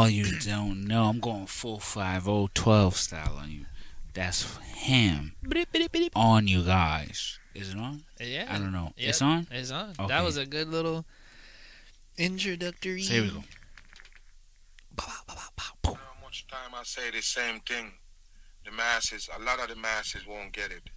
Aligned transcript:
Oh, 0.00 0.06
you 0.06 0.38
don't 0.38 0.86
know. 0.86 1.06
I'm 1.06 1.18
going 1.18 1.46
full 1.46 1.80
5 1.80 2.54
12 2.54 2.96
style 2.96 3.36
on 3.36 3.50
you. 3.50 3.64
That's 4.14 4.56
him. 4.58 5.32
on 6.14 6.46
you 6.46 6.62
guys. 6.62 7.40
Is 7.52 7.70
it 7.70 7.76
on? 7.76 8.04
Yeah. 8.20 8.46
I 8.48 8.58
don't 8.58 8.70
know. 8.70 8.92
Yep, 8.96 9.08
It's 9.08 9.20
on? 9.20 9.48
It's 9.50 9.72
on. 9.72 9.90
Okay. 9.98 10.06
That 10.06 10.22
was 10.22 10.36
a 10.36 10.46
good 10.46 10.68
little 10.68 11.04
introductory. 12.16 13.02
So 13.02 13.12
here 13.14 13.22
we 13.24 13.30
go. 13.30 13.42
How 15.00 15.94
much 16.22 16.46
time 16.46 16.74
I 16.76 16.84
say 16.84 17.10
the 17.10 17.20
same 17.20 17.58
thing, 17.60 17.90
the 18.64 18.70
masses, 18.70 19.28
a 19.36 19.42
lot 19.42 19.60
of 19.60 19.68
the 19.68 19.74
masses 19.74 20.24
won't 20.28 20.52
get 20.52 20.70
it. 20.70 20.90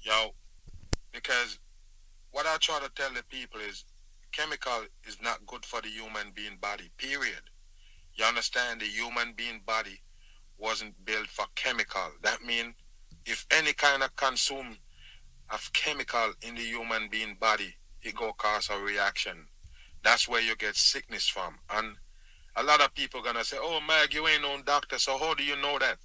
Yo, 0.00 0.34
because 1.12 1.60
what 2.32 2.46
I 2.46 2.56
try 2.56 2.80
to 2.80 2.90
tell 2.96 3.12
the 3.12 3.22
people 3.22 3.60
is 3.60 3.84
chemical 4.32 4.86
is 5.06 5.18
not 5.22 5.46
good 5.46 5.64
for 5.64 5.80
the 5.80 5.88
human 5.88 6.32
being 6.34 6.58
body, 6.60 6.90
period. 6.96 7.51
You 8.14 8.24
understand? 8.24 8.80
The 8.80 8.86
human 8.86 9.32
being 9.34 9.60
body 9.64 10.00
wasn't 10.58 11.04
built 11.04 11.28
for 11.28 11.46
chemical. 11.54 12.12
That 12.22 12.42
means 12.42 12.74
if 13.24 13.46
any 13.50 13.72
kind 13.72 14.02
of 14.02 14.14
consume 14.16 14.78
of 15.50 15.72
chemical 15.72 16.32
in 16.42 16.54
the 16.54 16.62
human 16.62 17.08
being 17.10 17.36
body, 17.40 17.74
it 18.02 18.14
go 18.14 18.32
cause 18.32 18.68
a 18.70 18.78
reaction. 18.78 19.46
That's 20.02 20.28
where 20.28 20.40
you 20.40 20.56
get 20.56 20.76
sickness 20.76 21.28
from. 21.28 21.58
And 21.70 21.96
a 22.56 22.62
lot 22.62 22.80
of 22.80 22.94
people 22.94 23.22
gonna 23.22 23.44
say, 23.44 23.58
"Oh, 23.60 23.80
Mag, 23.80 24.12
you 24.12 24.26
ain't 24.28 24.42
no 24.42 24.60
doctor, 24.62 24.98
so 24.98 25.18
how 25.18 25.34
do 25.34 25.44
you 25.44 25.56
know 25.56 25.78
that?" 25.78 25.98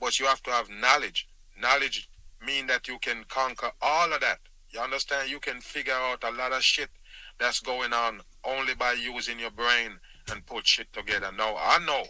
But 0.00 0.18
you 0.18 0.26
have 0.26 0.42
to 0.44 0.50
have 0.50 0.68
knowledge. 0.68 1.28
Knowledge 1.56 2.08
mean 2.40 2.66
that 2.68 2.88
you 2.88 2.98
can 2.98 3.24
conquer 3.24 3.72
all 3.80 4.12
of 4.12 4.20
that. 4.20 4.40
You 4.70 4.80
understand? 4.80 5.30
You 5.30 5.40
can 5.40 5.60
figure 5.60 5.94
out 5.94 6.24
a 6.24 6.30
lot 6.30 6.52
of 6.52 6.62
shit 6.64 6.90
that's 7.38 7.60
going 7.60 7.92
on 7.92 8.22
only 8.44 8.74
by 8.74 8.92
using 8.92 9.38
your 9.38 9.50
brain 9.50 9.98
and 10.30 10.46
put 10.46 10.66
shit 10.66 10.92
together. 10.92 11.30
Now 11.36 11.56
I 11.58 11.78
know 11.84 12.04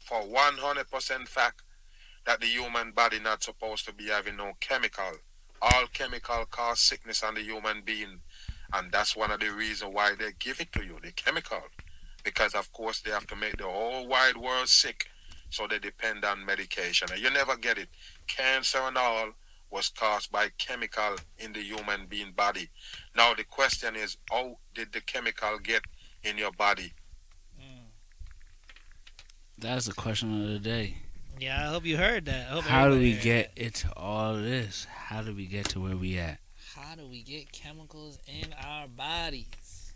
for 0.00 0.22
100% 0.22 1.28
fact 1.28 1.62
that 2.26 2.40
the 2.40 2.46
human 2.46 2.92
body 2.92 3.18
not 3.20 3.42
supposed 3.42 3.86
to 3.86 3.92
be 3.92 4.08
having 4.08 4.36
no 4.36 4.52
chemical. 4.60 5.12
All 5.60 5.86
chemical 5.92 6.44
cause 6.50 6.80
sickness 6.80 7.22
on 7.22 7.34
the 7.34 7.42
human 7.42 7.82
being, 7.84 8.20
and 8.72 8.92
that's 8.92 9.16
one 9.16 9.30
of 9.30 9.40
the 9.40 9.50
reasons 9.50 9.92
why 9.92 10.14
they 10.18 10.30
give 10.38 10.60
it 10.60 10.72
to 10.72 10.84
you, 10.84 10.98
the 11.02 11.10
chemical. 11.12 11.60
Because 12.22 12.54
of 12.54 12.72
course 12.72 13.00
they 13.00 13.10
have 13.10 13.26
to 13.28 13.36
make 13.36 13.56
the 13.56 13.64
whole 13.64 14.06
wide 14.06 14.36
world 14.36 14.68
sick 14.68 15.06
so 15.50 15.66
they 15.66 15.78
depend 15.78 16.24
on 16.24 16.44
medication. 16.44 17.08
And 17.10 17.20
you 17.20 17.30
never 17.30 17.56
get 17.56 17.78
it. 17.78 17.88
Cancer 18.26 18.78
and 18.82 18.96
all 18.96 19.30
was 19.70 19.88
caused 19.88 20.30
by 20.30 20.48
chemical 20.58 21.16
in 21.38 21.52
the 21.52 21.60
human 21.62 22.06
being 22.08 22.32
body. 22.32 22.68
Now 23.16 23.34
the 23.34 23.44
question 23.44 23.96
is 23.96 24.16
how 24.30 24.58
did 24.74 24.92
the 24.92 25.00
chemical 25.00 25.58
get 25.58 25.82
in 26.22 26.38
your 26.38 26.52
body 26.52 26.92
That's 29.60 29.86
the 29.86 29.92
question 29.92 30.40
of 30.40 30.48
the 30.48 30.58
day. 30.60 30.98
Yeah, 31.40 31.68
I 31.68 31.72
hope 31.72 31.84
you 31.84 31.96
heard 31.96 32.26
that. 32.26 32.48
I 32.48 32.54
hope 32.54 32.64
How 32.64 32.86
do 32.86 32.94
everybody 32.94 33.04
we 33.04 33.12
heard 33.14 33.22
get 33.22 33.52
into 33.56 33.92
all 33.96 34.34
this? 34.34 34.86
How 34.88 35.22
do 35.22 35.34
we 35.34 35.46
get 35.46 35.66
to 35.70 35.80
where 35.80 35.96
we 35.96 36.16
at? 36.16 36.38
How 36.76 36.94
do 36.94 37.06
we 37.06 37.22
get 37.22 37.50
chemicals 37.50 38.20
in 38.26 38.54
our 38.64 38.86
bodies? 38.86 39.92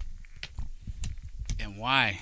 And 1.60 1.78
why 1.78 2.18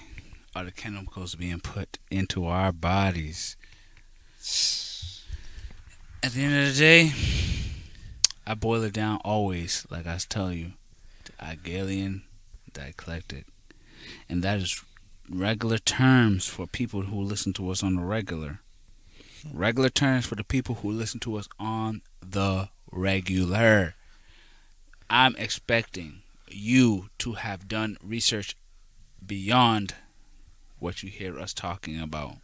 are 0.55 0.65
the 0.65 0.71
chemicals 0.71 1.35
being 1.35 1.61
put 1.61 1.99
into 2.11 2.45
our 2.47 2.73
bodies? 2.73 3.57
At 6.23 6.33
the 6.33 6.43
end 6.43 6.67
of 6.67 6.75
the 6.75 6.79
day, 6.79 7.13
I 8.47 8.55
boil 8.55 8.83
it 8.83 8.93
down 8.93 9.19
always, 9.25 9.87
like 9.91 10.07
I 10.07 10.19
tell 10.29 10.53
you, 10.53 10.73
to 11.25 11.33
Hegelian 11.43 12.25
dialectic. 12.73 13.47
And 14.29 14.43
that 14.43 14.59
is 14.59 14.85
regular 15.31 15.79
terms 15.79 16.47
for 16.47 16.67
people 16.67 17.03
who 17.03 17.21
listen 17.23 17.53
to 17.55 17.71
us 17.71 17.83
on 17.83 17.95
the 17.95 18.03
regular. 18.03 18.61
Regular 19.53 19.89
terms 19.89 20.27
for 20.27 20.35
the 20.35 20.45
people 20.45 20.77
who 20.77 20.91
listen 20.91 21.21
to 21.21 21.37
us 21.37 21.49
on 21.59 22.03
the 22.21 22.69
regular. 22.91 23.95
I'm 25.09 25.37
expecting 25.37 26.23
you 26.49 27.11
to 27.19 27.35
have 27.35 27.69
done 27.69 27.97
research 28.03 28.57
beyond 29.25 29.95
what 30.79 31.03
you 31.03 31.11
hear 31.11 31.39
us 31.39 31.55
talking 31.55 32.01
about 32.01 32.37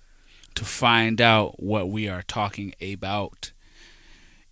to 0.54 0.64
find 0.64 1.20
out 1.20 1.62
what 1.62 1.88
we 1.90 2.08
are 2.08 2.22
talking 2.22 2.74
about. 2.80 3.52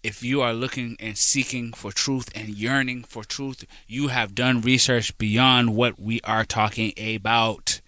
If 0.03 0.23
you 0.23 0.43
are 0.43 0.53
looking 0.53 0.97
and 1.01 1.17
seeking 1.17 1.73
for 1.73 1.93
truth 1.93 2.29
and 2.35 2.51
yearning 2.51 3.05
for 3.05 3.25
truth, 3.25 3.65
you 3.87 4.09
have 4.09 4.35
done 4.35 4.61
research 4.61 5.17
beyond 5.17 5.75
what 5.75 5.99
we 5.99 6.21
are 6.23 6.45
talking 6.45 6.93
about. 6.99 7.81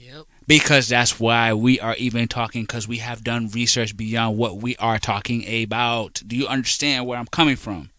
Yep. 0.00 0.24
Because 0.46 0.88
that's 0.88 1.20
why 1.20 1.52
we 1.52 1.78
are 1.78 1.94
even 1.96 2.26
talking, 2.26 2.62
because 2.62 2.88
we 2.88 2.98
have 2.98 3.22
done 3.22 3.48
research 3.48 3.96
beyond 3.96 4.38
what 4.38 4.56
we 4.56 4.74
are 4.76 4.98
talking 4.98 5.46
about. 5.62 6.22
Do 6.26 6.36
you 6.36 6.46
understand 6.46 7.06
where 7.06 7.18
I'm 7.18 7.26
coming 7.26 7.56
from? 7.56 7.90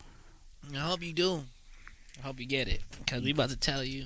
I 0.73 0.79
hope 0.79 1.03
you 1.03 1.13
do. 1.13 1.43
I 2.19 2.25
hope 2.25 2.39
you 2.39 2.47
get 2.47 2.67
it 2.67 2.81
because 2.99 3.21
we 3.21 3.31
about 3.31 3.49
to 3.49 3.57
tell 3.57 3.83
you, 3.83 4.05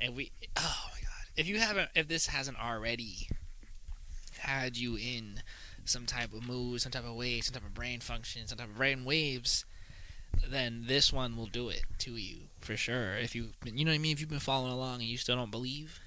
and 0.00 0.16
we. 0.16 0.30
Oh 0.56 0.84
my 0.92 1.00
god! 1.00 1.26
If 1.36 1.46
you 1.46 1.58
haven't, 1.58 1.90
if 1.94 2.08
this 2.08 2.28
hasn't 2.28 2.58
already 2.62 3.28
had 4.38 4.76
you 4.76 4.96
in 4.96 5.42
some 5.84 6.06
type 6.06 6.32
of 6.32 6.46
mood, 6.46 6.80
some 6.80 6.92
type 6.92 7.06
of 7.06 7.14
wave, 7.14 7.44
some 7.44 7.54
type 7.54 7.64
of 7.64 7.74
brain 7.74 8.00
function, 8.00 8.46
some 8.46 8.58
type 8.58 8.68
of 8.68 8.76
brain 8.76 9.04
waves, 9.04 9.64
then 10.48 10.84
this 10.86 11.12
one 11.12 11.36
will 11.36 11.46
do 11.46 11.68
it 11.68 11.82
to 11.98 12.12
you 12.12 12.48
for 12.60 12.76
sure. 12.76 13.14
If 13.14 13.34
you, 13.34 13.50
you 13.64 13.84
know 13.84 13.90
what 13.90 13.96
I 13.96 13.98
mean. 13.98 14.12
If 14.12 14.20
you've 14.20 14.30
been 14.30 14.38
following 14.38 14.72
along 14.72 15.00
and 15.00 15.04
you 15.04 15.18
still 15.18 15.36
don't 15.36 15.50
believe, 15.50 16.00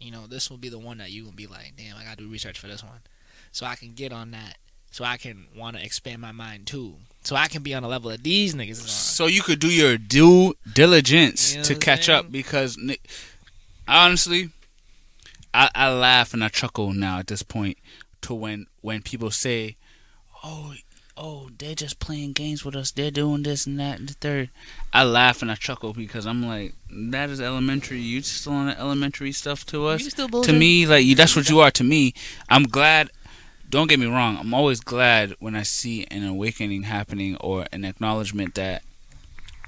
you 0.00 0.10
know 0.10 0.26
this 0.26 0.50
will 0.50 0.58
be 0.58 0.68
the 0.68 0.78
one 0.78 0.98
that 0.98 1.10
you 1.10 1.24
will 1.24 1.32
be 1.32 1.46
like, 1.46 1.74
damn, 1.76 1.96
I 1.96 2.04
gotta 2.04 2.16
do 2.16 2.28
research 2.28 2.58
for 2.58 2.66
this 2.66 2.82
one, 2.82 3.00
so 3.52 3.66
I 3.66 3.74
can 3.76 3.92
get 3.94 4.12
on 4.12 4.30
that. 4.32 4.58
So 4.90 5.04
I 5.04 5.18
can 5.18 5.46
want 5.54 5.76
to 5.76 5.84
expand 5.84 6.22
my 6.22 6.32
mind 6.32 6.66
too. 6.66 6.94
So 7.22 7.36
I 7.36 7.46
can 7.48 7.62
be 7.62 7.74
on 7.74 7.82
the 7.82 7.88
level 7.88 8.10
of 8.10 8.22
these 8.22 8.54
niggas 8.54 8.76
so 8.88 9.26
you 9.26 9.42
could 9.42 9.58
do 9.58 9.68
your 9.68 9.98
due 9.98 10.54
diligence 10.72 11.52
You 11.52 11.58
know 11.58 11.64
to 11.64 11.74
catch 11.74 12.06
saying? 12.06 12.18
up 12.18 12.32
because 12.32 12.78
honestly 13.86 14.50
I, 15.52 15.70
I 15.74 15.90
laugh 15.92 16.32
and 16.34 16.42
I 16.42 16.48
chuckle 16.48 16.92
now 16.92 17.18
at 17.18 17.26
this 17.26 17.42
point 17.42 17.76
to 18.22 18.34
when 18.34 18.66
when 18.80 19.02
people 19.02 19.30
say 19.30 19.76
oh 20.42 20.74
oh 21.18 21.50
they're 21.58 21.74
just 21.74 21.98
playing 21.98 22.32
games 22.32 22.64
with 22.64 22.76
us. 22.76 22.90
They're 22.90 23.10
doing 23.10 23.42
this 23.42 23.66
and 23.66 23.78
that 23.80 23.98
and 23.98 24.08
the 24.08 24.14
third. 24.14 24.50
I 24.92 25.04
laugh 25.04 25.42
and 25.42 25.50
I 25.50 25.56
chuckle 25.56 25.92
because 25.92 26.26
I'm 26.26 26.46
like 26.46 26.74
that 26.90 27.28
is 27.30 27.40
elementary. 27.40 28.00
You 28.00 28.22
still 28.22 28.52
on 28.52 28.66
the 28.66 28.78
elementary 28.78 29.32
stuff 29.32 29.66
to 29.66 29.86
us? 29.86 30.02
You 30.02 30.10
still 30.10 30.28
to 30.28 30.52
me 30.52 30.86
like 30.86 31.04
you 31.04 31.14
that's 31.14 31.36
what 31.36 31.48
you 31.50 31.60
are 31.60 31.70
to 31.72 31.84
me. 31.84 32.14
I'm 32.48 32.64
glad 32.64 33.10
don't 33.70 33.88
get 33.88 34.00
me 34.00 34.06
wrong 34.06 34.38
i'm 34.38 34.54
always 34.54 34.80
glad 34.80 35.34
when 35.40 35.54
i 35.54 35.62
see 35.62 36.06
an 36.10 36.24
awakening 36.24 36.84
happening 36.84 37.36
or 37.36 37.66
an 37.70 37.84
acknowledgement 37.84 38.54
that 38.54 38.82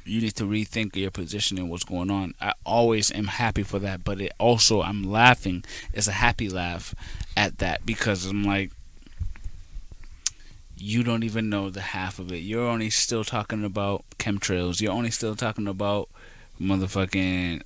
you 0.05 0.21
need 0.21 0.35
to 0.35 0.45
rethink 0.45 0.97
your 0.97 1.11
position 1.11 1.59
and 1.59 1.69
what's 1.71 1.85
going 1.85 2.11
on. 2.11 2.35
I 2.41 2.55
always 2.65 3.13
am 3.13 3.27
happy 3.27 3.63
for 3.63 3.79
that 3.81 4.03
but 4.03 4.21
it 4.21 4.33
also 4.39 4.83
i'm 4.83 5.03
laughing. 5.03 5.65
It's 5.93 6.09
a 6.09 6.13
happy 6.13 6.49
laugh 6.49 6.95
at 7.37 7.59
that 7.59 7.87
because 7.87 8.27
i'm 8.27 8.43
like 8.43 8.73
you 10.81 11.03
don't 11.05 11.23
even 11.25 11.49
know 11.51 11.69
the 11.71 11.81
half 11.81 12.19
of 12.19 12.33
it 12.33 12.39
you're 12.39 12.67
only 12.69 12.91
still 12.91 13.23
talking 13.25 13.65
about 13.65 14.05
chemtrails 14.19 14.81
you're 14.81 14.93
only 14.93 15.11
still 15.11 15.37
talking 15.37 15.67
about 15.69 16.09
motherfucking 16.61 17.63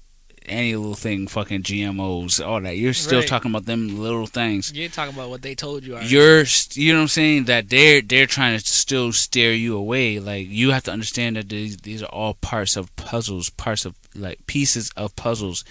any 0.47 0.77
little 0.77 0.95
thing, 0.95 1.27
fucking 1.27 1.63
GMOs, 1.63 2.47
all 2.47 2.61
that. 2.61 2.77
You're 2.77 2.93
still 2.93 3.21
Right. 3.21 3.29
talking 3.29 3.51
about 3.51 3.65
them 3.65 3.99
little 3.99 4.27
things. 4.27 4.71
You're 4.75 4.91
talking 4.91 5.15
about 5.15 5.31
what 5.31 5.41
they 5.41 5.55
told 5.55 5.85
you. 5.85 5.95
Already. 5.95 6.09
You're, 6.11 6.45
you 6.75 6.93
know 6.93 6.99
what 6.99 7.03
I'm 7.05 7.09
saying? 7.09 7.45
That 7.45 7.71
they're 7.71 8.03
they're 8.03 8.27
trying 8.27 8.59
to 8.59 8.63
still 8.67 9.11
steer 9.13 9.55
you 9.55 9.75
away. 9.75 10.19
Like 10.19 10.47
you 10.49 10.73
have 10.73 10.83
to 10.85 10.93
understand 10.93 11.37
that 11.37 11.49
these 11.49 11.79
these 11.79 12.03
are 12.03 12.07
all 12.13 12.35
parts 12.35 12.77
of 12.77 12.95
puzzles, 12.97 13.49
parts 13.49 13.87
of 13.87 13.95
like 14.15 14.47
pieces 14.47 14.91
of 14.99 15.17
puzzles. 15.17 15.65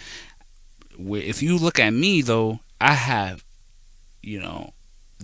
Where 0.97 1.21
if 1.21 1.43
you 1.43 1.57
look 1.57 1.79
at 1.79 1.91
me 1.91 2.23
though, 2.23 2.59
I 2.81 2.93
have, 2.93 3.43
you 4.23 4.39
know, 4.39 4.73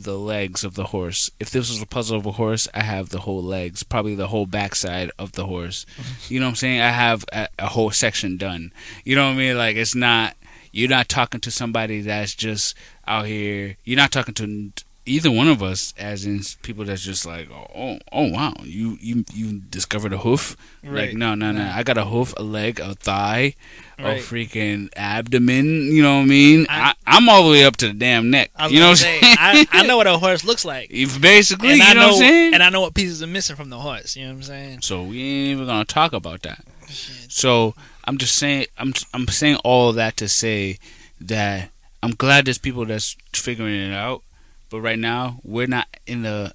the 0.03 0.17
legs 0.17 0.63
of 0.63 0.75
the 0.75 0.85
horse. 0.85 1.29
If 1.39 1.49
this 1.49 1.69
was 1.69 1.81
a 1.81 1.85
puzzle 1.85 2.17
of 2.17 2.25
a 2.25 2.33
horse, 2.33 2.67
I 2.73 2.81
have 2.81 3.09
the 3.09 3.21
whole 3.21 3.43
legs, 3.43 3.83
probably 3.83 4.15
the 4.15 4.27
whole 4.27 4.45
backside 4.45 5.11
of 5.17 5.33
the 5.33 5.45
horse. 5.45 5.85
You 6.27 6.39
know 6.39 6.47
what 6.47 6.51
I'm 6.51 6.55
saying? 6.55 6.81
I 6.81 6.89
have 6.89 7.25
a, 7.31 7.47
a 7.57 7.67
whole 7.67 7.91
section 7.91 8.37
done. 8.37 8.71
You 9.03 9.15
know 9.15 9.27
what 9.27 9.35
I 9.35 9.37
mean? 9.37 9.57
Like 9.57 9.75
it's 9.75 9.95
not 9.95 10.35
you're 10.71 10.89
not 10.89 11.09
talking 11.09 11.41
to 11.41 11.51
somebody 11.51 12.01
that's 12.01 12.35
just 12.35 12.75
out 13.07 13.25
here. 13.25 13.77
You're 13.83 13.97
not 13.97 14.11
talking 14.11 14.33
to 14.35 14.71
either 15.09 15.31
one 15.31 15.47
of 15.47 15.61
us, 15.63 15.93
as 15.97 16.25
in 16.25 16.41
people 16.61 16.85
that's 16.85 17.03
just 17.03 17.25
like, 17.25 17.49
oh, 17.51 17.67
oh, 17.75 17.97
oh 18.11 18.29
wow, 18.31 18.53
you 18.63 18.97
you 19.01 19.25
you 19.33 19.59
discovered 19.59 20.13
a 20.13 20.17
hoof. 20.19 20.55
Right. 20.83 21.09
Like 21.09 21.13
no, 21.15 21.35
no, 21.35 21.51
no. 21.51 21.69
I 21.73 21.83
got 21.83 21.97
a 21.97 22.05
hoof, 22.05 22.33
a 22.37 22.43
leg, 22.43 22.79
a 22.79 22.95
thigh, 22.95 23.55
Right. 23.97 24.19
a 24.19 24.23
freaking 24.23 24.89
abdomen. 24.95 25.91
You 25.91 26.01
know 26.03 26.17
what 26.17 26.23
I 26.23 26.25
mean? 26.25 26.65
I- 26.69 26.93
I'm 27.05 27.27
all 27.27 27.43
the 27.43 27.51
way 27.51 27.65
up 27.65 27.75
to 27.77 27.87
the 27.87 27.93
damn 27.93 28.29
neck. 28.29 28.51
You 28.69 28.79
know 28.79 28.85
what 28.85 28.89
I'm 28.91 28.95
saying? 28.95 29.21
I, 29.23 29.67
I 29.71 29.83
know 29.87 29.97
what 29.97 30.07
a 30.07 30.17
horse 30.17 30.45
looks 30.45 30.63
like. 30.63 30.89
If 30.91 31.19
Basically, 31.19 31.69
and 31.69 31.77
you 31.79 31.83
I 31.85 31.93
know, 31.93 31.99
know, 32.01 32.07
what 32.07 32.13
I'm 32.15 32.19
saying? 32.19 32.53
and 32.53 32.63
I 32.63 32.69
know 32.69 32.81
what 32.81 32.93
pieces 32.93 33.21
are 33.23 33.27
missing 33.27 33.55
from 33.55 33.69
the 33.69 33.79
horse. 33.79 34.15
You 34.15 34.23
know 34.25 34.31
what 34.31 34.37
I'm 34.37 34.43
saying? 34.43 34.81
so 34.83 35.03
we 35.03 35.21
ain't 35.21 35.49
even 35.51 35.65
gonna 35.65 35.83
talk 35.85 36.13
about 36.13 36.43
that. 36.43 36.63
Shit. 36.87 37.31
So 37.31 37.75
I'm 38.05 38.17
just 38.17 38.35
saying, 38.35 38.67
I'm 38.77 38.93
I'm 39.13 39.27
saying 39.27 39.57
all 39.65 39.89
of 39.89 39.95
that 39.95 40.15
to 40.17 40.29
say 40.29 40.77
that 41.21 41.69
I'm 42.01 42.11
glad 42.11 42.45
there's 42.45 42.57
people 42.57 42.85
that's 42.85 43.17
figuring 43.33 43.75
it 43.75 43.93
out, 43.93 44.23
but 44.69 44.81
right 44.81 44.99
now 44.99 45.39
we're 45.43 45.67
not 45.67 45.87
in 46.05 46.23
the 46.23 46.53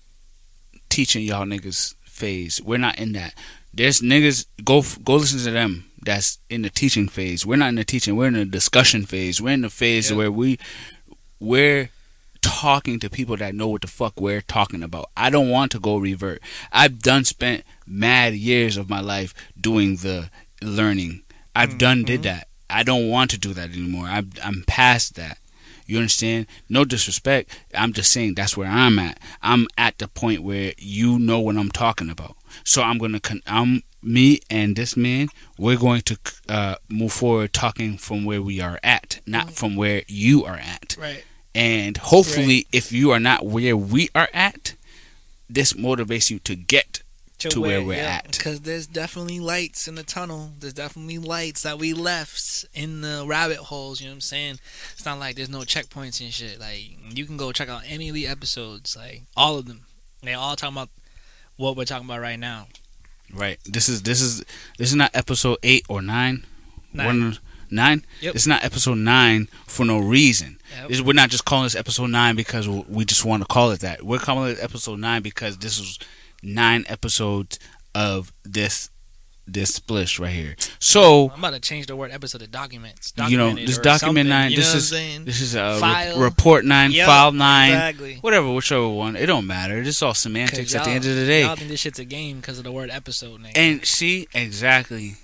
teaching 0.89 1.25
y'all 1.25 1.45
niggas 1.45 1.95
phase. 2.03 2.61
We're 2.63 2.79
not 2.79 2.99
in 2.99 3.13
that. 3.13 3.35
There's 3.73 4.01
niggas 4.01 4.47
go 4.65 4.83
go 5.03 5.17
listen 5.17 5.41
to 5.41 5.51
them. 5.51 5.91
That's 6.05 6.39
in 6.49 6.63
the 6.63 6.71
teaching 6.71 7.09
phase. 7.09 7.45
We're 7.45 7.57
not 7.57 7.71
in 7.71 7.75
the 7.77 7.85
teaching. 7.85 8.15
We're 8.15 8.29
in 8.29 8.35
the 8.35 8.45
discussion 8.45 9.05
phase. 9.05 9.41
We're 9.41 9.55
in 9.55 9.63
the 9.63 9.71
phase 9.71 10.11
Yeah. 10.11 10.17
where 10.19 10.31
we 10.31 10.59
we're 11.41 11.91
talking 12.41 13.01
to 13.01 13.09
people 13.09 13.37
that 13.39 13.55
know 13.55 13.69
what 13.69 13.81
the 13.81 13.89
fuck 13.89 14.21
we're 14.21 14.43
talking 14.43 14.83
about. 14.83 15.11
I 15.17 15.31
don't 15.31 15.49
want 15.49 15.73
to 15.73 15.81
go 15.81 15.97
revert. 15.97 16.43
I've 16.71 17.01
done 17.01 17.25
spent 17.25 17.65
mad 17.87 18.35
years 18.35 18.77
of 18.77 18.91
my 18.91 19.01
life 19.01 19.35
doing 19.59 19.97
the 19.97 20.31
learning. 20.63 21.23
I've 21.57 21.79
done 21.79 22.05
did 22.05 22.23
mm-hmm. 22.23 22.37
that. 22.37 22.49
I 22.69 22.83
don't 22.83 23.09
want 23.09 23.31
to 23.31 23.39
do 23.39 23.55
that 23.55 23.71
anymore. 23.71 24.07
I'm 24.07 24.31
I'm 24.43 24.65
past 24.67 25.17
that. 25.17 25.39
You 25.87 25.99
understand? 25.99 26.47
No 26.69 26.85
disrespect. 26.85 27.51
I'm 27.75 27.93
just 27.93 28.13
saying 28.13 28.35
that's 28.35 28.57
where 28.57 28.69
I'm 28.69 28.99
at. 28.99 29.19
I'm 29.43 29.67
at 29.77 29.99
the 29.99 30.09
point 30.09 30.43
where 30.43 30.73
you 30.79 31.19
know 31.19 31.41
what 31.41 31.57
I'm 31.57 31.71
talking 31.71 32.11
about. 32.11 32.37
So 32.65 32.83
I'm 32.83 32.99
gonna. 32.99 33.21
Con- 33.21 33.43
I'm 33.47 33.83
me 34.03 34.41
and 34.51 34.77
this 34.77 34.97
man. 34.97 35.29
We're 35.59 35.79
going 35.79 36.03
to 36.03 36.19
uh, 36.49 36.77
move 36.89 37.13
forward 37.13 37.53
talking 37.53 37.97
from 37.97 38.25
where 38.25 38.43
we 38.43 38.61
are 38.61 38.79
at, 38.83 39.21
not 39.27 39.51
from 39.53 39.77
where 39.77 40.03
you 40.07 40.45
are 40.45 40.57
at. 40.57 40.97
Right. 40.99 41.25
And 41.55 41.97
hopefully, 41.97 42.67
if 42.73 42.91
you 42.93 43.13
are 43.13 43.21
not 43.21 43.47
where 43.47 43.77
we 43.77 44.11
are 44.15 44.29
at, 44.35 44.75
this 45.49 45.73
motivates 45.75 46.31
you 46.31 46.39
to 46.41 46.57
get 46.57 47.03
to 47.39 47.61
where 47.61 47.83
we're 47.83 47.95
at. 48.01 48.31
Because 48.33 48.61
there's 48.61 48.87
definitely 48.87 49.41
lights 49.41 49.89
in 49.89 49.95
the 49.97 50.03
tunnel. 50.03 50.53
There's 50.59 50.73
definitely 50.73 51.19
lights 51.19 51.63
that 51.63 51.79
we 51.79 51.93
left 51.93 52.65
in 52.75 53.01
the 53.01 53.25
rabbit 53.27 53.59
holes. 53.59 54.01
You 54.01 54.07
know 54.07 54.13
what 54.13 54.17
I'm 54.17 54.21
saying? 54.23 54.59
It's 54.93 55.05
not 55.05 55.19
like 55.19 55.37
there's 55.37 55.49
no 55.49 55.61
checkpoints 55.61 56.21
and 56.21 56.33
shit. 56.33 56.61
Like 56.61 56.97
you 57.15 57.25
can 57.27 57.37
go 57.37 57.53
check 57.53 57.69
out 57.69 57.83
any 57.87 58.09
of 58.09 58.15
the 58.15 58.27
episodes, 58.27 58.97
like 58.97 59.23
all 59.37 59.59
of 59.59 59.67
them. 59.67 59.83
They 60.23 60.35
all 60.35 60.57
talking 60.57 60.77
about 60.77 60.91
what 61.57 61.77
we're 61.77 61.85
talking 61.85 62.07
about 62.07 62.21
right 62.21 62.39
now. 62.39 62.69
Right. 63.33 63.59
This 63.65 63.89
is 63.89 64.03
this 64.03 64.21
is 64.21 64.41
this 64.79 64.91
is 64.91 64.95
not 64.97 65.11
episode 65.15 65.59
eight 65.63 65.85
or 65.89 66.01
nine. 66.03 66.45
Nine. 66.93 67.07
One 67.07 67.39
nine. 67.71 68.05
Yep. 68.21 68.35
It's 68.37 68.47
not 68.47 68.65
episode 68.65 68.99
nine 68.99 69.49
for 69.67 69.85
no 69.85 69.99
reason. 69.99 70.59
Yep. 70.81 70.89
This- 70.89 71.01
we're 71.01 71.13
not 71.13 71.31
just 71.31 71.45
calling 71.45 71.65
this 71.65 71.75
episode 71.75 72.11
nine 72.11 72.37
because 72.37 72.69
we 72.69 73.05
just 73.05 73.25
want 73.25 73.43
to 73.43 73.47
call 73.49 73.71
it 73.73 73.81
that. 73.81 74.03
We're 74.05 74.19
calling 74.19 74.53
it 74.53 74.59
episode 74.63 75.01
nine 75.01 75.23
because 75.23 75.59
this 75.59 75.81
was 75.81 75.99
nine 76.45 76.85
episodes 76.89 77.59
of 77.95 78.33
this 78.45 78.91
this 79.47 79.75
splish 79.75 80.19
right 80.19 80.33
here. 80.33 80.57
So 80.79 81.29
I'm 81.31 81.39
about 81.39 81.53
to 81.53 81.61
change 81.61 81.87
the 81.87 81.95
word 81.97 82.11
episode 82.11 82.39
to 82.39 82.47
documents. 82.47 83.13
you 83.29 83.37
know 83.37 83.55
this 83.55 83.77
document 83.77 84.29
nine. 84.31 84.51
you 84.53 84.57
This 84.57 84.73
know 84.73 84.79
is 84.79 85.25
this 85.27 85.41
is 85.43 85.55
a 85.55 85.79
re- 85.83 86.15
report 86.25 86.65
nine, 86.65 86.93
Yep, 86.93 87.07
file 87.07 87.31
nine, 87.33 87.73
Exactly. 87.73 88.15
whatever, 88.23 88.51
whichever 88.51 88.89
one. 88.89 89.17
It 89.17 89.27
don't 89.27 89.47
matter. 89.47 89.81
It's 89.83 90.01
all 90.03 90.15
semantics 90.15 90.75
at 90.75 90.85
the 90.85 90.91
end 90.91 91.05
of 91.05 91.15
the 91.15 91.27
day. 91.27 91.43
y'all 91.43 91.57
think 91.57 91.69
this 91.69 91.81
shit's 91.81 91.99
a 91.99 92.07
game 92.07 92.39
because 92.41 92.57
of 92.57 92.65
the 92.65 92.73
word 92.73 92.89
episode 92.91 93.41
name. 93.43 93.53
And 93.55 93.85
see 93.85 94.29
exactly, 94.35 95.17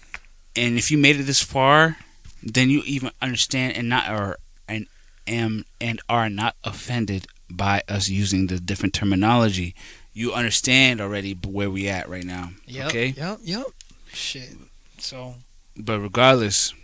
and 0.55 0.77
if 0.77 0.91
you 0.91 0.99
made 0.99 1.17
it 1.19 1.23
this 1.23 1.43
far, 1.43 1.97
then 2.43 2.69
you 2.69 2.83
even 2.85 3.13
understand 3.23 3.75
and 3.77 3.89
not 3.89 4.07
are 4.09 4.37
and 4.69 4.87
am 5.27 5.65
and 5.81 5.99
are 6.11 6.29
not 6.29 6.57
offended 6.63 7.27
by 7.51 7.83
us 7.89 8.11
using 8.11 8.49
the 8.49 8.61
different 8.61 8.93
terminology. 8.95 9.75
You 10.13 10.33
understand 10.33 11.01
already 11.01 11.35
where 11.35 11.71
we 11.71 11.89
at 11.89 12.09
right 12.09 12.25
now. 12.25 12.51
Yep, 12.67 12.87
Okay, 12.89 13.07
Yep. 13.09 13.39
Yep. 13.43 13.67
Shit. 14.13 14.51
So 14.99 15.35
but 15.77 16.01
regardless, 16.01 16.75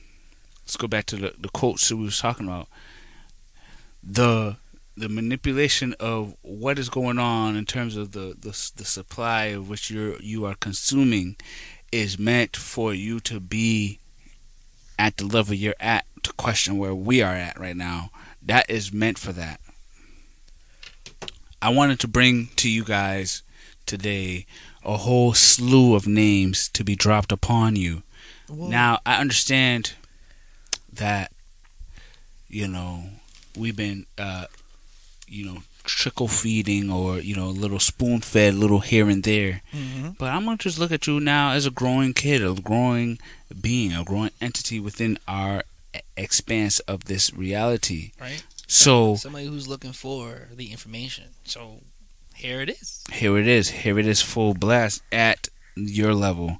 let's 0.64 0.76
go 0.76 0.86
back 0.86 1.06
to 1.06 1.16
the, 1.16 1.34
the 1.38 1.48
quotes 1.48 1.88
that 1.88 1.96
we 1.96 2.04
was 2.04 2.18
talking 2.18 2.46
about. 2.46 2.68
The 4.02 4.56
the 4.96 5.08
manipulation 5.10 5.94
of 6.00 6.34
what 6.40 6.78
is 6.78 6.88
going 6.88 7.18
on 7.18 7.54
in 7.54 7.66
terms 7.66 7.96
of 7.96 8.12
the, 8.12 8.34
the 8.40 8.70
the 8.76 8.84
supply 8.84 9.46
of 9.46 9.68
which 9.68 9.90
you're 9.90 10.16
you 10.20 10.46
are 10.46 10.54
consuming 10.54 11.36
is 11.92 12.18
meant 12.18 12.56
for 12.56 12.94
you 12.94 13.20
to 13.20 13.40
be 13.40 13.98
at 14.98 15.16
the 15.18 15.26
level 15.26 15.54
you're 15.54 15.74
at 15.78 16.06
to 16.22 16.32
question 16.32 16.78
where 16.78 16.94
we 16.94 17.22
are 17.22 17.34
at 17.34 17.58
right 17.58 17.76
now. 17.76 18.10
That 18.42 18.70
is 18.70 18.92
meant 18.92 19.18
for 19.18 19.32
that. 19.32 19.60
I 21.60 21.70
wanted 21.70 22.00
to 22.00 22.08
bring 22.08 22.48
to 22.56 22.70
you 22.70 22.84
guys 22.84 23.42
today 23.86 24.46
a 24.84 24.96
whole 24.96 25.34
slew 25.34 25.94
of 25.94 26.06
names 26.06 26.68
to 26.70 26.84
be 26.84 26.94
dropped 26.96 27.32
upon 27.32 27.76
you. 27.76 28.02
Now 28.48 29.00
I 29.04 29.20
understand 29.20 29.94
that 30.92 31.32
you 32.48 32.68
know 32.68 33.04
we've 33.56 33.76
been 33.76 34.06
uh, 34.18 34.46
you 35.26 35.44
know 35.44 35.62
trickle 35.82 36.28
feeding 36.28 36.90
or 36.90 37.18
you 37.18 37.34
know 37.34 37.46
a 37.46 37.60
little 37.62 37.80
spoon 37.80 38.20
fed 38.20 38.54
little 38.54 38.80
here 38.80 39.08
and 39.08 39.24
there, 39.24 39.62
mm-hmm. 39.72 40.10
but 40.18 40.26
I'm 40.26 40.44
gonna 40.44 40.58
just 40.58 40.78
look 40.78 40.92
at 40.92 41.06
you 41.06 41.18
now 41.20 41.52
as 41.52 41.66
a 41.66 41.70
growing 41.70 42.14
kid, 42.14 42.44
a 42.44 42.54
growing 42.54 43.18
being, 43.60 43.92
a 43.92 44.04
growing 44.04 44.30
entity 44.40 44.78
within 44.78 45.18
our 45.26 45.64
expanse 46.16 46.80
of 46.80 47.04
this 47.04 47.32
reality. 47.34 48.12
right. 48.20 48.44
So 48.66 49.16
somebody 49.16 49.46
who's 49.46 49.68
looking 49.68 49.92
for 49.92 50.48
the 50.54 50.72
information. 50.72 51.26
So 51.44 51.80
here 52.34 52.60
it 52.60 52.70
is. 52.70 53.04
here 53.12 53.38
it 53.38 53.46
is. 53.46 53.68
Here 53.70 53.98
it 53.98 54.06
is 54.06 54.20
full 54.22 54.54
blast 54.54 55.02
at 55.12 55.48
your 55.76 56.14
level. 56.14 56.58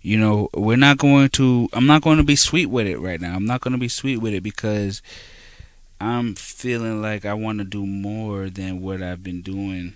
You 0.00 0.18
know, 0.18 0.48
we're 0.54 0.76
not 0.76 0.98
going 0.98 1.28
to 1.30 1.68
I'm 1.72 1.86
not 1.86 2.02
going 2.02 2.18
to 2.18 2.24
be 2.24 2.36
sweet 2.36 2.66
with 2.66 2.86
it 2.86 2.98
right 2.98 3.20
now. 3.20 3.34
I'm 3.34 3.46
not 3.46 3.60
going 3.60 3.72
to 3.72 3.78
be 3.78 3.88
sweet 3.88 4.18
with 4.18 4.34
it 4.34 4.42
because 4.42 5.02
I'm 6.00 6.34
feeling 6.34 7.00
like 7.00 7.24
I 7.24 7.34
want 7.34 7.58
to 7.58 7.64
do 7.64 7.86
more 7.86 8.50
than 8.50 8.80
what 8.80 9.02
I've 9.02 9.22
been 9.22 9.42
doing. 9.42 9.94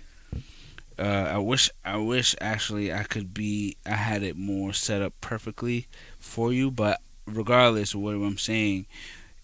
Uh, 0.97 1.31
I 1.33 1.37
wish 1.37 1.69
I 1.83 1.97
wish 1.97 2.33
actually 2.39 2.93
I 2.93 3.03
could 3.03 3.33
be 3.33 3.75
I 3.85 3.95
had 3.95 4.23
it 4.23 4.37
more 4.37 4.73
set 4.73 5.01
up 5.01 5.13
perfectly 5.19 5.87
for 6.17 6.53
you, 6.53 6.71
but 6.71 7.01
regardless 7.25 7.93
of 7.93 7.99
what 7.99 8.15
I'm 8.15 8.37
saying, 8.37 8.85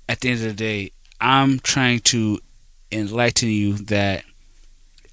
at 0.07 0.21
the 0.21 0.29
end 0.29 0.39
of 0.39 0.47
the 0.47 0.53
day, 0.53 0.91
I'm 1.23 1.59
trying 1.59 2.01
to 2.01 2.39
enlighten 2.91 3.47
you 3.47 3.75
that 3.75 4.25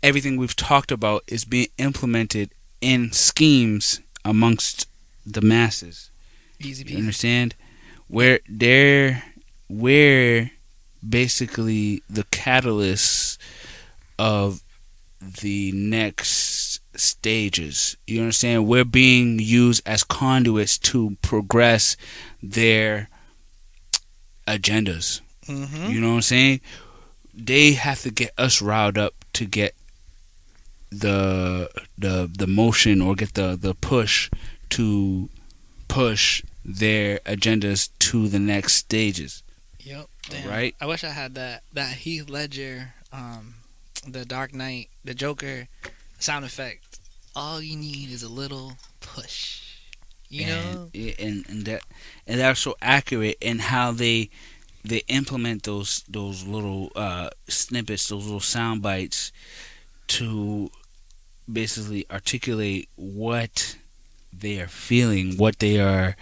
everything 0.03 0.37
we've 0.37 0.57
talked 0.57 0.91
about 0.91 1.23
is 1.29 1.45
being 1.45 1.69
implemented 1.79 2.51
in 2.81 3.13
schemes 3.13 4.01
amongst 4.25 4.89
the 5.25 5.41
masses. 5.41 6.11
Easy 6.59 6.85
You 6.91 6.99
understand? 6.99 7.55
Where 8.09 8.41
they're 8.49 9.23
we're 9.69 10.51
basically 11.09 12.03
the 12.11 12.25
catalyst 12.33 13.41
of 14.19 14.65
the 15.21 15.71
next 15.71 16.81
stages. 16.99 17.97
You 18.09 18.23
understand? 18.23 18.67
We're 18.67 18.85
being 18.85 19.39
used 19.39 19.83
as 19.87 20.03
conduits 20.03 20.77
to 20.79 21.17
progress 21.23 21.97
their 22.43 23.09
agendas. 24.49 25.21
Mm-hmm. 25.51 25.91
You 25.91 26.01
know 26.01 26.11
what 26.11 26.15
I'm 26.17 26.23
saying? 26.23 26.61
They 27.35 27.73
have 27.73 28.03
to 28.03 28.11
get 28.11 28.33
us 28.39 28.63
riled 28.63 28.99
up 28.99 29.15
to 29.35 29.45
get 29.45 29.75
the 30.91 31.71
the 31.97 32.31
the 32.37 32.47
motion 32.47 33.01
or 33.01 33.15
get 33.15 33.35
the 33.35 33.57
the 33.61 33.75
push 33.75 34.31
to 34.71 35.29
push 35.89 36.43
their 36.65 37.19
agendas 37.21 37.91
to 37.99 38.29
the 38.29 38.39
next 38.39 38.75
stages. 38.75 39.43
Yep. 39.81 40.07
Damn. 40.29 40.49
Right? 40.49 40.75
I 40.81 40.87
wish 40.87 41.05
I 41.05 41.11
had 41.11 41.35
that 41.35 41.63
that 41.73 41.95
Heath 41.95 42.29
Ledger, 42.29 42.95
um, 43.13 43.55
the 44.07 44.25
Dark 44.25 44.55
Knight, 44.55 44.89
the 45.05 45.15
Joker 45.15 45.69
sound 46.19 46.45
effect. 46.45 47.01
All 47.35 47.63
you 47.63 47.77
need 47.77 48.11
is 48.11 48.23
a 48.23 48.29
little 48.29 48.73
push. 49.01 49.67
You 50.29 50.47
know? 50.47 50.91
and, 50.95 51.15
and 51.19 51.45
and 51.49 51.65
that 51.65 51.83
and 52.27 52.39
they're 52.39 52.55
so 52.55 52.77
accurate 52.81 53.37
in 53.41 53.59
how 53.59 53.91
they 53.91 54.31
they 54.85 55.03
implement 55.09 55.65
those 55.65 56.05
those 56.09 56.47
little 56.47 56.91
uh, 56.97 57.31
snippets, 57.49 58.09
those 58.09 58.25
little 58.25 58.41
sound 58.41 58.83
bites 58.83 59.33
to 60.09 60.71
basically 61.51 62.07
articulate 62.11 62.89
what 62.97 63.77
they 64.33 64.61
are 64.61 64.69
feeling, 64.69 65.37
what 65.37 65.59
they 65.59 65.81
are 65.81 66.17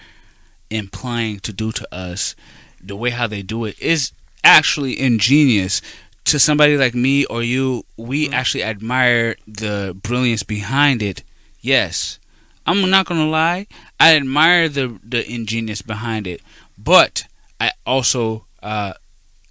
implying 0.70 1.40
to 1.40 1.52
do 1.52 1.72
to 1.72 1.94
us. 1.94 2.34
The 2.82 2.96
way 2.96 3.10
how 3.10 3.26
they 3.26 3.42
do 3.42 3.64
it 3.64 3.78
is 3.80 4.12
actually 4.44 4.98
ingenious. 5.00 5.80
To 6.24 6.38
somebody 6.38 6.76
like 6.76 6.94
me 6.94 7.24
or 7.26 7.42
you, 7.42 7.84
we 7.96 8.28
Mm. 8.28 8.34
actually 8.34 8.62
admire 8.62 9.36
the 9.46 9.96
brilliance 10.02 10.42
behind 10.42 11.02
it. 11.02 11.22
Yes, 11.60 12.18
I'm 12.66 12.90
not 12.90 13.06
gonna 13.06 13.28
lie. 13.28 13.66
I 13.98 14.14
admire 14.16 14.68
the 14.68 14.98
the 15.02 15.24
ingenious 15.30 15.80
behind 15.82 16.26
it, 16.26 16.42
but 16.76 17.24
I 17.60 17.72
also 17.86 18.44
uh, 18.62 18.94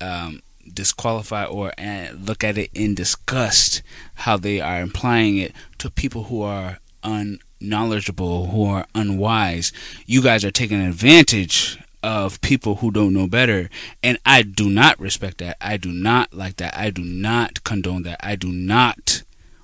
um, 0.02 0.42
disqualify 0.74 1.46
or 1.46 1.72
look 2.14 2.44
at 2.44 2.58
it 2.58 2.70
in 2.74 2.96
disgust 2.96 3.82
how 4.16 4.38
they 4.38 4.60
are 4.60 4.82
implying 4.82 5.38
it 5.38 5.54
to 5.78 5.90
people 5.90 6.26
who 6.26 6.42
are 6.42 6.80
unknowledgeable, 7.04 8.48
who 8.48 8.66
are 8.66 8.86
unwise. 8.94 9.72
You 10.06 10.22
guys 10.22 10.44
are 10.44 10.52
taking 10.52 10.82
advantage 10.82 11.80
of 12.04 12.40
people 12.42 12.76
who 12.76 12.92
don't 12.92 13.14
know 13.14 13.28
better. 13.28 13.70
And 14.04 14.18
I 14.26 14.44
do 14.44 14.70
not 14.70 15.00
respect 15.00 15.40
that. 15.40 15.58
I 15.60 15.78
do 15.78 15.92
not 15.92 16.34
like 16.34 16.58
that. 16.58 16.78
I 16.78 16.90
do 16.90 17.04
not 17.04 17.64
condone 17.64 18.04
that. 18.04 18.20
I 18.22 18.36
do 18.36 18.52
not 18.52 19.24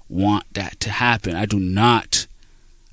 want 0.10 0.46
that 0.54 0.80
to 0.82 0.90
happen. 0.90 1.36
I 1.36 1.46
do 1.46 1.60
not 1.60 2.28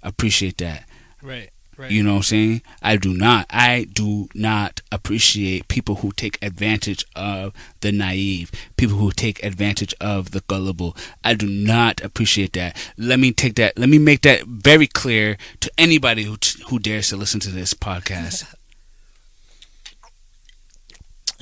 appreciate 0.02 0.58
that. 0.58 0.88
Right. 1.22 1.50
Right. 1.80 1.90
You 1.90 2.02
know 2.02 2.10
what 2.10 2.16
I'm 2.16 2.22
saying? 2.24 2.62
I 2.82 2.96
do 2.96 3.14
not. 3.14 3.46
I 3.48 3.86
do 3.90 4.28
not 4.34 4.82
appreciate 4.92 5.66
people 5.68 5.94
who 5.96 6.12
take 6.12 6.36
advantage 6.42 7.06
of 7.16 7.54
the 7.80 7.90
naive, 7.90 8.52
people 8.76 8.98
who 8.98 9.10
take 9.12 9.42
advantage 9.42 9.94
of 9.98 10.32
the 10.32 10.42
gullible. 10.42 10.94
I 11.24 11.32
do 11.32 11.46
not 11.48 12.02
appreciate 12.02 12.52
that. 12.52 12.76
Let 12.98 13.18
me 13.18 13.32
take 13.32 13.54
that. 13.54 13.78
Let 13.78 13.88
me 13.88 13.96
make 13.96 14.20
that 14.22 14.42
very 14.44 14.86
clear 14.86 15.38
to 15.60 15.72
anybody 15.78 16.24
who 16.24 16.36
who 16.68 16.78
dares 16.78 17.08
to 17.08 17.16
listen 17.16 17.40
to 17.40 17.50
this 17.50 17.72
podcast. 17.72 18.54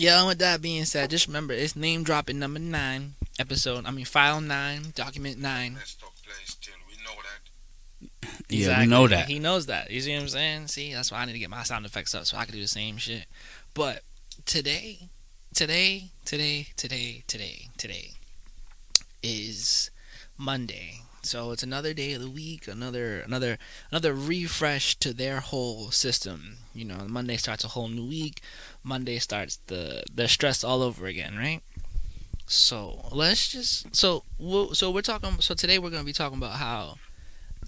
Yeah, 0.00 0.20
and 0.20 0.28
with 0.28 0.38
that 0.38 0.62
being 0.62 0.84
said, 0.84 1.10
just 1.10 1.26
remember 1.26 1.52
it's 1.52 1.74
name 1.74 2.04
dropping 2.04 2.38
number 2.38 2.60
nine 2.60 3.14
episode. 3.36 3.84
I 3.84 3.90
mean, 3.90 4.04
file 4.04 4.40
nine, 4.40 4.92
document 4.94 5.40
nine. 5.40 5.74
Let's 5.74 5.96
talk 5.96 6.14
place 6.22 6.50
still. 6.50 6.74
We 6.86 6.94
know 7.02 7.18
that. 8.48 8.54
Yeah, 8.56 8.80
we 8.80 8.86
know 8.86 9.08
that. 9.08 9.28
He 9.28 9.38
knows 9.38 9.66
that. 9.66 9.90
You 9.90 10.00
see 10.00 10.14
what 10.14 10.22
I'm 10.22 10.28
saying? 10.28 10.66
See, 10.68 10.92
that's 10.92 11.12
why 11.12 11.18
I 11.18 11.24
need 11.24 11.32
to 11.32 11.38
get 11.38 11.50
my 11.50 11.62
sound 11.62 11.86
effects 11.86 12.14
up 12.14 12.26
so 12.26 12.36
I 12.36 12.44
can 12.44 12.54
do 12.54 12.60
the 12.60 12.68
same 12.68 12.96
shit. 12.96 13.26
But 13.74 14.02
today, 14.44 15.10
today, 15.54 16.10
today, 16.24 16.68
today, 16.76 17.24
today, 17.26 17.68
today 17.76 18.12
is 19.22 19.90
Monday. 20.36 21.00
So 21.22 21.50
it's 21.50 21.62
another 21.62 21.92
day 21.92 22.12
of 22.14 22.22
the 22.22 22.30
week, 22.30 22.68
another 22.68 23.20
another 23.20 23.58
another 23.90 24.14
refresh 24.14 24.94
to 24.96 25.12
their 25.12 25.40
whole 25.40 25.90
system. 25.90 26.58
You 26.72 26.84
know, 26.86 27.06
Monday 27.08 27.36
starts 27.36 27.64
a 27.64 27.68
whole 27.68 27.88
new 27.88 28.06
week. 28.06 28.40
Monday 28.82 29.18
starts 29.18 29.58
the 29.66 30.04
the 30.14 30.28
stress 30.28 30.64
all 30.64 30.82
over 30.82 31.06
again, 31.06 31.36
right? 31.36 31.60
So 32.46 33.08
let's 33.12 33.48
just 33.48 33.94
so 33.94 34.24
we'll, 34.38 34.74
so 34.74 34.90
we're 34.90 35.02
talking. 35.02 35.40
So 35.40 35.54
today 35.54 35.78
we're 35.78 35.90
gonna 35.90 36.04
be 36.04 36.12
talking 36.12 36.38
about 36.38 36.54
how 36.54 36.96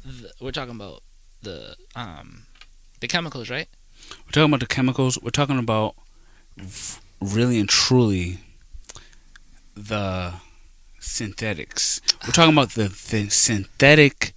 the, 0.04 0.32
we're 0.40 0.52
talking 0.52 0.74
about 0.74 1.02
the 1.42 1.76
um 1.94 2.44
the 3.00 3.08
chemicals, 3.08 3.50
right? 3.50 3.68
We're 4.26 4.32
talking 4.32 4.50
about 4.50 4.60
the 4.60 4.66
chemicals. 4.66 5.18
We're 5.22 5.30
talking 5.30 5.58
about 5.58 5.94
really 7.20 7.58
and 7.60 7.68
truly 7.68 8.38
the 9.74 10.34
synthetics. 10.98 12.00
We're 12.24 12.32
talking 12.32 12.52
about 12.52 12.70
the, 12.70 12.88
the 12.88 13.28
synthetic 13.30 14.34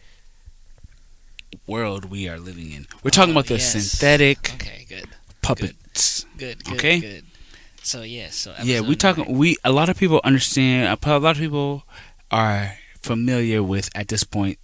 world 1.67 2.05
we 2.05 2.27
are 2.27 2.37
living 2.39 2.71
in. 2.71 2.87
We're 3.03 3.11
talking 3.11 3.31
Oh, 3.35 3.39
about 3.39 3.47
the 3.47 3.55
yes. 3.57 3.71
synthetic 3.91 4.51
Okay, 4.55 4.85
good, 4.87 5.07
puppets. 5.41 6.25
good, 6.37 6.63
good, 6.63 6.73
Okay. 6.75 6.99
good. 6.99 7.25
So 7.81 8.01
yes, 8.03 8.35
so 8.35 8.53
Yeah, 8.63 8.79
we 8.81 8.95
talking. 8.95 9.37
We 9.37 9.57
a 9.63 9.71
lot 9.71 9.89
of 9.89 9.97
people 9.97 10.21
understand. 10.23 10.97
A 11.03 11.19
lot 11.19 11.35
of 11.35 11.37
people 11.41 11.83
are 12.31 12.75
familiar 13.01 13.61
with 13.61 13.89
at 13.93 14.07
this 14.07 14.23
point 14.23 14.57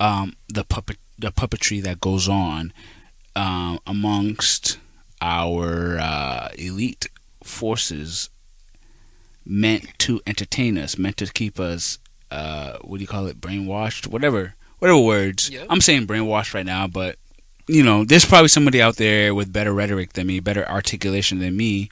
um, 0.00 0.36
the 0.48 0.64
puppet 0.64 0.98
the 1.18 1.30
puppetry 1.30 1.82
that 1.82 2.00
goes 2.00 2.28
on 2.28 2.72
um, 3.36 3.78
amongst 3.86 4.78
our 5.20 5.98
uh, 5.98 6.48
elite 6.58 7.08
forces 7.42 8.30
meant 9.46 9.86
to 9.98 10.20
entertain 10.26 10.76
us, 10.78 10.98
meant 10.98 11.16
to 11.18 11.26
keep 11.26 11.60
us. 11.60 11.98
Uh, 12.30 12.78
what 12.82 12.98
do 12.98 13.02
you 13.02 13.06
call 13.06 13.26
it? 13.26 13.40
Brainwashed, 13.40 14.08
whatever, 14.08 14.54
whatever 14.78 14.98
words. 14.98 15.50
Yep. 15.50 15.66
I'm 15.70 15.80
saying 15.80 16.06
brainwashed 16.06 16.52
right 16.52 16.66
now, 16.66 16.86
but 16.86 17.16
you 17.66 17.82
know, 17.82 18.04
there's 18.04 18.24
probably 18.24 18.48
somebody 18.48 18.82
out 18.82 18.96
there 18.96 19.34
with 19.34 19.52
better 19.52 19.72
rhetoric 19.72 20.12
than 20.12 20.26
me, 20.26 20.40
better 20.40 20.68
articulation 20.68 21.38
than 21.38 21.56
me, 21.56 21.88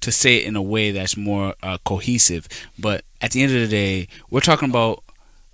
to 0.00 0.12
say 0.12 0.36
it 0.36 0.46
in 0.46 0.56
a 0.56 0.62
way 0.62 0.90
that's 0.90 1.16
more 1.16 1.54
uh, 1.62 1.78
cohesive. 1.84 2.46
But 2.78 3.04
at 3.20 3.32
the 3.32 3.42
end 3.42 3.52
of 3.52 3.60
the 3.60 3.68
day, 3.68 4.08
we're 4.30 4.40
talking 4.40 4.70
about, 4.70 5.02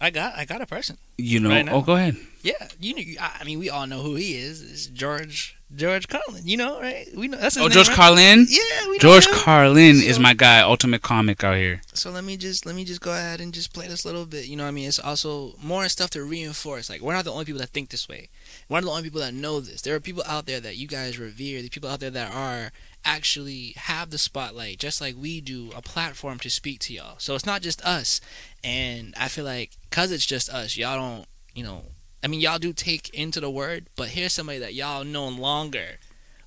I 0.00 0.10
got 0.10 0.34
I 0.36 0.44
got 0.44 0.60
a 0.60 0.66
person. 0.66 0.98
you 1.16 1.40
know. 1.40 1.48
Right 1.50 1.68
oh, 1.70 1.80
go 1.80 1.94
ahead. 1.94 2.16
Yeah, 2.42 2.68
you 2.78 2.94
know. 2.94 3.02
I 3.20 3.42
mean, 3.44 3.58
we 3.58 3.70
all 3.70 3.86
know 3.86 4.02
who 4.02 4.14
he 4.14 4.36
is. 4.36 4.60
It's 4.62 4.86
George 4.86 5.56
George 5.74 6.06
Carlin. 6.06 6.42
You 6.46 6.58
know, 6.58 6.78
right? 6.80 7.08
We 7.16 7.26
know 7.28 7.38
that's 7.38 7.54
his 7.54 7.62
Oh, 7.62 7.66
name, 7.66 7.72
George 7.72 7.88
right? 7.88 7.96
Carlin. 7.96 8.46
Yeah, 8.48 8.88
we 8.90 8.98
George. 8.98 9.26
Carlin 9.28 9.96
is 9.96 10.18
my 10.18 10.34
guy, 10.34 10.60
ultimate 10.60 11.02
comic 11.02 11.42
out 11.42 11.56
here. 11.56 11.80
So 11.94 12.10
let 12.10 12.24
me 12.24 12.36
just 12.36 12.66
let 12.66 12.74
me 12.76 12.84
just 12.84 13.00
go 13.00 13.10
ahead 13.12 13.40
and 13.40 13.54
just 13.54 13.72
play 13.72 13.88
this 13.88 14.04
little 14.04 14.26
bit. 14.26 14.46
You 14.46 14.56
know 14.56 14.64
what 14.64 14.68
I 14.68 14.72
mean? 14.72 14.86
It's 14.86 14.98
also 14.98 15.54
more 15.62 15.88
stuff 15.88 16.10
to 16.10 16.22
reinforce. 16.22 16.90
Like 16.90 17.00
we're 17.00 17.14
not 17.14 17.24
the 17.24 17.32
only 17.32 17.46
people 17.46 17.60
that 17.60 17.70
think 17.70 17.88
this 17.88 18.06
way. 18.08 18.28
We're 18.68 18.76
not 18.80 18.84
the 18.84 18.90
only 18.90 19.02
people 19.04 19.20
that 19.22 19.34
know 19.34 19.60
this. 19.60 19.80
There 19.80 19.94
are 19.96 20.00
people 20.00 20.22
out 20.26 20.44
there 20.46 20.60
that 20.60 20.76
you 20.76 20.86
guys 20.86 21.18
revere. 21.18 21.62
The 21.62 21.70
people 21.70 21.88
out 21.88 22.00
there 22.00 22.10
that 22.10 22.32
are 22.34 22.70
actually 23.04 23.72
have 23.76 24.10
the 24.10 24.18
spotlight, 24.18 24.78
just 24.78 25.00
like 25.00 25.14
we 25.18 25.40
do, 25.40 25.70
a 25.74 25.80
platform 25.80 26.38
to 26.40 26.50
speak 26.50 26.80
to 26.80 26.92
y'all. 26.92 27.14
So 27.18 27.34
it's 27.34 27.46
not 27.46 27.62
just 27.62 27.82
us. 27.84 28.20
And 28.64 29.14
I 29.18 29.28
feel 29.28 29.44
like 29.44 29.70
cause 29.96 30.12
it's 30.12 30.26
just 30.26 30.50
us, 30.50 30.76
y'all 30.76 30.98
don't, 30.98 31.24
you 31.54 31.64
know. 31.64 31.82
I 32.22 32.26
mean, 32.26 32.40
y'all 32.40 32.58
do 32.58 32.74
take 32.74 33.08
into 33.14 33.40
the 33.40 33.48
word, 33.48 33.86
but 33.96 34.08
here's 34.08 34.34
somebody 34.34 34.58
that 34.58 34.74
y'all 34.74 35.04
know 35.04 35.26
longer, 35.28 35.96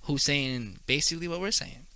who's 0.03 0.21
saying 0.21 0.77
basically 0.85 1.27
what 1.27 1.41
we're 1.41 1.49
saying. 1.49 1.87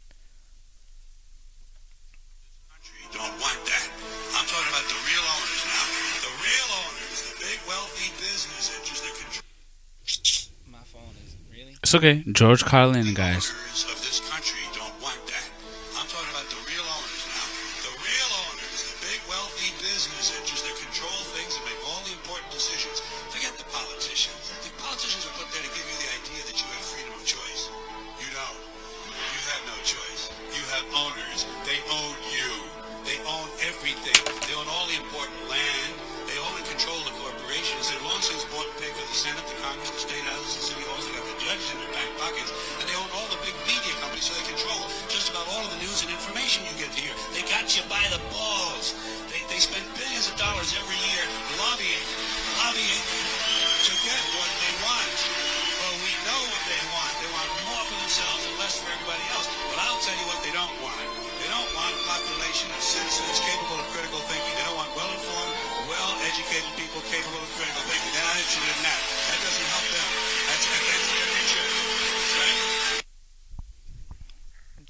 don't 3.14 3.22
want 3.38 3.60
that. 3.70 3.88
I'm 4.34 4.46
talking 4.50 4.72
about 4.74 4.90
the 4.90 4.98
real 5.06 5.26
owners 5.30 5.64
now. 5.70 5.86
The 6.26 6.34
real 6.42 6.70
owners, 6.82 7.22
the 7.30 7.46
big 7.46 7.60
wealthy 7.68 8.10
business 8.18 8.74
interests 8.74 9.06
that 9.06 9.14
control 9.22 10.74
My 10.74 10.82
phone 10.90 11.14
is 11.24 11.36
really. 11.54 11.78
It's 11.84 11.94
okay. 11.94 12.24
George 12.32 12.66
Carlin, 12.66 13.14
guys. 13.14 13.54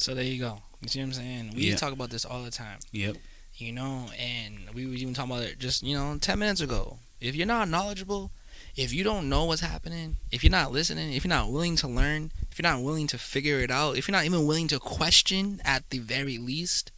So 0.04 0.14
there 0.14 0.26
you 0.26 0.38
go. 0.38 0.60
You 0.82 0.90
see 0.90 1.00
what 1.00 1.06
I'm 1.06 1.14
saying? 1.14 1.54
We 1.56 1.74
talk 1.76 1.94
about 1.94 2.10
this 2.10 2.26
all 2.26 2.44
the 2.44 2.52
time, 2.52 2.80
Yep. 2.92 3.16
you 3.56 3.72
know, 3.72 4.10
and 4.20 4.70
we 4.74 4.86
were 4.86 4.96
even 4.96 5.14
talking 5.14 5.32
about 5.32 5.46
it 5.46 5.60
just, 5.60 5.82
you 5.82 5.96
know, 5.96 6.18
10 6.20 6.38
minutes 6.38 6.60
ago. 6.60 7.00
If 7.22 7.38
you're 7.38 7.48
not 7.48 7.70
knowledgeable, 7.70 8.30
if 8.76 8.92
you 8.92 9.06
don't 9.06 9.30
know 9.30 9.46
what's 9.46 9.62
happening, 9.62 10.18
if 10.30 10.44
you're 10.44 10.52
not 10.52 10.74
listening, 10.74 11.14
if 11.14 11.24
you're 11.24 11.30
not 11.30 11.54
willing 11.54 11.78
to 11.78 11.88
learn, 11.88 12.34
if 12.52 12.60
you're 12.60 12.70
not 12.70 12.84
willing 12.84 13.08
to 13.08 13.18
figure 13.18 13.60
it 13.60 13.72
out, 13.72 13.96
if 13.96 14.06
you're 14.10 14.12
not 14.18 14.26
even 14.26 14.46
willing 14.46 14.68
to 14.68 14.78
question 14.80 15.62
at 15.64 15.90
the 15.90 16.00
very 16.00 16.38
least, 16.38 16.92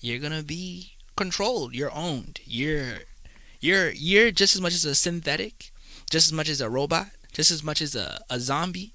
you're 0.00 0.18
going 0.18 0.36
to 0.36 0.42
be 0.42 0.94
controlled. 1.14 1.76
You're 1.76 1.94
owned. 1.94 2.40
You're 2.44 3.02
you're 3.60 3.90
you're 3.90 4.32
just 4.32 4.56
as 4.56 4.60
much 4.60 4.74
as 4.74 4.84
a 4.84 4.96
synthetic, 4.96 5.70
just 6.10 6.26
as 6.26 6.32
much 6.32 6.48
as 6.48 6.60
a 6.60 6.68
robot, 6.68 7.10
just 7.32 7.52
as 7.52 7.62
much 7.62 7.80
as 7.80 7.94
a, 7.94 8.20
a 8.28 8.40
zombie, 8.40 8.94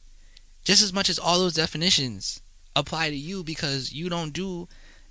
just 0.66 0.84
as 0.84 0.92
much 0.92 1.10
as 1.10 1.18
all 1.18 1.40
those 1.40 1.54
definitions 1.56 2.42
apply 2.76 3.10
to 3.10 3.16
you 3.16 3.44
because 3.44 3.94
you 3.94 4.10
don't 4.10 4.32
do 4.34 4.68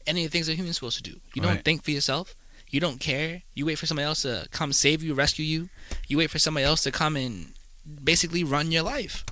any 0.06 0.25
of 0.25 0.30
the 0.30 0.37
things 0.37 0.49
a 0.49 0.54
human's 0.54 0.76
supposed 0.76 1.02
to 1.04 1.11
do. 1.11 1.18
You 1.35 1.42
don't 1.42 1.64
think 1.64 1.83
for 1.83 1.90
yourself. 1.90 2.35
You 2.71 2.80
don't 2.80 2.99
care. 3.00 3.42
You 3.54 3.66
wait 3.66 3.78
for 3.78 3.87
somebody 3.87 4.06
else 4.06 4.23
to 4.23 4.47
come 4.50 4.73
save 4.73 5.02
you, 5.02 5.14
rescue 5.14 5.44
you. 5.44 5.68
You 6.09 6.18
wait 6.18 6.30
for 6.30 6.38
somebody 6.38 6.64
else 6.64 6.83
to 6.83 6.90
come 6.90 7.16
and 7.16 7.54
basically 8.02 8.42
run 8.44 8.73
your 8.73 8.83
life. 8.83 9.25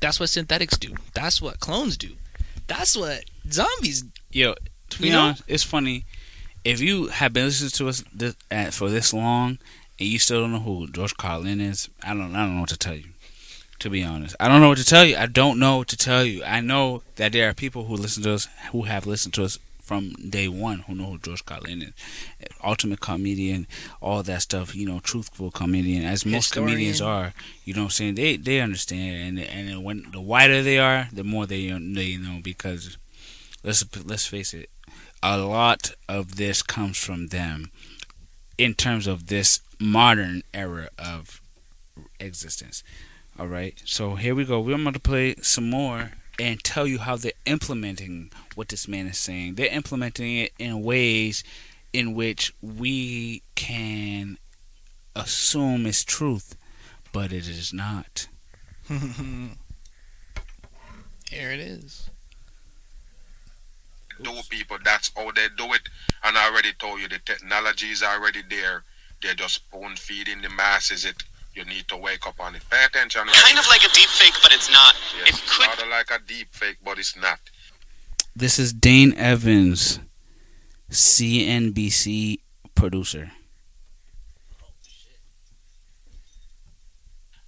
That's 0.00 0.18
what 0.20 0.28
synthetics 0.30 0.78
do. 0.78 0.94
That's 1.14 1.42
what 1.42 1.60
clones 1.60 1.96
do. 1.96 2.10
That's 2.68 2.96
what 2.96 3.24
zombies. 3.50 4.04
Yo, 4.30 4.54
to 4.90 4.98
be 5.00 5.08
You 5.08 5.12
know? 5.12 5.20
honest, 5.20 5.42
it's 5.48 5.62
funny. 5.64 6.04
If 6.64 6.80
you 6.80 7.08
have 7.08 7.32
been 7.32 7.46
listening 7.46 7.70
to 7.70 7.88
us 7.88 8.04
this, 8.14 8.36
uh, 8.50 8.70
for 8.70 8.88
this 8.88 9.12
long 9.12 9.58
and 9.98 10.08
you 10.08 10.18
still 10.18 10.42
don't 10.42 10.52
know 10.52 10.60
who 10.60 10.88
George 10.88 11.16
Carlin 11.16 11.60
is, 11.60 11.88
I 12.02 12.14
don't, 12.14 12.34
I 12.34 12.44
don't 12.46 12.54
know 12.54 12.60
what 12.60 12.70
to 12.70 12.78
tell 12.78 12.94
you. 12.94 13.11
To 13.82 13.90
be 13.90 14.04
honest, 14.04 14.36
I 14.38 14.46
don't 14.46 14.60
know 14.60 14.68
what 14.68 14.78
to 14.78 14.84
tell 14.84 15.04
you. 15.04 15.16
I 15.16 15.26
don't 15.26 15.58
know 15.58 15.78
what 15.78 15.88
to 15.88 15.96
tell 15.96 16.24
you. 16.24 16.44
I 16.44 16.60
know 16.60 17.02
that 17.16 17.32
there 17.32 17.48
are 17.48 17.52
people 17.52 17.86
who 17.86 17.96
listen 17.96 18.22
to 18.22 18.34
us 18.34 18.46
who 18.70 18.82
have 18.82 19.08
listened 19.08 19.34
to 19.34 19.42
us 19.42 19.58
from 19.82 20.12
day 20.12 20.46
one 20.46 20.84
who 20.86 20.94
know 20.94 21.06
who 21.06 21.18
George 21.18 21.44
Carlin 21.44 21.82
is, 21.82 21.92
ultimate 22.62 23.00
comedian, 23.00 23.66
all 24.00 24.22
that 24.22 24.42
stuff. 24.42 24.76
You 24.76 24.86
know, 24.86 25.00
truthful 25.00 25.50
comedian, 25.50 26.04
as 26.04 26.24
most 26.24 26.50
Historian. 26.50 26.74
comedians 26.74 27.00
are. 27.00 27.34
You 27.64 27.74
know, 27.74 27.80
what 27.80 27.86
I'm 27.86 27.90
saying 27.90 28.14
they 28.14 28.36
they 28.36 28.60
understand, 28.60 29.40
and 29.40 29.40
and 29.40 29.82
when 29.82 30.06
the 30.12 30.20
wider 30.20 30.62
they 30.62 30.78
are, 30.78 31.08
the 31.12 31.24
more 31.24 31.46
they 31.46 31.66
they 31.70 32.16
know 32.16 32.38
because 32.40 32.96
let's 33.64 33.84
let's 34.04 34.26
face 34.28 34.54
it, 34.54 34.70
a 35.24 35.38
lot 35.38 35.96
of 36.08 36.36
this 36.36 36.62
comes 36.62 36.98
from 36.98 37.26
them 37.26 37.72
in 38.56 38.74
terms 38.74 39.08
of 39.08 39.26
this 39.26 39.58
modern 39.80 40.44
era 40.54 40.88
of 40.96 41.40
existence. 42.20 42.84
All 43.38 43.46
right, 43.46 43.80
so 43.84 44.14
here 44.16 44.34
we 44.34 44.44
go. 44.44 44.60
We're 44.60 44.76
going 44.76 44.92
to 44.92 45.00
play 45.00 45.36
some 45.36 45.70
more 45.70 46.12
and 46.38 46.62
tell 46.62 46.86
you 46.86 46.98
how 46.98 47.16
they're 47.16 47.32
implementing 47.46 48.30
what 48.54 48.68
this 48.68 48.86
man 48.86 49.06
is 49.06 49.18
saying. 49.18 49.54
They're 49.54 49.72
implementing 49.72 50.36
it 50.36 50.52
in 50.58 50.82
ways 50.82 51.42
in 51.92 52.14
which 52.14 52.54
we 52.60 53.42
can 53.54 54.38
assume 55.16 55.86
is 55.86 56.04
truth, 56.04 56.56
but 57.12 57.32
it 57.32 57.48
is 57.48 57.72
not. 57.72 58.28
Here 58.88 59.50
it 61.50 61.60
is. 61.60 62.10
do 64.22 64.30
people. 64.50 64.76
That's 64.84 65.10
how 65.16 65.30
they 65.30 65.48
do 65.56 65.72
it. 65.72 65.82
And 66.22 66.36
I 66.36 66.50
already 66.50 66.72
told 66.74 67.00
you 67.00 67.08
the 67.08 67.18
technology 67.18 67.86
is 67.90 68.02
already 68.02 68.42
there. 68.48 68.84
They're 69.22 69.34
just 69.34 69.54
spoon 69.54 69.96
feeding 69.96 70.42
the 70.42 70.50
masses 70.50 71.04
it. 71.06 71.24
You 71.54 71.64
need 71.64 71.86
to 71.88 71.96
wake 71.96 72.26
up 72.26 72.40
on 72.40 72.54
it. 72.54 72.62
Pay 72.70 72.84
attention. 72.84 73.22
Right 73.26 73.34
Kind 73.34 73.58
of 73.58 73.66
like 73.68 73.82
a 73.84 73.92
deep 73.92 74.08
fake, 74.08 74.34
but 74.42 74.52
it's 74.52 74.70
not. 74.70 74.94
Yes, 75.18 75.28
It 75.28 75.28
it's 75.28 75.56
could 75.56 75.64
sort 75.66 75.82
of 75.82 75.88
like 75.88 76.10
a 76.10 76.18
deep 76.26 76.48
fake, 76.52 76.78
but 76.84 76.98
it's 76.98 77.16
not. 77.16 77.38
This 78.34 78.58
is 78.58 78.72
Dane 78.72 79.12
Evans, 79.14 80.00
CNBC 80.90 82.38
producer. 82.74 83.32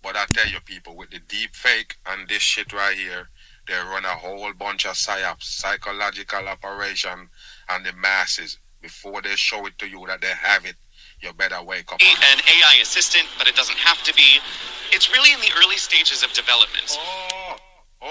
But 0.02 0.16
I 0.16 0.26
tell 0.34 0.48
you, 0.48 0.60
people, 0.60 0.94
with 0.94 1.08
the 1.10 1.20
deep 1.20 1.54
fake 1.54 1.96
and 2.06 2.28
this 2.28 2.42
shit 2.42 2.74
right 2.74 2.94
here, 2.94 3.30
they 3.66 3.74
run 3.74 4.04
a 4.04 4.08
whole 4.08 4.52
bunch 4.52 4.84
of 4.84 4.92
psyops, 4.96 5.44
psychological 5.44 6.46
operation, 6.46 7.30
and 7.70 7.86
the 7.86 7.94
masses. 7.94 8.58
Before 8.82 9.22
they 9.22 9.34
show 9.34 9.64
it 9.64 9.78
to 9.78 9.88
you 9.88 10.04
that 10.06 10.20
they 10.20 10.26
have 10.28 10.66
it, 10.66 10.76
you 11.20 11.32
better 11.32 11.62
wake 11.62 11.92
up. 11.92 11.98
be 11.98 12.06
an 12.32 12.40
AI 12.40 12.78
assistant, 12.82 13.26
but 13.38 13.48
it 13.48 13.56
doesn't 13.56 13.78
have 13.78 14.02
to 14.04 14.14
be. 14.14 14.40
It's 14.92 15.10
really 15.10 15.32
in 15.32 15.40
the 15.40 15.50
early 15.62 15.76
stages 15.76 16.22
of 16.22 16.32
development. 16.32 16.96
Oh, 16.98 17.56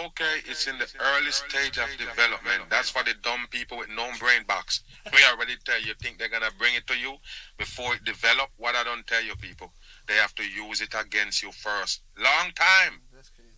okay. 0.05 0.41
It's 0.45 0.67
in 0.67 0.77
the 0.77 0.87
early 0.99 1.31
stage 1.31 1.77
of 1.77 1.87
development. 1.97 2.69
That's 2.69 2.89
for 2.89 3.03
the 3.03 3.13
dumb 3.21 3.47
people 3.51 3.77
with 3.77 3.89
no 3.89 4.09
brain 4.19 4.43
box. 4.47 4.81
We 5.13 5.19
already 5.31 5.55
tell 5.65 5.81
you, 5.81 5.93
think 6.01 6.17
they're 6.17 6.29
gonna 6.29 6.51
bring 6.57 6.75
it 6.75 6.87
to 6.87 6.97
you 6.97 7.15
before 7.57 7.93
it 7.95 8.03
develop. 8.03 8.49
What 8.57 8.75
I 8.75 8.83
don't 8.83 9.05
tell 9.05 9.23
you, 9.23 9.35
people, 9.35 9.71
they 10.07 10.15
have 10.15 10.33
to 10.35 10.43
use 10.43 10.81
it 10.81 10.93
against 10.99 11.43
you 11.43 11.51
first. 11.51 12.01
Long 12.17 12.51
time 12.55 13.01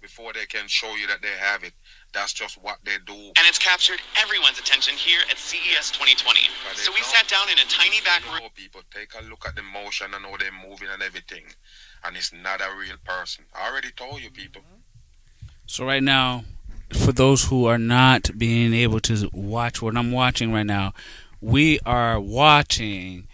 before 0.01 0.33
they 0.33 0.45
can 0.45 0.67
show 0.67 0.93
you 0.95 1.07
that 1.07 1.21
they 1.21 1.33
have 1.39 1.63
it. 1.63 1.73
That's 2.15 2.31
just 2.31 2.55
what 2.63 2.77
they 2.85 2.95
do. 3.05 3.13
And 3.13 3.45
it's 3.45 3.59
captured 3.59 3.99
everyone's 4.17 4.57
attention 4.57 4.95
here 4.95 5.19
at 5.29 5.35
E 5.35 5.59
CES 5.59 5.91
2020. 5.91 6.39
So 6.75 6.93
we 6.93 7.01
sat 7.01 7.27
down 7.27 7.49
in 7.49 7.59
a 7.59 7.67
tiny 7.67 7.99
back 8.05 8.23
room. 8.23 8.41
know 8.41 8.49
people 8.55 8.81
take 8.89 9.13
a 9.19 9.23
look 9.29 9.45
at 9.45 9.55
the 9.57 9.61
motion 9.61 10.07
and 10.15 10.25
how 10.25 10.37
they're 10.37 10.49
moving 10.67 10.87
and 10.91 11.03
everything, 11.03 11.43
and 12.05 12.15
it's 12.15 12.31
not 12.31 12.61
a 12.61 12.73
real 12.79 12.95
person. 13.03 13.43
I 13.53 13.69
already 13.69 13.91
told 13.91 14.21
you, 14.21 14.31
people. 14.31 14.61
So 15.67 15.85
right 15.85 16.01
now, 16.01 16.45
for 16.93 17.11
those 17.11 17.43
who 17.43 17.65
are 17.65 17.77
not 17.77 18.31
being 18.37 18.73
able 18.73 19.01
to 19.01 19.29
watch 19.33 19.81
what 19.81 19.97
I'm 19.97 20.13
watching 20.13 20.53
right 20.53 20.65
now, 20.65 20.93
we 21.41 21.79
are 21.85 22.17
watching 22.17 23.27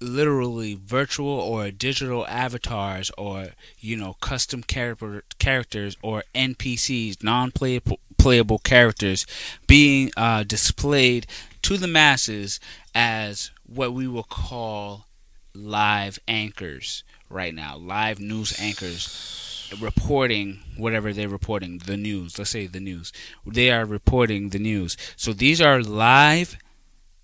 literally 0.00 0.74
virtual 0.74 1.28
or 1.28 1.70
digital 1.70 2.26
avatars 2.26 3.10
or 3.16 3.48
you 3.78 3.96
know 3.96 4.14
custom 4.20 4.62
character 4.62 5.22
characters 5.38 5.96
or 6.02 6.24
NPCs 6.34 7.22
non-playable 7.22 8.00
playable 8.26 8.58
characters 8.58 9.24
being 9.68 10.10
uh, 10.16 10.42
displayed 10.42 11.28
to 11.62 11.76
the 11.76 11.86
masses 11.86 12.58
as 12.92 13.52
what 13.64 13.92
we 13.92 14.08
will 14.08 14.24
call 14.24 15.06
live 15.54 16.18
anchors 16.26 17.04
right 17.30 17.54
now. 17.54 17.76
Live 17.76 18.18
news 18.18 18.60
anchors 18.60 19.72
reporting 19.80 20.58
whatever 20.76 21.12
they're 21.12 21.28
reporting. 21.28 21.78
The 21.78 21.96
news. 21.96 22.36
Let's 22.36 22.50
say 22.50 22.66
the 22.66 22.80
news. 22.80 23.12
They 23.46 23.70
are 23.70 23.84
reporting 23.84 24.48
the 24.48 24.58
news. 24.58 24.96
So 25.14 25.32
these 25.32 25.60
are 25.60 25.80
live 25.80 26.58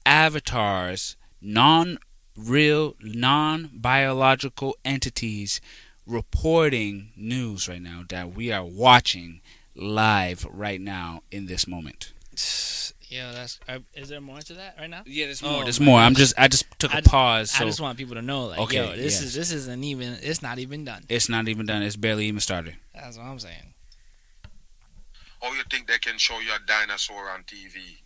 avatars 0.06 1.16
non 1.40 1.98
real 2.36 2.94
non 3.00 3.70
biological 3.74 4.76
entities 4.84 5.60
reporting 6.06 7.10
news 7.16 7.68
right 7.68 7.82
now 7.82 8.04
that 8.08 8.36
we 8.36 8.52
are 8.52 8.64
watching 8.64 9.40
live 9.74 10.46
right 10.50 10.80
now 10.80 11.22
in 11.30 11.46
this 11.46 11.66
moment 11.66 12.12
Yeah, 13.08 13.30
that's. 13.32 13.61
Uh, 13.68 13.80
is 13.94 14.08
there 14.08 14.22
more 14.22 14.40
to 14.40 14.54
that 14.54 14.76
right 14.78 14.88
now? 14.88 15.02
yeah 15.04 15.26
there's 15.26 15.42
Oh 15.42 15.50
more 15.50 15.64
there's 15.64 15.78
my 15.80 15.85
more 15.87 15.98
i'm 16.00 16.14
just 16.14 16.32
i 16.38 16.48
just 16.48 16.64
took 16.78 16.92
a 16.94 16.96
I 16.96 17.00
just- 17.00 17.11
pause 17.11 17.50
so 17.50 17.64
I 17.64 17.66
just 17.68 17.78
want 17.80 17.98
people 17.98 18.14
to 18.14 18.22
know, 18.22 18.46
like, 18.46 18.58
Okay, 18.61 18.76
yo, 18.76 18.96
this 18.96 19.20
yeah. 19.20 19.26
is 19.26 19.35
this 19.35 19.52
isn't 19.52 19.85
even. 19.85 20.16
It's 20.22 20.40
not 20.40 20.58
even 20.58 20.87
done. 20.87 21.04
it's 21.11 21.28
not 21.28 21.46
even 21.48 21.66
done 21.66 21.82
it's 21.82 21.96
barely 21.96 22.24
even 22.26 22.40
started 22.40 22.76
That's 22.94 23.18
what 23.18 23.24
I'm 23.26 23.38
saying. 23.38 23.74
Oh, 25.42 25.52
you 25.52 25.62
think 25.70 25.88
they 25.88 25.98
can 25.98 26.16
show 26.18 26.38
you 26.40 26.52
a 26.54 26.66
dinosaur 26.66 27.28
on 27.28 27.42
TV? 27.42 27.98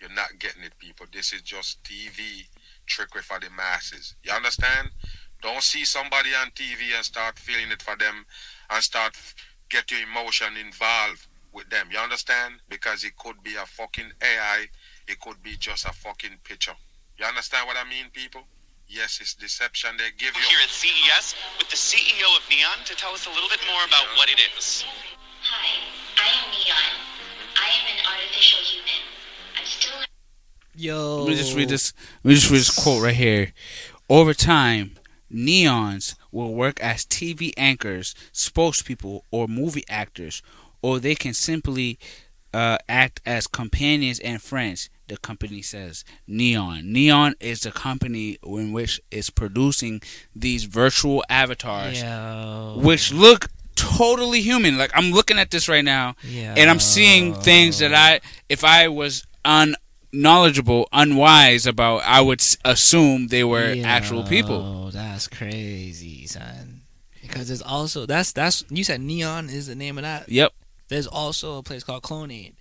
You're 0.00 0.10
not 0.12 0.38
getting 0.38 0.62
it, 0.62 0.72
people. 0.78 1.06
This 1.12 1.32
is 1.32 1.40
just 1.42 1.82
TV 1.84 2.48
trickery 2.86 3.22
for 3.22 3.38
the 3.38 3.48
masses. 3.50 4.14
You 4.24 4.32
understand? 4.32 4.90
Don't 5.40 5.62
see 5.62 5.84
somebody 5.84 6.30
on 6.34 6.48
TV 6.50 6.94
and 6.96 7.04
start 7.04 7.38
feeling 7.38 7.70
it 7.70 7.80
for 7.80 7.96
them 7.96 8.26
and 8.70 8.82
start 8.82 9.12
f- 9.14 9.34
get 9.70 9.90
your 9.90 10.00
emotion 10.02 10.56
involved 10.56 11.26
with 11.52 11.70
them. 11.70 11.88
You 11.90 11.98
understand? 11.98 12.54
Because 12.68 13.04
it 13.04 13.16
could 13.16 13.42
be 13.42 13.54
a 13.54 13.64
fucking 13.66 14.12
AI. 14.20 14.66
It 15.08 15.20
could 15.20 15.42
be 15.42 15.56
just 15.56 15.86
a 15.86 15.92
fucking 15.92 16.38
picture. 16.44 16.74
You 17.18 17.24
understand 17.24 17.66
what 17.66 17.76
I 17.76 17.88
mean, 17.88 18.06
people? 18.12 18.42
Yes, 18.86 19.18
it's 19.20 19.34
deception 19.34 19.90
they 19.96 20.10
give 20.18 20.34
you. 20.34 20.42
Here 20.42 20.58
at 20.62 20.68
CES 20.68 21.34
with 21.58 21.70
the 21.70 21.76
CEO 21.76 22.26
of 22.36 22.42
Neon 22.50 22.84
to 22.84 22.96
tell 22.96 23.12
us 23.12 23.26
a 23.26 23.30
little 23.30 23.48
bit 23.48 23.60
more 23.70 23.84
about 23.86 24.04
what 24.16 24.28
it 24.28 24.40
is. 24.58 24.84
Hi, 25.42 25.78
I 26.18 26.28
am 26.28 26.50
Neon. 26.50 26.90
I 27.56 27.68
am 27.70 27.86
an 27.86 28.04
artificial 28.04 28.58
human. 28.60 29.06
I'm 29.56 29.64
still 29.64 30.10
Yo. 30.74 31.24
Let 31.24 31.28
me 31.28 31.36
just 31.36 31.56
read 31.56 31.68
this. 31.68 31.92
Let 32.24 32.30
me 32.30 32.34
just 32.34 32.50
read 32.50 32.58
this 32.58 32.82
quote 32.82 33.02
right 33.02 33.14
here. 33.14 33.52
Over 34.08 34.34
time, 34.34 34.98
neons 35.32 36.16
will 36.32 36.54
work 36.54 36.80
as 36.80 37.04
TV 37.04 37.52
anchors, 37.56 38.14
spokespeople, 38.32 39.22
or 39.30 39.48
movie 39.48 39.84
actors, 39.88 40.42
or 40.82 40.98
they 40.98 41.14
can 41.14 41.34
simply 41.34 41.98
uh, 42.52 42.78
act 42.88 43.20
as 43.24 43.46
companions 43.46 44.18
and 44.20 44.40
friends. 44.42 44.90
The 45.08 45.16
company 45.16 45.60
says 45.62 46.04
Neon. 46.26 46.92
Neon 46.92 47.34
is 47.40 47.60
the 47.62 47.72
company 47.72 48.38
in 48.44 48.72
which 48.72 49.00
is 49.10 49.28
producing 49.30 50.02
these 50.36 50.64
virtual 50.64 51.24
avatars, 51.28 52.00
Yo. 52.02 52.78
which 52.82 53.12
look 53.12 53.48
totally 53.74 54.40
human. 54.40 54.78
Like 54.78 54.92
I'm 54.94 55.10
looking 55.12 55.38
at 55.38 55.50
this 55.50 55.68
right 55.68 55.84
now, 55.84 56.14
Yeah. 56.22 56.54
and 56.56 56.70
I'm 56.70 56.78
seeing 56.80 57.34
things 57.34 57.78
that 57.80 57.92
I, 57.94 58.20
if 58.48 58.62
I 58.64 58.88
was 58.88 59.26
unknowledgeable, 60.12 60.88
unwise 60.92 61.66
about, 61.66 62.02
I 62.04 62.20
would 62.20 62.42
assume 62.64 63.28
they 63.28 63.44
were 63.44 63.76
actual 63.84 64.24
people. 64.24 64.86
Oh, 64.86 64.90
that's 64.90 65.28
crazy, 65.28 66.26
son. 66.26 66.82
Because 67.22 67.48
there's 67.48 67.62
also 67.62 68.06
that's 68.06 68.32
that's 68.32 68.64
you 68.70 68.82
said 68.82 69.00
Neon 69.00 69.48
is 69.50 69.68
the 69.68 69.74
name 69.76 69.98
of 69.98 70.02
that. 70.02 70.28
Yep. 70.28 70.52
There's 70.88 71.06
also 71.06 71.58
a 71.58 71.62
place 71.62 71.84
called 71.84 72.02
Clonaid, 72.02 72.54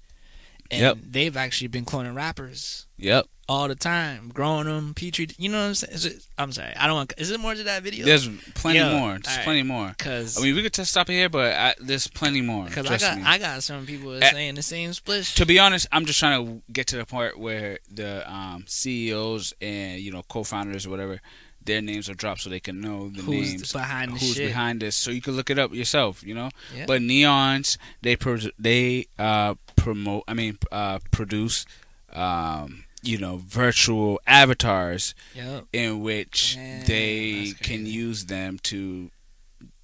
and 0.70 0.82
Yep. 0.82 0.98
they've 1.10 1.36
actually 1.36 1.68
been 1.70 1.86
cloning 1.86 2.14
rappers 2.16 2.86
Yep. 2.98 3.26
All 3.50 3.68
the 3.68 3.76
time, 3.76 4.30
growing 4.34 4.66
them, 4.68 4.94
petri. 4.94 5.28
You 5.38 5.50
know 5.50 5.58
what 5.60 5.68
I'm 5.68 5.76
saying? 5.76 6.16
It, 6.18 6.26
I'm 6.38 6.52
sorry, 6.52 6.74
I 6.76 6.86
don't 6.88 6.96
want. 6.96 7.14
Is 7.18 7.32
it 7.32 7.40
more 7.40 7.56
to 7.56 7.64
that 7.64 7.82
video? 7.84 8.06
There's 8.06 8.28
plenty 8.54 8.80
Yo, 8.80 8.98
more. 8.98 9.12
There's 9.14 9.28
alright. 9.28 9.44
plenty 9.44 9.64
more. 9.64 9.88
because 9.98 10.38
I 10.38 10.42
mean, 10.44 10.56
we 10.56 10.62
could 10.64 10.74
just 10.74 10.92
stop 10.92 11.08
here, 11.10 11.28
but 11.30 11.54
I, 11.54 11.74
there's 11.82 12.08
plenty 12.08 12.42
more. 12.42 12.66
because 12.66 12.86
I 12.90 12.98
got 12.98 13.18
me. 13.18 13.24
I 13.26 13.38
got 13.40 13.64
some 13.64 13.86
people 13.86 14.14
Eh, 14.14 14.20
that's 14.20 14.34
saying 14.34 14.56
the 14.56 14.62
same 14.62 14.94
split. 14.94 15.26
to 15.26 15.46
be 15.46 15.58
honest, 15.60 15.88
I'm 15.92 16.06
just 16.06 16.20
trying 16.20 16.46
to 16.46 16.62
get 16.72 16.88
to 16.88 16.98
the 16.98 17.06
point 17.06 17.40
where 17.40 17.80
the 17.92 18.32
um, 18.32 18.66
CEOs 18.68 19.54
and 19.62 20.00
you 20.00 20.12
know 20.12 20.22
co-founders 20.30 20.86
or 20.86 20.92
whatever, 20.92 21.20
their 21.66 21.82
names 21.82 22.08
are 22.10 22.14
dropped 22.14 22.42
so 22.42 22.50
they 22.50 22.60
can 22.60 22.80
know 22.80 23.10
the 23.10 23.22
Who's 23.24 23.52
names 23.52 23.74
behind 23.74 24.14
the 24.14 24.20
who's 24.20 24.36
shit? 24.36 24.48
behind 24.48 24.80
this, 24.82 24.96
so 24.96 25.12
you 25.12 25.22
can 25.22 25.34
look 25.36 25.50
it 25.50 25.58
up 25.60 25.74
yourself. 25.74 26.24
You 26.24 26.36
know, 26.36 26.50
Yeah. 26.76 26.86
but 26.88 27.02
neons 27.02 27.78
they 28.04 28.16
pro- 28.16 28.38
they 28.60 29.08
uh, 29.18 29.56
promote. 29.76 30.24
I 30.28 30.34
mean, 30.36 30.60
uh, 30.72 31.00
produce. 31.12 31.66
Um, 32.12 32.86
you 33.02 33.18
know, 33.18 33.38
virtual 33.46 34.20
avatars 34.28 35.14
Yep. 35.36 35.66
in 35.74 36.02
which 36.02 36.56
Man, 36.58 36.86
they 36.86 37.54
can 37.62 37.86
use 37.86 38.26
them 38.26 38.60
to 38.64 39.12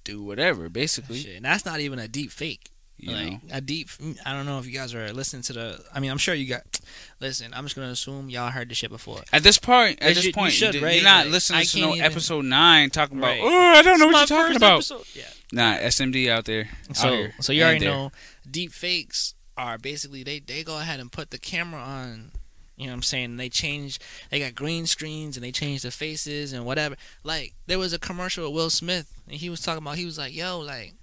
do 0.04 0.22
whatever, 0.22 0.68
basically. 0.68 1.20
Shit, 1.20 1.36
and 1.36 1.44
that's 1.44 1.64
not 1.64 1.80
even 1.80 1.98
a 1.98 2.08
deep 2.08 2.30
fake. 2.30 2.70
You 2.98 3.12
like 3.12 3.30
know, 3.30 3.38
a 3.52 3.60
deep. 3.60 3.88
Mm, 3.90 4.16
I 4.24 4.32
don't 4.32 4.46
know 4.46 4.58
if 4.58 4.64
you 4.66 4.72
guys 4.72 4.94
are 4.94 5.12
listening 5.12 5.42
to 5.42 5.52
the. 5.52 5.84
I 5.94 6.00
mean, 6.00 6.10
I'm 6.10 6.16
sure 6.16 6.34
you 6.34 6.46
got. 6.48 6.62
Listen, 7.20 7.52
I'm 7.52 7.64
just 7.64 7.76
gonna 7.76 7.88
assume 7.90 8.30
y'all 8.30 8.50
heard 8.50 8.70
this 8.70 8.78
shit 8.78 8.90
before. 8.90 9.20
at 9.34 9.42
this 9.42 9.58
point, 9.58 10.00
at 10.00 10.08
You 10.10 10.14
this 10.14 10.24
you 10.24 10.32
point, 10.32 10.58
you 10.58 10.80
right? 10.82 11.00
are 11.00 11.04
not 11.04 11.24
Like, 11.26 11.32
listening 11.32 11.60
I 11.60 11.64
to 11.64 11.80
no 11.80 11.92
even- 11.94 12.04
episode 12.06 12.44
nine 12.46 12.88
talking 12.88 13.18
about. 13.18 13.26
Right. 13.32 13.40
Oh, 13.42 13.72
I 13.74 13.82
don't 13.82 13.98
know 14.00 14.06
what 14.06 14.30
you're 14.30 14.38
talking 14.38 14.56
about. 14.56 14.76
episode. 14.76 15.04
Yeah. 15.14 15.24
Nah, 15.52 15.74
SMD 15.76 16.30
out 16.30 16.46
there. 16.46 16.70
out 16.88 16.96
So 16.96 17.08
here, 17.10 17.34
so 17.40 17.52
you 17.52 17.62
already 17.64 17.80
there. 17.80 17.90
know 17.90 18.12
deep 18.50 18.72
fakes 18.72 19.34
are 19.58 19.76
basically 19.76 20.22
they 20.22 20.38
they 20.38 20.62
go 20.64 20.78
ahead 20.78 20.98
and 20.98 21.12
put 21.12 21.30
the 21.30 21.38
camera 21.38 21.80
on 21.82 22.32
you 22.76 22.86
know 22.86 22.92
what 22.92 22.96
I'm 22.96 23.02
saying 23.02 23.36
they 23.36 23.48
change 23.48 23.98
they 24.30 24.38
got 24.38 24.54
green 24.54 24.86
screens 24.86 25.36
and 25.36 25.44
they 25.44 25.52
change 25.52 25.82
the 25.82 25.90
faces 25.90 26.52
and 26.52 26.64
whatever 26.64 26.96
like 27.24 27.54
there 27.66 27.78
was 27.78 27.92
a 27.92 27.98
commercial 27.98 28.44
with 28.44 28.54
Will 28.54 28.70
Smith 28.70 29.12
and 29.26 29.36
he 29.36 29.50
was 29.50 29.60
talking 29.60 29.82
about 29.82 29.96
he 29.96 30.04
was 30.04 30.18
like 30.18 30.34
yo 30.34 30.58
like 30.58 30.94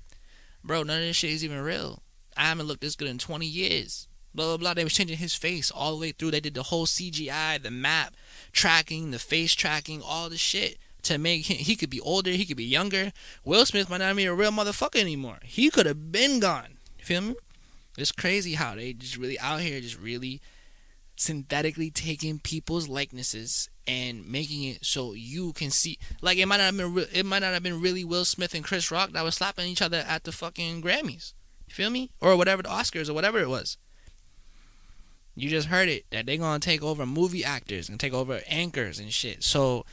bro 0.64 0.84
none 0.84 1.00
of 1.00 1.04
this 1.04 1.18
shit 1.18 1.32
is 1.32 1.44
even 1.44 1.60
real 1.60 2.02
I 2.38 2.44
haven't 2.44 2.68
looked 2.68 2.82
this 2.82 2.96
good 2.96 3.08
in 3.08 3.18
20 3.18 3.46
years 3.46 4.08
blah 4.36 4.46
blah 4.46 4.58
blah 4.58 4.74
they 4.74 4.84
was 4.84 4.94
changing 4.94 5.18
his 5.18 5.36
face 5.36 5.72
all 5.72 5.94
the 5.94 6.02
way 6.02 6.12
through 6.12 6.32
they 6.32 6.40
did 6.40 6.54
the 6.54 6.64
whole 6.64 6.86
CGI 6.86 7.62
the 7.62 7.72
map 7.72 8.16
tracking 8.52 9.12
the 9.12 9.20
face 9.20 9.54
tracking 9.54 10.02
all 10.02 10.30
the 10.30 10.38
shit 10.38 10.78
to 11.04 11.18
make 11.18 11.50
him, 11.50 11.58
he 11.58 11.76
could 11.76 11.90
be 11.90 12.00
older, 12.00 12.32
he 12.32 12.46
could 12.46 12.58
be 12.58 12.64
younger. 12.64 13.12
Will 13.44 13.66
Smith 13.66 13.90
might 13.90 13.98
not 13.98 14.16
be 14.16 14.26
a 14.26 14.34
real 14.34 14.52
motherfucker 14.52 15.00
anymore. 15.00 15.40
He 15.44 15.70
could 15.70 15.86
have 15.86 16.12
been 16.12 16.40
gone. 16.40 16.78
You 16.98 17.06
feel 17.06 17.22
me? 17.22 17.36
It's 17.98 18.12
crazy 18.12 18.54
how 18.54 18.76
they 18.76 18.94
just 18.94 19.18
really 19.18 19.38
out 19.38 19.62
here 19.62 19.80
just 19.80 20.00
really 20.00 20.42
synthetically 21.24 21.90
taking 21.90 22.40
people's 22.40 22.88
likenesses 22.88 23.70
and 23.88 24.28
making 24.28 24.64
it 24.64 24.86
so 24.86 25.14
you 25.14 25.54
can 25.54 25.72
see. 25.72 25.98
Like 26.22 26.38
it 26.38 26.46
might 26.46 26.58
not 26.58 26.66
have 26.66 26.78
been 26.78 26.94
re- 26.94 27.08
it 27.14 27.26
might 27.26 27.40
not 27.40 27.54
have 27.54 27.64
been 27.64 27.82
really 27.82 28.04
Will 28.04 28.26
Smith 28.26 28.54
and 28.54 28.64
Chris 28.64 28.92
Rock 28.92 29.12
that 29.14 29.24
was 29.24 29.36
slapping 29.36 29.68
each 29.68 29.82
other 29.82 30.04
at 30.08 30.24
the 30.24 30.32
fucking 30.32 30.82
Grammys. 30.82 31.34
You 31.68 31.74
feel 31.74 31.90
me? 31.90 32.12
Or 32.22 32.36
whatever 32.36 32.62
the 32.62 32.70
Oscars 32.70 33.10
or 33.10 33.14
whatever 33.14 33.40
it 33.40 33.50
was. 33.50 33.78
You 35.36 35.50
just 35.50 35.70
heard 35.70 35.90
it 35.90 36.06
that 36.12 36.26
they're 36.26 36.38
gonna 36.38 36.60
take 36.60 36.84
over 36.84 37.06
movie 37.06 37.44
actors 37.44 37.90
and 37.90 38.00
take 38.00 38.14
over 38.14 38.42
anchors 38.48 39.00
and 39.00 39.12
shit. 39.12 39.44
So 39.44 39.86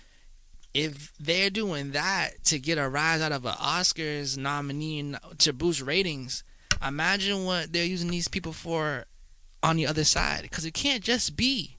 if 0.74 1.12
they're 1.18 1.50
doing 1.50 1.92
that 1.92 2.44
to 2.44 2.58
get 2.58 2.78
a 2.78 2.88
rise 2.88 3.20
out 3.20 3.32
of 3.32 3.44
an 3.44 3.54
Oscars 3.54 4.36
nominee 4.36 5.14
to 5.38 5.52
boost 5.52 5.80
ratings, 5.80 6.44
imagine 6.86 7.44
what 7.44 7.72
they're 7.72 7.84
using 7.84 8.10
these 8.10 8.28
people 8.28 8.52
for 8.52 9.06
on 9.62 9.76
the 9.76 9.86
other 9.86 10.04
side. 10.04 10.42
Because 10.42 10.64
it 10.64 10.74
can't 10.74 11.02
just 11.02 11.36
be 11.36 11.76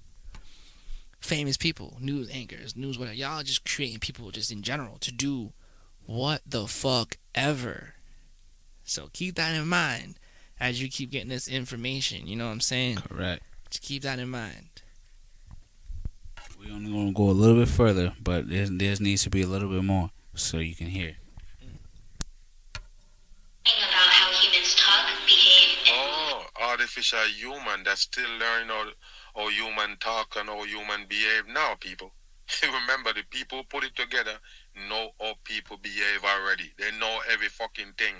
famous 1.20 1.58
people, 1.58 1.98
news 2.00 2.30
anchors, 2.32 2.76
news 2.76 2.98
whatever. 2.98 3.16
Y'all 3.16 3.44
just 3.44 3.70
creating 3.70 4.00
people 4.00 4.32
just 4.32 4.52
in 4.52 4.62
general 4.62 4.98
to 5.00 5.12
do 5.12 5.54
what 6.06 6.42
the 6.46 6.68
fuck 6.68 7.18
ever. 7.36 7.96
So 8.84 9.10
keep 9.14 9.36
that 9.36 9.56
in 9.56 9.68
mind 9.68 10.16
as 10.60 10.82
you 10.82 10.90
keep 10.90 11.12
getting 11.12 11.30
this 11.30 11.48
information. 11.48 12.28
You 12.28 12.36
know 12.36 12.46
what 12.46 12.52
I'm 12.52 12.62
saying? 12.62 12.98
Correct. 12.98 13.44
Just 13.70 13.84
keep 13.84 14.04
that 14.04 14.20
in 14.20 14.30
mind. 14.30 14.68
We're 16.60 16.74
only 16.74 16.92
gonna 16.92 17.12
go 17.12 17.30
a 17.30 17.32
little 17.32 17.56
bit 17.56 17.70
further, 17.70 18.14
but 18.22 18.48
there 18.50 18.68
there 18.68 18.96
needs 19.00 19.24
to 19.24 19.32
be 19.32 19.42
a 19.42 19.48
little 19.48 19.70
bit 19.70 19.84
more 19.84 20.12
so 20.36 20.58
you 20.58 20.76
can 20.76 20.88
hear. 20.88 21.16
about 23.66 24.31
artificial 26.72 27.20
human 27.38 27.84
that's 27.86 28.02
still 28.02 28.30
learning 28.40 28.70
how, 28.70 28.86
how 29.36 29.50
human 29.50 29.98
talk 30.00 30.36
and 30.38 30.50
how 30.50 30.64
human 30.64 31.06
behave 31.08 31.48
now, 31.48 31.76
people. 31.80 32.12
Remember, 32.64 33.14
the 33.14 33.24
people 33.30 33.64
put 33.70 33.84
it 33.84 33.96
together 33.96 34.38
know 34.88 35.10
how 35.20 35.34
people 35.44 35.78
behave 35.78 36.24
already. 36.24 36.72
They 36.78 36.92
know 36.98 37.20
every 37.32 37.50
fucking 37.50 37.94
thing 37.98 38.16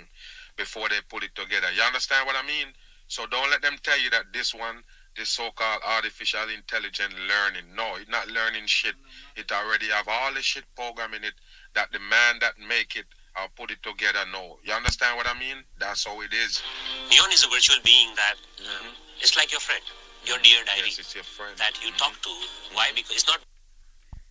before 0.56 0.88
they 0.88 1.00
put 1.08 1.24
it 1.24 1.34
together. 1.34 1.68
You 1.74 1.82
understand 1.82 2.26
what 2.26 2.36
I 2.36 2.46
mean? 2.46 2.72
So 3.08 3.26
don't 3.26 3.50
let 3.50 3.62
them 3.62 3.76
tell 3.82 3.98
you 4.00 4.10
that 4.10 4.32
this 4.32 4.54
one, 4.54 4.84
this 5.16 5.30
so-called 5.30 5.82
artificial 5.86 6.48
intelligent 6.54 7.12
learning. 7.12 7.74
No, 7.74 7.96
it's 7.96 8.10
not 8.10 8.28
learning 8.28 8.66
shit. 8.66 8.94
It 9.36 9.52
already 9.52 9.86
have 9.86 10.08
all 10.08 10.32
the 10.32 10.42
shit 10.42 10.64
programming 10.76 11.24
it 11.24 11.34
that 11.74 11.92
the 11.92 11.98
man 11.98 12.36
that 12.40 12.54
make 12.58 12.96
it 12.96 13.06
or 13.36 13.48
put 13.56 13.70
it 13.70 13.82
together 13.82 14.20
know. 14.32 14.58
You 14.64 14.72
understand 14.72 15.16
what 15.16 15.26
I 15.26 15.38
mean? 15.38 15.64
That's 15.78 16.04
how 16.04 16.20
it 16.20 16.32
is. 16.32 16.62
Neon 17.10 17.32
is 17.32 17.44
a 17.44 17.48
virtual 17.48 17.76
being 17.84 18.08
that 18.16 18.34
um, 18.60 18.88
it's 19.20 19.36
like 19.36 19.50
your 19.50 19.60
friend, 19.60 19.82
your 20.24 20.38
dear 20.38 20.64
diary 20.64 20.82
Yes, 20.86 20.98
it's 20.98 21.14
your 21.14 21.24
friend. 21.24 21.56
that 21.58 21.72
you 21.84 21.90
talk 21.92 22.20
to. 22.22 22.30
Why? 22.74 22.90
Because 22.94 23.12
it's 23.12 23.26
not 23.26 23.40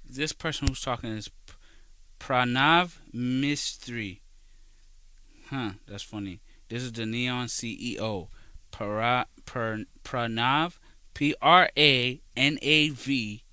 This 0.08 0.32
person 0.34 0.68
who's 0.68 0.82
talking 0.82 1.12
is 1.12 1.30
Pranav 2.20 2.98
Mystery. 3.14 4.22
Huh, 5.50 5.72
that's 5.88 6.04
funny. 6.04 6.40
This 6.70 6.84
is 6.84 6.92
the 6.92 7.06
Neon 7.06 7.48
CEO. 7.48 8.28
Para, 8.72 9.26
per, 9.46 9.84
Pranav, 10.04 10.78
P 11.14 11.36
R 11.42 11.70
A 11.78 12.22
N 12.38 12.58
A 12.62 12.90
V. 12.90 13.44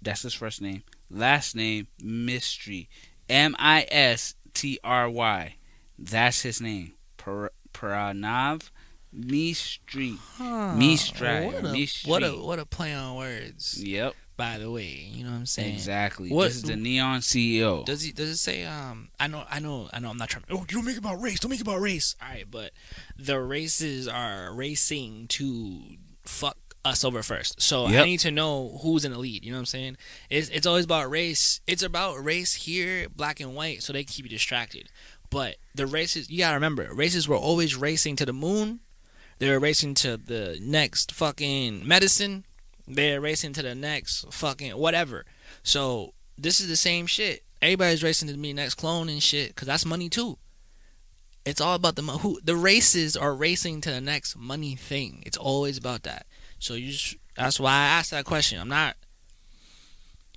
That's 0.00 0.22
his 0.22 0.34
first 0.34 0.62
name. 0.62 0.82
Last 1.10 1.54
name, 1.54 1.88
Mystery. 2.02 2.88
M 3.32 3.56
I 3.58 3.86
S 3.90 4.34
T 4.54 4.78
R 4.84 5.08
Y. 5.10 5.56
That's 5.98 6.42
his 6.42 6.60
name. 6.60 6.92
Pr- 7.16 7.46
Pranav 7.72 8.70
Mystery. 9.12 10.16
Mistry. 10.38 11.46
What 11.46 11.54
a, 11.54 11.68
Mistry. 11.68 12.06
what 12.08 12.22
a 12.22 12.30
what 12.32 12.58
a 12.58 12.66
play 12.66 12.94
on 12.94 13.16
words. 13.16 13.82
Yep, 13.82 14.14
By 14.36 14.58
the 14.58 14.70
way, 14.70 15.08
you 15.12 15.24
know 15.24 15.30
what 15.30 15.36
I'm 15.36 15.46
saying. 15.46 15.74
exactly. 15.74 16.30
What- 16.30 16.44
This 16.48 16.56
is 16.56 16.62
the 16.64 16.76
Neon 16.76 17.20
CEO. 17.20 17.84
Does 17.84 18.02
he 18.02 18.12
does 18.12 18.28
it 18.30 18.36
say 18.38 18.64
um 18.64 19.08
I 19.20 19.26
know 19.28 19.44
I 19.50 19.60
know 19.60 19.88
I 19.92 19.98
know 20.00 20.10
I'm 20.10 20.16
not 20.16 20.28
trying 20.30 20.44
oh 20.50 20.60
you 20.60 20.66
don't 20.76 20.84
make 20.84 20.96
it 20.96 20.98
about 21.00 21.20
race 21.20 21.40
don't 21.40 21.50
make 21.50 21.60
it 21.60 21.66
about 21.66 21.80
race 21.80 22.14
all 22.22 22.28
right 22.28 22.46
but 22.50 22.72
the 23.16 23.38
races 23.40 24.08
are 24.08 24.52
racing 24.54 25.26
to 25.28 25.80
fuck 26.24 26.56
us 26.84 27.04
over 27.04 27.22
first 27.22 27.60
so 27.62 27.86
I 27.86 28.04
need 28.04 28.20
to 28.20 28.30
know 28.30 28.78
who's 28.82 29.04
in 29.04 29.12
the 29.12 29.18
lead 29.18 29.44
you 29.44 29.50
know 29.52 29.56
what 29.58 29.60
I'm 29.60 29.66
saying 29.66 29.96
it's 30.28 30.48
it's 30.48 30.66
always 30.66 30.84
about 30.84 31.10
race 31.10 31.60
it's 31.66 31.82
about 31.82 32.22
race 32.24 32.54
here 32.54 33.08
black 33.14 33.38
and 33.40 33.54
white 33.54 33.82
so 33.82 33.92
they 33.92 34.04
keep 34.04 34.24
you 34.24 34.30
distracted 34.30 34.88
but 35.30 35.56
the 35.74 35.86
races 35.86 36.28
you 36.28 36.38
gotta 36.38 36.54
remember 36.54 36.92
races 36.92 37.28
were 37.28 37.36
always 37.36 37.76
racing 37.76 38.16
to 38.16 38.26
the 38.26 38.32
moon 38.32 38.80
they 39.38 39.48
were 39.48 39.60
racing 39.60 39.94
to 39.94 40.16
the 40.16 40.58
next 40.60 41.12
fucking 41.12 41.86
medicine 41.86 42.44
they're 42.88 43.20
racing 43.20 43.52
to 43.52 43.62
the 43.62 43.74
next 43.74 44.24
fucking 44.32 44.72
whatever 44.72 45.24
so 45.62 46.14
this 46.38 46.60
is 46.60 46.68
the 46.68 46.76
same 46.76 47.06
shit. 47.06 47.44
Everybody's 47.60 48.02
racing 48.02 48.28
to 48.28 48.34
be 48.34 48.48
the 48.48 48.54
next 48.54 48.74
clone 48.74 49.08
and 49.08 49.22
shit, 49.22 49.48
because 49.48 49.68
that's 49.68 49.86
money 49.86 50.08
too. 50.08 50.38
It's 51.44 51.60
all 51.60 51.74
about 51.74 51.96
the 51.96 52.02
mo- 52.02 52.18
who 52.18 52.40
the 52.42 52.56
races 52.56 53.16
are 53.16 53.34
racing 53.34 53.80
to 53.82 53.90
the 53.90 54.00
next 54.00 54.36
money 54.36 54.74
thing. 54.76 55.22
It's 55.26 55.36
always 55.36 55.76
about 55.76 56.02
that. 56.04 56.26
So 56.62 56.74
you 56.74 56.92
just 56.92 57.16
that's 57.36 57.58
why 57.58 57.72
I 57.72 57.86
asked 57.86 58.12
that 58.12 58.24
question. 58.24 58.60
I'm 58.60 58.68
not. 58.68 58.94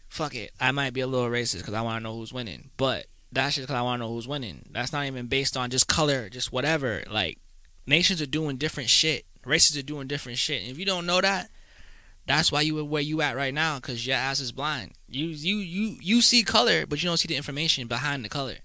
Fuck 0.09 0.33
it. 0.33 0.51
I 0.59 0.71
might 0.71 0.93
be 0.93 1.01
a 1.01 1.07
little 1.07 1.29
racist 1.29 1.59
because 1.59 1.75
I 1.75 1.81
want 1.81 1.99
to 1.99 2.03
know 2.03 2.15
who's 2.15 2.33
winning, 2.33 2.71
but 2.77 3.05
that's 3.31 3.55
just 3.55 3.67
because 3.67 3.79
I 3.79 3.83
want 3.83 3.99
to 3.99 4.05
know 4.07 4.11
who's 4.11 4.27
winning. 4.27 4.65
That's 4.71 4.91
not 4.91 5.05
even 5.05 5.27
based 5.27 5.55
on 5.55 5.69
just 5.69 5.87
color, 5.87 6.29
just 6.29 6.51
whatever. 6.51 7.03
Like 7.11 7.37
nations 7.85 8.23
are 8.23 8.25
doing 8.25 8.57
different 8.57 8.89
shit. 8.89 9.25
Races 9.45 9.77
are 9.77 9.83
doing 9.83 10.07
different 10.07 10.39
shit. 10.39 10.63
And 10.63 10.71
if 10.71 10.79
you 10.79 10.85
don't 10.85 11.05
know 11.05 11.21
that, 11.21 11.51
that's 12.25 12.51
why 12.51 12.61
you 12.61 12.79
are 12.79 12.83
where 12.83 13.03
you 13.03 13.21
at 13.21 13.35
right 13.35 13.53
now, 13.53 13.79
cause 13.79 14.07
your 14.07 14.15
ass 14.15 14.39
is 14.39 14.51
blind. 14.51 14.93
You 15.07 15.27
you 15.27 15.57
you 15.57 15.97
you 16.01 16.21
see 16.21 16.41
color, 16.41 16.87
but 16.87 17.03
you 17.03 17.07
don't 17.09 17.17
see 17.17 17.27
the 17.27 17.35
information 17.35 17.87
behind 17.87 18.25
the 18.25 18.29
color. 18.29 18.55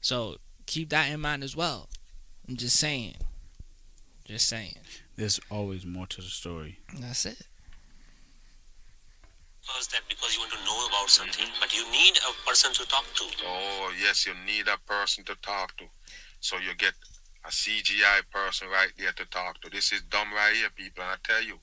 So 0.00 0.36
keep 0.66 0.90
that 0.90 1.10
in 1.10 1.18
mind 1.18 1.42
as 1.42 1.56
well. 1.56 1.88
I'm 2.48 2.56
just 2.56 2.76
saying. 2.76 3.16
Just 4.24 4.46
saying. 4.46 4.76
There's 5.16 5.40
always 5.50 5.86
more 5.86 6.06
to 6.06 6.20
the 6.20 6.28
story. 6.28 6.78
That's 6.98 7.24
it. 7.24 7.46
because 9.64 9.88
that 9.88 10.02
because 10.08 10.34
you 10.34 10.40
want 10.40 10.52
to 10.52 10.64
know 10.64 10.86
about 10.86 11.08
something, 11.08 11.46
but 11.60 11.74
you 11.74 11.84
need 11.90 12.18
a 12.28 12.48
person 12.48 12.72
to 12.72 12.86
talk 12.86 13.04
to. 13.14 13.24
Oh, 13.46 13.92
yes, 14.00 14.26
you 14.26 14.32
need 14.46 14.68
a 14.68 14.78
person 14.86 15.24
to 15.24 15.34
talk 15.42 15.76
to. 15.78 15.84
So 16.40 16.58
you 16.58 16.74
get 16.76 16.94
a 17.44 17.48
CGI 17.48 18.22
person 18.30 18.68
right 18.68 18.92
there 18.98 19.12
to 19.12 19.24
talk 19.26 19.60
to. 19.62 19.70
This 19.70 19.92
is 19.92 20.02
dumb 20.02 20.32
right 20.32 20.54
here, 20.54 20.68
people. 20.74 21.02
And 21.02 21.12
I 21.12 21.16
tell 21.24 21.42
you, 21.42 21.58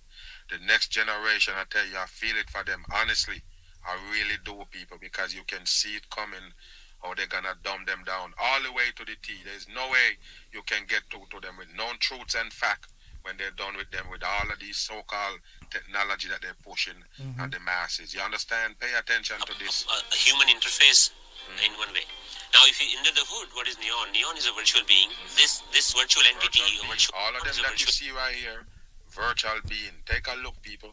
the 0.49 0.57
next 0.65 0.89
generation, 0.89 1.53
I 1.55 1.63
tell 1.69 1.85
you, 1.85 1.97
I 1.97 2.05
feel 2.05 2.35
it 2.37 2.49
for 2.49 2.63
them. 2.63 2.83
Honestly, 2.93 3.41
I 3.87 3.97
really 4.11 4.37
do, 4.45 4.63
people, 4.71 4.97
because 4.99 5.33
you 5.33 5.41
can 5.47 5.65
see 5.65 5.95
it 5.95 6.09
coming 6.09 6.53
how 7.01 7.15
they're 7.15 7.25
going 7.25 7.43
to 7.43 7.57
dumb 7.63 7.85
them 7.85 8.03
down 8.05 8.31
all 8.39 8.61
the 8.61 8.71
way 8.71 8.93
to 8.95 9.05
the 9.05 9.17
T. 9.23 9.33
There's 9.43 9.67
no 9.73 9.89
way 9.89 10.17
you 10.53 10.61
can 10.65 10.85
get 10.87 11.01
to, 11.09 11.17
to 11.31 11.39
them 11.41 11.55
with 11.57 11.67
known 11.75 11.97
truths 11.99 12.35
and 12.35 12.53
fact 12.53 12.90
when 13.23 13.37
they're 13.37 13.55
done 13.55 13.77
with 13.77 13.89
them 13.91 14.05
with 14.11 14.23
all 14.23 14.47
of 14.51 14.59
these 14.59 14.77
so-called 14.77 15.39
technology 15.69 16.27
that 16.29 16.41
they're 16.41 16.57
pushing 16.65 16.97
mm-hmm. 17.21 17.39
at 17.39 17.51
the 17.51 17.59
masses. 17.59 18.13
You 18.13 18.21
understand? 18.21 18.79
Pay 18.79 18.91
attention 18.97 19.37
to 19.45 19.53
this. 19.59 19.85
A, 19.87 19.97
a 20.13 20.17
human 20.17 20.47
interface 20.47 21.11
mm. 21.47 21.65
in 21.65 21.71
one 21.77 21.89
way. 21.93 22.05
Now, 22.53 22.67
if 22.67 22.81
you 22.81 22.97
under 22.97 23.11
the 23.15 23.23
hood, 23.23 23.49
what 23.53 23.67
is 23.67 23.79
neon? 23.79 24.11
Neon 24.11 24.35
is 24.35 24.47
a 24.47 24.53
virtual 24.53 24.83
being. 24.87 25.09
Mm. 25.09 25.35
This 25.35 25.63
this 25.71 25.93
virtual 25.93 26.23
entity, 26.27 26.59
Virtual 26.59 26.83
or 26.83 26.91
virtual, 26.91 27.15
All 27.15 27.33
of 27.35 27.41
them 27.43 27.51
is 27.51 27.59
a 27.59 27.61
that 27.63 27.79
you 27.79 27.87
virtual- 27.87 27.95
see 27.95 28.11
right 28.11 28.35
here, 28.35 28.65
virtual 29.09 29.59
being. 29.69 29.95
Take 30.05 30.27
a 30.27 30.35
look, 30.43 30.59
people. 30.61 30.91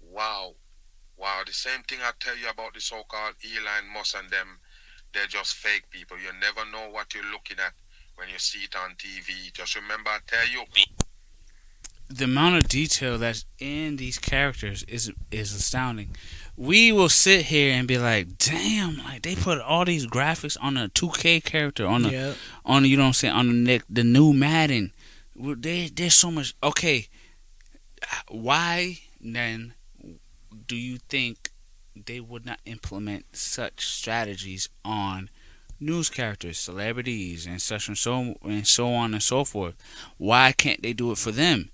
Wow. 0.00 0.54
Wow. 1.16 1.42
The 1.44 1.52
same 1.52 1.82
thing 1.84 1.98
I 2.02 2.12
tell 2.20 2.36
you 2.36 2.48
about 2.48 2.74
the 2.74 2.80
so-called 2.80 3.36
Elon 3.44 3.92
Musk 3.92 4.16
and 4.16 4.30
them. 4.30 4.60
they're 5.12 5.26
just 5.26 5.54
fake 5.54 5.88
people. 5.90 6.18
You 6.18 6.28
never 6.38 6.68
know 6.70 6.90
what 6.92 7.14
you're 7.14 7.24
looking 7.32 7.56
at 7.58 7.72
when 8.16 8.28
you 8.28 8.38
see 8.38 8.64
it 8.64 8.76
on 8.76 8.94
TV. 8.96 9.52
Just 9.52 9.74
remember, 9.74 10.10
I 10.10 10.18
tell 10.26 10.46
you, 10.48 10.64
the 12.08 12.24
amount 12.24 12.56
of 12.56 12.68
detail 12.68 13.18
that's 13.18 13.44
in 13.58 13.96
these 13.96 14.18
characters 14.18 14.82
is 14.84 15.12
is 15.30 15.54
astounding. 15.54 16.16
We 16.56 16.90
will 16.90 17.08
sit 17.08 17.46
here 17.46 17.72
and 17.74 17.86
be 17.86 17.98
like, 17.98 18.38
"Damn!" 18.38 18.98
Like 18.98 19.22
they 19.22 19.36
put 19.36 19.60
all 19.60 19.84
these 19.84 20.06
graphics 20.06 20.56
on 20.60 20.76
a 20.76 20.88
2K 20.88 21.44
character 21.44 21.86
on 21.86 22.02
the 22.02 22.10
Yep. 22.10 22.36
on 22.64 22.84
you 22.84 22.96
know 22.96 23.04
what 23.04 23.08
I'm 23.08 23.12
saying 23.14 23.34
on 23.34 23.64
the 23.64 23.82
the 23.88 24.04
new 24.04 24.32
Madden. 24.32 24.92
There, 25.36 25.88
there's 25.88 26.14
so 26.14 26.30
much. 26.30 26.54
Okay, 26.62 27.08
why 28.28 28.98
then 29.20 29.74
do 30.66 30.76
you 30.76 30.98
think 31.08 31.50
they 31.94 32.20
would 32.20 32.46
not 32.46 32.60
implement 32.64 33.36
such 33.36 33.86
strategies 33.86 34.68
on 34.84 35.30
news 35.80 36.10
characters, 36.10 36.58
celebrities, 36.58 37.46
and 37.46 37.60
such 37.62 37.86
and 37.88 37.96
so 37.98 38.36
and 38.42 38.66
so 38.66 38.92
on 38.92 39.14
and 39.14 39.22
so 39.22 39.44
forth? 39.44 39.76
Why 40.16 40.52
can't 40.52 40.82
they 40.82 40.92
do 40.92 41.12
it 41.12 41.18
for 41.18 41.30
them? 41.30 41.70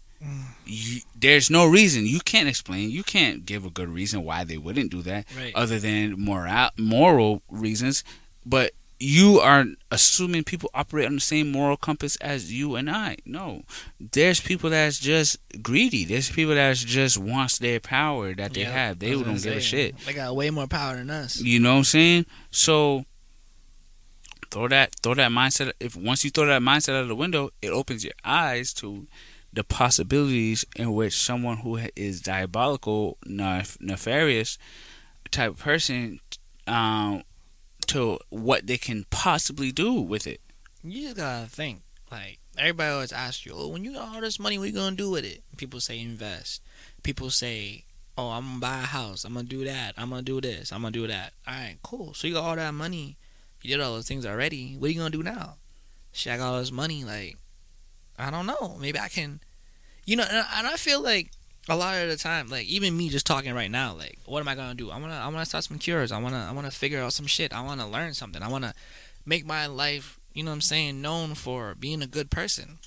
You, 0.67 1.01
there's 1.15 1.51
no 1.51 1.67
reason 1.67 2.07
you 2.07 2.21
can't 2.21 2.49
explain. 2.49 2.91
You 2.91 3.03
can't 3.03 3.45
give 3.45 3.65
a 3.65 3.71
good 3.71 3.89
reason 3.89 4.25
why 4.25 4.45
they 4.45 4.57
wouldn't 4.57 4.91
do 4.91 5.03
that, 5.03 5.27
Right. 5.37 5.55
other 5.55 5.79
than 5.79 6.19
moral 6.19 6.71
moral 6.79 7.43
reasons. 7.51 8.03
But 8.47 8.73
you 9.01 9.41
are 9.41 9.67
assuming 9.91 10.45
people 10.45 10.71
operate 10.73 11.05
on 11.07 11.17
the 11.17 11.21
same 11.21 11.51
moral 11.53 11.77
compass 11.77 12.17
as 12.17 12.53
you 12.53 12.77
and 12.77 12.89
I. 12.89 13.17
No, 13.27 13.65
there's 14.01 14.41
people 14.41 14.71
that's 14.71 14.99
just 14.99 15.37
greedy. 15.63 16.05
There's 16.05 16.31
people 16.31 16.55
that's 16.55 16.83
just 16.83 17.19
wants 17.19 17.59
their 17.59 17.81
power 17.81 18.35
that 18.35 18.55
they 18.55 18.61
Yep. 18.63 18.73
have. 18.73 18.99
They 19.01 19.11
don't 19.11 19.43
give 19.43 19.57
a 19.57 19.61
shit. 19.61 19.99
They 20.07 20.15
got 20.15 20.35
way 20.35 20.49
more 20.51 20.67
power 20.69 20.97
than 20.97 21.11
us. 21.11 21.41
You 21.41 21.61
know 21.61 21.73
what 21.73 21.79
I'm 21.79 21.85
saying? 21.85 22.27
So 22.51 23.05
throw 24.51 24.69
that 24.69 24.95
throw 25.03 25.15
that 25.15 25.31
mindset. 25.31 25.73
If 25.81 25.97
once 25.97 26.25
you 26.25 26.31
throw 26.31 26.47
that 26.47 26.63
mindset 26.63 26.91
out 26.95 27.03
of 27.03 27.09
the 27.09 27.17
window, 27.17 27.51
it 27.61 27.69
opens 27.71 28.05
your 28.05 28.15
eyes 28.25 28.73
to 28.75 29.07
the 29.55 29.65
possibilities 29.65 30.65
in 30.77 30.93
which 30.93 31.17
someone 31.17 31.59
who 31.59 31.79
is 31.97 32.21
diabolical, 32.21 33.17
nef- 33.25 33.79
nefarious 33.81 34.59
type 35.31 35.53
of 35.53 35.59
person, 35.59 36.21
um, 36.67 37.23
to 37.87 38.19
what 38.31 38.67
they 38.67 38.79
can 38.79 39.05
possibly 39.11 39.71
do 39.71 39.93
with 39.93 40.27
it. 40.27 40.41
You 40.83 41.03
just 41.03 41.17
gotta 41.17 41.49
think. 41.49 41.83
Like 42.11 42.39
everybody 42.57 42.93
always 42.93 43.13
asks 43.13 43.47
you, 43.47 43.53
"Oh, 43.55 43.69
when 43.69 43.85
you 43.85 43.95
got 43.95 44.15
all 44.15 44.21
this 44.21 44.39
money, 44.39 44.59
what 44.59 44.69
you 44.69 44.75
gonna 44.75 44.97
do 44.97 45.11
with 45.11 45.25
it?" 45.25 45.43
People 45.57 45.81
say 45.81 45.99
invest. 46.01 46.63
People 47.03 47.31
say, 47.31 47.85
"Oh, 48.17 48.31
I'm 48.31 48.45
gonna 48.45 48.61
buy 48.61 48.79
a 48.83 48.87
house. 48.87 49.25
I'm 49.25 49.35
gonna 49.35 49.49
do 49.49 49.65
that. 49.65 49.95
I'm 49.97 50.11
gonna 50.11 50.23
do 50.23 50.41
this. 50.41 50.73
I'm 50.73 50.83
gonna 50.83 50.93
do 50.93 51.07
that." 51.07 51.33
All 51.47 51.55
right, 51.55 51.77
cool. 51.83 52.15
So 52.15 52.27
you 52.27 52.35
got 52.35 52.45
all 52.45 52.57
that 52.57 52.75
money. 52.75 53.17
You 53.63 53.71
did 53.71 53.81
all 53.81 53.95
those 53.95 54.07
things 54.07 54.27
already. 54.27 54.77
What 54.77 54.89
are 54.89 54.91
you 54.93 54.99
gonna 54.99 55.11
do 55.11 55.23
now? 55.23 55.57
Shit, 56.13 56.39
all 56.41 56.59
this 56.59 56.71
money. 56.71 57.03
Like, 57.03 57.39
I 58.19 58.31
don't 58.31 58.47
know. 58.47 58.77
Maybe 58.79 58.99
I 58.99 59.09
can, 59.09 59.41
you 60.07 60.17
know. 60.17 60.25
And 60.29 60.39
I, 60.39 60.59
and 60.59 60.67
I 60.67 60.77
feel 60.77 61.01
like 61.01 61.31
a 61.69 61.77
lot 61.77 61.97
of 61.97 62.09
the 62.09 62.17
time, 62.17 62.49
like 62.49 62.67
even 62.67 62.97
me 62.97 63.09
just 63.09 63.27
talking 63.27 63.55
right 63.55 63.71
now, 63.71 63.95
like, 63.95 64.19
what 64.27 64.41
am 64.41 64.49
I 64.49 64.55
gonna 64.55 64.75
do? 64.75 64.91
I 64.91 64.99
wanna, 64.99 65.17
I 65.17 65.27
wanna 65.29 65.47
start 65.47 65.65
some 65.65 65.79
cures. 65.79 66.13
I 66.13 66.21
wanna, 66.21 66.47
I 66.49 66.53
wanna 66.53 66.71
figure 66.71 67.01
out 67.01 67.13
some 67.13 67.27
shit. 67.27 67.53
I 67.53 67.63
wanna 67.63 67.89
learn 67.89 68.15
something. 68.15 68.43
I 68.43 68.49
wanna 68.49 68.75
make 69.25 69.47
my 69.47 69.67
life, 69.67 70.19
you 70.33 70.43
know 70.43 70.51
what 70.51 70.57
I'm 70.57 70.61
saying, 70.61 71.01
known 71.01 71.35
for 71.35 71.75
being 71.75 72.03
a 72.03 72.07
good 72.07 72.31
person. 72.31 72.79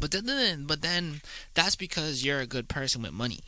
But 0.00 0.10
then, 0.10 0.64
but 0.64 0.82
then 0.82 1.20
that's 1.54 1.76
because 1.76 2.24
you're 2.24 2.40
a 2.40 2.46
good 2.46 2.68
person 2.68 3.02
with 3.02 3.12
money. 3.12 3.40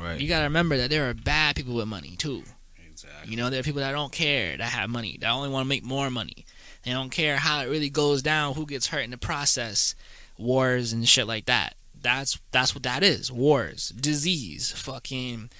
Right. 0.00 0.20
You 0.20 0.28
gotta 0.28 0.44
remember 0.44 0.76
that 0.76 0.90
there 0.90 1.08
are 1.08 1.14
bad 1.14 1.56
people 1.56 1.74
with 1.74 1.88
money 1.88 2.16
too. 2.16 2.42
exactly. 2.90 3.30
You 3.30 3.36
know, 3.36 3.50
there 3.50 3.60
are 3.60 3.64
people 3.64 3.80
that 3.80 3.92
don't 3.92 4.12
care 4.12 4.56
that 4.56 4.64
have 4.64 4.90
money 4.90 5.18
that 5.20 5.30
only 5.30 5.48
want 5.48 5.64
to 5.64 5.68
make 5.68 5.84
more 5.84 6.10
money. 6.10 6.44
They 6.84 6.92
don't 6.92 7.10
care 7.10 7.36
how 7.36 7.60
it 7.60 7.68
really 7.68 7.90
goes 7.90 8.22
down, 8.22 8.54
who 8.54 8.66
gets 8.66 8.88
hurt 8.88 9.04
in 9.04 9.10
the 9.10 9.18
process, 9.18 9.94
wars 10.36 10.92
and 10.92 11.08
shit 11.08 11.26
like 11.26 11.46
that. 11.46 11.76
That's 12.04 12.38
that's 12.52 12.74
what 12.74 12.82
that 12.82 13.02
is. 13.02 13.32
Wars, 13.32 13.88
disease, 13.88 14.70
fucking 14.72 15.50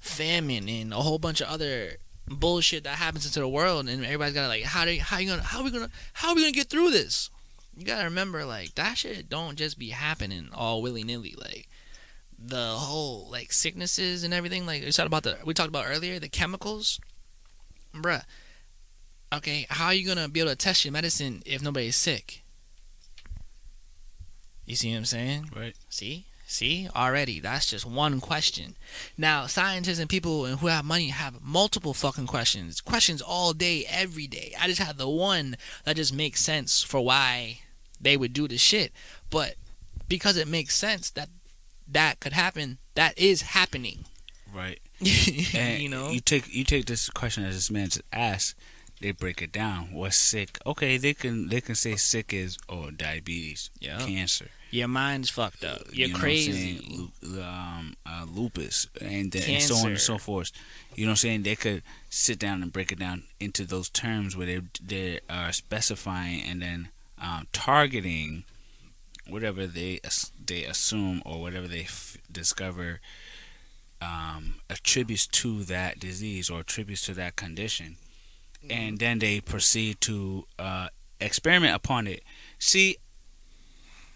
famine, 0.00 0.68
and 0.68 0.92
a 0.92 0.96
whole 0.96 1.20
bunch 1.20 1.40
of 1.40 1.46
other 1.46 1.92
bullshit 2.26 2.82
that 2.82 2.96
happens 2.96 3.24
into 3.24 3.38
the 3.38 3.48
world. 3.48 3.88
And 3.88 4.04
everybody's 4.04 4.34
gotta 4.34 4.48
like, 4.48 4.64
how 4.64 4.84
do 4.84 4.98
how 5.00 5.18
you 5.18 5.30
gonna 5.30 5.44
how 5.44 5.60
are 5.60 5.64
we 5.64 5.70
gonna 5.70 5.90
how 6.12 6.30
are 6.30 6.34
we 6.34 6.42
gonna 6.42 6.52
get 6.52 6.68
through 6.68 6.90
this? 6.90 7.30
You 7.76 7.86
gotta 7.86 8.04
remember, 8.04 8.44
like 8.44 8.74
that 8.74 8.98
shit 8.98 9.28
don't 9.28 9.54
just 9.56 9.78
be 9.78 9.90
happening 9.90 10.48
all 10.52 10.82
willy 10.82 11.04
nilly. 11.04 11.36
Like 11.38 11.68
the 12.36 12.74
whole 12.74 13.28
like 13.30 13.52
sicknesses 13.52 14.24
and 14.24 14.34
everything. 14.34 14.66
Like 14.66 14.82
we 14.82 14.90
talked 14.90 15.06
about 15.06 15.22
the 15.22 15.38
we 15.46 15.54
talked 15.54 15.68
about 15.68 15.86
earlier, 15.88 16.18
the 16.18 16.28
chemicals, 16.28 16.98
bruh. 17.94 18.24
Okay, 19.32 19.66
how 19.70 19.86
are 19.86 19.94
you 19.94 20.06
gonna 20.06 20.28
be 20.28 20.40
able 20.40 20.50
to 20.50 20.56
test 20.56 20.84
your 20.84 20.90
medicine 20.90 21.44
if 21.46 21.62
nobody's 21.62 21.94
sick? 21.94 22.43
You 24.66 24.76
see 24.76 24.90
what 24.92 24.98
I'm 24.98 25.04
saying? 25.04 25.50
Right. 25.54 25.74
See? 25.88 26.26
See? 26.46 26.88
Already. 26.94 27.40
That's 27.40 27.66
just 27.66 27.86
one 27.86 28.20
question. 28.20 28.76
Now, 29.16 29.46
scientists 29.46 29.98
and 29.98 30.08
people 30.08 30.44
and 30.44 30.58
who 30.60 30.68
have 30.68 30.84
money 30.84 31.08
have 31.08 31.42
multiple 31.42 31.94
fucking 31.94 32.26
questions. 32.26 32.80
Questions 32.80 33.20
all 33.20 33.52
day, 33.52 33.84
every 33.88 34.26
day. 34.26 34.54
I 34.60 34.66
just 34.68 34.80
have 34.80 34.96
the 34.96 35.08
one 35.08 35.56
that 35.84 35.96
just 35.96 36.14
makes 36.14 36.40
sense 36.40 36.82
for 36.82 37.00
why 37.00 37.60
they 38.00 38.16
would 38.16 38.32
do 38.32 38.46
the 38.48 38.58
shit. 38.58 38.92
But 39.30 39.54
because 40.08 40.36
it 40.36 40.48
makes 40.48 40.76
sense 40.76 41.10
that 41.10 41.28
that 41.88 42.20
could 42.20 42.32
happen, 42.32 42.78
that 42.94 43.18
is 43.18 43.42
happening. 43.42 44.04
Right. 44.52 44.80
You 45.00 45.88
know? 45.88 46.10
you 46.10 46.20
take 46.20 46.48
you 46.54 46.64
take 46.64 46.86
this 46.86 47.10
question 47.10 47.42
that 47.42 47.52
this 47.52 47.70
man 47.70 47.86
just 47.86 48.02
asked. 48.12 48.54
They 49.04 49.12
break 49.12 49.42
it 49.42 49.52
down. 49.52 49.92
What's 49.92 50.16
sick? 50.16 50.58
Okay, 50.64 50.96
they 50.96 51.12
can 51.12 51.48
they 51.48 51.60
can 51.60 51.74
say 51.74 51.94
sick 51.96 52.32
is 52.32 52.56
oh 52.70 52.90
diabetes, 52.90 53.68
Yeah. 53.78 53.98
cancer, 53.98 54.48
Your 54.70 54.88
mind's 54.88 55.28
fucked 55.28 55.62
up. 55.62 55.82
You're 55.92 56.08
you 56.08 56.14
know 56.14 56.18
what 56.20 56.24
I'm 56.24 56.36
saying, 56.52 57.10
crazy. 57.20 57.42
um, 57.42 57.96
uh, 58.06 58.24
lupus, 58.26 58.88
and, 59.02 59.30
then, 59.30 59.42
and 59.50 59.62
so 59.62 59.76
on 59.76 59.88
and 59.90 60.00
so 60.00 60.16
forth. 60.16 60.52
You 60.94 61.04
know 61.04 61.10
what 61.10 61.12
I'm 61.12 61.16
saying? 61.26 61.42
They 61.42 61.54
could 61.54 61.82
sit 62.08 62.38
down 62.38 62.62
and 62.62 62.72
break 62.72 62.92
it 62.92 62.98
down 62.98 63.24
into 63.38 63.66
those 63.66 63.90
terms 63.90 64.38
where 64.38 64.46
they 64.46 64.60
they 64.82 65.20
are 65.28 65.52
specifying 65.52 66.40
and 66.48 66.62
then 66.62 66.88
um, 67.20 67.46
targeting 67.52 68.44
whatever 69.28 69.66
they 69.66 70.00
they 70.46 70.64
assume 70.64 71.20
or 71.26 71.42
whatever 71.42 71.68
they 71.68 71.82
f- 71.82 72.16
discover 72.32 73.00
um, 74.00 74.54
attributes 74.70 75.26
to 75.26 75.62
that 75.64 75.98
disease 76.00 76.48
or 76.48 76.60
attributes 76.60 77.02
to 77.06 77.12
that 77.14 77.36
condition, 77.36 77.96
and 78.70 78.98
then 78.98 79.18
they 79.18 79.40
proceed 79.40 80.00
to 80.02 80.46
uh, 80.58 80.88
experiment 81.20 81.74
upon 81.74 82.06
it. 82.06 82.22
See, 82.58 82.96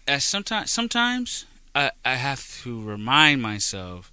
as 0.07 0.23
sometimes 0.23 0.71
sometimes 0.71 1.45
I, 1.75 1.91
I 2.03 2.15
have 2.15 2.61
to 2.63 2.81
remind 2.81 3.41
myself 3.41 4.11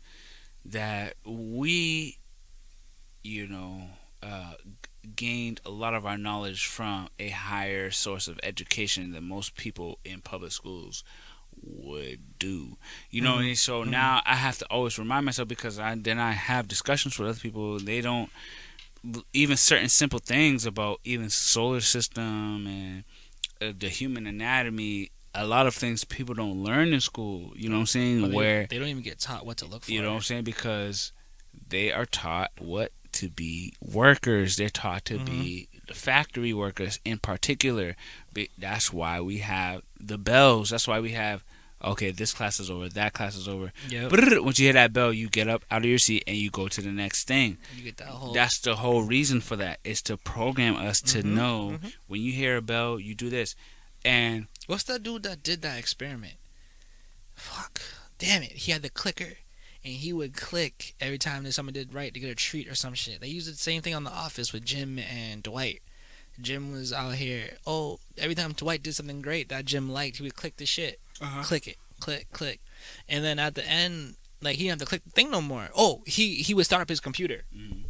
that 0.65 1.15
we, 1.25 2.19
you 3.23 3.47
know, 3.47 3.83
uh, 4.23 4.55
g- 4.65 5.11
gained 5.15 5.61
a 5.65 5.71
lot 5.71 5.95
of 5.95 6.05
our 6.05 6.19
knowledge 6.19 6.67
from 6.67 7.09
a 7.19 7.29
higher 7.29 7.91
source 7.91 8.29
of 8.29 8.39
education 8.43 9.13
than 9.13 9.25
most 9.25 9.57
people 9.57 9.99
in 10.05 10.21
public 10.21 10.53
schools 10.53 11.03
would 11.63 12.39
do. 12.39 12.77
You 13.11 13.23
know, 13.23 13.39
and 13.39 13.57
so 13.57 13.85
now 13.85 14.21
I 14.27 14.35
have 14.35 14.59
to 14.59 14.67
always 14.67 14.99
remind 14.99 15.25
myself 15.25 15.49
because 15.49 15.79
I 15.79 15.95
then 15.95 16.19
I 16.19 16.33
have 16.33 16.69
discussions 16.69 17.19
with 17.19 17.29
other 17.29 17.39
people. 17.39 17.79
They 17.79 18.01
don't 18.01 18.31
even 19.33 19.57
certain 19.57 19.89
simple 19.89 20.19
things 20.19 20.67
about 20.67 21.01
even 21.05 21.31
solar 21.31 21.81
system 21.81 22.67
and 22.67 23.05
uh, 23.61 23.73
the 23.79 23.89
human 23.89 24.27
anatomy. 24.27 25.11
A 25.35 25.47
lot 25.47 25.67
of 25.67 25.75
things 25.75 26.03
people 26.05 26.35
don't 26.35 26.63
learn 26.65 26.93
in 26.95 27.01
school. 27.01 27.53
You 27.57 27.69
know 27.69 27.77
what 27.77 27.81
I'm 27.81 27.87
saying? 27.87 28.31
They- 28.31 28.35
Where 28.37 28.67
they 28.67 28.79
don't 28.79 28.89
even 28.89 29.03
get 29.03 29.19
taught 29.21 29.45
what 29.45 29.59
to 29.59 29.67
look 29.67 29.85
for. 29.85 29.91
you 29.93 30.01
know 30.01 30.09
what 30.11 30.17
I'm 30.17 30.23
saying? 30.23 30.45
Because 30.45 31.13
they 31.69 31.93
are 31.93 32.07
taught 32.07 32.53
what 32.59 32.93
to 33.13 33.29
be 33.29 33.75
workers. 33.83 34.57
They're 34.57 34.69
taught 34.71 35.05
to 35.07 35.19
be 35.19 35.69
the 35.89 35.95
factory 35.95 36.53
workers 36.55 37.01
in 37.05 37.19
particular. 37.19 37.97
That's 38.59 38.93
why 38.93 39.21
we 39.21 39.39
have 39.39 39.83
the 40.01 40.19
bells. 40.19 40.71
That's 40.71 40.89
why 40.89 41.01
we 41.01 41.13
have 41.13 41.45
okay, 41.83 42.11
this 42.11 42.33
class 42.33 42.59
is 42.61 42.71
over, 42.71 42.89
that 42.89 43.13
class 43.13 43.37
is 43.37 43.47
over. 43.49 43.73
Yep. 43.89 44.13
Once 44.43 44.59
you 44.59 44.67
hear 44.67 44.73
that 44.75 44.93
bell, 44.93 45.13
you 45.13 45.29
get 45.29 45.49
up 45.49 45.65
out 45.71 45.83
of 45.83 45.85
your 45.89 45.99
seat 45.99 46.25
and 46.27 46.37
you 46.37 46.51
go 46.51 46.69
to 46.69 46.81
the 46.81 46.91
next 46.93 47.27
thing. 47.29 47.59
You 47.77 47.85
get 47.85 47.97
that 47.99 48.09
whole. 48.09 48.33
That's 48.33 48.59
the 48.59 48.77
whole 48.77 49.03
reason 49.03 49.41
for 49.41 49.57
that 49.57 49.81
is 49.85 50.03
to 50.03 50.17
program 50.17 50.77
us 50.77 51.01
to 51.03 51.23
Mhm, 51.23 51.25
know 51.25 51.79
mhm. 51.83 51.93
when 52.07 52.21
you 52.23 52.33
hear 52.33 52.57
a 52.57 52.63
bell, 52.63 52.99
you 52.99 53.15
do 53.15 53.29
this. 53.31 53.55
And 54.05 54.47
What's 54.67 54.85
that 54.85 55.03
dude 55.03 55.23
that 55.25 55.43
did 55.43 55.63
that 55.63 55.79
experiment? 55.79 56.35
Fuck. 57.35 57.81
Damn 58.19 58.43
it. 58.43 58.53
He 58.53 58.73
had 58.73 58.83
the 58.83 58.91
clicker. 58.91 59.39
And 59.85 59.95
he 59.95 60.13
would 60.13 60.35
click 60.35 60.95
every 61.01 61.19
time 61.19 61.45
that 61.45 61.53
someone 61.53 61.73
did 61.73 61.95
right 61.95 62.13
to 62.13 62.19
get 62.19 62.31
a 62.31 62.35
treat 62.35 62.67
or 62.69 62.75
some 62.75 62.95
shit. 62.95 63.21
They 63.21 63.29
used 63.29 63.49
the 63.49 63.55
same 63.57 63.83
thing 63.83 63.95
on 63.95 64.03
The 64.05 64.11
Office 64.11 64.53
with 64.53 64.65
Jim 64.65 64.99
and 64.99 65.43
Dwight. 65.45 65.81
Jim 66.41 66.73
was 66.73 66.93
out 66.93 67.15
here. 67.15 67.59
Oh, 67.67 68.01
every 68.19 68.35
time 68.35 68.53
Dwight 68.53 68.83
did 68.83 68.95
something 68.97 69.23
great 69.23 69.49
that 69.51 69.65
Jim 69.65 69.89
liked, 69.89 70.17
he 70.17 70.25
would 70.25 70.35
click 70.35 70.57
the 70.57 70.67
shit. 70.67 71.01
Uh-huh. 71.21 71.43
Click 71.43 71.67
it. 71.69 71.77
Click, 72.01 72.27
click. 72.33 72.61
And 73.09 73.25
then 73.25 73.39
at 73.39 73.55
the 73.55 73.65
end, 73.67 74.17
like, 74.43 74.57
he 74.57 74.65
didn't 74.65 74.81
have 74.81 74.87
to 74.89 74.91
click 74.91 75.05
the 75.05 75.11
thing 75.11 75.31
no 75.31 75.41
more. 75.41 75.69
Oh, 75.77 76.03
he, 76.07 76.37
he 76.37 76.55
would 76.55 76.67
start 76.67 76.83
up 76.83 76.89
his 76.89 77.01
computer. 77.01 77.45
Mhm. 77.57 77.85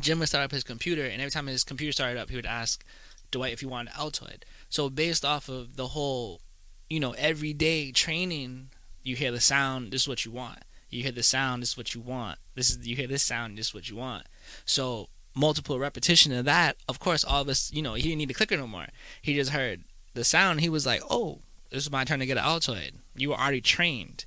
Jim 0.00 0.18
would 0.18 0.28
start 0.28 0.44
up 0.44 0.50
his 0.50 0.64
computer, 0.64 1.04
and 1.04 1.20
every 1.20 1.30
time 1.30 1.46
his 1.46 1.64
computer 1.64 1.92
started 1.92 2.18
up, 2.18 2.30
he 2.30 2.36
would 2.36 2.46
ask 2.46 2.84
Dwight 3.30 3.52
if 3.52 3.62
you 3.62 3.68
wanted 3.68 3.92
Altoid. 3.94 4.42
So 4.68 4.88
based 4.88 5.24
off 5.24 5.48
of 5.48 5.76
the 5.76 5.88
whole, 5.88 6.40
you 6.88 6.98
know, 6.98 7.12
everyday 7.12 7.92
training, 7.92 8.70
you 9.02 9.16
hear 9.16 9.30
the 9.30 9.40
sound, 9.40 9.92
this 9.92 10.02
is 10.02 10.08
what 10.08 10.24
you 10.24 10.30
want. 10.32 10.60
You 10.90 11.02
hear 11.02 11.12
the 11.12 11.22
sound, 11.22 11.62
this 11.62 11.70
is 11.70 11.76
what 11.76 11.94
you 11.94 12.00
want. 12.00 12.38
This 12.54 12.70
is 12.70 12.86
you 12.86 12.96
hear 12.96 13.06
this 13.06 13.22
sound, 13.22 13.58
this 13.58 13.68
is 13.68 13.74
what 13.74 13.88
you 13.88 13.96
want. 13.96 14.24
So 14.64 15.08
multiple 15.34 15.78
repetition 15.78 16.32
of 16.32 16.44
that, 16.44 16.76
of 16.88 16.98
course, 16.98 17.24
all 17.24 17.42
of 17.42 17.48
us, 17.48 17.72
you 17.72 17.80
know, 17.82 17.94
he 17.94 18.02
didn't 18.02 18.18
need 18.18 18.28
to 18.28 18.34
clicker 18.34 18.56
no 18.56 18.66
more. 18.66 18.86
He 19.20 19.34
just 19.34 19.50
heard 19.50 19.84
the 20.14 20.24
sound. 20.24 20.60
He 20.60 20.68
was 20.68 20.84
like, 20.84 21.00
"Oh, 21.08 21.40
this 21.72 21.82
is 21.82 21.90
my 21.90 22.04
turn 22.04 22.20
to 22.20 22.26
get 22.26 22.38
an 22.38 22.44
Altoid." 22.44 22.92
You 23.16 23.30
were 23.30 23.40
already 23.40 23.60
trained. 23.60 24.24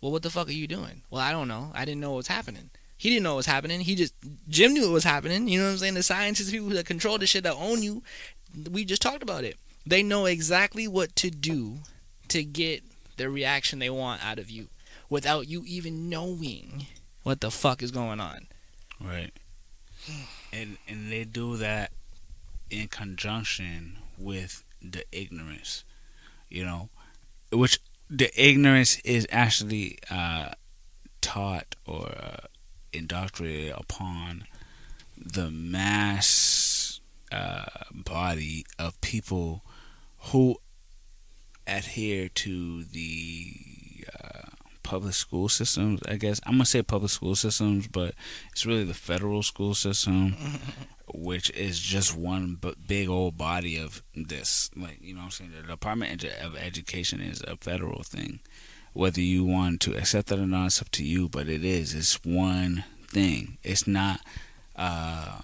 Well, 0.00 0.12
what 0.12 0.22
the 0.22 0.30
fuck 0.30 0.48
are 0.48 0.52
you 0.52 0.66
doing? 0.66 1.02
Well, 1.10 1.22
I 1.22 1.30
don't 1.30 1.48
know. 1.48 1.72
I 1.74 1.84
didn't 1.84 2.00
know 2.00 2.10
what 2.10 2.18
was 2.18 2.26
happening. 2.28 2.70
He 2.98 3.08
didn't 3.08 3.22
know 3.22 3.32
what 3.32 3.38
was 3.38 3.46
happening. 3.46 3.80
He 3.80 3.94
just 3.94 4.14
Jim 4.48 4.74
knew 4.74 4.82
what 4.82 4.92
was 4.92 5.04
happening. 5.04 5.48
You 5.48 5.58
know 5.58 5.66
what 5.66 5.72
I'm 5.72 5.78
saying? 5.78 5.94
The 5.94 6.02
scientists, 6.02 6.50
people 6.50 6.68
that 6.70 6.86
control 6.86 7.18
the 7.18 7.26
shit 7.26 7.44
that 7.44 7.54
own 7.54 7.82
you, 7.82 8.02
we 8.70 8.84
just 8.84 9.02
talked 9.02 9.22
about 9.22 9.44
it. 9.44 9.56
They 9.86 10.02
know 10.02 10.26
exactly 10.26 10.86
what 10.86 11.16
to 11.16 11.30
do 11.30 11.78
to 12.28 12.44
get 12.44 12.82
the 13.16 13.28
reaction 13.28 13.78
they 13.78 13.90
want 13.90 14.24
out 14.24 14.38
of 14.38 14.50
you 14.50 14.68
without 15.10 15.48
you 15.48 15.64
even 15.66 16.08
knowing 16.08 16.86
what 17.22 17.40
the 17.40 17.50
fuck 17.50 17.82
is 17.82 17.90
going 17.90 18.20
on. 18.20 18.46
Right. 19.00 19.32
And 20.52 20.78
and 20.88 21.10
they 21.10 21.24
do 21.24 21.56
that 21.56 21.92
in 22.70 22.88
conjunction 22.88 23.98
with 24.18 24.64
the 24.80 25.04
ignorance, 25.12 25.84
you 26.52 26.64
know, 26.64 26.90
which 27.50 27.80
the 28.10 28.30
ignorance 28.36 28.98
is 29.00 29.26
actually 29.30 29.98
uh, 30.10 30.50
taught 31.20 31.74
or 31.86 32.08
uh, 32.08 32.46
indoctrinated 32.92 33.74
upon 33.76 34.44
the 35.16 35.50
mass 35.50 37.00
uh, 37.30 37.64
body 37.94 38.66
of 38.78 39.00
people 39.00 39.64
who 40.18 40.56
adhere 41.66 42.28
to 42.28 42.84
the 42.84 43.54
uh, 44.22 44.48
public 44.82 45.14
school 45.14 45.48
systems. 45.48 46.00
I 46.06 46.16
guess 46.16 46.40
I'm 46.44 46.54
gonna 46.54 46.66
say 46.66 46.82
public 46.82 47.10
school 47.10 47.34
systems, 47.34 47.86
but 47.86 48.14
it's 48.52 48.66
really 48.66 48.84
the 48.84 48.94
federal 48.94 49.42
school 49.42 49.74
system, 49.74 50.36
which 51.14 51.50
is 51.50 51.78
just 51.78 52.16
one 52.16 52.56
b- 52.60 52.74
big 52.86 53.08
old 53.08 53.36
body 53.36 53.76
of 53.78 54.02
this. 54.14 54.70
Like 54.76 54.98
you 55.00 55.14
know, 55.14 55.20
what 55.20 55.24
I'm 55.26 55.30
saying 55.30 55.52
the 55.60 55.66
Department 55.66 56.24
of 56.24 56.56
Education 56.56 57.20
is 57.20 57.42
a 57.42 57.56
federal 57.56 58.02
thing. 58.02 58.40
Whether 58.92 59.20
you 59.20 59.44
want 59.44 59.80
to 59.82 59.96
accept 59.96 60.28
that 60.28 60.38
or 60.38 60.46
not, 60.46 60.66
it's 60.66 60.82
up 60.82 60.90
to 60.90 61.04
you. 61.04 61.28
But 61.28 61.48
it 61.48 61.64
is. 61.64 61.94
It's 61.94 62.22
one 62.24 62.84
thing. 63.08 63.58
It's 63.62 63.86
not. 63.86 64.20
Uh, 64.76 65.40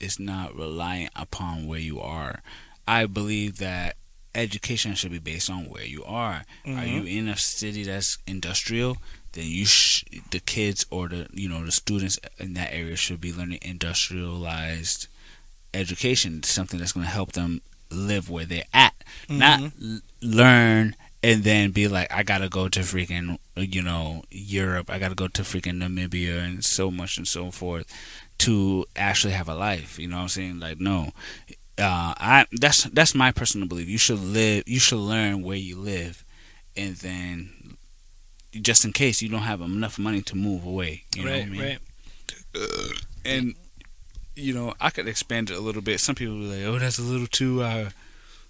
it's 0.00 0.18
not 0.18 0.54
reliant 0.54 1.12
upon 1.16 1.66
where 1.66 1.78
you 1.80 2.00
are. 2.00 2.40
I 2.86 3.06
believe 3.06 3.58
that 3.58 3.96
education 4.34 4.94
should 4.94 5.12
be 5.12 5.18
based 5.18 5.48
on 5.48 5.64
where 5.70 5.84
you 5.84 6.04
are. 6.04 6.44
Are 6.66 6.84
you 6.84 7.04
in 7.04 7.28
a 7.28 7.36
city 7.36 7.84
that's 7.84 8.18
industrial? 8.26 8.98
Then 9.34 9.44
you 9.46 9.66
sh- 9.66 10.04
the 10.30 10.40
kids 10.40 10.86
or 10.90 11.08
the 11.08 11.28
you 11.32 11.48
know 11.48 11.64
the 11.64 11.72
students 11.72 12.18
in 12.38 12.54
that 12.54 12.72
area 12.72 12.96
should 12.96 13.20
be 13.20 13.32
learning 13.32 13.60
industrialized 13.62 15.08
education, 15.72 16.42
something 16.42 16.78
that's 16.78 16.92
going 16.92 17.06
to 17.06 17.12
help 17.12 17.32
them 17.32 17.60
live 17.90 18.30
where 18.30 18.44
they're 18.44 18.64
at, 18.72 18.94
not 19.28 19.60
l- 19.82 20.00
learn 20.22 20.96
and 21.22 21.42
then 21.42 21.70
be 21.70 21.88
like, 21.88 22.12
I 22.12 22.22
gotta 22.22 22.48
go 22.50 22.68
to 22.68 22.80
freaking 22.80 23.38
you 23.56 23.82
know 23.82 24.24
Europe, 24.30 24.90
I 24.90 24.98
gotta 24.98 25.14
go 25.14 25.28
to 25.28 25.42
freaking 25.42 25.82
Namibia 25.82 26.44
and 26.44 26.64
so 26.64 26.90
much 26.90 27.16
and 27.16 27.26
so 27.26 27.50
forth 27.50 27.86
to 28.38 28.84
actually 28.96 29.32
have 29.32 29.48
a 29.48 29.54
life. 29.54 29.98
You 29.98 30.08
know 30.08 30.16
what 30.16 30.22
I'm 30.22 30.28
saying? 30.28 30.60
Like 30.60 30.80
no, 30.80 31.12
uh, 31.78 32.14
I 32.18 32.46
that's 32.52 32.84
that's 32.84 33.14
my 33.14 33.32
personal 33.32 33.66
belief. 33.68 33.88
You 33.88 33.98
should 33.98 34.20
live. 34.20 34.64
You 34.66 34.78
should 34.78 34.98
learn 34.98 35.42
where 35.42 35.56
you 35.56 35.76
live, 35.76 36.24
and 36.76 36.96
then 36.96 37.50
just 38.60 38.84
in 38.84 38.92
case 38.92 39.22
you 39.22 39.28
don't 39.28 39.42
have 39.42 39.60
enough 39.60 39.98
money 39.98 40.22
to 40.22 40.36
move 40.36 40.64
away. 40.64 41.04
You 41.14 41.24
know 41.24 41.30
what 41.30 41.36
I 41.36 41.40
right, 41.40 41.50
mean? 41.50 41.60
right. 41.62 41.78
And 43.24 43.54
you 44.36 44.52
know, 44.52 44.74
I 44.80 44.90
could 44.90 45.06
expand 45.06 45.50
it 45.50 45.56
a 45.56 45.60
little 45.60 45.82
bit. 45.82 46.00
Some 46.00 46.14
people 46.14 46.34
be 46.34 46.46
like, 46.46 46.64
"Oh, 46.64 46.78
that's 46.78 46.98
a 46.98 47.02
little 47.02 47.26
too 47.26 47.62
uh, 47.62 47.90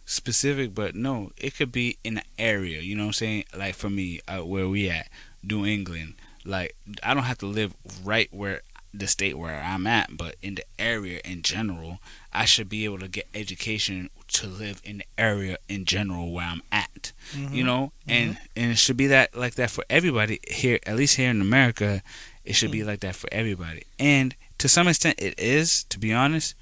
specific," 0.04 0.74
but 0.74 0.94
no, 0.94 1.30
it 1.36 1.56
could 1.56 1.72
be 1.72 1.98
in 2.04 2.18
an 2.18 2.24
area. 2.38 2.80
You 2.80 2.96
know 2.96 3.04
what 3.04 3.08
I'm 3.08 3.12
saying? 3.14 3.44
Like 3.56 3.74
for 3.74 3.90
me, 3.90 4.20
uh, 4.28 4.44
where 4.44 4.68
we 4.68 4.88
at, 4.88 5.08
New 5.42 5.64
England. 5.66 6.14
Like 6.44 6.76
I 7.02 7.14
don't 7.14 7.24
have 7.24 7.38
to 7.38 7.46
live 7.46 7.74
right 8.02 8.28
where 8.32 8.62
the 8.92 9.06
state 9.06 9.36
where 9.36 9.60
I'm 9.60 9.86
at, 9.86 10.16
but 10.16 10.36
in 10.40 10.54
the 10.54 10.64
area 10.78 11.20
in 11.24 11.42
general, 11.42 11.98
I 12.34 12.44
should 12.46 12.68
be 12.68 12.84
able 12.84 12.98
to 12.98 13.08
get 13.08 13.28
education 13.34 14.10
to 14.28 14.46
live 14.46 14.80
in 14.84 14.98
the 14.98 15.04
area 15.16 15.58
in 15.68 15.84
general 15.84 16.32
where 16.32 16.46
I'm 16.46 16.62
at. 16.72 17.12
You 17.50 17.64
know, 17.64 17.92
and 18.08 18.38
and 18.56 18.72
it 18.72 18.78
should 18.78 18.96
be 18.96 19.06
that 19.08 19.36
like 19.36 19.54
that 19.54 19.70
for 19.70 19.84
everybody 19.88 20.40
here. 20.48 20.78
At 20.86 20.96
least 20.96 21.16
here 21.16 21.30
in 21.30 21.40
America, 21.40 22.02
it 22.44 22.54
should 22.54 22.70
be 22.70 22.84
like 22.84 23.00
that 23.00 23.14
for 23.14 23.28
everybody. 23.32 23.84
And 23.98 24.34
to 24.58 24.68
some 24.68 24.88
extent, 24.88 25.16
it 25.18 25.38
is, 25.38 25.84
to 25.84 25.98
be 25.98 26.12
honest. 26.12 26.54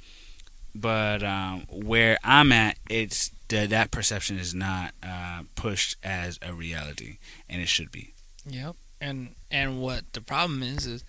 But 0.75 1.23
um, 1.23 1.67
where 1.69 2.19
I'm 2.25 2.51
at, 2.53 2.79
it's 2.89 3.31
that 3.49 3.71
that 3.71 3.91
perception 3.91 4.39
is 4.39 4.55
not 4.55 4.95
uh, 5.03 5.43
pushed 5.55 5.97
as 6.03 6.39
a 6.41 6.55
reality, 6.55 7.19
and 7.49 7.61
it 7.61 7.69
should 7.69 7.91
be. 7.91 8.15
Yep. 8.47 8.77
And 9.01 9.35
and 9.51 9.81
what 9.81 10.13
the 10.13 10.21
problem 10.21 10.63
is 10.63 10.87
is 10.87 11.05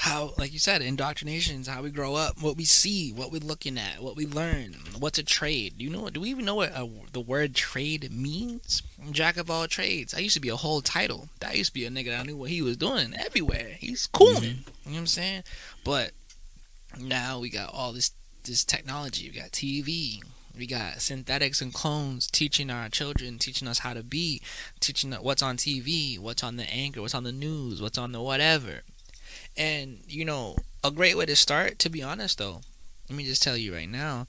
how, 0.00 0.32
like 0.38 0.50
you 0.50 0.58
said, 0.58 0.80
indoctrination 0.80 1.60
is 1.60 1.66
how 1.68 1.82
we 1.82 1.90
grow 1.90 2.14
up, 2.14 2.40
what 2.40 2.56
we 2.56 2.64
see, 2.64 3.12
what 3.12 3.30
we're 3.30 3.38
looking 3.38 3.76
at, 3.76 4.02
what 4.02 4.16
we 4.16 4.26
learn, 4.26 4.74
what's 4.98 5.18
a 5.18 5.22
trade. 5.22 5.74
Do 5.76 5.84
you 5.84 5.90
know? 5.90 6.08
Do 6.08 6.20
we 6.20 6.30
even 6.30 6.46
know 6.46 6.54
what 6.54 6.72
uh 6.72 6.86
the 7.12 7.20
word 7.20 7.54
trade 7.54 8.10
means? 8.10 8.82
Jack 9.10 9.36
of 9.36 9.50
all 9.50 9.66
trades. 9.66 10.12
That 10.12 10.22
used 10.22 10.36
to 10.36 10.40
be 10.40 10.48
a 10.48 10.56
whole 10.56 10.80
title. 10.80 11.28
That 11.40 11.58
used 11.58 11.72
to 11.72 11.74
be 11.74 11.84
a 11.84 11.90
nigga 11.90 12.06
that 12.06 12.24
knew 12.24 12.38
what 12.38 12.48
he 12.48 12.62
was 12.62 12.78
doing 12.78 13.12
everywhere. 13.14 13.76
He's 13.78 14.06
cooling. 14.06 14.42
You 14.42 14.50
know 14.86 14.92
what 14.92 14.98
I'm 15.00 15.06
saying? 15.06 15.42
But 15.84 16.12
now 16.98 17.38
we 17.38 17.50
got 17.50 17.70
all 17.74 17.92
this 17.92 18.12
this 18.44 18.64
technology. 18.64 19.28
We 19.28 19.38
got 19.38 19.50
TV. 19.50 20.22
We 20.56 20.66
got 20.66 21.02
synthetics 21.02 21.60
and 21.60 21.74
clones 21.74 22.26
teaching 22.26 22.70
our 22.70 22.88
children, 22.88 23.38
teaching 23.38 23.68
us 23.68 23.80
how 23.80 23.92
to 23.92 24.02
be, 24.02 24.40
teaching 24.80 25.12
what's 25.12 25.42
on 25.42 25.58
TV, 25.58 26.18
what's 26.18 26.42
on 26.42 26.56
the 26.56 26.68
anchor, 26.72 27.02
what's 27.02 27.14
on 27.14 27.24
the 27.24 27.32
news, 27.32 27.82
what's 27.82 27.98
on 27.98 28.12
the 28.12 28.22
whatever. 28.22 28.80
And 29.56 30.00
you 30.08 30.24
know, 30.24 30.56
a 30.82 30.90
great 30.90 31.16
way 31.16 31.26
to 31.26 31.36
start, 31.36 31.78
to 31.80 31.90
be 31.90 32.02
honest 32.02 32.38
though, 32.38 32.60
let 33.08 33.16
me 33.16 33.24
just 33.24 33.42
tell 33.42 33.56
you 33.56 33.74
right 33.74 33.88
now, 33.88 34.26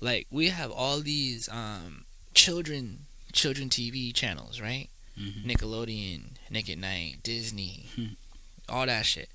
like 0.00 0.26
we 0.30 0.48
have 0.48 0.70
all 0.70 1.00
these 1.00 1.48
um 1.48 2.04
children 2.34 3.06
children 3.32 3.68
TV 3.68 4.12
channels, 4.14 4.60
right? 4.60 4.88
Mhm. 5.18 5.44
Nickelodeon, 5.44 6.22
Nick 6.50 6.68
at 6.70 6.78
Night, 6.78 7.22
Disney, 7.22 7.86
Hmm. 7.94 8.06
all 8.68 8.86
that 8.86 9.04
shit. 9.06 9.28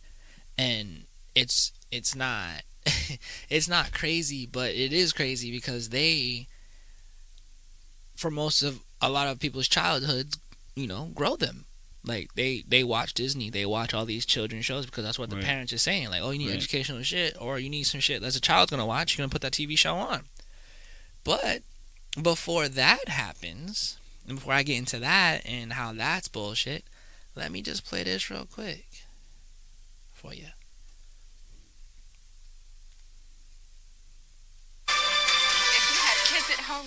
And 0.57 1.05
it's 1.35 1.71
it's 1.91 2.15
not 2.15 2.63
it's 3.49 3.67
not 3.67 3.91
crazy, 3.93 4.45
but 4.45 4.71
it 4.71 4.91
is 4.91 5.13
crazy 5.13 5.51
because 5.51 5.89
they 5.89 6.47
for 8.15 8.31
most 8.31 8.63
of 8.63 8.79
a 9.01 9.09
lot 9.09 9.27
of 9.27 9.39
people's 9.39 9.67
childhoods, 9.67 10.37
you 10.75 10.87
know, 10.87 11.11
grow 11.13 11.35
them. 11.35 11.65
Like 12.07 12.33
they 12.35 12.63
they 12.67 12.83
watch 12.83 13.13
Disney, 13.13 13.49
they 13.49 13.65
watch 13.65 13.93
all 13.93 14.05
these 14.05 14.25
children's 14.25 14.65
shows 14.65 14.85
because 14.85 15.03
that's 15.03 15.19
what 15.19 15.29
the 15.29 15.35
Right. 15.35 15.45
parents 15.45 15.73
are 15.73 15.77
saying. 15.77 16.09
Like, 16.09 16.21
oh, 16.21 16.31
you 16.31 16.39
need 16.39 16.47
Right. 16.49 16.55
educational 16.57 17.03
shit, 17.03 17.35
or 17.39 17.59
you 17.59 17.69
need 17.69 17.83
some 17.83 17.99
shit 17.99 18.21
that's 18.21 18.35
a 18.37 18.41
child's 18.41 18.71
gonna 18.71 18.85
watch. 18.85 19.17
You're 19.17 19.23
gonna 19.23 19.31
put 19.33 19.41
that 19.41 19.51
TV 19.53 19.75
show 19.77 19.95
on. 19.95 20.25
But 21.23 21.63
before 22.21 22.69
that 22.69 23.09
happens, 23.09 23.97
and 24.25 24.37
before 24.37 24.53
I 24.53 24.63
get 24.63 24.77
into 24.77 24.99
that 24.99 25.45
and 25.45 25.73
how 25.73 25.91
that's 25.93 26.27
bullshit, 26.29 26.85
let 27.35 27.51
me 27.51 27.61
just 27.61 27.85
play 27.85 28.03
this 28.03 28.29
real 28.29 28.45
quick 28.45 28.87
for 30.13 30.33
you. 30.33 30.47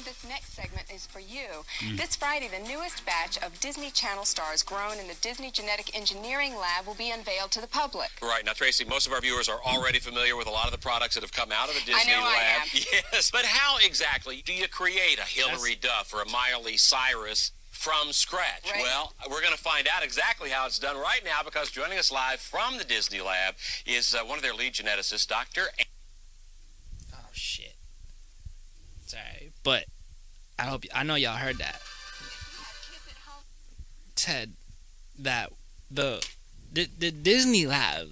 This 0.05 0.25
next 0.27 0.55
segment 0.55 0.91
is 0.93 1.07
for 1.07 1.21
you. 1.21 1.65
Mm. 1.81 1.97
This 1.97 2.17
Friday, 2.17 2.49
the 2.49 2.67
newest 2.67 3.05
batch 3.05 3.37
of 3.39 3.59
Disney 3.61 3.91
Channel 3.91 4.25
stars 4.25 4.63
grown 4.63 4.99
in 4.99 5.09
the 5.09 5.15
Disney 5.21 5.51
Genetic 5.51 5.95
Engineering 5.97 6.57
Lab 6.57 6.87
will 6.87 6.95
be 6.95 7.11
unveiled 7.11 7.51
to 7.53 7.61
the 7.61 7.67
public. 7.67 8.11
Right. 8.23 8.45
Now, 8.45 8.53
Tracy, 8.53 8.85
most 8.85 9.07
of 9.07 9.13
our 9.13 9.21
viewers 9.21 9.49
are 9.49 9.61
already 9.65 9.99
familiar 9.99 10.37
with 10.37 10.47
a 10.47 10.51
lot 10.51 10.67
of 10.67 10.73
the 10.73 10.79
products 10.79 11.15
that 11.15 11.23
have 11.23 11.33
come 11.33 11.53
out 11.53 11.69
of 11.69 11.75
the 11.75 11.81
Disney 11.93 12.13
know 12.13 12.21
I 12.23 12.33
lab. 12.33 12.63
am. 12.63 12.69
Yes. 13.13 13.31
But 13.31 13.45
how 13.45 13.77
exactly 13.85 14.43
do 14.45 14.53
you 14.53 14.69
create 14.69 15.19
a 15.19 15.23
Hilary 15.23 15.77
Duff 15.81 16.13
or 16.15 16.23
a 16.23 16.29
Miley 16.29 16.77
Cyrus 16.77 17.53
from 17.71 18.13
scratch? 18.13 18.71
Right. 18.73 18.83
Well, 18.83 19.13
we're 19.31 19.43
going 19.43 19.53
to 19.57 19.63
find 19.63 19.87
out 19.95 20.03
exactly 20.03 20.51
how 20.51 20.67
it's 20.67 20.79
done 20.79 20.97
right 20.97 21.21
now 21.25 21.43
because 21.45 21.71
joining 21.71 21.99
us 21.99 22.11
live 22.11 22.41
from 22.41 22.79
the 22.79 22.85
Disney 22.85 23.21
lab 23.21 23.55
is 23.85 24.15
uh, 24.15 24.25
one 24.25 24.39
of 24.39 24.43
their 24.43 24.55
lead 24.55 24.73
geneticists, 24.75 25.27
Dr. 25.27 25.69
Oh 27.13 27.17
shit. 27.33 27.70
Sorry, 29.11 29.51
but 29.63 29.85
I 30.59 30.63
hope 30.63 30.85
I 30.95 31.03
know 31.03 31.17
y'all 31.17 31.37
heard 31.37 31.59
that. 31.59 31.81
Ted, 34.15 34.53
that 35.19 35.53
the 35.91 36.25
the, 36.73 36.89
the 36.99 37.11
Disney 37.11 37.67
Lab, 37.67 38.09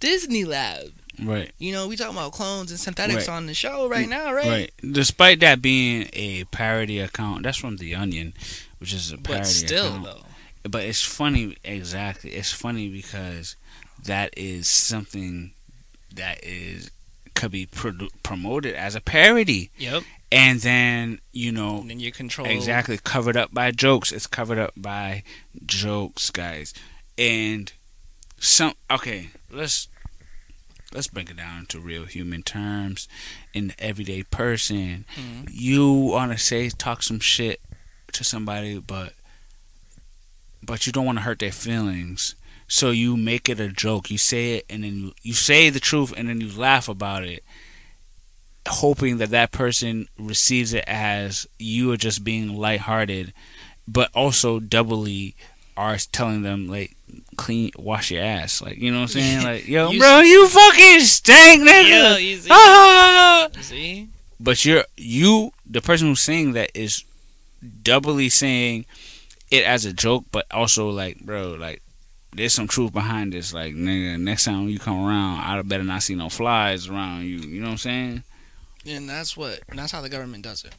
Disney 0.00 0.44
Lab 0.44 0.92
Right. 1.22 1.50
You 1.58 1.72
know, 1.72 1.88
we 1.88 1.96
talking 1.96 2.16
about 2.16 2.32
clones 2.32 2.70
and 2.70 2.80
synthetics 2.80 3.28
Right. 3.28 3.34
on 3.34 3.46
the 3.46 3.54
show 3.54 3.88
right 3.88 4.06
mm, 4.06 4.10
now, 4.10 4.32
right? 4.32 4.70
Right. 4.82 4.92
Despite 4.92 5.40
that 5.40 5.60
being 5.60 6.08
a 6.12 6.44
parody 6.44 6.98
account, 6.98 7.42
that's 7.42 7.58
from 7.58 7.76
The 7.76 7.94
Onion, 7.94 8.32
which 8.78 8.92
is 8.94 9.12
a 9.12 9.18
parody 9.18 9.40
But 9.40 9.46
still, 9.46 9.86
account. 9.96 10.04
though, 10.04 10.68
But 10.70 10.84
it's 10.84 11.02
funny, 11.02 11.56
exactly. 11.64 12.30
It's 12.30 12.52
funny 12.52 12.88
because 12.88 13.56
that 14.04 14.32
is 14.36 14.68
something 14.68 15.52
that 16.14 16.42
is 16.42 16.90
could 17.40 17.50
be 17.50 17.66
produ- 17.66 18.10
promoted 18.22 18.74
as 18.74 18.94
a 18.94 19.00
parody, 19.00 19.70
yep. 19.78 20.02
and 20.30 20.60
then 20.60 21.20
you 21.32 21.50
know 21.52 21.80
And 21.80 21.90
then 21.90 22.00
you 22.00 22.12
control 22.12 22.46
exactly 22.48 22.98
covered 23.02 23.36
up 23.36 23.52
by 23.52 23.70
jokes. 23.70 24.12
It's 24.12 24.26
covered 24.26 24.58
up 24.58 24.72
by 24.76 25.22
jokes, 25.64 26.30
guys, 26.30 26.74
and 27.16 27.72
some. 28.38 28.74
Okay, 28.90 29.30
let's 29.50 29.88
let's 30.92 31.06
bring 31.08 31.28
it 31.28 31.36
down 31.36 31.66
to 31.66 31.78
real 31.80 32.04
human 32.04 32.42
terms. 32.42 33.08
In 33.54 33.68
the 33.68 33.80
everyday 33.82 34.22
person, 34.24 35.04
Mhm. 35.16 35.48
you 35.50 35.90
want 35.92 36.32
to 36.32 36.38
say 36.38 36.68
talk 36.68 37.02
some 37.02 37.20
shit 37.20 37.60
to 38.12 38.24
somebody, 38.24 38.78
but 38.78 39.14
but 40.62 40.86
you 40.86 40.92
don't 40.92 41.06
want 41.06 41.18
to 41.18 41.22
hurt 41.24 41.38
their 41.38 41.52
feelings. 41.52 42.34
So 42.72 42.92
you 42.92 43.16
make 43.16 43.48
it 43.48 43.58
a 43.58 43.66
joke. 43.68 44.12
You 44.12 44.16
say 44.16 44.54
it, 44.54 44.66
and 44.70 44.84
then 44.84 44.96
you, 44.96 45.12
you 45.22 45.32
say 45.34 45.70
the 45.70 45.80
truth, 45.80 46.14
and 46.16 46.28
then 46.28 46.40
you 46.40 46.48
laugh 46.56 46.88
about 46.88 47.24
it, 47.24 47.42
hoping 48.68 49.18
that 49.18 49.30
that 49.30 49.50
person 49.50 50.06
receives 50.16 50.72
it 50.72 50.84
as 50.86 51.48
you 51.58 51.90
are 51.90 51.96
just 51.96 52.22
being 52.22 52.56
lighthearted, 52.56 53.32
but 53.88 54.08
also 54.14 54.60
doubly 54.60 55.34
are 55.76 55.96
telling 56.12 56.42
them 56.42 56.68
like 56.68 56.94
clean, 57.36 57.72
wash 57.76 58.12
your 58.12 58.22
ass, 58.22 58.62
like 58.62 58.76
you 58.76 58.92
know 58.92 58.98
what 59.00 59.16
I'm 59.16 59.20
saying? 59.20 59.42
Like 59.44 59.66
yo, 59.66 59.90
You 59.90 59.98
bro, 59.98 60.20
you 60.20 60.46
fucking 60.46 61.00
stank, 61.00 61.62
nigga. 61.62 62.22
You 62.22 62.36
see? 62.38 62.48
Ah! 62.52 63.48
See? 63.62 64.08
But 64.38 64.64
you're 64.64 64.84
you, 64.96 65.52
the 65.66 65.80
person 65.80 66.06
who's 66.06 66.20
saying 66.20 66.52
that 66.52 66.70
is 66.72 67.02
doubly 67.82 68.28
saying 68.28 68.86
it 69.50 69.64
as 69.64 69.84
a 69.84 69.92
joke, 69.92 70.26
but 70.30 70.46
also 70.52 70.88
like, 70.88 71.18
bro, 71.20 71.54
like 71.58 71.82
there's 72.32 72.54
some 72.54 72.68
truth 72.68 72.92
behind 72.92 73.32
this. 73.32 73.52
Like, 73.52 73.74
nigga, 73.74 74.20
next 74.20 74.44
time 74.44 74.68
you 74.68 74.78
come 74.78 75.04
around, 75.04 75.40
I 75.40 75.60
better 75.62 75.84
not 75.84 76.02
see 76.02 76.14
no 76.14 76.28
flies 76.28 76.88
around 76.88 77.24
you. 77.24 77.38
You 77.38 77.60
know 77.60 77.68
what 77.68 77.72
I'm 77.72 77.78
saying? 77.78 78.22
And 78.86 79.08
that's 79.08 79.36
what 79.36 79.60
that's 79.74 79.92
how 79.92 80.00
the 80.00 80.08
government 80.08 80.44
does 80.44 80.64
it. 80.64 80.74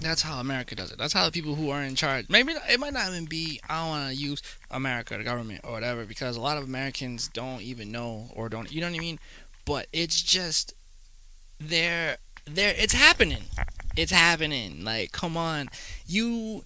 That's 0.00 0.22
how 0.22 0.40
America 0.40 0.74
does 0.74 0.90
it. 0.90 0.98
That's 0.98 1.12
how 1.12 1.26
the 1.26 1.32
people 1.32 1.54
who 1.54 1.70
are 1.70 1.82
in 1.82 1.94
charge. 1.94 2.28
Maybe 2.28 2.52
it 2.52 2.80
might 2.80 2.92
not 2.92 3.08
even 3.08 3.26
be. 3.26 3.60
I 3.68 3.80
don't 3.80 3.88
want 3.88 4.08
to 4.10 4.16
use 4.16 4.42
America, 4.70 5.16
the 5.16 5.24
government, 5.24 5.60
or 5.64 5.72
whatever, 5.72 6.04
because 6.04 6.36
a 6.36 6.40
lot 6.40 6.56
of 6.56 6.64
Americans 6.64 7.28
don't 7.28 7.62
even 7.62 7.92
know 7.92 8.30
or 8.34 8.48
don't. 8.48 8.72
You 8.72 8.80
know 8.80 8.88
what 8.88 8.96
I 8.96 9.00
mean? 9.00 9.18
But 9.64 9.86
it's 9.92 10.20
just 10.22 10.74
they're 11.60 12.16
they're. 12.46 12.74
It's 12.76 12.94
happening. 12.94 13.44
It's 13.96 14.12
happening. 14.12 14.84
Like, 14.84 15.12
come 15.12 15.36
on, 15.36 15.68
you 16.06 16.64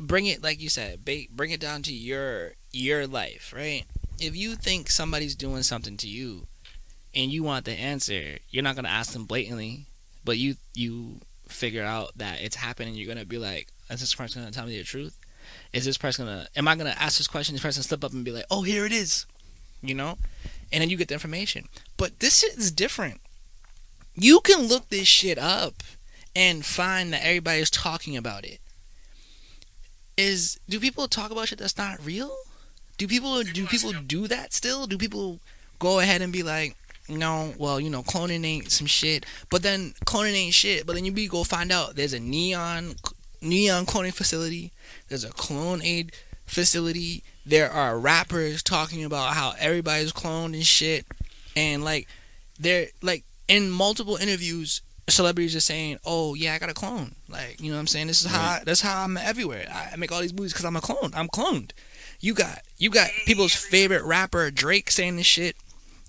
bring 0.00 0.26
it 0.26 0.42
like 0.42 0.60
you 0.60 0.68
said. 0.68 1.04
Bring 1.04 1.50
it 1.50 1.60
down 1.60 1.82
to 1.82 1.92
your 1.92 2.52
your 2.72 3.06
life, 3.06 3.52
right? 3.56 3.84
If 4.20 4.36
you 4.36 4.56
think 4.56 4.90
somebody's 4.90 5.34
doing 5.34 5.62
something 5.62 5.96
to 5.98 6.08
you, 6.08 6.46
and 7.14 7.30
you 7.30 7.42
want 7.42 7.64
the 7.64 7.72
answer, 7.72 8.38
you're 8.50 8.62
not 8.62 8.76
gonna 8.76 8.88
ask 8.88 9.12
them 9.12 9.24
blatantly, 9.24 9.86
but 10.24 10.38
you 10.38 10.56
you 10.74 11.20
figure 11.48 11.84
out 11.84 12.16
that 12.16 12.40
it's 12.40 12.56
happening. 12.56 12.94
You're 12.94 13.12
gonna 13.12 13.24
be 13.24 13.38
like, 13.38 13.68
is 13.90 14.00
this 14.00 14.14
person 14.14 14.42
gonna 14.42 14.52
tell 14.52 14.66
me 14.66 14.78
the 14.78 14.84
truth? 14.84 15.18
Is 15.72 15.84
this 15.84 15.98
person 15.98 16.26
gonna? 16.26 16.48
Am 16.56 16.68
I 16.68 16.76
gonna 16.76 16.94
ask 16.98 17.18
this 17.18 17.28
question? 17.28 17.54
This 17.54 17.62
person 17.62 17.82
slip 17.82 18.04
up 18.04 18.12
and 18.12 18.24
be 18.24 18.32
like, 18.32 18.44
oh, 18.50 18.62
here 18.62 18.84
it 18.84 18.92
is, 18.92 19.26
you 19.82 19.94
know, 19.94 20.18
and 20.72 20.82
then 20.82 20.90
you 20.90 20.96
get 20.96 21.08
the 21.08 21.14
information. 21.14 21.68
But 21.96 22.20
this 22.20 22.40
shit 22.40 22.56
is 22.56 22.70
different. 22.70 23.20
You 24.14 24.40
can 24.40 24.66
look 24.66 24.88
this 24.88 25.08
shit 25.08 25.38
up 25.38 25.82
and 26.34 26.64
find 26.64 27.12
that 27.12 27.24
everybody's 27.24 27.70
talking 27.70 28.16
about 28.16 28.44
it. 28.44 28.60
Is 30.18 30.58
do 30.68 30.80
people 30.80 31.06
talk 31.06 31.30
about 31.30 31.46
shit 31.46 31.60
that's 31.60 31.78
not 31.78 32.04
real? 32.04 32.34
Do 32.96 33.06
people 33.06 33.42
do 33.44 33.66
people 33.66 33.92
do 33.92 34.26
that 34.26 34.52
still? 34.52 34.86
Do 34.88 34.98
people 34.98 35.38
go 35.78 36.00
ahead 36.00 36.22
and 36.22 36.32
be 36.32 36.42
like, 36.42 36.74
no, 37.08 37.54
well, 37.56 37.78
you 37.78 37.88
know, 37.88 38.02
cloning 38.02 38.44
ain't 38.44 38.72
some 38.72 38.88
shit. 38.88 39.24
But 39.48 39.62
then 39.62 39.94
cloning 40.04 40.34
ain't 40.34 40.54
shit. 40.54 40.86
But 40.86 40.96
then 40.96 41.04
you 41.04 41.12
be 41.12 41.28
go 41.28 41.44
find 41.44 41.70
out 41.70 41.94
there's 41.94 42.12
a 42.12 42.18
neon 42.18 42.96
neon 43.40 43.86
cloning 43.86 44.12
facility. 44.12 44.72
There's 45.08 45.22
a 45.22 45.30
Clonaid 45.30 46.10
facility. 46.46 47.22
There 47.46 47.70
are 47.70 47.98
rappers 47.98 48.62
talking 48.62 49.04
about 49.04 49.34
how 49.34 49.54
everybody's 49.58 50.12
cloned 50.12 50.54
and 50.54 50.66
shit. 50.66 51.06
And 51.54 51.84
like 51.84 52.08
they're 52.58 52.88
like 53.02 53.22
in 53.46 53.70
multiple 53.70 54.16
interviews 54.16 54.82
celebrities 55.08 55.56
are 55.56 55.60
saying, 55.60 55.98
"Oh 56.04 56.34
yeah, 56.34 56.54
I 56.54 56.58
got 56.58 56.70
a 56.70 56.74
clone." 56.74 57.14
Like, 57.28 57.60
you 57.60 57.70
know 57.70 57.76
what 57.76 57.80
I'm 57.80 57.86
saying? 57.86 58.06
This 58.06 58.20
is 58.20 58.30
how 58.30 58.40
I, 58.40 58.62
that's 58.64 58.80
how 58.80 59.02
I'm 59.04 59.16
everywhere. 59.16 59.66
I 59.72 59.96
make 59.96 60.12
all 60.12 60.20
these 60.20 60.34
movies 60.34 60.52
cuz 60.52 60.64
I'm 60.64 60.76
a 60.76 60.80
clone. 60.80 61.12
I'm 61.14 61.28
cloned. 61.28 61.70
You 62.20 62.34
got 62.34 62.62
you 62.76 62.90
got 62.90 63.10
people's 63.26 63.54
favorite 63.54 64.04
rapper 64.04 64.50
Drake 64.50 64.90
saying 64.90 65.16
this 65.16 65.26
shit 65.26 65.56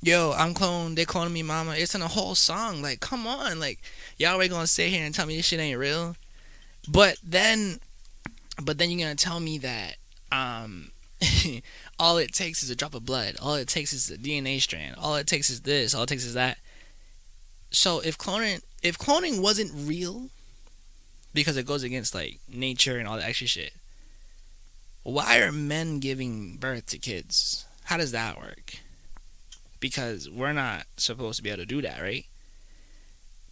yo, 0.02 0.34
I'm 0.36 0.54
cloned. 0.54 0.96
They 0.96 1.06
cloning 1.06 1.32
me, 1.32 1.44
mama. 1.44 1.76
It's 1.76 1.96
in 1.96 2.02
a 2.02 2.08
whole 2.08 2.36
song. 2.36 2.82
Like, 2.82 3.00
come 3.00 3.28
on. 3.28 3.60
Like, 3.60 3.80
y'all 4.18 4.36
already 4.36 4.50
gonna 4.50 4.68
sit 4.68 4.90
here 4.90 5.06
and 5.06 5.14
tell 5.14 5.26
me 5.26 5.36
this 5.36 5.46
shit 5.46 5.60
ain't 5.60 5.80
real. 5.80 6.16
But 6.88 7.18
then, 7.24 7.80
but 8.62 8.78
then 8.78 8.90
you're 8.90 9.06
gonna 9.06 9.16
tell 9.16 9.40
me 9.40 9.58
that 9.60 9.98
um, 10.32 10.92
all 12.00 12.18
it 12.18 12.34
takes 12.34 12.64
is 12.64 12.70
a 12.70 12.76
drop 12.76 12.96
of 12.96 13.06
blood. 13.06 13.36
All 13.42 13.56
it 13.56 13.68
takes 13.68 13.94
is 13.94 14.10
a 14.10 14.18
DNA 14.18 14.62
strand. 14.62 14.96
All 14.98 15.16
it 15.16 15.28
takes 15.28 15.50
is 15.50 15.62
this. 15.62 15.94
All 15.94 16.04
it 16.04 16.10
takes 16.10 16.26
is 16.26 16.34
that. 16.34 16.58
So 17.72 18.00
if 18.00 18.18
cloning, 18.18 18.62
if 18.84 18.98
cloning 18.98 19.42
wasn't 19.42 19.72
real, 19.76 20.30
because 21.34 21.58
it 21.58 21.66
goes 21.66 21.84
against 21.84 22.16
like 22.16 22.40
nature 22.52 22.98
and 22.98 23.08
all 23.08 23.18
that 23.18 23.28
extra 23.28 23.48
shit, 23.48 23.74
why 25.04 25.40
are 25.40 25.52
men 25.52 26.00
giving 26.00 26.58
birth 26.58 26.88
to 26.88 26.98
kids? 26.98 27.66
How 27.86 27.98
does 27.98 28.12
that 28.12 28.38
work? 28.38 28.76
because 29.80 30.30
we're 30.30 30.54
not 30.54 30.86
supposed 30.98 31.38
to 31.38 31.44
be 31.44 31.50
able 31.50 31.60
to 31.60 31.66
do 31.66 31.82
that, 31.82 32.02
right? 32.02 32.26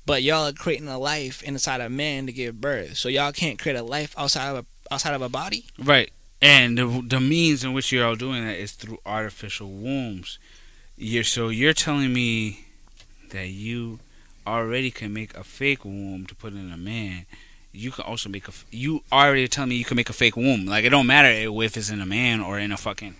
But 0.06 0.24
y'all 0.24 0.48
are 0.48 0.54
creating 0.54 0.88
a 0.88 0.98
life 0.98 1.44
inside 1.44 1.82
a 1.82 1.90
man 1.90 2.26
to 2.28 2.32
give 2.32 2.62
birth, 2.62 2.98
so 2.98 3.10
y'all 3.10 3.32
can't 3.32 3.60
create 3.60 3.78
a 3.78 3.84
life 3.84 4.16
outside 4.18 4.50
of 4.50 4.58
a 4.58 4.94
outside 4.94 5.14
of 5.14 5.22
a 5.22 5.30
body. 5.30 5.66
Right. 5.78 6.12
And 6.42 6.78
the 6.78 7.04
the 7.06 7.20
means 7.20 7.64
in 7.64 7.74
which 7.74 7.92
you're 7.92 8.06
all 8.06 8.16
doing 8.16 8.46
that 8.46 8.58
is 8.58 8.72
through 8.72 9.00
artificial 9.06 9.70
wombs. 9.70 10.40
You're 10.96 11.24
so 11.24 11.50
you're 11.50 11.74
telling 11.74 12.14
me 12.14 12.68
that 13.32 13.50
you 13.50 14.00
already 14.48 14.90
can 14.92 15.14
make 15.14 15.36
a 15.36 15.44
fake 15.44 15.84
womb 15.86 16.26
to 16.28 16.36
put 16.36 16.54
in 16.54 16.72
a 16.72 16.78
man. 16.78 17.26
You 17.74 17.92
can 17.92 18.06
also 18.06 18.30
make 18.30 18.48
a. 18.48 18.52
You 18.72 19.04
already 19.12 19.48
telling 19.48 19.70
me 19.70 19.76
you 19.76 19.86
can 19.86 19.98
make 19.98 20.10
a 20.10 20.14
fake 20.14 20.36
womb. 20.38 20.66
Like 20.66 20.86
it 20.86 20.90
don't 20.90 21.06
matter 21.08 21.30
if 21.30 21.78
it's 21.78 21.90
in 21.90 22.02
a 22.02 22.06
man 22.06 22.42
or 22.42 22.58
in 22.58 22.72
a 22.72 22.78
fucking 22.78 23.16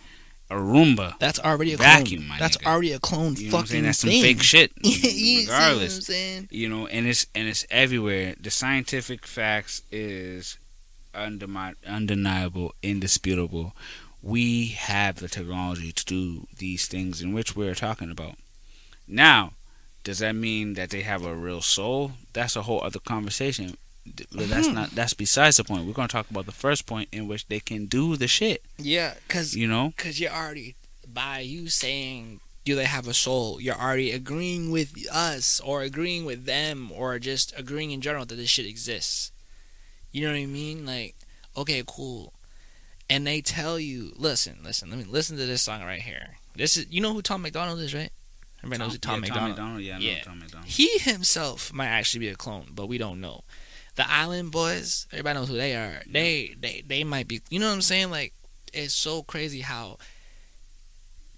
a 0.50 0.56
Roomba. 0.56 1.20
That's 1.20 1.40
already 1.40 1.74
a 1.74 1.78
Vacuum, 1.78 2.26
clone. 2.28 2.40
That's 2.40 2.58
nigga. 2.58 2.68
already 2.72 2.92
a 2.94 3.00
clone 3.00 3.36
You 3.36 3.52
know 3.52 3.58
fucking? 3.60 3.84
That's 3.84 4.00
some 4.00 4.10
thing. 4.10 4.22
fake 4.24 4.42
shit. 4.42 4.72
You 4.82 4.92
see 4.94 5.46
what 5.46 5.54
I'm 5.54 5.60
regardless. 5.62 6.06
saying? 6.06 6.48
you 6.52 6.70
know 6.70 6.88
and 6.88 7.06
it's 7.06 7.28
and 7.36 7.48
it's 7.50 7.68
everywhere 7.70 8.34
the 8.40 8.50
scientific 8.50 9.28
facts 9.28 9.82
is 9.92 10.58
undemi- 11.14 11.76
undeniable 11.86 12.74
indisputable 12.82 13.76
we 14.24 14.68
have 14.68 15.18
the 15.18 15.28
technology 15.28 15.92
to 15.92 16.06
do 16.06 16.48
these 16.58 16.88
things 16.88 17.22
in 17.22 17.34
which 17.34 17.56
we're 17.56 17.76
talking 17.76 18.10
about 18.10 18.36
now 19.08 19.52
does 20.08 20.20
that 20.24 20.36
mean 20.48 20.74
that 20.78 20.90
they 20.94 21.02
have 21.12 21.24
a 21.26 21.34
real 21.48 21.62
soul 21.62 22.12
that's 22.34 22.56
a 22.56 22.64
whole 22.68 22.82
other 22.88 23.00
conversation 23.14 23.68
but 24.40 24.48
that's 24.54 24.68
Mhm. 24.70 24.74
not 24.80 24.90
that's 25.00 25.14
besides 25.26 25.58
the 25.58 25.64
point 25.70 25.86
we're 25.86 25.94
going 26.00 26.08
to 26.08 26.18
talk 26.18 26.30
about 26.32 26.46
the 26.46 26.60
first 26.66 26.86
point 26.86 27.08
in 27.12 27.28
which 27.28 27.44
they 27.52 27.60
can 27.70 27.82
do 27.88 28.16
the 28.16 28.28
shit 28.28 28.60
Yeah, 28.78 29.16
cause 29.28 29.54
you 29.62 29.68
know 29.68 29.86
Because 29.98 30.16
you're 30.20 30.32
already, 30.42 30.76
by 31.22 31.40
you 31.54 31.68
saying, 31.70 32.40
do 32.64 32.72
they 32.80 32.86
have 32.86 33.08
a 33.08 33.14
soul, 33.14 33.60
you're 33.64 33.82
already 33.86 34.12
agreeing 34.22 34.72
with 34.72 34.92
us 35.12 35.60
or 35.70 35.82
agreeing 35.82 36.24
with 36.30 36.46
them 36.46 36.90
or 37.00 37.20
just 37.20 37.48
agreeing 37.58 37.92
in 37.92 38.02
general 38.02 38.26
that 38.26 38.36
this 38.36 38.50
shit 38.50 38.66
exists. 38.66 39.32
You 40.14 40.20
know 40.24 40.32
what 40.32 40.40
I 40.40 40.46
mean? 40.46 40.86
Like, 40.86 41.16
okay, 41.62 41.84
cool. 41.86 42.34
And 43.10 43.26
they 43.28 43.40
tell 43.42 43.78
you, 43.80 44.14
listen, 44.18 44.56
listen, 44.64 44.90
let 44.90 45.00
me 45.00 45.06
listen 45.06 45.36
to 45.38 45.46
this 45.46 45.62
song 45.62 45.82
right 45.84 46.02
here. 46.02 46.38
This 46.56 46.76
is, 46.78 46.86
you 46.90 47.00
know 47.02 47.14
who 47.14 47.22
Tom 47.22 47.42
McDonald 47.44 47.80
is, 47.80 47.94
right? 47.94 48.12
Everybody 48.64 48.80
knows 48.80 49.00
Tom, 49.00 49.16
yeah, 49.16 49.20
McDonald. 49.22 49.58
Tom 49.58 49.76
McDonald 49.76 49.82
yeah, 49.84 49.98
Yeah. 50.00 50.24
Tom 50.24 50.40
McDonald. 50.40 50.68
He 50.70 50.98
himself 51.00 51.72
might 51.74 51.88
actually 51.88 52.22
be 52.22 52.30
a 52.30 52.36
clone, 52.36 52.68
but 52.74 52.88
we 52.88 52.98
don't 52.98 53.22
know. 53.22 53.44
The 53.96 54.10
Island 54.10 54.52
Boys, 54.52 55.08
everybody 55.12 55.40
knows 55.40 55.48
who 55.50 55.58
they 55.58 55.76
are. 55.76 56.02
They 56.08 56.56
they 56.60 56.84
they 56.86 57.04
might 57.04 57.28
be. 57.28 57.42
You 57.50 57.60
know 57.60 57.68
what 57.68 57.74
I'm 57.74 57.82
saying? 57.82 58.12
Like 58.12 58.34
it's 58.74 58.94
so 58.94 59.24
crazy 59.24 59.62
how 59.62 59.98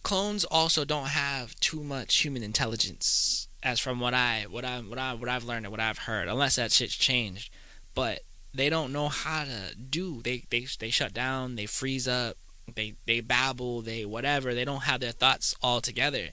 clones 0.04 0.44
also 0.46 0.86
don't 0.86 1.08
have 1.08 1.56
too 1.60 1.84
much 1.84 2.18
human 2.18 2.44
intelligence. 2.44 3.48
As 3.62 3.80
from 3.80 4.00
what 4.00 4.14
I 4.14 4.46
what 4.50 4.66
I 4.66 4.80
what 4.80 4.98
I 4.98 5.14
what 5.14 5.30
I've 5.30 5.44
learned 5.44 5.66
and 5.66 5.72
what 5.72 5.80
I've 5.82 6.00
heard, 6.00 6.28
unless 6.28 6.56
that 6.56 6.72
shit's 6.72 6.96
changed, 6.96 7.52
but 7.94 8.22
they 8.54 8.70
don't 8.70 8.92
know 8.94 9.10
how 9.10 9.44
to 9.44 9.76
do. 9.76 10.22
They 10.22 10.44
they 10.50 10.66
they 10.80 10.90
shut 10.90 11.14
down. 11.14 11.56
They 11.56 11.66
freeze 11.66 12.08
up. 12.08 12.38
They 12.76 12.96
they 13.06 13.20
babble. 13.22 13.82
They 13.82 14.06
whatever. 14.06 14.54
They 14.54 14.66
don't 14.66 14.84
have 14.84 15.02
their 15.02 15.12
thoughts 15.12 15.56
all 15.62 15.82
together. 15.82 16.30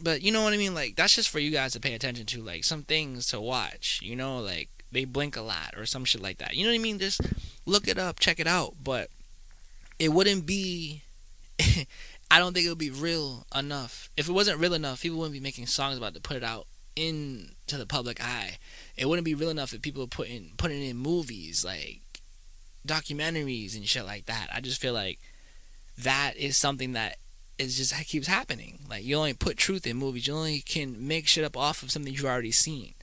But 0.00 0.22
you 0.22 0.32
know 0.32 0.42
what 0.42 0.52
I 0.52 0.56
mean. 0.56 0.74
Like 0.74 0.96
that's 0.96 1.14
just 1.14 1.28
for 1.28 1.38
you 1.38 1.50
guys 1.50 1.72
to 1.72 1.80
pay 1.80 1.94
attention 1.94 2.26
to. 2.26 2.42
Like 2.42 2.64
some 2.64 2.82
things 2.82 3.28
to 3.28 3.40
watch. 3.40 4.00
You 4.02 4.16
know, 4.16 4.38
like 4.38 4.68
they 4.92 5.04
blink 5.04 5.36
a 5.36 5.42
lot 5.42 5.74
or 5.76 5.86
some 5.86 6.04
shit 6.04 6.22
like 6.22 6.38
that. 6.38 6.54
You 6.54 6.64
know 6.64 6.70
what 6.70 6.80
I 6.80 6.82
mean? 6.82 6.98
Just 6.98 7.20
look 7.66 7.88
it 7.88 7.98
up, 7.98 8.18
check 8.18 8.40
it 8.40 8.46
out. 8.46 8.74
But 8.82 9.10
it 9.98 10.10
wouldn't 10.10 10.46
be. 10.46 11.02
I 12.30 12.38
don't 12.38 12.52
think 12.52 12.66
it 12.66 12.68
would 12.68 12.78
be 12.78 12.90
real 12.90 13.46
enough. 13.56 14.10
If 14.16 14.28
it 14.28 14.32
wasn't 14.32 14.60
real 14.60 14.74
enough, 14.74 15.02
people 15.02 15.18
wouldn't 15.18 15.32
be 15.32 15.40
making 15.40 15.66
songs 15.66 15.96
about 15.96 16.14
to 16.14 16.20
put 16.20 16.36
it 16.36 16.44
out 16.44 16.66
into 16.94 17.78
the 17.78 17.86
public 17.86 18.22
eye. 18.22 18.58
It 18.96 19.08
wouldn't 19.08 19.24
be 19.24 19.34
real 19.34 19.50
enough 19.50 19.72
if 19.72 19.82
people 19.82 20.02
were 20.02 20.08
putting 20.08 20.52
putting 20.56 20.82
in 20.82 20.96
movies 20.96 21.64
like 21.64 22.02
documentaries 22.86 23.76
and 23.76 23.86
shit 23.86 24.04
like 24.04 24.26
that. 24.26 24.48
I 24.52 24.60
just 24.60 24.80
feel 24.80 24.94
like 24.94 25.20
that 25.96 26.34
is 26.36 26.56
something 26.56 26.92
that 26.92 27.16
is 27.58 27.76
just 27.76 27.94
keeps 28.06 28.26
happening. 28.26 28.78
Like 28.88 29.04
you 29.04 29.16
only 29.16 29.34
put 29.34 29.56
truth 29.56 29.86
in 29.86 29.96
movies. 29.96 30.26
You 30.26 30.34
only 30.34 30.60
can 30.60 30.94
make 31.06 31.26
shit 31.26 31.44
up 31.44 31.56
off 31.56 31.82
of 31.82 31.90
something 31.90 32.12
you've 32.12 32.24
already 32.24 32.52
seen. 32.52 32.94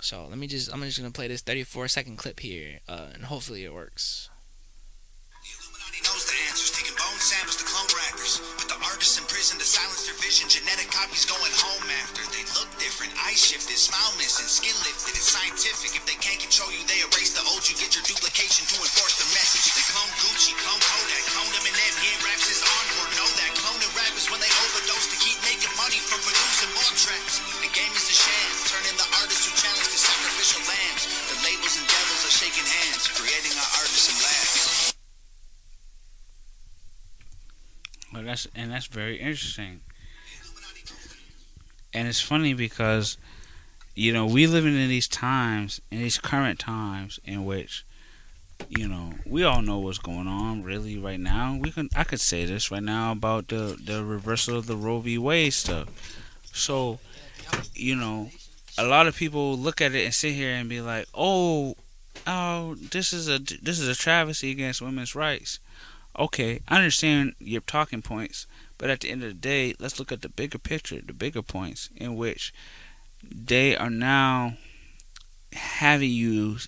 So 0.00 0.26
let 0.28 0.38
me 0.38 0.46
just 0.46 0.72
I'm 0.72 0.82
just 0.82 0.98
gonna 0.98 1.10
play 1.10 1.28
this 1.28 1.42
34 1.42 1.88
second 1.88 2.18
clip 2.18 2.40
here, 2.40 2.80
uh, 2.88 3.14
and 3.14 3.24
hopefully 3.26 3.64
it 3.64 3.74
works. 3.74 4.30
Illuminati 5.42 6.02
knows 6.06 6.22
the 6.26 6.38
answers, 6.50 6.70
taking 6.70 6.94
bone 6.94 7.18
samples 7.18 7.58
to 7.58 7.66
clone 7.66 7.90
rappers. 7.94 8.38
With 8.62 8.70
the 8.70 8.78
artists 8.94 9.18
in 9.18 9.26
prison 9.26 9.58
to 9.58 9.66
silence 9.66 10.06
their 10.06 10.14
vision, 10.22 10.46
genetic 10.46 10.90
copies 10.94 11.26
going 11.26 11.54
home 11.54 11.86
after. 12.02 12.22
They 12.30 12.46
look 12.54 12.70
different, 12.78 13.10
eye 13.26 13.34
shifted, 13.34 13.74
smile 13.74 14.14
missing, 14.22 14.46
skin 14.46 14.74
lifted. 14.86 15.18
It's 15.18 15.30
scientific. 15.34 15.98
If 15.98 16.06
they 16.06 16.18
can't 16.22 16.38
control 16.38 16.70
you, 16.70 16.82
they 16.86 17.02
erase 17.02 17.34
the 17.34 17.42
old 17.50 17.66
you. 17.66 17.74
Get 17.74 17.98
your 17.98 18.06
duplication 18.06 18.70
to 18.70 18.76
enforce 18.78 19.18
the 19.18 19.26
message. 19.34 19.66
They 19.74 19.82
clone 19.90 20.12
Gucci, 20.22 20.54
clone 20.62 20.78
Kodak, 20.78 21.24
clone 21.34 21.48
raps 22.22 22.46
his 22.46 22.62
encore. 22.62 22.97
Producing 26.28 26.72
more 26.76 26.92
tracks. 26.92 27.40
The 27.64 27.72
game 27.72 27.92
is 27.96 28.06
a 28.10 28.16
sham, 28.16 28.50
turning 28.68 28.96
the 29.00 29.08
artists 29.20 29.48
who 29.48 29.52
challenge 29.56 29.88
the 29.88 30.00
sacrificial 30.00 30.60
lambs. 30.68 31.02
The 31.32 31.38
labels 31.40 31.74
and 31.80 31.86
devils 31.88 32.22
are 32.24 32.34
shaking 32.36 32.68
hands, 32.68 33.08
creating 33.08 33.54
our 33.56 33.70
artists 33.80 34.06
and. 34.12 34.18
Well, 38.12 38.24
that's 38.24 38.48
and 38.54 38.72
that's 38.72 38.86
very 38.86 39.16
interesting. 39.16 39.80
And 41.94 42.06
it's 42.08 42.20
funny 42.20 42.52
because, 42.52 43.16
you 43.94 44.12
know, 44.12 44.26
we 44.26 44.46
living 44.46 44.74
in 44.74 44.88
these 44.88 45.08
times, 45.08 45.80
in 45.90 45.98
these 45.98 46.18
current 46.18 46.58
times, 46.58 47.18
in 47.24 47.44
which, 47.44 47.84
you 48.68 48.86
know, 48.86 49.14
we 49.26 49.44
all 49.44 49.62
know 49.62 49.78
what's 49.78 49.98
going 49.98 50.26
on. 50.26 50.62
Really, 50.62 50.98
right 50.98 51.20
now, 51.20 51.58
we 51.60 51.70
can 51.70 51.88
I 51.96 52.04
could 52.04 52.20
say 52.20 52.44
this 52.44 52.70
right 52.70 52.82
now 52.82 53.12
about 53.12 53.48
the 53.48 53.78
the 53.82 54.04
reversal 54.04 54.58
of 54.58 54.66
the 54.66 54.76
Roe 54.76 55.00
v. 55.00 55.16
Wade 55.18 55.54
stuff. 55.54 55.88
So, 56.52 56.98
you 57.74 57.94
know, 57.94 58.30
a 58.76 58.84
lot 58.84 59.06
of 59.06 59.16
people 59.16 59.56
look 59.56 59.80
at 59.80 59.94
it 59.94 60.04
and 60.04 60.14
sit 60.14 60.34
here 60.34 60.52
and 60.52 60.68
be 60.68 60.80
like, 60.80 61.06
"Oh, 61.14 61.76
oh, 62.26 62.74
this 62.74 63.12
is 63.12 63.28
a 63.28 63.38
this 63.38 63.78
is 63.78 63.88
a 63.88 63.94
travesty 63.94 64.50
against 64.50 64.82
women's 64.82 65.14
rights." 65.14 65.58
okay, 66.18 66.60
I 66.68 66.76
understand 66.76 67.34
your 67.38 67.60
talking 67.60 68.02
points, 68.02 68.46
but 68.76 68.90
at 68.90 69.00
the 69.00 69.10
end 69.10 69.22
of 69.22 69.28
the 69.28 69.34
day, 69.34 69.74
let's 69.78 69.98
look 69.98 70.10
at 70.12 70.22
the 70.22 70.28
bigger 70.28 70.58
picture, 70.58 71.00
the 71.00 71.12
bigger 71.12 71.42
points 71.42 71.88
in 71.96 72.16
which 72.16 72.52
they 73.22 73.76
are 73.76 73.90
now 73.90 74.56
having 75.52 76.10
you 76.10 76.58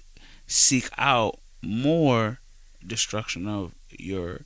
seek 0.47 0.89
out 0.97 1.39
more 1.63 2.41
destruction 2.87 3.47
of 3.47 3.75
your 3.91 4.43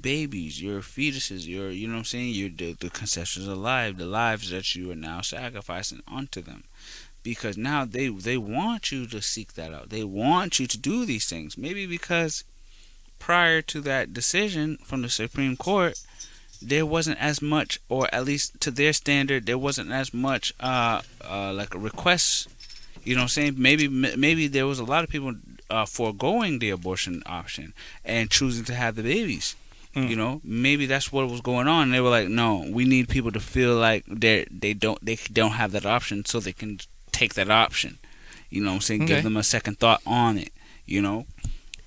babies, 0.00 0.62
your 0.62 0.80
fetuses, 0.80 1.46
your 1.46 1.70
you 1.70 1.86
know 1.86 1.94
what 1.94 1.98
I'm 2.00 2.04
saying, 2.04 2.34
your 2.34 2.50
the, 2.50 2.72
the 2.72 2.90
conceptions 2.90 3.46
alive, 3.46 3.98
the 3.98 4.06
lives 4.06 4.50
that 4.50 4.74
you 4.74 4.90
are 4.90 4.96
now 4.96 5.20
sacrificing 5.20 6.02
onto 6.06 6.40
them. 6.40 6.64
Because 7.22 7.56
now 7.56 7.84
they 7.84 8.08
they 8.08 8.36
want 8.36 8.92
you 8.92 9.06
to 9.06 9.22
seek 9.22 9.54
that 9.54 9.72
out. 9.72 9.90
They 9.90 10.04
want 10.04 10.58
you 10.58 10.66
to 10.66 10.78
do 10.78 11.04
these 11.04 11.26
things. 11.26 11.56
Maybe 11.56 11.86
because 11.86 12.44
prior 13.18 13.62
to 13.62 13.80
that 13.80 14.12
decision 14.12 14.76
from 14.84 15.00
the 15.02 15.08
Supreme 15.08 15.56
Court, 15.56 15.98
there 16.60 16.84
wasn't 16.84 17.18
as 17.18 17.40
much, 17.40 17.80
or 17.88 18.12
at 18.12 18.24
least 18.24 18.60
to 18.60 18.70
their 18.70 18.92
standard, 18.92 19.46
there 19.46 19.58
wasn't 19.58 19.90
as 19.90 20.12
much 20.12 20.52
uh, 20.60 21.00
uh, 21.26 21.52
like 21.52 21.74
requests. 21.74 22.48
You 23.02 23.14
know 23.14 23.20
what 23.20 23.24
I'm 23.24 23.28
saying? 23.28 23.54
Maybe 23.58 23.88
maybe 23.88 24.46
there 24.46 24.66
was 24.66 24.78
a 24.78 24.84
lot 24.84 25.04
of 25.04 25.10
people 25.10 25.34
uh, 25.70 25.86
foregoing 25.86 26.58
the 26.58 26.70
abortion 26.70 27.22
option 27.26 27.74
and 28.04 28.30
choosing 28.30 28.64
to 28.64 28.74
have 28.74 28.96
the 28.96 29.02
babies. 29.02 29.56
You 29.96 30.16
know, 30.16 30.40
maybe 30.42 30.86
that's 30.86 31.12
what 31.12 31.30
was 31.30 31.40
going 31.40 31.68
on. 31.68 31.90
They 31.92 32.00
were 32.00 32.10
like, 32.10 32.28
"No, 32.28 32.66
we 32.68 32.84
need 32.84 33.08
people 33.08 33.30
to 33.32 33.40
feel 33.40 33.76
like 33.76 34.04
they 34.08 34.44
they 34.50 34.74
don't 34.74 34.98
they 35.04 35.16
don't 35.32 35.52
have 35.52 35.70
that 35.72 35.86
option, 35.86 36.24
so 36.24 36.40
they 36.40 36.52
can 36.52 36.80
take 37.12 37.34
that 37.34 37.48
option." 37.48 37.98
You 38.50 38.62
know, 38.62 38.70
what 38.70 38.74
I'm 38.76 38.80
saying, 38.82 39.02
Okay. 39.04 39.14
give 39.14 39.24
them 39.24 39.36
a 39.36 39.42
second 39.44 39.78
thought 39.78 40.02
on 40.04 40.36
it. 40.38 40.50
You 40.84 41.00
know, 41.00 41.26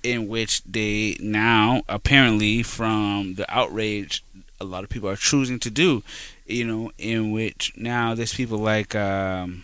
in 0.02 0.26
which 0.28 0.62
they 0.64 1.16
now 1.20 1.82
apparently 1.88 2.62
from 2.62 3.34
the 3.34 3.44
outrage 3.54 4.24
a 4.60 4.64
lot 4.64 4.84
of 4.84 4.90
people 4.90 5.08
are 5.08 5.16
choosing 5.16 5.58
to 5.60 5.70
do 5.70 6.02
you 6.46 6.64
know 6.66 6.90
in 6.98 7.30
which 7.30 7.72
now 7.76 8.14
there's 8.14 8.34
people 8.34 8.58
like 8.58 8.94
um 8.94 9.62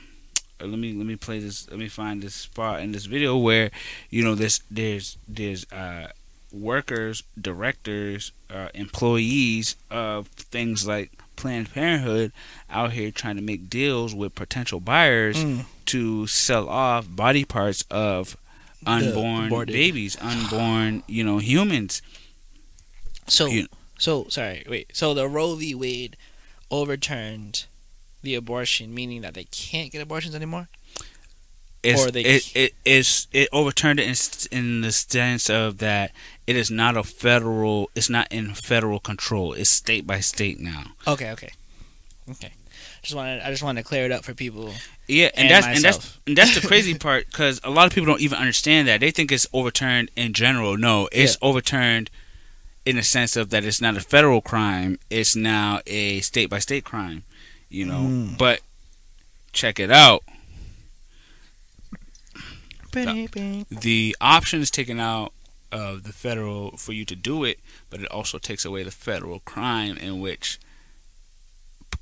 uh, 0.61 0.67
let 0.67 0.79
me 0.79 0.93
let 0.93 1.07
me 1.07 1.17
play 1.17 1.39
this 1.41 1.69
let 1.71 1.79
me 1.79 1.89
find 1.89 2.23
this 2.23 2.35
spot 2.35 2.81
in 2.81 2.93
this 2.93 3.07
video 3.07 3.37
where 3.37 3.71
you 4.11 4.23
know 4.23 4.35
this 4.37 4.61
there's 4.71 5.17
there's 5.27 5.65
uh 5.73 6.09
workers 6.55 7.23
directors 7.41 8.33
uh 8.51 8.69
employees 8.75 9.77
of 9.91 10.29
things 10.29 10.87
like 10.87 11.11
Planned 11.37 11.73
Parenthood 11.75 12.33
out 12.71 12.93
here 12.93 13.11
trying 13.11 13.37
to 13.37 13.43
make 13.43 13.69
deals 13.69 14.15
with 14.15 14.35
potential 14.35 14.79
buyers 14.81 15.37
Mm. 15.37 15.65
to 15.87 16.27
sell 16.29 16.69
off 16.69 17.07
body 17.09 17.45
parts 17.45 17.85
of 17.91 18.37
unborn 18.87 19.49
babies, 19.67 20.17
unborn, 20.21 21.03
you 21.09 21.25
know, 21.25 21.39
humans. 21.39 22.03
So, 23.27 23.47
You- 23.47 23.69
so 23.99 24.27
sorry, 24.29 24.65
wait. 24.69 24.91
So 24.95 25.15
the 25.15 25.27
Roe 25.29 25.55
v. 25.57 25.75
Wade 25.75 26.17
overturned 26.71 27.65
the 28.23 28.35
abortion, 28.35 28.95
meaning 28.95 29.23
that 29.23 29.35
they 29.35 29.45
can't 29.45 29.91
get 29.93 30.01
abortions 30.03 30.35
anymore. 30.35 30.69
It's, 31.83 32.01
Or 32.07 32.11
they- 32.11 32.23
it, 32.25 32.51
it, 32.55 33.27
it 33.33 33.49
overturned 33.53 34.01
it 34.01 34.49
in, 34.51 34.59
in 34.59 34.81
the 34.81 34.93
sense 34.93 35.51
of 35.51 35.79
that 35.79 36.13
it 36.47 36.57
is 36.57 36.71
not 36.71 36.97
a 36.97 37.03
federal, 37.03 37.91
it's 37.95 38.11
not 38.11 38.29
in 38.31 38.55
federal 38.55 39.01
control. 39.01 39.53
It's 39.53 39.71
state 39.71 40.07
by 40.07 40.21
state 40.21 40.61
now. 40.61 40.85
Okay, 41.07 41.31
okay, 41.33 41.51
okay. 42.31 42.53
Just 43.03 43.15
wanted, 43.15 43.43
I 43.43 43.51
just 43.51 43.63
wanted 43.63 43.83
to 43.83 43.89
clear 43.89 44.07
it 44.07 44.13
up 44.13 44.25
for 44.25 44.33
people. 44.35 44.73
Yeah, 45.07 45.27
and, 45.35 45.43
And 45.43 45.51
that's 45.51 45.67
and 45.67 45.85
that's 45.85 46.19
and 46.27 46.37
that's 46.37 46.59
the 46.59 46.67
crazy 46.67 46.95
part 46.99 47.27
because 47.27 47.61
a 47.63 47.69
lot 47.71 47.87
of 47.87 47.93
people 47.93 48.07
don't 48.07 48.23
even 48.23 48.39
understand 48.39 48.89
that. 48.89 49.01
They 49.01 49.11
think 49.11 49.31
it's 49.31 49.47
overturned 49.53 50.11
in 50.17 50.33
general. 50.33 50.79
No, 50.79 51.09
it's 51.13 51.37
overturned 51.43 52.11
in 52.87 52.97
the 52.97 53.03
sense 53.03 53.37
of 53.37 53.51
that 53.51 53.65
it's 53.65 53.81
not 53.83 53.97
a 53.97 54.01
federal 54.01 54.41
crime. 54.41 54.99
It's 55.11 55.37
now 55.37 55.81
a 55.87 56.21
state 56.21 56.49
by 56.49 56.59
state 56.61 56.85
crime. 56.85 57.25
You 57.69 57.85
know, 57.87 58.01
Mm. 58.01 58.39
but 58.39 58.61
check 59.53 59.79
it 59.79 59.91
out. 59.91 60.23
Bing. 62.93 63.67
The 63.71 64.17
option 64.21 64.61
is 64.63 64.71
taken 64.71 64.99
out 65.01 65.33
of 65.75 66.05
the 66.05 66.13
federal 66.13 66.77
for 66.77 66.93
you 66.93 67.05
to 67.05 67.17
do 67.17 67.43
it, 67.43 67.59
but 67.91 68.01
it 68.01 68.07
also 68.07 68.39
takes 68.39 68.65
away 68.65 68.85
the 68.85 68.93
federal 68.93 69.41
crime 69.41 69.97
in 69.97 70.21
which 70.21 70.61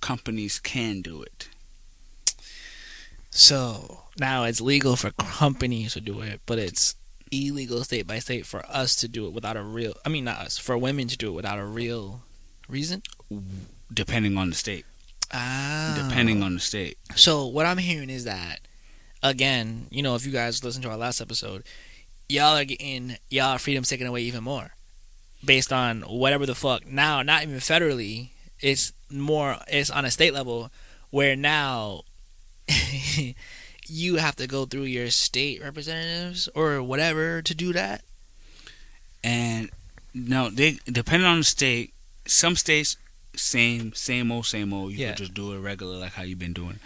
companies 0.01 0.59
can 0.59 1.01
do 1.01 1.23
it. 1.23 1.49
So 3.31 4.03
now 4.21 4.45
it's 4.45 4.61
legal 4.61 4.95
for 4.95 5.11
companies 5.13 5.95
to 5.95 6.03
do 6.03 6.21
it, 6.21 6.43
but 6.45 6.59
it's 6.59 6.97
illegal 7.31 7.83
state 7.83 8.07
by 8.07 8.19
state 8.19 8.45
for 8.45 8.63
us 8.69 8.95
to 8.97 9.09
do 9.09 9.27
it 9.27 9.33
without 9.33 9.57
a 9.57 9.63
real. 9.63 9.95
I 10.05 10.11
mean, 10.11 10.25
not 10.25 10.39
us. 10.39 10.59
For 10.59 10.77
women 10.77 11.09
to 11.09 11.17
do 11.17 11.29
it 11.29 11.37
without 11.37 11.59
a 11.59 11.65
real 11.65 12.21
reason. 12.69 13.03
Depending 13.93 14.37
on 14.37 14.51
the 14.51 14.57
state. 14.57 14.85
Ah. 15.33 16.07
Depending 16.09 16.43
on 16.43 16.55
the 16.55 16.61
state. 16.61 16.99
So 17.17 17.47
what 17.47 17.65
I'm 17.65 17.79
hearing 17.79 18.11
is 18.11 18.25
that, 18.25 18.61
again, 19.23 19.87
you 19.91 20.03
know, 20.03 20.15
if 20.15 20.27
you 20.27 20.33
guys 20.33 20.63
listen 20.63 20.83
to 20.83 20.91
our 20.91 20.99
last 20.99 21.23
episode, 21.23 21.65
y'all 22.29 22.57
are 22.57 22.65
getting 22.65 23.17
y'all 23.31 23.59
freedoms 23.59 23.89
taken 23.89 24.07
away 24.07 24.23
even 24.23 24.43
more, 24.45 24.73
based 25.45 25.73
on 25.73 26.03
whatever 26.03 26.47
the 26.47 26.55
fuck. 26.55 26.87
Now, 26.87 27.23
not 27.23 27.43
even 27.43 27.57
federally, 27.57 28.29
it's 28.61 28.93
more. 29.11 29.57
It's 29.69 29.91
on 29.91 30.05
a 30.05 30.11
state 30.11 30.33
level, 30.35 30.71
where 31.11 31.37
now 31.37 32.03
you 33.87 34.17
have 34.17 34.37
to 34.37 34.47
go 34.47 34.65
through 34.65 34.83
your 34.85 35.11
state 35.11 35.61
representatives 35.63 36.49
or 36.55 36.83
whatever 36.83 37.43
to 37.43 37.55
do 37.55 37.73
that. 37.73 38.03
and 39.25 39.71
no, 40.15 40.51
they 40.51 40.79
depending 40.87 41.27
on 41.27 41.39
the 41.39 41.45
state. 41.45 41.93
Some 42.27 42.55
states, 42.55 42.97
same 43.35 43.93
same 43.95 44.31
old 44.31 44.47
same 44.47 44.73
old. 44.73 44.93
You 44.93 44.99
Yeah. 44.99 45.09
could 45.09 45.19
just 45.19 45.35
do 45.35 45.53
it 45.53 45.59
regular 45.59 45.97
like 45.97 46.13
how 46.13 46.23
you've 46.23 46.39
been 46.39 46.53
doing. 46.53 46.79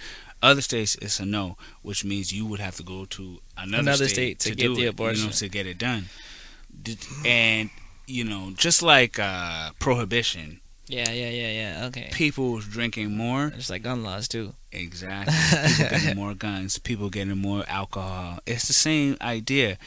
Other 0.42 0.60
states, 0.60 0.96
it's 1.02 1.18
a 1.20 1.24
no, 1.26 1.56
which 1.82 2.04
means 2.04 2.32
you 2.32 2.46
would 2.46 2.60
have 2.60 2.76
to 2.76 2.82
go 2.82 3.04
to 3.06 3.40
another, 3.56 3.80
Another 3.82 4.08
state, 4.08 4.40
state 4.40 4.40
to 4.40 4.50
to, 4.50 4.54
get 4.56 4.68
the 4.68 4.80
it, 4.80 4.82
You 4.84 4.88
abortion. 4.90 5.26
know, 5.26 5.32
to 5.32 5.48
get 5.48 5.66
it 5.66 5.78
done. 5.78 6.06
And 7.24 7.70
you 8.06 8.24
know, 8.24 8.52
just 8.56 8.82
like 8.82 9.18
uh, 9.18 9.70
prohibition, 9.80 10.60
Yeah, 10.88 11.10
yeah, 11.10 11.30
yeah, 11.30 11.50
yeah. 11.50 11.86
Okay. 11.86 12.08
People 12.12 12.52
was 12.52 12.66
drinking 12.66 13.16
more. 13.16 13.50
Just 13.50 13.70
like 13.70 13.82
gun 13.82 14.04
laws 14.04 14.28
too. 14.28 14.54
Exactly. 14.70 15.34
People 15.66 15.88
getting 15.90 16.16
more 16.22 16.34
guns. 16.34 16.78
People 16.78 17.10
getting 17.10 17.38
more 17.38 17.64
alcohol. 17.66 18.38
It's 18.46 18.66
the 18.68 18.72
same 18.74 19.16
idea. 19.20 19.78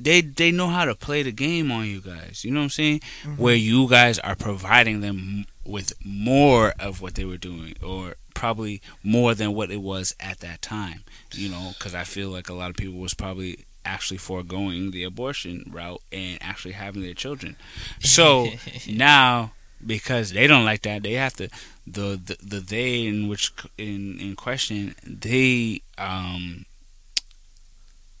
They 0.00 0.20
they 0.22 0.50
know 0.50 0.68
how 0.68 0.84
to 0.84 0.94
play 0.94 1.22
the 1.22 1.32
game 1.32 1.70
on 1.70 1.86
you 1.86 2.00
guys. 2.00 2.44
You 2.44 2.50
know 2.52 2.60
what 2.60 2.64
I'm 2.64 2.70
saying? 2.70 3.00
Where 3.36 3.54
you 3.56 3.88
guys 3.88 4.18
are 4.20 4.34
providing 4.36 5.00
them 5.00 5.44
with 5.64 5.92
more 6.04 6.72
of 6.80 7.00
what 7.02 7.14
they 7.14 7.24
were 7.24 7.36
doing, 7.36 7.74
or 7.82 8.14
probably 8.38 8.80
more 9.02 9.34
than 9.34 9.52
what 9.52 9.68
it 9.68 9.82
was 9.82 10.14
at 10.20 10.38
that 10.38 10.62
time. 10.62 11.02
You 11.32 11.48
know, 11.48 11.72
because 11.76 11.92
I 11.92 12.04
feel 12.04 12.30
like 12.30 12.48
a 12.48 12.54
lot 12.54 12.70
of 12.70 12.76
people 12.76 13.00
was 13.00 13.12
probably 13.12 13.64
actually 13.84 14.18
foregoing 14.18 14.92
the 14.92 15.02
abortion 15.02 15.68
route 15.72 16.00
and 16.12 16.38
actually 16.40 16.72
having 16.72 17.02
their 17.02 17.14
children. 17.14 17.56
So 17.98 18.50
now 18.88 19.52
because 19.84 20.32
they 20.32 20.46
don't 20.46 20.64
like 20.64 20.82
that, 20.82 21.02
they 21.02 21.14
have 21.14 21.34
to 21.34 21.48
the 21.84 22.20
the, 22.24 22.36
the 22.40 22.60
they 22.60 23.06
in 23.06 23.28
which 23.28 23.52
in 23.76 24.20
in 24.20 24.36
question 24.36 24.94
they 25.04 25.82
um 25.96 26.64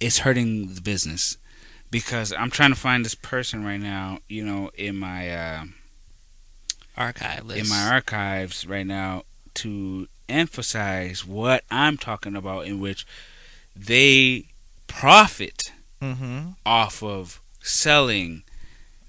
it's 0.00 0.18
hurting 0.18 0.74
the 0.74 0.80
business 0.80 1.36
because 1.92 2.32
I'm 2.32 2.50
trying 2.50 2.70
to 2.70 2.76
find 2.80 3.04
this 3.04 3.14
person 3.14 3.64
right 3.64 3.80
now, 3.80 4.18
you 4.28 4.44
know, 4.44 4.70
in 4.74 4.96
my 4.96 5.30
uh, 5.30 5.64
Archive 6.96 7.44
list. 7.44 7.60
in 7.60 7.68
my 7.68 7.88
archives 7.88 8.66
right 8.66 8.86
now 8.86 9.22
to 9.62 10.08
emphasize 10.28 11.26
what 11.26 11.64
I'm 11.70 11.96
talking 11.96 12.34
about, 12.36 12.66
in 12.66 12.80
which 12.80 13.06
they 13.76 14.46
profit 14.86 15.72
Mm-hmm. 16.00 16.50
off 16.64 17.02
of 17.02 17.40
selling 17.60 18.44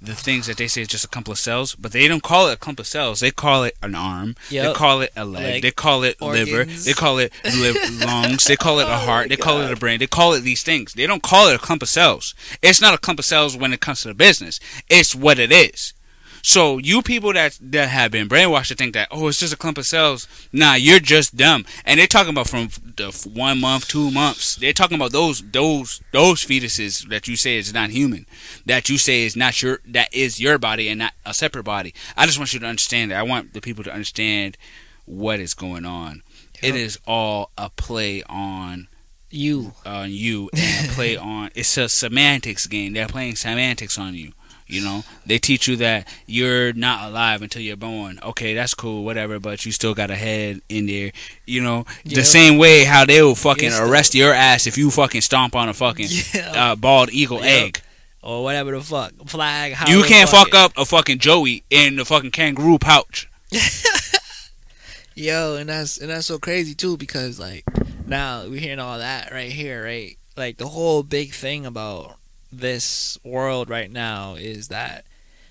the 0.01 0.15
things 0.15 0.47
that 0.47 0.57
they 0.57 0.67
say 0.67 0.81
is 0.81 0.87
just 0.87 1.05
a 1.05 1.07
clump 1.07 1.27
of 1.27 1.37
cells, 1.37 1.75
but 1.75 1.91
they 1.91 2.07
don't 2.07 2.23
call 2.23 2.47
it 2.47 2.53
a 2.53 2.57
clump 2.57 2.79
of 2.79 2.87
cells. 2.87 3.19
They 3.19 3.29
call 3.29 3.63
it 3.63 3.75
an 3.83 3.93
arm. 3.93 4.35
They 4.49 4.73
call 4.73 5.01
it 5.01 5.11
a 5.15 5.23
leg. 5.23 5.43
Leg. 5.43 5.61
They 5.61 5.69
call 5.71 6.03
it 6.03 6.19
liver. 6.19 6.65
They 6.65 6.93
call 6.93 7.19
it 7.19 7.31
liv- 7.43 7.77
lungs. 8.05 8.45
They 8.45 8.55
call 8.55 8.79
it 8.79 8.87
a 8.87 8.93
Oh 8.93 9.05
heart. 9.05 9.25
my 9.25 9.35
They 9.35 9.39
call 9.39 9.61
it 9.61 9.71
a 9.71 9.75
brain. 9.75 9.99
They 9.99 10.07
call 10.07 10.33
it 10.33 10.39
these 10.41 10.63
things. 10.63 10.93
They 10.93 11.05
don't 11.05 11.21
call 11.21 11.47
it 11.49 11.55
a 11.55 11.59
clump 11.59 11.83
of 11.83 11.89
cells. 11.89 12.33
It's 12.63 12.81
not 12.81 12.95
a 12.95 12.97
clump 12.97 13.19
of 13.19 13.25
cells 13.25 13.55
when 13.55 13.71
it 13.71 13.81
comes 13.81 14.01
to 14.01 14.07
the 14.07 14.13
business. 14.15 14.59
It's 14.89 15.13
what 15.13 15.37
it 15.37 15.51
is. 15.51 15.93
So 16.41 16.77
you 16.77 17.01
people 17.01 17.33
that 17.33 17.57
that 17.61 17.89
have 17.89 18.11
been 18.11 18.29
brainwashed 18.29 18.67
to 18.69 18.75
think 18.75 18.93
that 18.93 19.07
oh 19.11 19.27
it's 19.27 19.39
just 19.39 19.53
a 19.53 19.57
clump 19.57 19.77
of 19.77 19.85
cells, 19.85 20.27
nah 20.51 20.75
you're 20.75 20.99
just 20.99 21.35
dumb. 21.35 21.65
And 21.85 21.99
they're 21.99 22.07
talking 22.07 22.31
about 22.31 22.47
from 22.47 22.69
the 22.97 23.11
one 23.33 23.59
month, 23.59 23.87
two 23.87 24.11
months. 24.11 24.55
They're 24.55 24.73
talking 24.73 24.95
about 24.95 25.11
those 25.11 25.41
those 25.51 26.01
those 26.11 26.45
fetuses 26.45 27.07
that 27.09 27.27
you 27.27 27.35
say 27.35 27.57
is 27.57 27.73
not 27.73 27.89
human, 27.89 28.25
that 28.65 28.89
you 28.89 28.97
say 28.97 29.23
is 29.23 29.35
not 29.35 29.61
your 29.61 29.79
that 29.85 30.13
is 30.13 30.39
your 30.39 30.57
body 30.57 30.87
and 30.89 30.99
not 30.99 31.13
a 31.25 31.33
separate 31.33 31.63
body. 31.63 31.93
I 32.15 32.25
just 32.25 32.37
want 32.37 32.53
you 32.53 32.59
to 32.59 32.65
understand 32.67 33.11
that. 33.11 33.19
I 33.19 33.23
want 33.23 33.53
the 33.53 33.61
people 33.61 33.83
to 33.83 33.91
understand 33.93 34.57
what 35.05 35.39
is 35.39 35.53
going 35.53 35.85
on. 35.85 36.23
It 36.61 36.73
Yep. 36.73 36.75
is 36.75 36.99
all 37.07 37.51
a 37.57 37.69
play 37.69 38.21
on 38.23 38.87
You. 39.31 39.73
on 39.85 40.11
you 40.11 40.49
and 40.53 40.89
play 40.91 41.15
on 41.31 41.51
it's 41.55 41.77
a 41.77 41.87
semantics 41.89 42.67
game. 42.67 42.93
They're 42.93 43.07
playing 43.07 43.35
semantics 43.37 43.97
on 43.97 44.15
you. 44.15 44.33
You 44.69 44.83
know, 44.83 45.03
they 45.25 45.39
teach 45.39 45.67
you 45.67 45.75
that 45.77 46.07
you're 46.27 46.73
not 46.73 47.09
alive 47.09 47.41
until 47.41 47.63
you're 47.63 47.75
born. 47.75 48.19
Okay, 48.21 48.53
that's 48.53 48.75
cool, 48.75 49.03
whatever, 49.03 49.39
but 49.39 49.65
you 49.65 49.71
still 49.71 49.95
got 49.95 50.11
a 50.11 50.15
head 50.15 50.61
in 50.69 50.85
there. 50.85 51.11
You 51.47 51.61
know, 51.63 51.85
the 52.05 52.23
same 52.23 52.59
way 52.59 52.83
how 52.83 53.03
they 53.03 53.19
will 53.23 53.33
fucking 53.33 53.71
arrest 53.73 54.13
your 54.13 54.31
ass 54.31 54.67
if 54.67 54.77
you 54.77 54.91
fucking 54.91 55.21
stomp 55.21 55.55
on 55.55 55.69
a 55.69 55.73
fucking 55.73 56.07
Yeah. 56.35 56.51
uh, 56.71 56.75
bald 56.75 57.09
eagle 57.11 57.41
egg. 57.41 57.81
or 58.21 58.43
whatever 58.43 58.71
the 58.71 58.81
fuck 58.81 59.11
flag. 59.25 59.75
you 59.87 60.03
can't 60.03 60.29
fuck 60.29 60.49
it. 60.49 60.53
up 60.55 60.71
a 60.77 60.85
fucking 60.85 61.17
Joey 61.17 61.63
in 61.71 61.95
the 61.95 62.05
fucking 62.05 62.29
kangaroo 62.31 62.77
pouch. 62.77 63.27
Yo, 65.15 65.55
and 65.55 65.69
that's 65.69 65.97
and 65.97 66.09
that's 66.09 66.27
so 66.27 66.39
crazy 66.39 66.73
too 66.73 66.95
because 66.95 67.39
like 67.39 67.65
now 68.07 68.43
we're 68.47 68.59
hearing 68.59 68.79
all 68.79 68.97
that 68.99 69.31
right 69.31 69.51
here, 69.51 69.83
right? 69.83 70.17
Like 70.37 70.57
the 70.57 70.67
whole 70.67 71.03
big 71.03 71.33
thing 71.33 71.65
about 71.65 72.17
this 72.51 73.17
world 73.23 73.69
right 73.69 73.91
now 73.91 74.35
is 74.35 74.67
that 74.69 75.05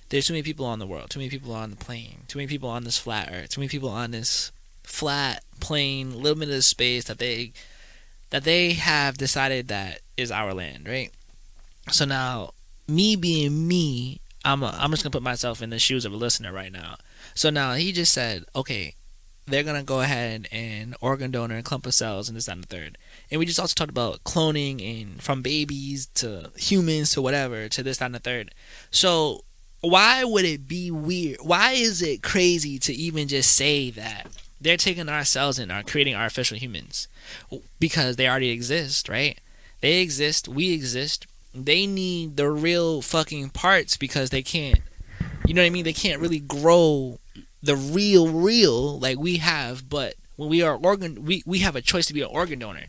there's 0.08 0.26
too 0.26 0.32
many 0.32 0.42
people 0.42 0.66
on 0.66 0.78
the 0.78 0.86
world, 0.86 1.10
too 1.10 1.18
many 1.18 1.30
people 1.30 1.52
on 1.52 1.70
the 1.70 1.76
plane, 1.76 2.20
too 2.28 2.38
many 2.38 2.48
people 2.48 2.68
on 2.68 2.84
this 2.84 2.98
flat 2.98 3.30
earth, 3.32 3.50
too 3.50 3.60
many 3.60 3.68
people 3.68 3.90
on 3.90 4.10
this 4.10 4.52
flat 4.82 5.44
plane, 5.60 6.22
limited 6.22 6.62
space 6.62 7.04
that 7.04 7.18
they 7.18 7.52
that 8.30 8.44
they 8.44 8.72
have 8.72 9.16
decided 9.16 9.68
that 9.68 10.00
is 10.16 10.30
our 10.30 10.52
land, 10.52 10.86
right? 10.86 11.10
So 11.90 12.04
now, 12.04 12.52
me 12.86 13.16
being 13.16 13.66
me, 13.66 14.20
I'm 14.44 14.62
a, 14.62 14.76
I'm 14.78 14.90
just 14.90 15.02
gonna 15.02 15.10
put 15.10 15.22
myself 15.22 15.62
in 15.62 15.70
the 15.70 15.78
shoes 15.78 16.04
of 16.04 16.12
a 16.12 16.16
listener 16.16 16.52
right 16.52 16.72
now. 16.72 16.96
So 17.34 17.50
now 17.50 17.74
he 17.74 17.92
just 17.92 18.12
said, 18.12 18.44
okay, 18.54 18.94
they're 19.46 19.62
gonna 19.62 19.82
go 19.82 20.00
ahead 20.00 20.48
and 20.52 20.94
organ 21.00 21.30
donor 21.30 21.56
and 21.56 21.64
clump 21.64 21.86
of 21.86 21.94
cells 21.94 22.28
and 22.28 22.36
this 22.36 22.46
that, 22.46 22.52
and 22.52 22.64
the 22.64 22.66
third. 22.66 22.98
And 23.30 23.38
we 23.38 23.46
just 23.46 23.60
also 23.60 23.74
talked 23.74 23.90
about 23.90 24.24
cloning 24.24 25.02
and 25.02 25.22
from 25.22 25.42
babies 25.42 26.06
to 26.14 26.50
humans 26.56 27.10
to 27.10 27.22
whatever 27.22 27.68
to 27.68 27.82
this 27.82 27.98
that, 27.98 28.06
and 28.06 28.14
the 28.14 28.20
third. 28.20 28.54
So 28.90 29.44
why 29.80 30.24
would 30.24 30.44
it 30.44 30.66
be 30.66 30.90
weird? 30.90 31.38
Why 31.42 31.72
is 31.72 32.02
it 32.02 32.22
crazy 32.22 32.78
to 32.80 32.92
even 32.92 33.28
just 33.28 33.52
say 33.54 33.90
that 33.90 34.26
they're 34.60 34.76
taking 34.76 35.08
our 35.08 35.24
cells 35.24 35.58
and 35.58 35.70
are 35.70 35.82
creating 35.82 36.14
artificial 36.14 36.56
humans? 36.56 37.06
Because 37.78 38.16
they 38.16 38.28
already 38.28 38.50
exist, 38.50 39.08
right? 39.08 39.38
They 39.80 40.00
exist, 40.00 40.48
we 40.48 40.72
exist. 40.72 41.26
They 41.54 41.86
need 41.86 42.36
the 42.36 42.50
real 42.50 43.02
fucking 43.02 43.50
parts 43.50 43.96
because 43.96 44.30
they 44.30 44.42
can't 44.42 44.80
you 45.48 45.54
know 45.54 45.62
what 45.62 45.66
I 45.66 45.70
mean? 45.70 45.84
They 45.84 45.94
can't 45.94 46.20
really 46.20 46.40
grow 46.40 47.18
the 47.62 47.74
real 47.74 48.28
real 48.28 48.98
like 48.98 49.18
we 49.18 49.38
have, 49.38 49.88
but 49.88 50.14
when 50.36 50.50
we 50.50 50.60
are 50.62 50.76
organ 50.76 51.24
we, 51.24 51.42
we 51.46 51.60
have 51.60 51.74
a 51.74 51.80
choice 51.80 52.06
to 52.06 52.14
be 52.14 52.20
an 52.20 52.28
organ 52.30 52.58
donor. 52.58 52.84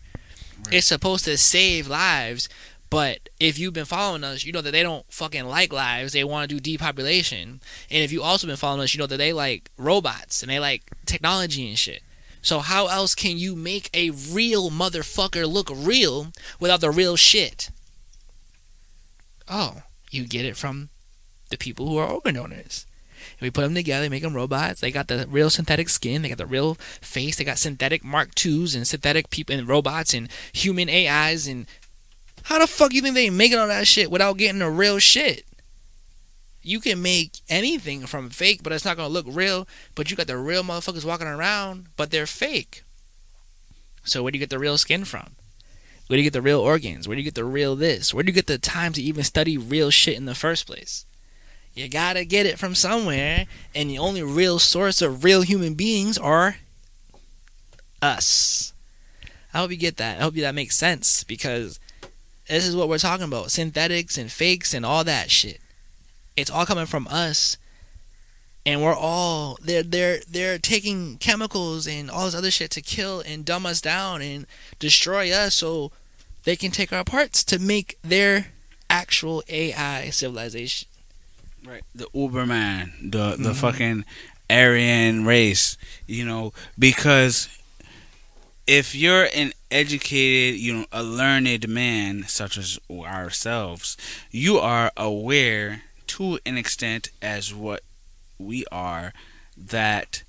It's 0.71 0.87
supposed 0.87 1.25
to 1.25 1.37
save 1.37 1.87
lives, 1.87 2.49
but 2.89 3.29
if 3.39 3.59
you've 3.59 3.73
been 3.73 3.85
following 3.85 4.23
us, 4.23 4.43
you 4.43 4.51
know 4.51 4.61
that 4.61 4.71
they 4.71 4.83
don't 4.83 5.05
fucking 5.11 5.45
like 5.45 5.71
lives. 5.71 6.13
They 6.13 6.23
want 6.23 6.49
to 6.49 6.55
do 6.55 6.59
depopulation. 6.59 7.61
And 7.89 8.03
if 8.03 8.11
you 8.11 8.23
also 8.23 8.47
been 8.47 8.55
following 8.55 8.81
us, 8.81 8.93
you 8.93 8.99
know 8.99 9.07
that 9.07 9.17
they 9.17 9.33
like 9.33 9.69
robots 9.77 10.41
and 10.41 10.49
they 10.49 10.59
like 10.59 10.83
technology 11.05 11.67
and 11.67 11.77
shit. 11.77 12.01
So 12.41 12.59
how 12.59 12.87
else 12.87 13.15
can 13.15 13.37
you 13.37 13.55
make 13.55 13.89
a 13.93 14.09
real 14.11 14.69
motherfucker 14.69 15.51
look 15.51 15.69
real 15.73 16.31
without 16.59 16.81
the 16.81 16.89
real 16.89 17.15
shit? 17.15 17.69
Oh, 19.47 19.83
you 20.09 20.25
get 20.25 20.45
it 20.45 20.57
from 20.57 20.89
the 21.49 21.57
people 21.57 21.87
who 21.87 21.97
are 21.97 22.07
organ 22.09 22.35
donors. 22.35 22.85
And 23.39 23.45
we 23.45 23.51
put 23.51 23.61
them 23.61 23.73
together, 23.75 24.09
make 24.09 24.23
them 24.23 24.35
robots. 24.35 24.81
They 24.81 24.91
got 24.91 25.07
the 25.07 25.25
real 25.29 25.49
synthetic 25.49 25.87
skin. 25.87 26.21
They 26.21 26.29
got 26.29 26.37
the 26.37 26.45
real 26.45 26.75
face. 26.75 27.37
They 27.37 27.45
got 27.45 27.57
synthetic 27.57 28.03
Mark 28.03 28.31
IIs 28.37 28.75
and 28.75 28.85
synthetic 28.85 29.29
people 29.29 29.55
and 29.55 29.67
robots 29.67 30.13
and 30.13 30.29
human 30.51 30.89
AIs. 30.89 31.47
And 31.47 31.65
how 32.43 32.59
the 32.59 32.67
fuck 32.67 32.93
you 32.93 33.01
think 33.01 33.15
they 33.15 33.29
making 33.29 33.57
all 33.57 33.67
that 33.67 33.87
shit 33.87 34.11
without 34.11 34.37
getting 34.37 34.59
the 34.59 34.69
real 34.69 34.99
shit? 34.99 35.45
You 36.61 36.81
can 36.81 37.01
make 37.01 37.39
anything 37.47 38.05
from 38.05 38.29
fake, 38.29 38.61
but 38.61 38.73
it's 38.73 38.83
not 38.83 38.97
gonna 38.97 39.07
look 39.07 39.25
real. 39.29 39.65
But 39.95 40.11
you 40.11 40.17
got 40.17 40.27
the 40.27 40.37
real 40.37 40.63
motherfuckers 40.63 41.05
walking 41.05 41.27
around, 41.27 41.87
but 41.95 42.11
they're 42.11 42.25
fake. 42.25 42.83
So 44.03 44.21
where 44.21 44.31
do 44.31 44.37
you 44.37 44.41
get 44.41 44.49
the 44.49 44.59
real 44.59 44.77
skin 44.77 45.05
from? 45.05 45.35
Where 46.07 46.17
do 46.17 46.23
you 46.23 46.29
get 46.29 46.33
the 46.33 46.41
real 46.41 46.59
organs? 46.59 47.07
Where 47.07 47.15
do 47.15 47.21
you 47.21 47.25
get 47.25 47.35
the 47.35 47.45
real 47.45 47.77
this? 47.77 48.13
Where 48.13 48.23
do 48.23 48.29
you 48.29 48.33
get 48.33 48.47
the 48.47 48.57
time 48.57 48.91
to 48.93 49.01
even 49.01 49.23
study 49.23 49.57
real 49.57 49.91
shit 49.91 50.17
in 50.17 50.25
the 50.25 50.35
first 50.35 50.67
place? 50.67 51.05
You 51.79 51.87
gotta 51.87 52.25
get 52.25 52.45
it 52.45 52.59
from 52.59 52.75
somewhere, 52.75 53.45
and 53.73 53.89
the 53.89 53.99
only 53.99 54.21
real 54.21 54.59
source 54.59 55.01
of 55.01 55.23
real 55.23 55.43
human 55.43 55.75
beings 55.75 56.17
are 56.17 56.57
us. 58.01 58.73
I 59.53 59.59
hope 59.59 59.71
you 59.71 59.77
get 59.77 59.95
that. 59.95 60.19
I 60.19 60.23
hope 60.23 60.35
that 60.35 60.53
makes 60.53 60.75
sense 60.75 61.23
because 61.23 61.79
this 62.49 62.67
is 62.67 62.75
what 62.75 62.89
we're 62.89 62.97
talking 62.97 63.27
about: 63.27 63.51
synthetics 63.51 64.17
and 64.17 64.29
fakes 64.29 64.73
and 64.73 64.85
all 64.85 65.05
that 65.05 65.31
shit. 65.31 65.61
It's 66.35 66.51
all 66.51 66.65
coming 66.65 66.85
from 66.85 67.07
us, 67.07 67.55
and 68.65 68.83
we're 68.83 68.93
all 68.93 69.57
they're 69.61 69.81
they're 69.81 70.19
they're 70.29 70.57
taking 70.57 71.17
chemicals 71.19 71.87
and 71.87 72.11
all 72.11 72.25
this 72.25 72.35
other 72.35 72.51
shit 72.51 72.71
to 72.71 72.81
kill 72.81 73.21
and 73.21 73.45
dumb 73.45 73.65
us 73.65 73.79
down 73.79 74.21
and 74.21 74.47
destroy 74.79 75.31
us, 75.31 75.55
so 75.55 75.93
they 76.43 76.57
can 76.57 76.71
take 76.71 76.91
our 76.91 77.05
parts 77.05 77.41
to 77.45 77.57
make 77.57 77.97
their 78.03 78.47
actual 78.89 79.43
AI 79.47 80.09
civilization. 80.09 80.88
Right. 81.65 81.83
The 81.93 82.05
Uberman, 82.15 83.11
the 83.11 83.35
the 83.37 83.51
Mhm. 83.53 83.55
fucking 83.55 84.05
Aryan 84.49 85.25
race, 85.25 85.77
you 86.07 86.25
know, 86.25 86.53
because 86.77 87.47
if 88.65 88.95
you're 88.95 89.27
an 89.35 89.53
educated, 89.71 90.59
you 90.59 90.73
know, 90.73 90.85
a 90.91 91.03
learned 91.03 91.67
man 91.67 92.25
such 92.27 92.57
as 92.57 92.79
ourselves, 92.89 93.97
you 94.31 94.57
are 94.57 94.91
aware 94.97 95.83
to 96.07 96.39
an 96.45 96.57
extent 96.57 97.09
as 97.21 97.53
what 97.53 97.83
we 98.37 98.65
are 98.71 99.13
that 99.57 100.23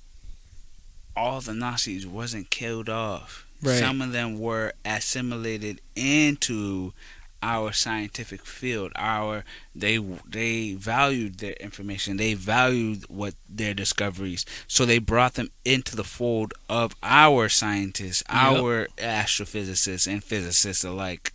all 1.15 1.41
the 1.41 1.53
Nazis 1.53 2.05
wasn't 2.05 2.49
killed 2.49 2.89
off. 2.89 3.45
Right. 3.61 3.79
Some 3.79 4.01
of 4.01 4.11
them 4.11 4.39
were 4.39 4.73
assimilated 4.85 5.81
into 5.95 6.93
our 7.41 7.71
scientific 7.71 8.45
field. 8.45 8.91
Our 8.95 9.43
they 9.75 9.97
they 9.97 10.73
valued 10.73 11.37
their 11.37 11.53
information. 11.53 12.17
They 12.17 12.33
valued 12.33 13.05
what 13.09 13.35
their 13.49 13.73
discoveries. 13.73 14.45
So 14.67 14.85
they 14.85 14.99
brought 14.99 15.35
them 15.35 15.49
into 15.65 15.95
the 15.95 16.03
fold 16.03 16.53
of 16.69 16.95
our 17.03 17.49
scientists, 17.49 18.23
our 18.29 18.87
astrophysicists 18.97 20.11
and 20.11 20.23
physicists 20.23 20.83
alike, 20.83 21.33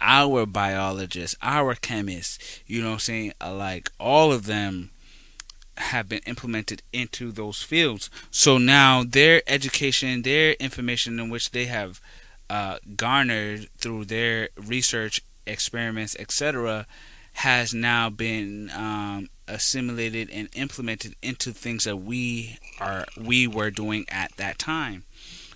our 0.00 0.46
biologists, 0.46 1.36
our 1.42 1.74
chemists. 1.74 2.38
You 2.66 2.82
know 2.82 2.88
what 2.88 2.94
I'm 2.94 3.00
saying? 3.00 3.32
Like 3.40 3.90
all 3.98 4.32
of 4.32 4.46
them 4.46 4.90
have 5.80 6.08
been 6.08 6.20
implemented 6.26 6.82
into 6.92 7.32
those 7.32 7.62
fields. 7.62 8.10
So 8.30 8.58
now 8.58 9.02
their 9.02 9.42
education, 9.46 10.22
their 10.22 10.52
information 10.54 11.18
in 11.18 11.30
which 11.30 11.50
they 11.50 11.66
have 11.66 12.00
uh, 12.50 12.78
garnered 12.96 13.68
through 13.78 14.04
their 14.06 14.48
research 14.56 15.22
experiments, 15.50 16.16
etc., 16.18 16.86
has 17.32 17.72
now 17.72 18.10
been 18.10 18.70
um, 18.70 19.28
assimilated 19.46 20.28
and 20.30 20.48
implemented 20.54 21.14
into 21.22 21.52
things 21.52 21.84
that 21.84 21.96
we 21.96 22.58
are 22.80 23.04
we 23.16 23.46
were 23.46 23.70
doing 23.70 24.04
at 24.10 24.36
that 24.36 24.58
time. 24.58 25.04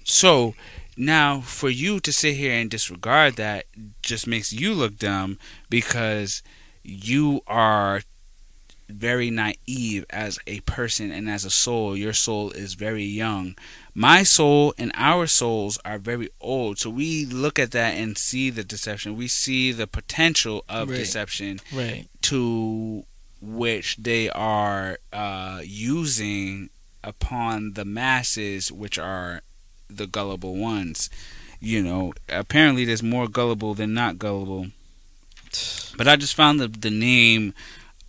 So 0.04 0.54
now, 0.96 1.40
for 1.40 1.68
you 1.68 1.98
to 2.00 2.12
sit 2.12 2.36
here 2.36 2.52
and 2.52 2.70
disregard 2.70 3.34
that 3.36 3.64
just 4.02 4.26
makes 4.26 4.52
you 4.52 4.74
look 4.74 4.96
dumb 4.96 5.38
because 5.68 6.42
you 6.84 7.40
are 7.46 8.02
very 8.88 9.30
naive 9.30 10.04
as 10.10 10.38
a 10.46 10.60
person 10.60 11.10
and 11.10 11.28
as 11.28 11.44
a 11.44 11.50
soul. 11.50 11.96
Your 11.96 12.12
soul 12.12 12.50
is 12.50 12.74
very 12.74 13.04
young. 13.04 13.56
My 13.94 14.24
soul 14.24 14.74
and 14.76 14.90
our 14.94 15.26
souls 15.28 15.78
are 15.84 15.98
very 15.98 16.28
old. 16.40 16.78
So 16.78 16.90
we 16.90 17.26
look 17.26 17.58
at 17.60 17.70
that 17.72 17.94
and 17.96 18.18
see 18.18 18.50
the 18.50 18.64
deception. 18.64 19.16
We 19.16 19.28
see 19.28 19.70
the 19.70 19.86
potential 19.86 20.64
of 20.68 20.88
Right. 20.90 20.98
deception 20.98 21.60
Right. 21.72 22.08
to 22.22 23.04
which 23.40 23.96
they 23.96 24.28
are 24.30 24.98
uh, 25.12 25.60
using 25.64 26.70
upon 27.04 27.74
the 27.74 27.84
masses, 27.84 28.72
which 28.72 28.98
are 28.98 29.42
the 29.88 30.06
gullible 30.08 30.56
ones. 30.56 31.08
You 31.60 31.82
know, 31.82 32.14
apparently 32.28 32.84
there's 32.84 33.02
more 33.02 33.28
gullible 33.28 33.74
than 33.74 33.94
not 33.94 34.18
gullible. 34.18 34.68
But 35.96 36.08
I 36.08 36.16
just 36.16 36.34
found 36.34 36.58
the 36.58 36.66
the 36.66 36.90
name 36.90 37.54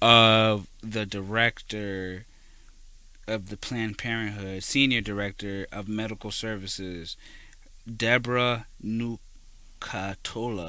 of 0.02 0.68
the 0.82 1.06
director 1.06 2.26
of 3.28 3.50
the 3.50 3.58
Planned 3.58 3.98
Parenthood, 3.98 4.64
senior 4.64 5.02
director 5.02 5.68
of 5.72 5.88
medical 5.88 6.32
services, 6.32 7.18
Deborah 7.86 8.68
Nucatola, 8.84 9.20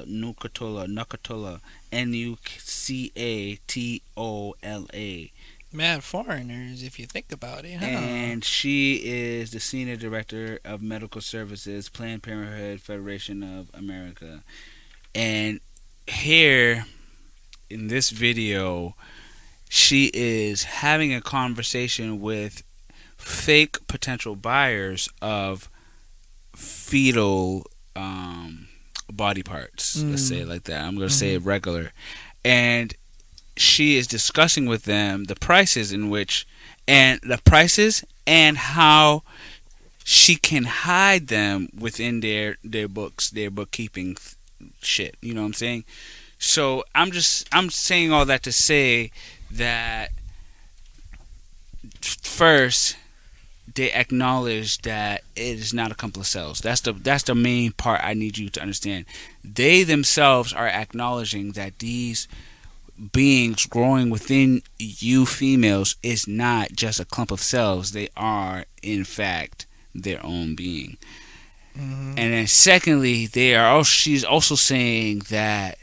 Nucatola, 0.07 0.87
Nucatola, 0.87 1.61
N 1.93 2.15
U 2.15 2.39
C 2.59 3.13
A 3.17 3.57
T 3.67 4.03
O 4.17 4.55
L 4.63 4.87
A. 4.93 5.33
Mad 5.73 6.05
foreigners, 6.05 6.83
if 6.83 6.99
you 6.99 7.07
think 7.07 7.33
about 7.33 7.65
it, 7.65 7.79
huh? 7.79 7.87
And 7.87 8.45
she 8.45 9.03
is 9.05 9.51
the 9.51 9.61
senior 9.61 9.97
director 9.97 10.59
of 10.65 10.81
medical 10.81 11.21
services, 11.21 11.89
Planned 11.89 12.23
Parenthood 12.23 12.81
Federation 12.81 13.43
of 13.43 13.69
America. 13.75 14.43
And 15.15 15.61
here 16.07 16.87
in 17.69 17.89
this 17.89 18.11
video, 18.11 18.95
she 19.69 20.11
is 20.15 20.65
having 20.65 21.13
a 21.13 21.21
conversation 21.21 22.21
with 22.21 22.63
fake 23.17 23.87
potential 23.89 24.37
buyers 24.37 25.09
of 25.21 25.71
fetal 26.55 27.67
um, 27.95 28.69
body 29.13 29.43
parts. 29.43 30.03
Let's 30.03 30.23
say 30.29 30.41
it 30.41 30.49
like 30.49 30.65
that. 30.65 30.83
I'm 30.83 30.97
going 30.97 31.09
to 31.09 31.15
say 31.15 31.35
it 31.35 31.43
regular. 31.43 31.93
And 32.45 32.95
she 33.57 33.97
is 33.97 34.07
discussing 34.07 34.67
with 34.67 34.85
them 34.85 35.25
the 35.25 35.35
prices 35.35 35.93
in 35.93 36.11
which 36.11 36.47
and 36.87 37.21
the 37.23 37.39
prices 37.45 38.05
and 38.27 38.57
how 38.59 39.23
she 40.05 40.37
can 40.37 40.65
hide 40.65 41.29
them 41.29 41.69
within 41.77 42.21
their 42.21 42.57
their 42.63 42.87
books, 42.87 43.31
their 43.31 43.51
bookkeeping 43.51 44.15
th- 44.15 44.37
shit. 44.81 45.17
You 45.21 45.35
know 45.35 45.41
what 45.41 45.49
I'm 45.49 45.53
saying? 45.55 45.85
So 46.39 46.85
I'm 46.95 47.11
just 47.11 47.49
I'm 47.53 47.71
saying 47.71 48.13
all 48.13 48.27
that 48.27 48.43
to 48.45 48.53
say 48.53 49.11
that 49.51 50.11
first 52.01 52.97
they 53.75 53.93
acknowledge 53.93 54.79
that 54.83 55.23
it 55.35 55.59
is 55.59 55.75
not 55.75 55.93
a 55.93 55.95
couple 55.95 56.21
of 56.21 56.27
cells. 56.27 56.61
That's 56.61 56.81
the 56.81 56.93
that's 56.93 57.25
the 57.25 57.35
main 57.35 57.73
part 57.73 58.01
I 58.03 58.15
need 58.15 58.39
you 58.39 58.49
to 58.51 58.61
understand. 58.61 59.05
They 59.45 59.83
themselves 59.83 60.53
are 60.53 60.67
acknowledging 60.67 61.53
that 61.53 61.79
these 61.79 62.27
beings 63.13 63.67
growing 63.67 64.09
within 64.09 64.63
you 64.79 65.27
females 65.27 65.97
is 66.03 66.27
not 66.27 66.73
just 66.73 67.01
a 67.01 67.05
clump 67.05 67.31
of 67.31 67.41
cells. 67.41 67.93
They 67.93 68.09
are 68.17 68.65
in 68.83 69.05
fact 69.05 69.67
their 69.95 70.25
own 70.25 70.55
being. 70.55 70.97
Mm-hmm. 71.77 72.15
And 72.17 72.33
then 72.33 72.47
secondly, 72.47 73.27
they 73.27 73.55
are 73.55 73.67
also, 73.67 73.89
she's 73.89 74.25
also 74.25 74.55
saying 74.55 75.23
that 75.29 75.77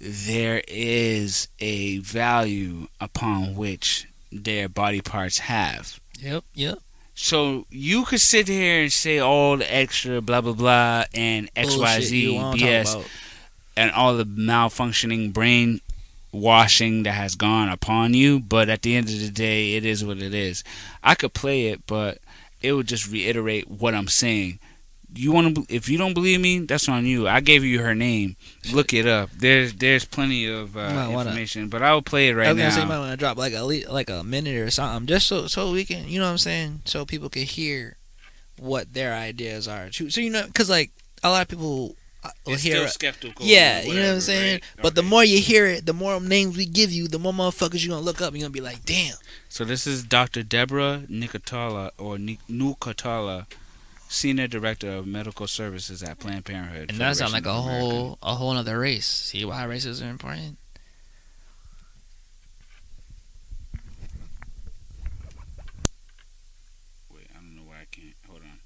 there 0.00 0.62
is 0.66 1.48
a 1.58 1.98
value 1.98 2.88
upon 3.00 3.54
which 3.54 4.08
their 4.32 4.68
body 4.68 5.00
parts 5.00 5.38
have. 5.40 6.00
Yep, 6.18 6.44
yep. 6.54 6.78
So 7.14 7.66
you 7.70 8.04
could 8.04 8.20
sit 8.20 8.48
here 8.48 8.82
and 8.82 8.92
say 8.92 9.18
all 9.18 9.58
the 9.58 9.74
extra 9.74 10.22
blah 10.22 10.40
blah 10.40 10.54
blah 10.54 11.04
and 11.12 11.50
Bullshit 11.54 11.80
XYZ 11.80 12.54
BS 12.54 13.06
and 13.76 13.90
all 13.90 14.16
the 14.16 14.24
malfunctioning 14.24 15.32
brain 15.32 15.80
washing 16.32 17.02
that 17.02 17.12
has 17.12 17.34
gone 17.34 17.68
upon 17.68 18.14
you, 18.14 18.40
but 18.40 18.68
at 18.68 18.82
the 18.82 18.96
end 18.96 19.08
of 19.08 19.20
the 19.20 19.30
day 19.30 19.74
it 19.74 19.84
is 19.84 20.04
what 20.04 20.18
it 20.18 20.32
is. 20.32 20.64
I 21.02 21.14
could 21.14 21.34
play 21.34 21.66
it, 21.66 21.86
but 21.86 22.18
it 22.62 22.72
would 22.72 22.86
just 22.86 23.10
reiterate 23.10 23.68
what 23.68 23.94
I'm 23.94 24.08
saying. 24.08 24.58
You 25.14 25.32
want 25.32 25.54
to 25.56 25.66
if 25.68 25.88
you 25.88 25.98
don't 25.98 26.14
believe 26.14 26.40
me, 26.40 26.60
that's 26.60 26.88
on 26.88 27.04
you. 27.04 27.26
I 27.26 27.40
gave 27.40 27.64
you 27.64 27.80
her 27.82 27.94
name. 27.94 28.36
Look 28.72 28.92
it 28.94 29.06
up. 29.06 29.30
There's 29.36 29.74
there's 29.74 30.04
plenty 30.04 30.46
of 30.46 30.76
uh, 30.76 31.08
wanna- 31.10 31.30
information, 31.30 31.68
but 31.68 31.82
I 31.82 31.92
will 31.94 32.02
play 32.02 32.28
it 32.28 32.32
I 32.32 32.34
right 32.34 32.48
was 32.48 32.58
gonna 32.58 32.70
say, 32.70 32.76
now. 32.78 32.82
you 32.84 32.88
might 32.88 32.98
want 33.00 33.10
to 33.12 33.16
drop 33.16 33.36
like 33.36 33.52
a 33.52 33.62
like 33.90 34.08
a 34.10 34.22
minute 34.22 34.56
or 34.56 34.70
something, 34.70 35.06
just 35.06 35.26
so 35.26 35.46
so 35.48 35.72
we 35.72 35.84
can, 35.84 36.08
you 36.08 36.18
know 36.20 36.26
what 36.26 36.32
I'm 36.32 36.38
saying, 36.38 36.82
so 36.84 37.04
people 37.04 37.28
can 37.28 37.42
hear 37.42 37.96
what 38.58 38.92
their 38.94 39.14
ideas 39.14 39.66
are. 39.66 39.90
So 39.92 40.08
so, 40.08 40.20
you 40.20 40.30
know, 40.30 40.46
because 40.46 40.70
like 40.70 40.92
a 41.22 41.30
lot 41.30 41.42
of 41.42 41.48
people 41.48 41.96
uh, 42.22 42.30
will 42.46 42.52
It's 42.54 42.62
hear, 42.62 42.76
still 42.76 42.88
skeptical. 42.88 43.44
yeah, 43.46 43.80
or 43.80 43.84
you 43.86 43.94
know 43.94 44.08
what 44.08 44.14
I'm 44.14 44.20
saying. 44.20 44.52
right? 44.54 44.82
But 44.82 44.94
the 44.94 45.02
more 45.02 45.24
you 45.24 45.40
hear 45.40 45.66
it, 45.66 45.86
the 45.86 45.92
more 45.94 46.20
names 46.20 46.56
we 46.56 46.66
give 46.66 46.92
you, 46.92 47.08
the 47.08 47.18
more 47.18 47.32
motherfuckers 47.32 47.84
you're 47.84 47.94
gonna 47.94 48.04
look 48.04 48.20
up. 48.20 48.28
and 48.28 48.36
You 48.38 48.44
are 48.44 48.48
gonna 48.48 48.52
be 48.52 48.60
like, 48.60 48.84
damn. 48.84 49.16
So 49.48 49.64
this 49.64 49.86
is 49.86 50.04
Dr. 50.04 50.42
Deborah 50.42 51.02
Nicotala 51.10 51.90
or 51.98 52.18
Ni- 52.18 52.38
Nucatala, 52.48 53.46
Senior 54.10 54.48
Director 54.48 54.90
of 54.90 55.06
Medical 55.06 55.46
Services 55.46 56.02
at 56.02 56.18
Planned 56.18 56.44
Parenthood. 56.44 56.90
And 56.90 56.98
that 56.98 57.16
sounds 57.16 57.32
like 57.32 57.46
a 57.46 57.52
whole 57.52 58.18
a 58.20 58.34
whole 58.34 58.50
other 58.56 58.80
race. 58.80 59.06
See 59.06 59.44
why 59.44 59.62
races 59.62 60.02
are 60.02 60.10
important? 60.10 60.58
Wait, 67.14 67.28
I 67.30 67.36
don't 67.38 67.54
know 67.54 67.62
why 67.62 67.82
I 67.82 67.86
can't. 67.90 68.14
Hold 68.28 68.40
on. 68.42 68.58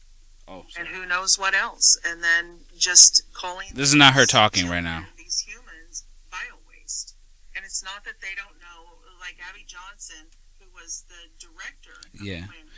Oh, 0.49 0.64
and 0.78 0.88
who 0.88 1.05
knows 1.05 1.38
what 1.38 1.55
else. 1.55 1.99
And 2.07 2.22
then 2.22 2.61
just 2.78 3.22
calling 3.34 3.68
This 3.74 3.90
is 3.90 3.95
not 3.95 4.14
her 4.14 4.24
talking 4.24 4.68
right 4.68 4.82
now. 4.82 5.07
These 5.18 5.40
humans 5.40 6.05
bio 6.30 6.57
waste, 6.66 7.16
and 7.55 7.66
it's 7.66 7.84
not 7.84 8.05
that 8.07 8.20
they 8.22 8.34
don't 8.34 8.59
know. 8.61 8.97
Like 9.20 9.36
Abby 9.47 9.64
Johnson, 9.66 10.28
who 10.59 10.66
was 10.74 11.05
the 11.09 11.28
director 11.38 11.92
of 12.14 12.20
Yeah. 12.20 12.47
Planned 12.47 12.51
Parenthood 12.51 12.64
clinic. 12.64 12.73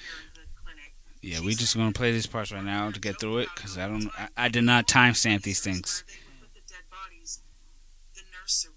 Yeah, 1.26 1.40
we're 1.40 1.56
just 1.56 1.76
gonna 1.76 1.90
play 1.90 2.12
these 2.12 2.28
parts 2.28 2.52
right 2.52 2.62
now 2.62 2.88
to 2.92 3.00
get 3.00 3.18
through 3.18 3.38
it 3.38 3.48
because 3.52 3.76
I 3.76 3.88
don't. 3.88 4.08
I, 4.16 4.28
I 4.36 4.48
did 4.48 4.62
not 4.62 4.86
timestamp 4.86 5.42
these 5.42 5.58
things. 5.58 6.04
Where 6.06 6.14
they 6.14 6.40
would 6.40 6.54
put 6.54 6.54
the 6.54 6.72
dead 6.72 6.84
bodies, 6.88 7.40
the 8.14 8.22
nursery. 8.30 8.72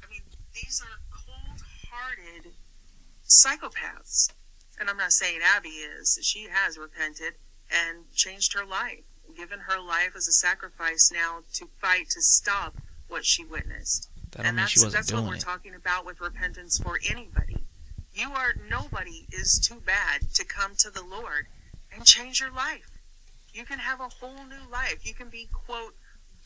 I 0.00 0.06
mean, 0.08 0.22
these 0.54 0.80
are 0.80 1.00
cold-hearted 1.10 2.52
psychopaths. 3.26 4.32
And 4.78 4.88
I'm 4.88 4.96
not 4.96 5.10
saying 5.10 5.40
Abby 5.42 5.70
is. 5.70 6.20
She 6.22 6.46
has 6.52 6.78
repented 6.78 7.34
and 7.68 8.04
changed 8.14 8.54
her 8.54 8.64
life, 8.64 9.02
given 9.36 9.58
her 9.68 9.80
life 9.80 10.12
as 10.16 10.28
a 10.28 10.32
sacrifice 10.32 11.10
now 11.12 11.40
to 11.54 11.68
fight 11.80 12.10
to 12.10 12.22
stop 12.22 12.76
what 13.08 13.24
she 13.24 13.44
witnessed. 13.44 14.08
That 14.30 14.46
and 14.46 14.56
that's 14.56 14.70
she 14.70 14.88
that's 14.88 15.12
what 15.12 15.24
we're 15.24 15.34
it. 15.34 15.40
talking 15.40 15.74
about 15.74 16.06
with 16.06 16.20
repentance 16.20 16.78
for 16.78 17.00
anybody. 17.10 17.63
You 18.14 18.30
are 18.32 18.54
nobody 18.68 19.26
is 19.32 19.58
too 19.58 19.80
bad 19.84 20.32
to 20.34 20.44
come 20.44 20.74
to 20.78 20.90
the 20.90 21.02
Lord 21.04 21.46
and 21.92 22.04
change 22.04 22.40
your 22.40 22.52
life. 22.52 22.98
You 23.52 23.64
can 23.64 23.80
have 23.80 24.00
a 24.00 24.08
whole 24.08 24.44
new 24.44 24.70
life. 24.70 25.04
You 25.04 25.14
can 25.14 25.28
be 25.30 25.48
quote 25.52 25.96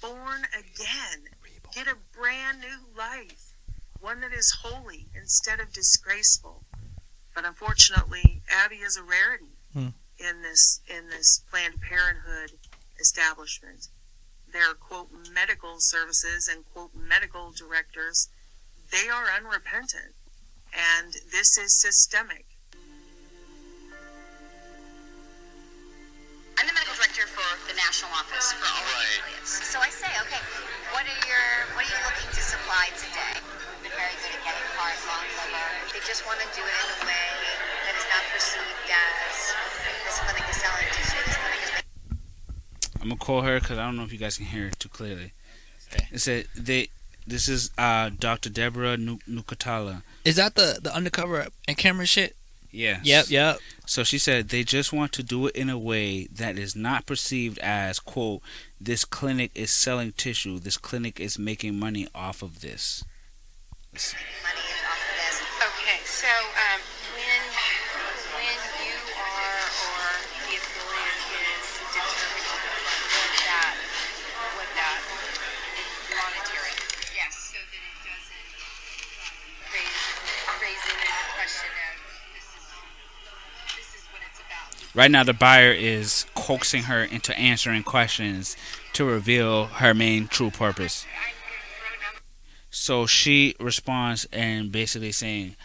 born 0.01 0.47
again. 0.59 1.29
Get 1.75 1.87
a 1.87 1.97
brand 2.17 2.61
new 2.61 2.79
life, 2.97 3.53
one 4.01 4.21
that 4.21 4.33
is 4.33 4.59
holy 4.63 5.07
instead 5.15 5.61
of 5.61 5.73
disgraceful. 5.73 6.65
But 7.35 7.45
unfortunately, 7.45 8.43
Abby 8.51 8.77
is 8.77 8.97
a 8.97 9.03
rarity 9.03 9.53
Hmm. 9.73 9.89
in 10.19 10.41
this 10.43 10.81
in 10.89 11.09
this 11.09 11.41
Planned 11.51 11.81
Parenthood 11.83 12.59
establishment. 12.99 13.89
their 14.51 14.73
quote 14.73 15.11
medical 15.31 15.77
services 15.79 16.49
and 16.49 16.65
quote 16.73 16.95
medical 16.95 17.53
directors, 17.53 18.31
they 18.91 19.07
are 19.11 19.31
unrepentant. 19.31 20.15
And 20.75 21.13
this 21.33 21.57
is 21.59 21.81
systemic. 21.81 22.45
I'm 26.59 26.67
the 26.67 26.75
medical 26.75 26.95
director 26.99 27.27
for 27.31 27.47
the 27.71 27.75
national 27.79 28.11
office 28.19 28.51
for 28.59 28.67
all 28.67 28.83
affiliates. 28.83 29.63
So 29.71 29.79
I 29.79 29.91
say, 29.95 30.11
okay, 30.27 30.43
what 30.91 31.07
are 31.07 31.21
your 31.23 31.47
what 31.79 31.87
are 31.87 31.91
you 31.91 32.01
looking 32.03 32.27
to 32.35 32.43
supply 32.43 32.91
today? 32.99 33.39
They're 33.87 33.95
very 33.95 34.17
good 34.19 34.35
at 34.35 34.43
getting 34.43 34.69
cars 34.75 34.99
on 35.07 35.23
liver. 35.39 35.71
They 35.95 36.03
just 36.03 36.27
want 36.27 36.43
to 36.43 36.49
do 36.51 36.67
it 36.67 36.75
in 36.83 36.89
a 36.99 36.99
way 37.07 37.29
that 37.87 37.95
is 37.95 38.07
not 38.11 38.23
perceived 38.35 38.91
as 38.91 39.55
this 40.03 40.19
clinic 40.19 40.47
is 40.51 40.59
selling 40.59 40.89
tissue. 40.99 41.23
This 41.23 41.39
clinic 41.39 41.61
is 41.63 41.71
making 41.79 41.89
I'm 42.99 43.09
gonna 43.15 43.23
call 43.23 43.43
her 43.47 43.63
because 43.63 43.79
I 43.79 43.87
don't 43.87 43.95
know 43.95 44.03
if 44.03 44.13
you 44.13 44.19
guys 44.19 44.37
can 44.37 44.47
hear 44.51 44.67
it 44.67 44.79
too 44.83 44.91
clearly. 44.91 45.33
It 46.11 46.19
said 46.19 46.51
they. 46.59 46.91
This 47.29 47.47
is 47.47 47.71
uh, 47.77 48.11
Dr. 48.19 48.49
Deborah 48.49 48.97
Nu- 48.97 49.19
Nukatala. 49.29 50.03
Is 50.25 50.37
that 50.37 50.55
the 50.55 50.79
the 50.83 50.95
undercover 50.95 51.47
and 51.67 51.77
camera 51.77 52.07
shit? 52.07 52.35
Yes. 52.71 53.05
Yep, 53.05 53.31
yep. 53.31 53.59
So 53.87 54.05
she 54.05 54.19
said 54.19 54.49
they 54.49 54.63
just 54.63 54.93
want 54.93 55.13
to 55.13 55.23
do 55.23 55.47
it 55.47 55.57
in 55.57 55.71
a 55.71 55.79
way 55.79 56.27
that 56.27 56.59
is 56.59 56.77
not 56.77 57.07
perceived 57.07 57.59
as 57.61 57.99
quote 57.99 58.43
this 58.81 59.05
clinic 59.05 59.51
is 59.55 59.71
selling 59.71 60.13
tissue. 60.13 60.59
This 60.59 60.77
clinic 60.77 61.21
is 61.21 61.39
making 61.39 61.79
money 61.79 62.09
off 62.15 62.43
of 62.43 62.61
this. 62.61 63.05
Okay, 63.95 66.01
so 66.05 66.29
um, 66.29 66.81
Right 84.95 85.11
now, 85.11 85.23
the 85.23 85.33
buyer 85.33 85.71
is 85.73 86.27
coaxing 86.35 86.85
her 86.85 87.03
into 87.05 87.37
answering 87.39 87.83
questions 87.83 88.57
to 88.95 89.05
reveal 89.05 89.67
her 89.67 89.95
main 89.95 90.27
true 90.27 90.51
purpose. 90.51 91.07
So 92.71 93.07
she 93.07 93.55
responds 93.61 94.27
and 94.33 94.73
basically 94.73 95.13
saying, 95.13 95.57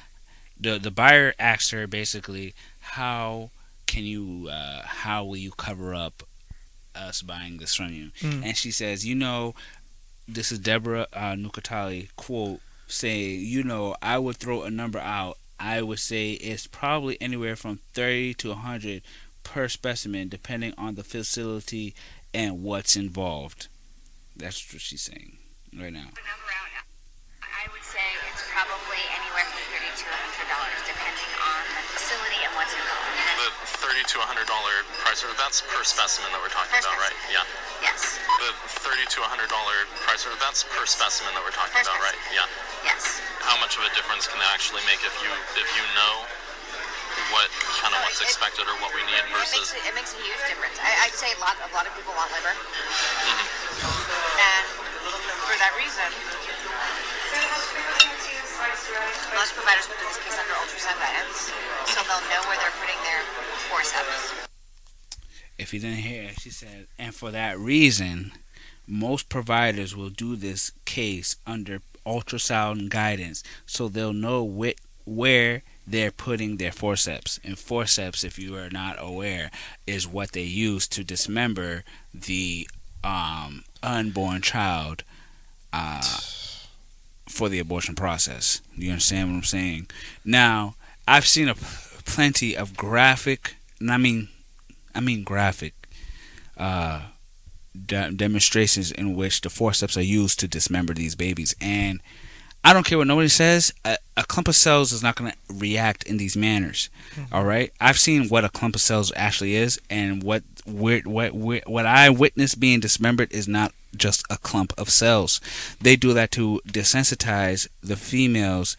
the 0.59 0.77
the 0.77 0.91
buyer 0.91 1.33
asks 1.39 1.71
her 1.71 1.87
basically, 1.87 2.53
how 2.79 3.49
can 3.87 4.03
you, 4.03 4.49
uh, 4.49 4.83
how 4.83 5.25
will 5.25 5.37
you 5.37 5.51
cover 5.51 5.93
up 5.93 6.23
us 6.95 7.21
buying 7.21 7.57
this 7.57 7.75
from 7.75 7.91
you? 7.91 8.11
Mm. 8.19 8.43
And 8.45 8.57
she 8.57 8.71
says, 8.71 9.05
you 9.05 9.15
know, 9.15 9.55
this 10.27 10.51
is 10.51 10.59
Deborah 10.59 11.07
uh, 11.13 11.33
Nukatali 11.33 12.09
quote 12.15 12.59
saying, 12.87 13.41
you 13.41 13.63
know, 13.63 13.95
I 14.01 14.17
would 14.19 14.37
throw 14.37 14.63
a 14.63 14.69
number 14.69 14.99
out. 14.99 15.37
I 15.59 15.81
would 15.81 15.99
say 15.99 16.31
it's 16.31 16.67
probably 16.67 17.21
anywhere 17.21 17.55
from 17.55 17.79
30 17.93 18.33
to 18.35 18.49
100 18.49 19.01
per 19.43 19.67
specimen, 19.67 20.29
depending 20.29 20.73
on 20.77 20.95
the 20.95 21.03
facility 21.03 21.93
and 22.33 22.63
what's 22.63 22.95
involved. 22.95 23.67
That's 24.35 24.73
what 24.73 24.81
she's 24.81 25.01
saying 25.01 25.37
right 25.77 25.93
now. 25.93 26.09
Say 27.93 28.01
it's 28.33 28.41
probably 28.49 28.97
anywhere 29.13 29.45
from 29.45 29.61
thirty 29.69 29.85
to 29.93 30.05
hundred 30.09 30.49
dollars, 30.49 30.79
depending 30.81 31.29
on 31.45 31.61
the 31.77 31.83
facility 31.93 32.41
and 32.41 32.49
what's 32.57 32.73
involved. 32.73 33.05
The 33.37 33.49
thirty 33.85 34.01
to 34.01 34.17
hundred 34.25 34.49
dollar 34.49 34.81
price, 35.05 35.21
that's 35.37 35.61
per 35.69 35.85
specimen 35.85 36.33
that 36.33 36.41
we're 36.41 36.49
talking 36.49 36.73
Per 36.73 36.81
about, 36.89 36.97
right? 36.97 37.13
Yeah. 37.29 37.45
Yes. 37.85 38.17
The 38.41 38.49
thirty 38.81 39.05
to 39.13 39.19
hundred 39.29 39.53
dollar 39.53 39.85
price, 40.09 40.25
that's 40.41 40.65
per 40.73 40.89
specimen 40.89 41.37
that 41.37 41.43
we're 41.45 41.53
talking 41.53 41.77
Per 41.77 41.85
about, 41.85 42.01
right? 42.01 42.17
Yeah. 42.33 42.49
Yes. 42.81 43.21
How 43.45 43.61
much 43.61 43.77
of 43.77 43.85
a 43.85 43.91
difference 43.93 44.25
can 44.25 44.41
that 44.41 44.49
actually 44.49 44.81
make 44.89 45.05
if 45.05 45.13
you 45.21 45.29
if 45.53 45.69
you 45.77 45.85
know 45.93 46.25
what 47.29 47.45
kind 47.77 47.93
of 47.93 48.01
what's 48.09 48.25
expected 48.25 48.65
or 48.65 48.73
what 48.81 48.89
we 48.97 49.05
need 49.05 49.21
It 49.21 49.29
makes, 49.29 49.53
versus? 49.53 49.69
it 49.85 49.93
makes 49.93 50.17
a 50.17 50.21
huge 50.25 50.41
difference. 50.49 50.81
I, 50.81 51.05
I'd 51.05 51.13
say 51.13 51.29
a 51.29 51.37
lot, 51.37 51.53
a 51.61 51.69
lot 51.77 51.85
of 51.85 51.93
people 51.93 52.09
want 52.17 52.33
liver, 52.33 52.57
Mm-hmm. 52.57 53.45
and 54.41 54.65
for 55.45 55.53
that 55.61 55.77
reason, 55.77 56.09
most 59.35 59.53
providers 59.53 59.87
will 59.87 59.95
do 59.97 60.07
this 60.07 60.19
case 60.23 60.37
under 60.39 60.53
ultrasound 60.59 60.99
guidance, 60.99 61.51
so 61.85 62.01
they'll 62.03 62.27
know 62.29 62.41
where 62.47 62.57
they're 62.57 62.77
putting 62.79 62.99
their 63.03 63.21
forceps. 63.69 64.47
If 65.57 65.73
you 65.73 65.79
didn't 65.79 65.97
hear, 65.97 66.31
she 66.39 66.49
said, 66.49 66.87
and 66.97 67.13
for 67.13 67.31
that 67.31 67.57
reason, 67.59 68.31
most 68.87 69.29
providers 69.29 69.95
will 69.95 70.09
do 70.09 70.35
this 70.35 70.71
case 70.85 71.37
under 71.45 71.81
ultrasound 72.05 72.89
guidance 72.89 73.43
so 73.65 73.87
they'll 73.87 74.11
know 74.11 74.45
wh- 74.45 75.07
where 75.07 75.63
they're 75.87 76.11
putting 76.11 76.57
their 76.57 76.71
forceps. 76.71 77.39
And 77.43 77.57
forceps, 77.57 78.23
if 78.23 78.37
you 78.39 78.55
are 78.55 78.69
not 78.69 78.95
aware, 78.99 79.51
is 79.87 80.07
what 80.07 80.31
they 80.31 80.43
use 80.43 80.87
to 80.89 81.03
dismember 81.03 81.83
the 82.13 82.67
um, 83.03 83.63
unborn 83.81 84.41
child 84.41 85.03
uh, 85.71 86.01
for 87.33 87.49
the 87.49 87.59
abortion 87.59 87.95
process. 87.95 88.61
You 88.75 88.91
understand 88.91 89.29
what 89.31 89.37
I'm 89.37 89.43
saying? 89.43 89.87
Now, 90.23 90.75
I've 91.07 91.25
seen 91.25 91.49
a 91.49 91.55
plenty 92.05 92.55
of 92.55 92.77
graphic, 92.77 93.55
and 93.79 93.91
I 93.91 93.97
mean, 93.97 94.29
I 94.93 95.01
mean 95.01 95.23
graphic, 95.23 95.73
uh, 96.57 97.01
de- 97.85 98.11
demonstrations 98.11 98.91
in 98.91 99.15
which 99.15 99.41
the 99.41 99.49
forceps 99.49 99.97
are 99.97 100.01
used 100.01 100.39
to 100.41 100.47
dismember 100.47 100.93
these 100.93 101.15
babies, 101.15 101.55
and 101.59 102.01
I 102.63 102.71
don't 102.71 102.85
care 102.85 102.97
what 102.97 103.07
nobody 103.07 103.27
says. 103.27 103.73
A, 103.83 103.97
a 104.15 104.23
clump 104.23 104.47
of 104.47 104.55
cells 104.55 104.93
is 104.93 105.03
not 105.03 105.15
going 105.15 105.31
to 105.31 105.37
react 105.53 106.03
in 106.03 106.17
these 106.17 106.37
manners. 106.37 106.89
all 107.31 107.43
right, 107.43 107.73
I've 107.81 107.99
seen 107.99 108.29
what 108.29 108.45
a 108.45 108.49
clump 108.49 108.75
of 108.75 108.81
cells 108.81 109.11
actually 109.15 109.55
is, 109.55 109.81
and 109.89 110.23
what 110.23 110.43
what 110.65 111.07
what 111.07 111.33
what 111.33 111.85
I 111.85 112.09
witnessed 112.09 112.59
being 112.59 112.79
dismembered 112.79 113.33
is 113.33 113.47
not 113.47 113.73
just 113.95 114.23
a 114.29 114.37
clump 114.37 114.73
of 114.77 114.89
cells. 114.89 115.39
They 115.81 115.95
do 115.95 116.13
that 116.13 116.31
to 116.31 116.61
desensitize 116.67 117.67
the 117.81 117.95
females 117.95 118.75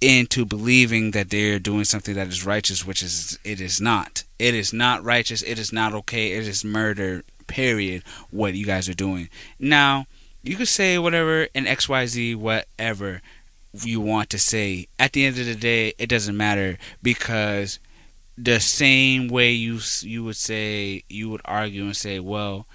into 0.00 0.44
believing 0.44 1.12
that 1.12 1.30
they're 1.30 1.60
doing 1.60 1.84
something 1.84 2.14
that 2.14 2.26
is 2.26 2.44
righteous, 2.44 2.84
which 2.84 3.02
is 3.02 3.38
it 3.44 3.60
is 3.60 3.80
not. 3.80 4.24
It 4.38 4.54
is 4.54 4.72
not 4.72 5.04
righteous. 5.04 5.42
It 5.42 5.58
is 5.58 5.72
not 5.72 5.94
okay. 5.94 6.32
It 6.32 6.46
is 6.46 6.64
murder. 6.64 7.22
Period. 7.46 8.02
What 8.30 8.54
you 8.54 8.66
guys 8.66 8.88
are 8.88 8.94
doing 8.94 9.28
now. 9.58 10.06
You 10.44 10.56
could 10.56 10.68
say 10.68 10.98
whatever 10.98 11.44
in 11.54 11.68
X 11.68 11.88
Y 11.88 12.06
Z 12.06 12.34
whatever 12.34 13.22
you 13.72 14.00
want 14.00 14.28
to 14.30 14.38
say. 14.38 14.88
At 14.98 15.12
the 15.12 15.24
end 15.24 15.38
of 15.38 15.46
the 15.46 15.54
day, 15.54 15.94
it 15.98 16.08
doesn't 16.08 16.36
matter 16.36 16.78
because 17.00 17.78
the 18.36 18.58
same 18.58 19.28
way 19.28 19.52
you 19.52 19.78
you 20.00 20.24
would 20.24 20.36
say 20.36 21.04
you 21.08 21.30
would 21.30 21.42
argue 21.44 21.84
and 21.84 21.96
say, 21.96 22.18
well, 22.18 22.66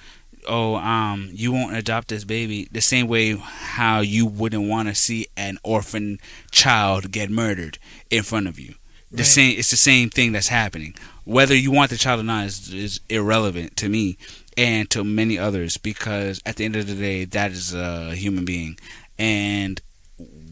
oh, 0.48 0.76
um, 0.76 1.30
you 1.34 1.52
won't 1.52 1.76
adopt 1.76 2.08
this 2.08 2.24
baby. 2.24 2.68
The 2.72 2.82
same 2.82 3.08
way 3.08 3.36
how 3.36 4.00
you 4.02 4.26
wouldn't 4.26 4.68
want 4.70 4.88
to 4.89 4.95
see 4.95 5.28
an 5.36 5.58
orphan 5.64 6.20
child 6.52 7.12
get 7.12 7.30
murdered 7.30 7.78
in 8.10 8.24
front 8.24 8.48
of 8.48 8.58
you. 8.60 8.76
The 9.12 9.18
Right. 9.18 9.26
same. 9.26 9.60
It's 9.60 9.70
the 9.72 9.78
same 9.78 10.10
thing 10.10 10.32
that's 10.34 10.50
happening. 10.50 10.93
Whether 11.24 11.56
you 11.56 11.72
want 11.72 11.91
the 11.91 11.98
child 11.98 12.20
or 12.20 12.24
not 12.24 12.45
is, 12.45 12.74
is 12.74 13.00
irrelevant 13.10 13.78
to 13.78 13.89
me 13.89 14.18
and 14.58 14.89
to 14.89 15.04
many 15.04 15.38
others 15.38 15.78
because 15.78 16.41
at 16.45 16.56
the 16.58 16.66
end 16.66 16.76
of 16.76 16.88
the 16.88 16.95
day, 16.95 17.26
that 17.26 17.52
is 17.52 17.74
a 17.74 18.16
human 18.16 18.43
being, 18.45 18.78
and 19.20 19.82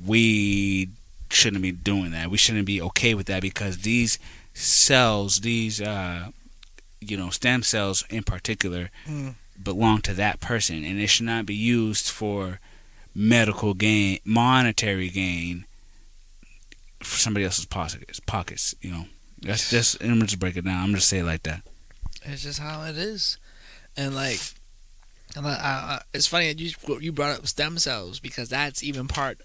we 0.05 0.89
shouldn't 1.29 1.61
be 1.63 1.71
doing 1.71 2.11
that. 2.11 2.29
We 2.29 2.37
shouldn't 2.37 2.65
be 2.65 2.81
okay 2.81 3.13
with 3.13 3.25
that 3.27 3.41
because 3.41 3.79
these 3.79 4.19
cells, 4.53 5.41
these 5.41 5.81
uh, 5.81 6.29
you 7.01 7.17
know, 7.17 7.29
stem 7.29 7.63
cells 7.63 8.03
in 8.09 8.23
particular, 8.23 8.89
Mm. 9.07 9.35
Belong 9.61 10.01
to 10.01 10.13
that 10.13 10.39
person, 10.39 10.83
and 10.83 10.99
it 10.99 11.07
should 11.07 11.25
not 11.25 11.45
be 11.45 11.55
used 11.55 12.09
for 12.09 12.59
medical 13.13 13.73
gain, 13.73 14.19
monetary 14.25 15.09
gain 15.09 15.65
for 16.99 17.17
somebody 17.17 17.45
else's 17.45 17.65
pockets. 17.65 18.19
Pockets, 18.19 18.75
you 18.81 18.91
know. 18.91 19.05
That's 19.41 19.69
just. 19.69 20.01
I'm 20.03 20.21
just 20.21 20.39
break 20.39 20.57
it 20.57 20.65
down. 20.65 20.83
I'm 20.83 20.95
just 20.95 21.07
say 21.07 21.19
it 21.19 21.25
like 21.25 21.43
that. 21.43 21.61
It's 22.23 22.43
just 22.43 22.59
how 22.59 22.83
it 22.83 22.97
is, 22.97 23.37
and 23.95 24.15
like, 24.15 24.39
and 25.35 25.45
I, 25.45 25.51
I, 25.51 26.01
it's 26.13 26.27
funny 26.27 26.51
that 26.51 26.59
you 26.59 26.71
you 26.99 27.11
brought 27.11 27.37
up 27.37 27.47
stem 27.47 27.77
cells 27.77 28.19
because 28.19 28.49
that's 28.49 28.83
even 28.83 29.07
part. 29.07 29.39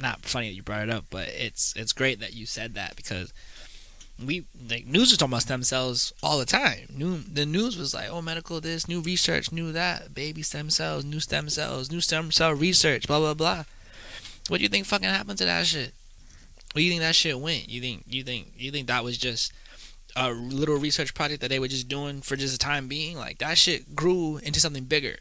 Not 0.00 0.22
funny 0.22 0.48
that 0.48 0.54
you 0.54 0.62
brought 0.62 0.88
it 0.88 0.90
up, 0.90 1.04
but 1.10 1.28
it's 1.28 1.74
it's 1.76 1.92
great 1.92 2.20
that 2.20 2.34
you 2.34 2.46
said 2.46 2.74
that 2.74 2.96
because 2.96 3.32
we 4.22 4.44
like 4.70 4.86
news 4.86 5.10
was 5.10 5.18
talking 5.18 5.32
about 5.32 5.42
stem 5.42 5.62
cells 5.62 6.12
all 6.22 6.38
the 6.38 6.44
time. 6.44 6.86
New 6.94 7.18
the 7.18 7.46
news 7.46 7.76
was 7.76 7.94
like, 7.94 8.08
oh, 8.10 8.22
medical 8.22 8.60
this, 8.60 8.88
new 8.88 9.00
research, 9.00 9.50
new 9.52 9.72
that, 9.72 10.14
baby 10.14 10.42
stem 10.42 10.70
cells, 10.70 11.04
new 11.04 11.20
stem 11.20 11.48
cells, 11.48 11.90
new 11.90 12.00
stem 12.00 12.30
cell 12.30 12.52
research, 12.52 13.06
blah 13.06 13.18
blah 13.18 13.34
blah. 13.34 13.64
What 14.48 14.58
do 14.58 14.62
you 14.62 14.68
think 14.68 14.86
fucking 14.86 15.08
happened 15.08 15.38
to 15.38 15.44
that 15.44 15.66
shit? 15.66 15.92
What 16.72 16.80
do 16.80 16.82
you 16.82 16.90
think 16.90 17.02
that 17.02 17.14
shit 17.16 17.38
went? 17.40 17.68
You 17.68 17.80
think 17.80 18.04
you 18.06 18.22
think 18.22 18.52
you 18.56 18.70
think 18.70 18.86
that 18.88 19.04
was 19.04 19.18
just 19.18 19.52
a 20.16 20.30
little 20.30 20.76
research 20.76 21.12
project 21.14 21.40
that 21.40 21.48
they 21.48 21.58
were 21.58 21.68
just 21.68 21.88
doing 21.88 22.20
for 22.20 22.36
just 22.36 22.52
the 22.52 22.58
time 22.58 22.86
being? 22.88 23.16
Like 23.16 23.38
that 23.38 23.58
shit 23.58 23.96
grew 23.96 24.38
into 24.38 24.60
something 24.60 24.84
bigger. 24.84 25.16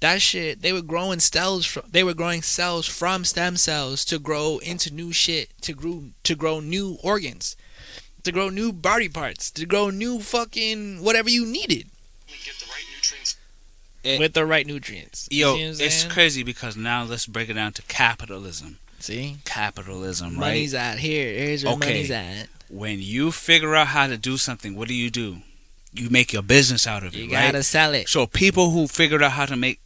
that 0.00 0.20
shit 0.20 0.62
they 0.62 0.72
were 0.72 0.82
growing 0.82 1.20
cells 1.20 1.64
from 1.66 1.82
they 1.90 2.04
were 2.04 2.14
growing 2.14 2.42
cells 2.42 2.86
from 2.86 3.24
stem 3.24 3.56
cells 3.56 4.04
to 4.04 4.18
grow 4.18 4.58
into 4.58 4.92
new 4.92 5.12
shit 5.12 5.50
to 5.62 5.72
grow 5.72 6.04
to 6.22 6.34
grow 6.34 6.60
new 6.60 6.98
organs 7.02 7.56
to 8.26 8.32
grow 8.32 8.48
new 8.50 8.72
body 8.72 9.08
parts 9.08 9.50
to 9.52 9.64
grow 9.64 9.88
new 9.90 10.20
fucking 10.20 11.02
whatever 11.02 11.30
you 11.30 11.46
needed 11.46 11.86
It- 14.02 14.18
with 14.20 14.34
the 14.34 14.44
right 14.46 14.66
nutrients 14.66 15.28
You 15.30 15.38
Yo, 15.40 15.56
see 15.56 15.64
what 15.68 15.80
I'm 15.80 15.86
it's 15.86 16.04
crazy 16.04 16.42
because 16.42 16.76
now 16.76 17.02
let's 17.04 17.26
break 17.26 17.48
it 17.48 17.54
down 17.54 17.72
to 17.72 17.82
capitalism. 17.82 18.78
See? 19.00 19.36
Capitalism, 19.44 20.30
right? 20.30 20.38
money's 20.48 20.74
at 20.74 20.98
here 20.98 21.32
here's 21.32 21.64
where 21.64 21.74
Okay. 21.74 21.86
money's 21.88 22.10
at 22.10 22.48
When 22.68 23.00
you 23.00 23.30
figure 23.32 23.74
out 23.76 23.88
how 23.88 24.06
to 24.08 24.16
do 24.18 24.36
something, 24.36 24.74
what 24.74 24.88
do 24.88 24.94
you 24.94 25.10
do? 25.10 25.42
You 25.92 26.10
make 26.10 26.32
your 26.32 26.42
business 26.42 26.86
out 26.86 27.02
of 27.04 27.14
it, 27.14 27.18
you 27.18 27.28
gotta 27.30 27.62
sell 27.62 27.94
it 27.94 28.08
So 28.08 28.26
people 28.26 28.70
who 28.70 28.86
figured 28.88 29.22
out 29.22 29.32
how 29.32 29.46
to 29.46 29.56
make 29.56 29.80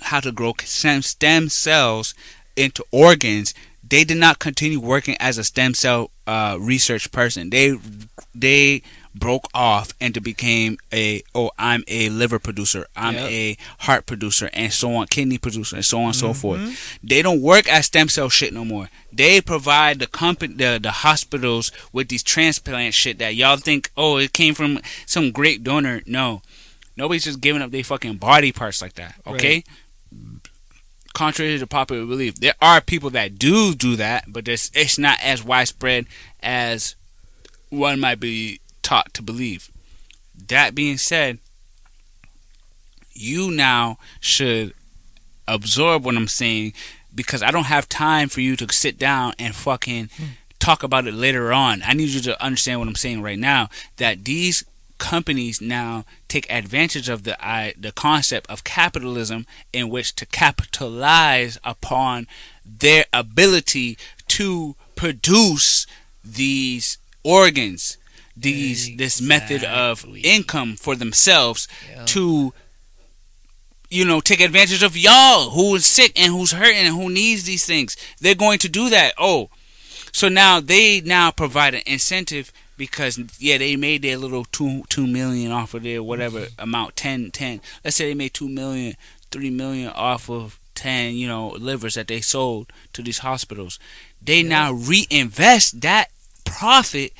how 0.00 0.20
to 0.20 0.30
grow 0.32 0.54
stem 0.64 1.00
stem 1.02 1.48
cells 1.48 2.14
into 2.56 2.84
organs, 2.90 3.54
they 3.86 4.04
did 4.04 4.18
not 4.18 4.38
continue 4.38 4.80
working 4.80 5.16
as 5.18 5.38
a 5.38 5.44
stem 5.44 5.72
cell 5.74 6.10
uh, 6.26 6.56
research 6.60 7.10
person. 7.12 7.50
They 7.50 7.76
they 8.34 8.82
broke 9.14 9.48
off 9.54 9.92
and 9.98 10.12
to 10.12 10.20
became 10.20 10.76
a 10.92 11.22
oh 11.34 11.50
I'm 11.58 11.84
a 11.88 12.10
liver 12.10 12.38
producer, 12.38 12.86
I'm 12.94 13.14
Yep. 13.14 13.30
a 13.30 13.56
heart 13.78 14.04
producer, 14.06 14.50
and 14.52 14.70
so 14.72 14.94
on, 14.94 15.06
kidney 15.06 15.38
producer, 15.38 15.76
and 15.76 15.84
so 15.84 16.00
on 16.00 16.06
and 16.08 16.16
so 16.16 16.30
Mhm. 16.30 16.36
forth. 16.36 16.98
They 17.02 17.22
don't 17.22 17.40
work 17.40 17.66
as 17.66 17.86
stem 17.86 18.08
cell 18.10 18.28
shit 18.28 18.52
no 18.52 18.64
more. 18.64 18.90
They 19.10 19.40
provide 19.40 20.00
the 20.00 20.06
company, 20.06 20.54
the, 20.54 20.78
the 20.82 20.90
hospitals 20.90 21.72
with 21.94 22.08
these 22.08 22.22
transplant 22.22 22.92
shit 22.92 23.18
that 23.18 23.34
y'all 23.36 23.56
think 23.56 23.90
oh 23.96 24.18
it 24.18 24.34
came 24.34 24.52
from 24.54 24.80
some 25.06 25.30
great 25.30 25.64
donor. 25.64 26.02
No, 26.04 26.42
nobody's 26.94 27.24
just 27.24 27.40
giving 27.40 27.62
up 27.62 27.70
their 27.70 27.84
fucking 27.84 28.16
body 28.16 28.52
parts 28.52 28.82
like 28.82 28.94
that. 28.96 29.14
Okay. 29.26 29.64
Contrary 31.16 31.58
to 31.58 31.66
popular 31.66 32.04
belief, 32.04 32.34
there 32.34 32.52
are 32.60 32.82
people 32.82 33.08
that 33.08 33.38
do 33.38 33.74
do 33.74 33.96
that, 33.96 34.30
but 34.30 34.46
it's 34.46 34.98
not 34.98 35.18
as 35.22 35.42
widespread 35.42 36.04
as 36.42 36.94
one 37.70 37.98
might 37.98 38.20
be 38.20 38.60
taught 38.82 39.14
to 39.14 39.22
believe. 39.22 39.70
That 40.48 40.74
being 40.74 40.98
said, 40.98 41.38
you 43.14 43.50
now 43.50 43.96
should 44.20 44.74
absorb 45.48 46.04
what 46.04 46.18
I'm 46.18 46.28
saying 46.28 46.74
because 47.14 47.42
I 47.42 47.50
don't 47.50 47.64
have 47.64 47.88
time 47.88 48.28
for 48.28 48.42
you 48.42 48.54
to 48.54 48.70
sit 48.70 48.98
down 48.98 49.32
and 49.38 49.54
fucking 49.54 50.10
hmm. 50.14 50.24
talk 50.58 50.82
about 50.82 51.06
it 51.06 51.14
later 51.14 51.50
on. 51.50 51.82
I 51.86 51.94
need 51.94 52.10
you 52.10 52.20
to 52.20 52.44
understand 52.44 52.80
what 52.80 52.88
I'm 52.88 52.94
saying 52.94 53.22
right 53.22 53.38
now 53.38 53.70
that 53.96 54.26
these 54.26 54.66
companies 54.98 55.60
now 55.60 56.04
take 56.28 56.50
advantage 56.50 57.08
of 57.08 57.24
the 57.24 57.36
I, 57.44 57.74
the 57.78 57.92
concept 57.92 58.50
of 58.50 58.64
capitalism 58.64 59.46
in 59.72 59.88
which 59.88 60.14
to 60.16 60.26
capitalize 60.26 61.58
upon 61.64 62.26
their 62.64 63.04
ability 63.12 63.98
to 64.28 64.76
produce 64.94 65.86
these 66.24 66.98
organs 67.22 67.98
these 68.36 68.96
this 68.96 69.20
method 69.20 69.64
of 69.64 70.04
income 70.22 70.76
for 70.76 70.94
themselves 70.94 71.66
to 72.04 72.52
you 73.88 74.04
know 74.04 74.20
take 74.20 74.40
advantage 74.40 74.82
of 74.82 74.96
y'all 74.96 75.50
who 75.50 75.74
is 75.74 75.86
sick 75.86 76.12
and 76.20 76.32
who's 76.32 76.52
hurting 76.52 76.86
and 76.86 76.94
who 76.94 77.08
needs 77.08 77.44
these 77.44 77.64
things. 77.64 77.96
They're 78.20 78.34
going 78.34 78.58
to 78.58 78.68
do 78.68 78.90
that. 78.90 79.14
Oh 79.16 79.48
so 80.16 80.30
now 80.30 80.60
they 80.60 81.02
now 81.02 81.30
provide 81.30 81.74
an 81.74 81.82
incentive 81.84 82.50
because 82.76 83.18
yeah 83.38 83.58
they 83.58 83.76
made 83.76 84.02
their 84.02 84.16
little 84.16 84.44
two 84.44 84.84
two 84.88 85.06
million 85.06 85.50
off 85.52 85.74
of 85.74 85.82
their 85.82 86.02
whatever 86.02 86.46
amount 86.58 86.96
10 86.96 87.30
10 87.30 87.60
let's 87.84 87.96
say 87.96 88.08
they 88.08 88.14
made 88.14 88.34
two 88.34 88.48
million 88.48 88.94
three 89.30 89.50
million 89.50 89.90
off 89.90 90.28
of 90.30 90.58
10 90.76 91.14
you 91.14 91.26
know 91.26 91.48
livers 91.48 91.94
that 91.94 92.06
they 92.06 92.20
sold 92.20 92.72
to 92.92 93.02
these 93.02 93.18
hospitals. 93.18 93.78
They 94.22 94.42
now 94.42 94.72
reinvest 94.72 95.80
that 95.80 96.10
profit 96.44 97.12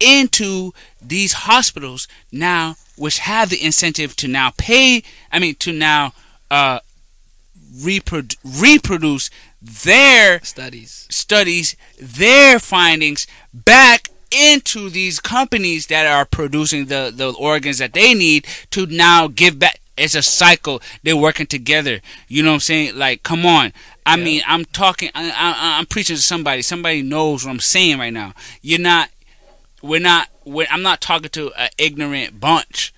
into 0.00 0.72
these 1.00 1.32
hospitals 1.32 2.08
now 2.32 2.74
which 2.96 3.20
have 3.20 3.50
the 3.50 3.64
incentive 3.64 4.16
to 4.16 4.26
now 4.26 4.50
pay 4.56 5.00
i 5.30 5.38
mean 5.38 5.54
to 5.54 5.72
now 5.72 6.12
uh 6.50 6.80
reprodu- 7.76 8.36
reproduce 8.60 9.30
their 9.62 10.40
studies. 10.42 11.06
studies 11.08 11.76
their 12.00 12.58
findings 12.58 13.28
back 13.54 14.08
into 14.32 14.90
these 14.90 15.20
companies 15.20 15.86
that 15.86 16.06
are 16.06 16.24
producing 16.24 16.86
the 16.86 17.12
the 17.14 17.32
organs 17.32 17.78
that 17.78 17.92
they 17.92 18.14
need 18.14 18.46
to 18.70 18.86
now 18.86 19.28
give 19.28 19.58
back. 19.58 19.80
It's 19.96 20.14
a 20.14 20.22
cycle. 20.22 20.80
They're 21.02 21.16
working 21.16 21.46
together. 21.46 22.00
You 22.26 22.42
know 22.42 22.50
what 22.50 22.54
i'm 22.54 22.60
saying? 22.60 22.96
Like 22.96 23.22
come 23.22 23.44
on. 23.44 23.72
I 24.06 24.16
mean 24.16 24.42
i'm 24.46 24.64
talking 24.64 25.10
I, 25.14 25.30
I, 25.30 25.78
i'm 25.78 25.86
preaching 25.86 26.16
to 26.16 26.22
somebody. 26.22 26.62
Somebody 26.62 27.02
knows 27.02 27.44
what 27.44 27.50
i'm 27.50 27.60
saying 27.60 27.98
right 27.98 28.12
now. 28.12 28.32
You're 28.62 28.80
not 28.80 29.10
we're 29.82 30.00
not 30.00 30.28
we're, 30.44 30.66
i'm 30.70 30.82
not 30.82 31.00
talking 31.00 31.30
to 31.30 31.52
an 31.54 31.68
ignorant 31.78 32.40
bunch. 32.40 32.94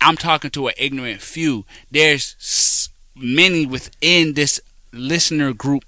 I'm 0.00 0.16
talking 0.16 0.50
to 0.52 0.68
an 0.68 0.74
ignorant 0.78 1.20
few. 1.20 1.64
There's 1.90 2.88
many 3.16 3.66
within 3.66 4.34
this 4.34 4.60
listener 4.92 5.52
group 5.52 5.87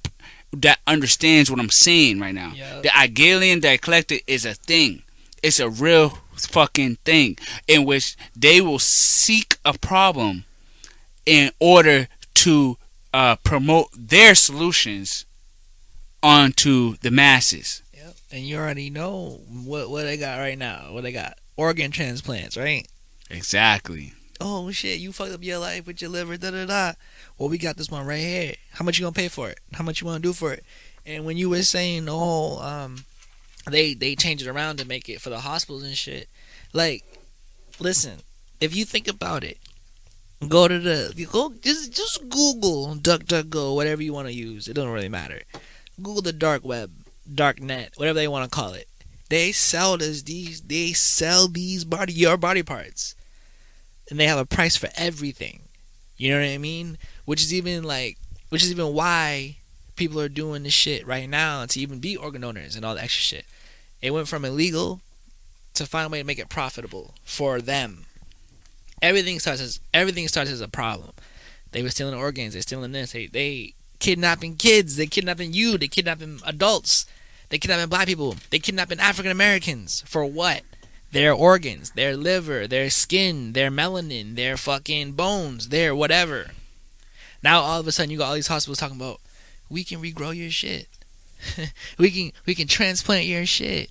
that 0.53 0.80
understands 0.86 1.51
what 1.51 1.61
i'm 1.61 1.70
saying 1.70 2.18
right 2.20 2.34
now. 2.34 2.53
The 2.82 2.90
Hegelian 2.90 3.61
dialectic 3.61 4.24
is 4.26 4.44
a 4.44 4.55
thing. 4.55 5.03
It's 5.42 5.61
a 5.61 5.70
real 5.70 6.18
fucking 6.36 6.96
thing 7.05 7.38
in 7.68 7.84
which 7.84 8.16
they 8.36 8.61
will 8.61 8.78
seek 8.78 9.57
a 9.64 9.76
problem 9.78 10.44
in 11.26 11.51
order 11.61 12.09
to 12.34 12.76
uh, 13.12 13.36
promote 13.36 13.88
their 13.96 14.34
solutions 14.34 15.24
onto 16.22 16.96
the 16.98 17.11
masses. 17.11 17.82
Yep. 17.94 18.14
and 18.32 18.42
you 18.42 18.57
already 18.57 18.90
know 18.90 19.40
what 19.48 19.90
what 19.90 20.03
they 20.05 20.16
got 20.16 20.38
right 20.38 20.59
now 20.59 20.92
what 20.92 21.03
they 21.03 21.12
got. 21.12 21.38
Organ 21.57 21.90
transplants 21.90 22.57
right? 22.57 22.86
Exactly 23.30 24.14
oh 24.41 24.70
shit 24.70 24.99
you 24.99 25.12
fucked 25.12 25.32
up 25.32 25.45
your 25.45 25.59
life 25.59 25.86
with 25.86 26.01
your 26.01 26.11
liver 26.11 26.36
da 26.36 26.51
da 26.51 26.64
da. 26.64 26.93
Well 27.38 27.49
we 27.49 27.59
got 27.59 27.76
this 27.76 27.91
one 27.91 28.07
right 28.07 28.18
here. 28.18 28.55
How 28.72 28.84
much 28.84 28.99
you 28.99 29.05
gonna 29.05 29.12
pay 29.12 29.28
for 29.28 29.51
it? 29.51 29.59
How 29.74 29.84
much 29.84 30.01
you 30.01 30.07
want 30.07 30.22
to 30.22 30.28
do 30.28 30.32
for 30.32 30.53
it? 30.53 30.64
And 31.07 31.24
when 31.24 31.36
you 31.36 31.51
were 31.51 31.62
saying 31.62 32.07
the 32.07 32.12
whole 32.12 32.61
um 32.61 33.05
they 33.70 33.95
they 33.95 34.14
change 34.14 34.43
it 34.43 34.49
around 34.49 34.78
to 34.78 34.86
make 34.86 35.09
it 35.09 35.20
for 35.20 35.30
the 35.30 35.41
hospitals 35.41 35.82
and 35.82 35.97
shit 35.97 36.28
like 36.72 37.05
listen 37.78 38.20
if 38.61 38.74
you 38.74 38.84
think 38.84 39.07
about 39.07 39.45
it 39.45 39.59
go 40.49 40.66
to 40.66 40.78
the 40.78 41.28
go 41.30 41.53
just 41.61 41.93
just 41.93 42.28
google 42.28 42.95
duckduckgo 42.95 43.74
whatever 43.74 44.03
you 44.03 44.12
want 44.12 44.26
to 44.26 44.34
use 44.34 44.68
it 44.68 44.74
doesn't 44.74 44.93
really 44.93 45.09
matter. 45.09 45.43
Google 46.03 46.22
the 46.22 46.32
dark 46.32 46.64
web 46.64 46.91
dark 47.32 47.61
net 47.61 47.93
whatever 47.97 48.18
they 48.18 48.28
want 48.28 48.51
to 48.51 48.55
call 48.55 48.72
it. 48.72 48.88
They 49.28 49.53
sell 49.53 49.99
this 49.99 50.22
these 50.22 50.62
they 50.62 50.93
sell 50.93 51.47
these 51.47 51.84
body 51.84 52.12
your 52.12 52.36
body 52.36 52.62
parts 52.62 53.14
and 54.11 54.18
they 54.18 54.26
have 54.26 54.38
a 54.38 54.44
price 54.44 54.76
for 54.76 54.88
everything 54.96 55.61
you 56.16 56.30
know 56.30 56.40
what 56.40 56.48
i 56.48 56.58
mean 56.58 56.98
which 57.24 57.40
is 57.40 57.54
even 57.54 57.82
like 57.82 58.18
which 58.50 58.62
is 58.62 58.70
even 58.70 58.92
why 58.92 59.56
people 59.96 60.20
are 60.20 60.28
doing 60.28 60.62
this 60.62 60.72
shit 60.72 61.06
right 61.06 61.28
now 61.28 61.64
to 61.64 61.80
even 61.80 61.98
be 61.98 62.16
organ 62.16 62.42
donors 62.42 62.76
and 62.76 62.84
all 62.84 62.94
the 62.94 63.02
extra 63.02 63.22
shit 63.22 63.46
it 64.02 64.12
went 64.12 64.28
from 64.28 64.44
illegal 64.44 65.00
to 65.74 65.86
find 65.86 66.06
a 66.06 66.08
way 66.11 66.18
to 66.18 66.26
make 66.26 66.38
it 66.38 66.48
profitable 66.48 67.14
for 67.24 67.61
them 67.61 68.04
everything 69.02 69.38
starts 69.38 69.61
as 69.61 69.80
everything 69.92 70.28
starts 70.28 70.50
as 70.50 70.61
a 70.61 70.68
problem. 70.68 71.12
They 71.72 71.82
were 71.82 71.90
stealing 71.90 72.14
organs. 72.14 72.52
They're 72.52 72.62
stealing 72.62 72.92
this. 72.92 73.12
They 73.12 73.26
they 73.26 73.74
kidnapping 73.98 74.56
kids. 74.56 74.96
They 74.96 75.06
kidnapping 75.06 75.52
you. 75.52 75.78
They 75.78 75.88
kidnapping 75.88 76.40
adults. 76.46 77.06
They 77.48 77.58
kidnapping 77.58 77.88
black 77.88 78.06
people. 78.06 78.36
They 78.50 78.58
kidnapping 78.58 79.00
African 79.00 79.32
Americans 79.32 80.02
for 80.06 80.24
what? 80.24 80.62
Their 81.12 81.32
organs, 81.32 81.90
their 81.92 82.16
liver, 82.16 82.66
their 82.68 82.88
skin, 82.90 83.52
their 83.52 83.70
melanin, 83.70 84.36
their 84.36 84.56
fucking 84.56 85.12
bones, 85.12 85.68
their 85.70 85.94
whatever. 85.94 86.52
Now 87.42 87.61
all 87.61 87.80
of 87.80 87.86
a 87.86 87.92
sudden 87.92 88.11
you 88.11 88.18
got 88.18 88.28
all 88.28 88.34
these 88.34 88.46
hospitals 88.46 88.78
talking 88.78 88.96
about 88.96 89.20
we 89.68 89.82
can 89.84 90.00
regrow 90.00 90.36
your 90.36 90.50
shit. 90.50 90.88
we 91.98 92.11
can 92.11 92.32
we 92.46 92.54
can 92.54 92.68
transplant 92.68 93.26
your 93.26 93.46
shit. 93.46 93.90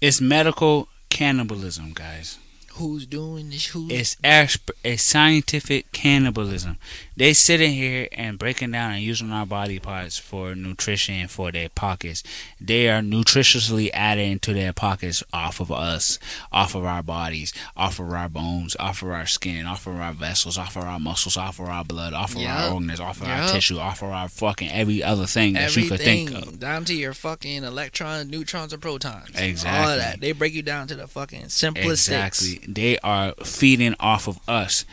it's 0.00 0.20
medical 0.20 0.88
cannibalism 1.08 1.92
guys 1.94 2.38
Who's 2.74 3.06
doing 3.06 3.50
this? 3.50 3.66
Who's 3.66 3.92
It's 3.92 4.16
asp- 4.24 4.72
it's 4.82 5.04
scientific 5.04 5.92
cannibalism. 5.92 6.76
They 7.16 7.32
sitting 7.32 7.72
here 7.74 8.08
and 8.10 8.38
breaking 8.38 8.72
down 8.72 8.92
and 8.92 9.02
using 9.02 9.30
our 9.30 9.46
body 9.46 9.78
parts 9.78 10.18
for 10.18 10.54
nutrition 10.56 11.28
for 11.28 11.52
their 11.52 11.68
pockets. 11.68 12.24
They 12.60 12.88
are 12.88 13.02
nutritiously 13.02 13.90
adding 13.94 14.40
to 14.40 14.52
their 14.52 14.72
pockets 14.72 15.22
off 15.32 15.60
of 15.60 15.70
us, 15.70 16.18
off 16.50 16.74
of 16.74 16.84
our 16.84 17.04
bodies, 17.04 17.52
off 17.76 18.00
of 18.00 18.10
our 18.10 18.28
bones, 18.28 18.74
off 18.80 19.02
of 19.02 19.10
our 19.10 19.26
skin, 19.26 19.64
off 19.64 19.86
of 19.86 19.94
our 19.96 20.12
vessels, 20.12 20.58
off 20.58 20.74
of 20.76 20.82
our 20.82 20.98
muscles, 20.98 21.36
off 21.36 21.60
of 21.60 21.66
our 21.68 21.84
blood, 21.84 22.14
off 22.14 22.34
of 22.34 22.40
Yup. 22.42 22.50
our 22.50 22.72
organs, 22.74 22.98
off 22.98 23.20
of 23.20 23.28
our 23.28 23.48
tissue, 23.48 23.78
off 23.78 24.02
of 24.02 24.08
our 24.10 24.28
fucking 24.28 24.70
every 24.72 25.00
other 25.02 25.26
thing 25.26 25.52
that 25.52 25.76
you 25.76 25.88
could 25.88 26.00
think 26.00 26.32
of. 26.32 26.58
down 26.58 26.84
to 26.84 26.94
your 26.94 27.14
fucking 27.14 27.62
electrons, 27.62 28.28
neutrons, 28.28 28.72
and 28.72 28.82
protons. 28.82 29.30
All 29.36 29.42
Exactly. 29.44 29.92
of 29.94 29.98
that. 30.00 30.20
They 30.20 30.32
break 30.32 30.52
you 30.52 30.62
down 30.62 30.88
to 30.88 30.96
the 30.96 31.06
fucking 31.06 31.48
simplest 31.50 32.08
Exactly. 32.08 32.60
They 32.66 32.98
are 32.98 33.34
feeding 33.44 33.94
off 34.00 34.26
of 34.26 34.40
us. 34.48 34.84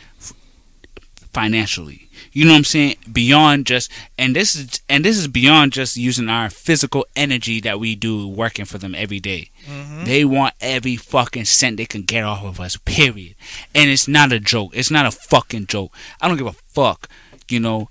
Financially. 1.32 2.10
You 2.32 2.44
know 2.44 2.52
what 2.52 2.58
I'm 2.58 2.64
saying? 2.64 2.96
Beyond 3.12 3.66
just 3.66 3.90
and 4.18 4.34
this 4.34 4.54
is 4.54 4.80
and 4.88 5.04
this 5.04 5.18
is 5.18 5.28
beyond 5.28 5.72
just 5.72 5.96
using 5.96 6.28
our 6.28 6.48
physical 6.48 7.06
energy 7.14 7.60
that 7.60 7.78
we 7.78 7.94
do 7.94 8.26
working 8.26 8.64
for 8.64 8.78
them 8.78 8.94
every 8.94 9.20
day. 9.20 9.50
Mhm. 9.68 10.04
They 10.06 10.24
want 10.24 10.54
every 10.60 10.96
fucking 10.96 11.44
cent 11.44 11.76
they 11.76 11.86
can 11.86 12.02
get 12.02 12.24
off 12.24 12.42
of 12.42 12.58
us. 12.60 12.76
Period. 12.84 13.34
And 13.74 13.90
it's 13.90 14.08
not 14.08 14.32
a 14.32 14.40
joke. 14.40 14.72
It's 14.74 14.90
not 14.90 15.06
a 15.06 15.10
fucking 15.10 15.66
joke. 15.66 15.92
I 16.20 16.28
don't 16.28 16.38
give 16.38 16.46
a 16.46 16.52
fuck. 16.74 17.08
You 17.50 17.60
know, 17.60 17.90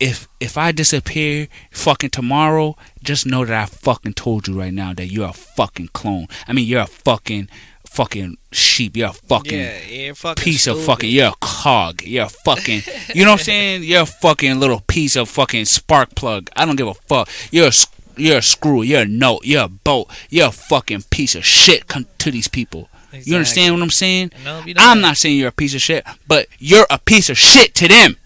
if 0.00 0.26
if 0.40 0.56
I 0.56 0.72
disappear 0.72 1.48
fucking 1.70 2.10
tomorrow, 2.10 2.76
just 3.02 3.26
know 3.26 3.44
that 3.44 3.62
I 3.62 3.66
fucking 3.66 4.14
told 4.14 4.48
you 4.48 4.58
right 4.58 4.72
now 4.74 4.94
that 4.94 5.06
you're 5.06 5.28
a 5.28 5.32
fucking 5.32 5.90
clone. 5.92 6.28
I 6.48 6.52
mean, 6.54 6.66
you're 6.66 6.80
a 6.80 6.86
fucking 6.86 7.48
fucking 7.92 8.38
sheep. 8.50 8.96
You're 8.96 9.08
a 9.08 9.12
fucking 9.12 9.58
Yeah, 9.58 9.82
you're 9.84 10.14
fucking 10.14 10.42
piece 10.42 10.66
of 10.66 10.82
fucking. 10.82 11.10
You're 11.10 11.28
a 11.28 11.34
cog. 11.40 12.02
You're 12.02 12.26
a 12.26 12.28
fucking. 12.28 12.82
you 13.14 13.24
know 13.24 13.32
what 13.32 13.40
I'm 13.40 13.44
saying? 13.44 13.82
You're 13.84 14.02
a 14.02 14.06
fucking 14.06 14.58
little 14.58 14.80
piece 14.80 15.16
of 15.16 15.28
fucking 15.28 15.66
spark 15.66 16.14
plug. 16.14 16.48
I 16.56 16.64
don't 16.64 16.76
give 16.76 16.88
a 16.88 16.94
fuck. 16.94 17.28
You're 17.50 17.68
a 17.68 17.72
you're 18.16 18.38
a 18.38 18.42
screw. 18.42 18.82
You're 18.82 19.02
a 19.02 19.06
note. 19.06 19.44
You're 19.44 19.64
a 19.64 19.68
bolt. 19.68 20.10
You're 20.28 20.48
a 20.48 20.52
fucking 20.52 21.04
piece 21.10 21.34
of 21.34 21.44
shit 21.44 21.84
to 22.18 22.30
these 22.30 22.48
people. 22.48 22.88
You 23.12 23.36
understand 23.36 23.74
what 23.74 23.82
I'm 23.82 23.90
saying? 23.90 24.32
No, 24.44 24.62
I'm 24.78 25.00
not 25.00 25.18
saying 25.18 25.38
you're 25.38 25.48
a 25.48 25.52
piece 25.52 25.74
of 25.74 25.82
shit, 25.82 26.04
but 26.26 26.46
you're 26.58 26.86
a 26.88 26.98
piece 26.98 27.28
of 27.28 27.36
shit 27.36 27.74
to 27.76 27.88
them. 27.88 28.16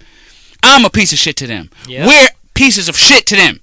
I'm 0.62 0.84
a 0.84 0.90
piece 0.90 1.12
of 1.12 1.18
shit 1.18 1.36
to 1.36 1.46
them. 1.46 1.70
Yep. 1.88 2.06
We're 2.06 2.28
pieces 2.54 2.88
of 2.88 2.96
shit 2.96 3.26
to 3.26 3.36
them. 3.36 3.60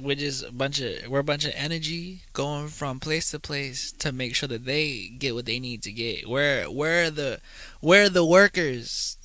We're 0.00 0.14
just 0.14 0.44
a 0.44 0.52
bunch 0.52 0.80
of 0.80 1.08
we're 1.08 1.18
a 1.18 1.24
bunch 1.24 1.44
of 1.44 1.52
energy 1.56 2.20
going 2.32 2.68
from 2.68 3.00
place 3.00 3.32
to 3.32 3.40
place 3.40 3.90
to 3.98 4.12
make 4.12 4.36
sure 4.36 4.48
that 4.48 4.64
they 4.64 5.08
get 5.18 5.34
what 5.34 5.44
they 5.46 5.58
need 5.58 5.82
to 5.82 5.92
get. 5.92 6.28
We're 6.28 6.70
we're 6.70 7.10
the 7.10 7.40
we're 7.82 8.08
the 8.08 8.24
workers. 8.24 9.16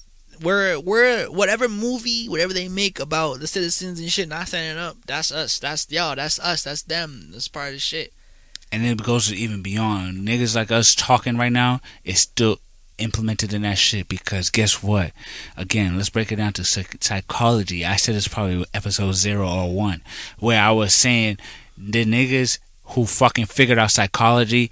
We're 0.41 0.80
we're 0.80 1.26
whatever 1.26 1.69
movie, 1.69 2.28
whatever 2.28 2.53
they 2.53 2.69
make 2.69 2.99
about 2.99 3.39
the 3.39 3.45
citizens 3.45 3.99
and 3.99 4.11
shit 4.11 4.28
not 4.28 4.47
standing 4.47 4.84
up. 4.84 4.97
That's 5.05 5.32
us. 5.32 5.59
That's 5.59 5.91
y'all. 5.91 6.15
That's 6.15 6.39
us. 6.39 6.63
That's 6.63 6.82
them. 6.82 7.28
That's 7.32 7.47
part 7.47 7.67
of 7.67 7.74
the 7.74 7.80
shit. 7.80 8.11
And 8.71 8.84
it 8.84 9.03
goes 9.03 9.32
even 9.32 9.61
beyond. 9.61 10.28
Niggas 10.28 10.55
like 10.55 10.71
us 10.71 10.95
talking 10.95 11.38
right 11.38 11.51
now 11.51 11.82
It's 12.03 12.21
still 12.21 12.57
implemented 12.97 13.53
in 13.53 13.63
that 13.63 13.77
shit 13.77 14.07
because 14.07 14.49
guess 14.49 14.83
what? 14.83 15.11
Again, 15.57 15.97
let's 15.97 16.09
break 16.09 16.31
it 16.31 16.37
down 16.37 16.53
to 16.53 16.63
psychology. 16.63 17.85
I 17.85 17.95
said 17.95 18.15
it's 18.15 18.27
probably 18.27 18.65
episode 18.73 19.13
zero 19.13 19.47
or 19.47 19.73
one 19.73 20.01
where 20.39 20.61
I 20.61 20.71
was 20.71 20.93
saying 20.93 21.37
the 21.77 22.05
niggas 22.05 22.59
who 22.87 23.05
fucking 23.05 23.45
figured 23.45 23.79
out 23.79 23.91
psychology, 23.91 24.71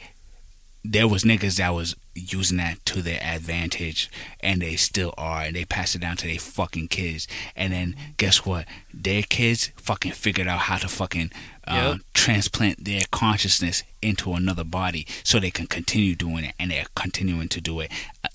there 0.84 1.07
was 1.07 1.24
niggas 1.24 1.57
that 1.57 1.74
was 1.74 1.95
using 2.13 2.57
that 2.57 2.84
to 2.86 3.01
their 3.01 3.22
advantage 3.24 4.09
and 4.41 4.61
they 4.61 4.76
still 4.76 5.13
are 5.17 5.43
and 5.43 5.55
they 5.55 5.63
pass 5.63 5.95
it 5.95 6.01
down 6.01 6.17
to 6.17 6.28
their 6.28 6.39
fucking 6.39 6.88
kids 6.88 7.28
and 7.55 7.72
then 7.72 7.95
guess 8.17 8.45
what 8.45 8.65
their 8.93 9.24
kids 9.24 9.72
fucking 9.78 10.11
figured 10.11 10.47
out 10.47 10.59
how 10.59 10.78
to 10.78 10.89
fucking 10.89 11.32
uh, 11.72 11.91
Yep. 11.91 12.01
transplant 12.13 12.86
their 12.86 13.01
consciousness 13.11 13.84
into 14.01 14.34
another 14.34 14.63
body 14.63 15.05
so 15.24 15.39
they 15.39 15.51
can 15.51 15.67
continue 15.67 16.15
doing 16.15 16.43
it 16.45 16.53
and 16.59 16.72
they're 16.72 16.86
continuing 16.95 17.47
to 17.49 17.61
do 17.61 17.80
it 17.80 17.91
uh, 18.24 18.28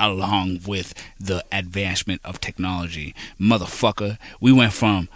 along 0.00 0.60
with 0.66 0.94
the 1.20 1.44
advancement 1.52 2.20
of 2.24 2.40
technology 2.40 3.14
motherfucker 3.40 4.18
we 4.40 4.50
went 4.52 4.72
from 4.72 5.08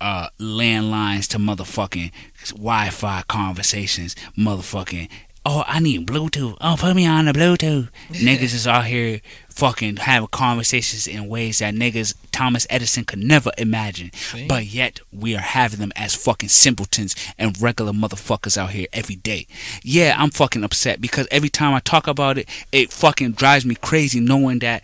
uh, 0.00 0.28
landlines 0.38 1.26
to 1.28 1.38
motherfucking 1.38 2.10
Wi-Fi 2.50 3.22
conversations, 3.28 4.14
motherfucking. 4.36 5.08
Oh, 5.48 5.62
I 5.64 5.78
need 5.78 6.08
Bluetooth. 6.08 6.56
Oh, 6.60 6.74
put 6.76 6.96
me 6.96 7.06
on 7.06 7.26
the 7.26 7.32
Bluetooth. 7.32 7.88
niggas 8.08 8.52
is 8.52 8.66
out 8.66 8.86
here 8.86 9.20
fucking 9.48 9.98
having 9.98 10.26
conversations 10.26 11.06
in 11.06 11.28
ways 11.28 11.60
that 11.60 11.72
niggas 11.72 12.14
Thomas 12.32 12.66
Edison 12.68 13.04
could 13.04 13.20
never 13.20 13.52
imagine. 13.56 14.12
See? 14.12 14.48
But 14.48 14.64
yet 14.64 14.98
we 15.12 15.36
are 15.36 15.40
having 15.40 15.78
them 15.78 15.92
as 15.94 16.16
fucking 16.16 16.48
simpletons 16.48 17.14
and 17.38 17.62
regular 17.62 17.92
motherfuckers 17.92 18.58
out 18.58 18.70
here 18.70 18.88
every 18.92 19.14
day. 19.14 19.46
Yeah, 19.84 20.16
I'm 20.18 20.30
fucking 20.30 20.64
upset 20.64 21.00
because 21.00 21.28
every 21.30 21.48
time 21.48 21.74
I 21.74 21.78
talk 21.78 22.08
about 22.08 22.38
it, 22.38 22.48
it 22.72 22.92
fucking 22.92 23.32
drives 23.32 23.64
me 23.64 23.76
crazy 23.76 24.18
knowing 24.18 24.58
that 24.58 24.82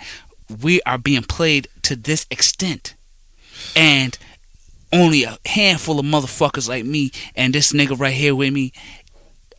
we 0.62 0.80
are 0.82 0.96
being 0.96 1.24
played 1.24 1.66
to 1.82 1.96
this 1.96 2.24
extent. 2.30 2.94
And 3.74 4.16
only 4.92 5.24
a 5.24 5.38
handful 5.46 5.98
of 5.98 6.04
motherfuckers 6.04 6.68
like 6.68 6.84
me 6.84 7.10
and 7.34 7.54
this 7.54 7.72
nigga 7.72 7.98
right 7.98 8.12
here 8.12 8.34
with 8.34 8.52
me 8.52 8.72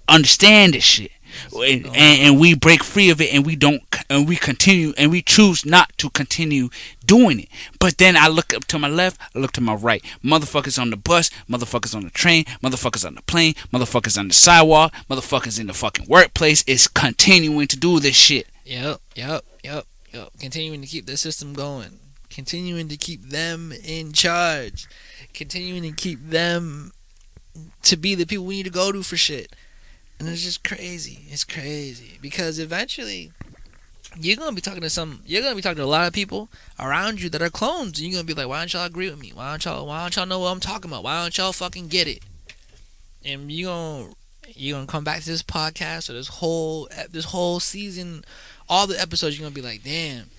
understand 0.08 0.74
this 0.74 0.84
shit. 0.84 1.12
And, 1.56 1.86
and, 1.88 1.96
and 1.96 2.40
we 2.40 2.54
break 2.54 2.84
free 2.84 3.10
of 3.10 3.20
it 3.20 3.34
and 3.34 3.46
we 3.46 3.56
don't 3.56 3.82
and 4.10 4.28
we 4.28 4.36
continue 4.36 4.94
and 4.98 5.10
we 5.10 5.22
choose 5.22 5.66
not 5.66 5.92
to 5.98 6.10
continue 6.12 6.70
doing 7.06 7.42
it. 7.42 7.50
But 7.80 7.98
then 7.98 8.16
I 8.16 8.28
look 8.28 8.54
up 8.54 8.66
to 8.66 8.80
my 8.80 8.88
left, 8.88 9.20
I 9.36 9.40
look 9.40 9.52
to 9.54 9.62
my 9.62 9.74
right. 9.74 10.04
Motherfuckers 10.24 10.80
on 10.80 10.92
the 10.92 10.98
bus, 10.98 11.30
motherfuckers 11.50 11.96
on 11.96 12.04
the 12.04 12.12
train, 12.12 12.46
motherfuckers 12.62 13.06
on 13.06 13.16
the 13.16 13.22
plane, 13.24 13.54
motherfuckers 13.74 14.18
on 14.18 14.28
the 14.28 14.34
sidewalk, 14.34 14.94
motherfuckers 15.10 15.60
in 15.60 15.68
the 15.68 15.74
fucking 15.74 16.06
workplace 16.08 16.64
is 16.68 16.88
continuing 16.88 17.68
to 17.68 17.78
do 17.78 18.00
this 18.00 18.16
shit. 18.16 18.48
Yep, 18.66 19.02
yep, 19.16 19.44
yep, 19.64 19.86
yep. 20.12 20.30
Continuing 20.40 20.82
to 20.82 20.88
keep 20.88 21.06
the 21.06 21.18
system 21.18 21.54
going. 21.54 22.00
Continuing 22.30 22.88
to 22.88 22.98
keep 22.98 23.30
them 23.30 23.74
in 23.84 24.12
charge. 24.14 24.88
Continuing 25.34 25.84
to 25.84 25.92
keep 25.92 26.30
them 26.30 26.92
to 27.84 27.98
be 27.98 28.16
the 28.16 28.26
people 28.26 28.46
we 28.46 28.58
need 28.58 28.64
to 28.64 28.70
go 28.70 28.92
to 28.92 29.04
for 29.04 29.18
shit. 29.18 29.56
And 30.24 30.32
it's 30.32 30.44
just 30.44 30.64
crazy. 30.64 31.26
It's 31.30 31.44
crazy. 31.44 32.18
Because 32.22 32.58
eventually 32.58 33.34
you're 34.18 34.38
gonna 34.38 34.56
be 34.56 34.62
talking 34.62 34.80
to 34.80 34.90
some 34.90 35.22
you're 35.26 35.42
gonna 35.42 35.54
be 35.54 35.62
talking 35.62 35.76
to 35.76 35.84
a 35.84 35.86
lot 35.86 36.08
of 36.08 36.14
people 36.14 36.48
around 36.80 37.20
you 37.20 37.28
that 37.28 37.42
are 37.42 37.50
clones 37.50 38.00
and 38.00 38.08
you're 38.08 38.14
gonna 38.14 38.26
be 38.26 38.34
like, 38.34 38.48
Why 38.48 38.60
don't 38.60 38.72
y'all 38.72 38.86
agree 38.86 39.10
with 39.10 39.20
me? 39.20 39.32
Why 39.34 39.50
don't 39.50 39.66
y'all 39.66 39.86
why 39.86 40.00
don't 40.00 40.16
y'all 40.16 40.26
know 40.26 40.40
what 40.40 40.52
I'm 40.52 40.62
talking 40.62 40.90
about? 40.90 41.04
Why 41.04 41.22
don't 41.22 41.38
y'all 41.38 41.52
fucking 41.52 41.90
get 41.90 42.08
it? 42.08 42.24
And 43.26 43.52
you 43.52 43.66
gonna 43.66 44.14
you're 44.48 44.78
gonna 44.78 44.88
come 44.88 45.04
back 45.04 45.20
to 45.20 45.26
this 45.26 45.44
podcast 45.44 46.10
or 46.10 46.14
this 46.14 46.30
whole 46.30 46.88
this 47.12 47.26
whole 47.26 47.60
season, 47.60 48.24
all 48.70 48.88
the 48.88 49.02
episodes. 49.02 49.38
You're 49.38 49.46
gonna 49.46 49.56
be 49.56 49.62
like, 49.62 49.84
damn, 49.84 50.30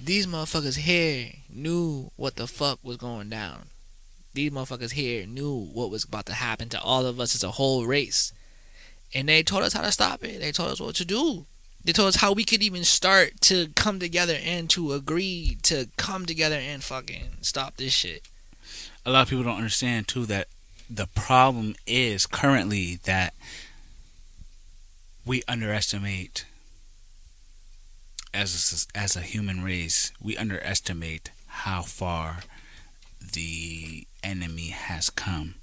these 0.00 0.28
motherfuckers 0.28 0.76
here 0.76 1.32
knew 1.52 2.12
what 2.14 2.36
the 2.36 2.46
fuck 2.46 2.78
was 2.84 2.96
going 2.96 3.28
down. 3.28 3.70
These 4.34 4.52
motherfuckers 4.52 4.92
here 4.92 5.26
knew 5.26 5.66
what 5.72 5.90
was 5.90 6.04
about 6.04 6.26
to 6.26 6.32
happen 6.32 6.68
to 6.68 6.80
all 6.80 7.06
of 7.06 7.18
us 7.18 7.34
as 7.34 7.42
a 7.42 7.50
whole 7.50 7.86
race, 7.86 8.32
and 9.14 9.28
they 9.28 9.42
told 9.42 9.62
us 9.62 9.72
how 9.72 9.82
to 9.82 9.92
stop 9.92 10.24
it. 10.24 10.40
They 10.40 10.52
told 10.52 10.70
us 10.72 10.80
what 10.80 10.94
to 10.96 11.04
do. 11.04 11.46
They 11.84 11.92
told 11.92 12.08
us 12.08 12.16
how 12.16 12.32
we 12.32 12.44
could 12.44 12.62
even 12.62 12.84
start 12.84 13.40
to 13.42 13.68
come 13.74 13.98
together 13.98 14.38
and 14.42 14.70
to 14.70 14.92
agree 14.92 15.58
to 15.64 15.88
come 15.96 16.26
together 16.26 16.56
and 16.56 16.82
fucking 16.82 17.38
stop 17.40 17.76
this 17.76 17.92
shit. 17.92 18.22
a 19.04 19.10
lot 19.10 19.22
of 19.22 19.28
people 19.30 19.42
don't 19.44 19.56
understand 19.56 20.06
too 20.06 20.24
that 20.26 20.46
the 20.88 21.06
problem 21.14 21.74
is 21.86 22.24
currently 22.26 23.00
that 23.04 23.34
we 25.26 25.42
underestimate 25.48 26.44
as 28.34 28.52
a, 28.54 28.56
s- 28.76 28.86
as 28.94 29.16
a 29.16 29.20
human 29.20 29.62
race 29.64 30.12
we 30.20 30.36
underestimate 30.36 31.30
how 31.46 31.82
far 31.82 32.40
the 33.32 34.06
enemy 34.22 34.68
has 34.68 35.10
come 35.10 35.54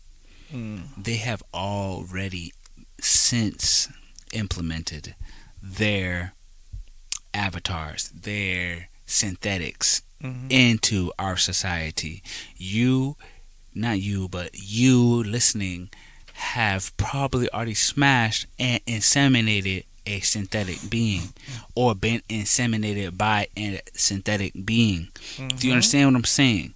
hmm. 0.52 0.78
they 0.98 1.16
have 1.18 1.42
already 1.54 2.52
since 3.02 3.90
implemented 4.32 5.16
their 5.62 6.34
avatars 7.34 8.10
their 8.10 8.90
synthetics 9.06 10.02
Mhm. 10.22 10.52
into 10.52 11.12
our 11.18 11.38
society 11.38 12.22
you 12.58 13.16
not 13.74 14.00
you 14.02 14.28
but 14.28 14.50
you 14.54 15.24
listening 15.24 15.90
have 16.34 16.96
probably 16.98 17.50
already 17.52 17.74
smashed 17.76 18.46
and 18.58 18.84
inseminated 18.86 19.84
a 20.06 20.20
synthetic 20.22 20.90
being 20.90 21.34
or 21.76 21.94
been 21.96 22.22
inseminated 22.30 23.18
by 23.18 23.48
a 23.58 23.80
synthetic 23.94 24.54
being 24.66 25.08
do 25.38 25.68
you 25.68 25.72
Mhm. 25.72 25.76
understand 25.76 26.08
what 26.08 26.16
i'm 26.18 26.24
saying 26.26 26.74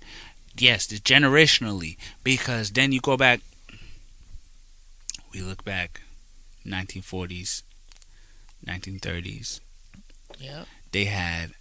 yes 0.58 0.88
generationally 0.88 1.98
because 2.24 2.72
then 2.72 2.92
you 2.92 3.02
go 3.02 3.18
back 3.18 3.42
we 5.34 5.42
look 5.42 5.66
back 5.66 6.02
1940s 6.66 7.64
1930s 8.66 9.60
Yep. 10.40 10.68
they 10.92 11.06
had 11.06 11.52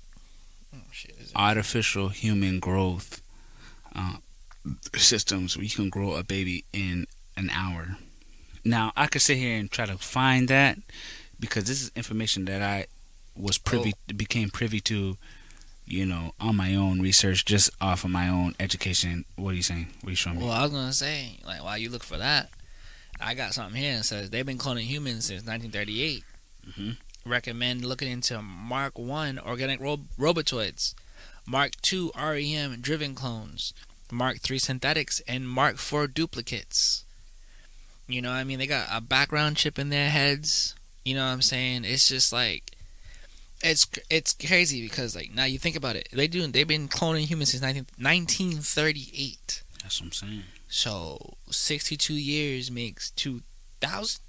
Oh, 0.74 0.78
shit, 0.90 1.14
artificial 1.36 2.08
human 2.08 2.58
growth 2.60 3.20
uh, 3.94 4.16
systems 4.96 5.54
where 5.56 5.64
you 5.64 5.70
can 5.70 5.90
grow 5.90 6.14
a 6.14 6.24
baby 6.24 6.64
in 6.72 7.06
an 7.36 7.50
hour. 7.50 7.98
Now, 8.64 8.90
I 8.96 9.06
could 9.06 9.20
sit 9.20 9.36
here 9.36 9.58
and 9.58 9.70
try 9.70 9.84
to 9.84 9.98
find 9.98 10.48
that 10.48 10.78
because 11.38 11.64
this 11.64 11.82
is 11.82 11.90
information 11.94 12.46
that 12.46 12.62
I 12.62 12.86
was 13.36 13.58
privy 13.58 13.92
became 14.16 14.48
privy 14.48 14.80
to, 14.82 15.18
you 15.84 16.06
know, 16.06 16.32
on 16.40 16.56
my 16.56 16.74
own 16.74 17.00
research, 17.02 17.44
just 17.44 17.68
off 17.80 18.04
of 18.04 18.10
my 18.10 18.28
own 18.28 18.54
education. 18.58 19.26
What 19.36 19.50
are 19.50 19.54
you 19.56 19.62
saying? 19.62 19.88
What 20.00 20.08
are 20.08 20.10
you 20.12 20.16
showing 20.16 20.38
me? 20.38 20.44
Well, 20.44 20.54
I 20.54 20.62
was 20.62 20.70
gonna 20.70 20.92
say, 20.94 21.38
like, 21.44 21.62
while 21.62 21.76
you 21.76 21.90
look 21.90 22.02
for 22.04 22.16
that, 22.16 22.48
I 23.20 23.34
got 23.34 23.54
something 23.54 23.80
here 23.80 23.98
that 23.98 24.04
says 24.04 24.30
they've 24.30 24.46
been 24.46 24.58
cloning 24.58 24.82
humans 24.84 25.26
since 25.26 25.44
1938. 25.44 26.24
Mhm. 26.66 26.96
Recommend 27.24 27.84
looking 27.84 28.10
into 28.10 28.42
Mark 28.42 28.98
One 28.98 29.38
organic 29.38 29.80
ro- 29.80 30.06
robotoids. 30.18 30.94
Mark 31.46 31.72
2 31.82 32.12
REM 32.16 32.80
driven 32.80 33.14
clones, 33.14 33.72
Mark 34.10 34.40
3 34.40 34.58
synthetics, 34.58 35.20
and 35.26 35.48
Mark 35.48 35.76
4 35.78 36.06
duplicates. 36.06 37.04
You 38.08 38.22
know, 38.22 38.30
what 38.30 38.36
I 38.38 38.44
mean, 38.44 38.58
they 38.58 38.66
got 38.66 38.88
a 38.90 39.00
background 39.00 39.56
chip 39.56 39.78
in 39.78 39.88
their 39.88 40.10
heads. 40.10 40.74
You 41.04 41.14
know 41.14 41.24
what 41.24 41.32
I'm 41.32 41.42
saying? 41.42 41.84
It's 41.84 42.06
just 42.08 42.32
like 42.32 42.72
it's 43.62 43.86
it's 44.10 44.34
crazy 44.34 44.82
because 44.82 45.14
like 45.14 45.32
now 45.32 45.44
you 45.44 45.58
think 45.58 45.76
about 45.76 45.94
it, 45.96 46.08
they 46.12 46.26
do 46.28 46.46
they've 46.48 46.66
been 46.66 46.88
cloning 46.88 47.26
humans 47.26 47.50
since 47.50 47.62
19, 47.62 47.86
1938. 47.98 49.62
That's 49.82 50.00
what 50.00 50.06
I'm 50.06 50.12
saying. 50.12 50.42
So 50.74 51.34
62 51.50 52.14
years 52.14 52.70
makes 52.70 53.10
2000, 53.10 54.20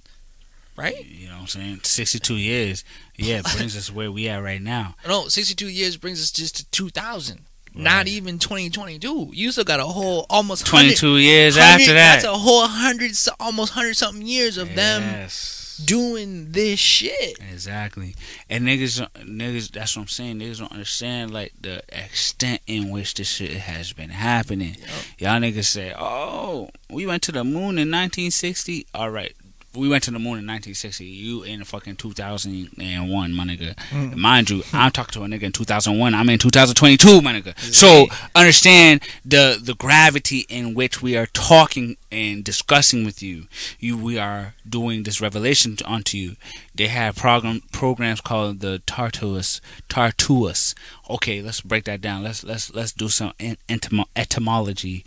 right? 0.76 1.06
You 1.06 1.28
know 1.30 1.36
what 1.36 1.41
I'm 1.41 1.48
saying? 1.48 1.80
62 1.84 2.36
years. 2.36 2.84
Yeah, 3.15 3.41
brings 3.56 3.78
us 3.78 3.90
where 3.90 4.11
we 4.11 4.28
at 4.28 4.44
right 4.44 4.61
now. 4.61 4.95
No, 5.07 5.30
62 5.30 5.70
years 5.70 5.95
brings 5.95 6.22
us 6.22 6.32
just 6.32 6.57
to 6.57 6.65
2000. 6.72 7.45
Not 7.74 8.07
even 8.07 8.40
2022. 8.40 9.32
You 9.34 9.52
still 9.53 9.64
got 9.64 9.80
a 9.80 9.86
whole 9.86 10.26
almost 10.30 10.68
22 10.68 11.15
years 11.18 11.56
100 11.56 11.82
after 11.82 11.94
that. 11.94 12.14
That's 12.15 12.26
a 12.26 12.38
whole 12.38 12.68
hundred, 12.68 13.14
almost 13.40 13.72
hundred 13.72 13.95
something 13.95 14.28
years 14.28 14.57
of 14.57 14.76
them 14.76 15.02
Yes. 15.02 15.62
Doing 15.78 16.52
this 16.52 16.80
shit. 16.80 17.38
Exactly. 17.52 18.16
And 18.50 18.68
niggas, 18.68 19.08
niggas, 19.24 19.72
that's 19.72 19.95
what 19.95 20.04
I'm 20.04 20.08
saying. 20.08 20.40
Niggas 20.40 20.60
don't 20.60 20.72
understand 20.72 21.32
like 21.32 21.54
the 21.60 21.82
extent 21.90 22.62
in 22.68 22.90
which 22.90 23.16
this 23.16 23.30
shit 23.30 23.52
has 23.52 23.94
been 23.94 24.10
happening. 24.10 24.78
Y'all 25.18 25.40
niggas 25.40 25.66
say, 25.66 25.94
"Oh, 25.98 26.70
we 26.90 27.06
went 27.06 27.24
to 27.24 27.32
the 27.32 27.44
moon 27.44 27.78
in 27.78 27.90
1960." 27.91 28.88
All 28.94 29.10
right, 29.10 29.36
we 29.76 29.90
went 29.90 30.04
to 30.04 30.12
the 30.12 30.20
moon 30.20 30.40
in 30.40 30.48
1960. 30.48 31.06
You 31.06 31.44
in 31.44 31.64
fucking 31.64 31.95
2001, 31.95 33.34
my 33.34 33.44
nigga. 33.44 33.76
Mm. 33.90 34.16
Mind 34.16 34.50
you, 34.50 34.64
I'm 34.72 34.91
talking 34.91 35.14
to 35.14 35.24
a 35.24 35.28
nigga 35.28 35.44
in 35.44 35.52
2001. 35.52 36.14
I'm 36.14 36.30
in 36.30 36.40
2022, 36.40 37.22
my 37.22 37.34
nigga. 37.34 37.58
So 37.60 38.08
understand 38.36 39.02
the 39.26 39.60
the 39.62 39.74
gravity 39.74 40.45
in 40.50 40.74
which 40.74 41.02
we 41.02 41.18
are 41.18 41.28
talking 41.28 41.98
and 42.12 42.44
discussing 42.44 43.04
with 43.04 43.24
you. 43.24 43.48
You, 43.80 43.98
we 43.98 44.18
are 44.20 44.54
doing 44.68 45.04
this 45.04 45.20
revelation 45.20 45.78
onto 45.86 46.18
you. 46.18 46.36
They 46.76 46.88
have 46.88 47.16
program 47.16 47.62
programs 47.72 48.22
called 48.22 48.60
the 48.60 48.80
Tartarus. 48.86 49.62
Tartarus. 49.90 50.76
Okay, 51.10 51.41
let's 51.41 51.62
break 51.62 51.86
that 51.86 52.02
down. 52.02 52.24
Let's 52.24 52.44
let's 52.44 52.74
let's 52.74 52.91
do 52.91 53.10
some 53.10 53.34
en- 53.40 53.58
entomo- 53.68 54.06
etymology. 54.16 55.04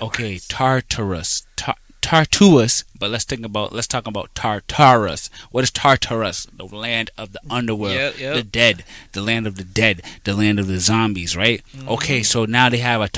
Okay, 0.00 0.38
Tartarus. 0.38 1.46
Tar- 1.56 1.76
Tartarus, 2.02 2.84
but 2.98 3.10
let's 3.10 3.24
think 3.24 3.46
about 3.46 3.72
let's 3.72 3.86
talk 3.86 4.06
about 4.06 4.34
Tartarus. 4.34 5.30
What 5.50 5.64
is 5.64 5.70
Tartarus? 5.70 6.46
The 6.54 6.66
land 6.66 7.10
of 7.16 7.32
the 7.32 7.40
underworld, 7.48 7.94
Yep, 7.94 8.18
yep. 8.18 8.34
the 8.34 8.42
dead, 8.42 8.84
the 9.12 9.22
land 9.22 9.46
of 9.46 9.56
the 9.56 9.64
dead, 9.64 10.02
the 10.24 10.34
land 10.34 10.60
of 10.60 10.66
the 10.66 10.78
zombies, 10.80 11.36
right? 11.36 11.62
Mm-hmm. 11.74 11.88
Okay, 11.88 12.22
so 12.22 12.44
now 12.44 12.68
they 12.68 12.78
have 12.78 13.00
a 13.00 13.08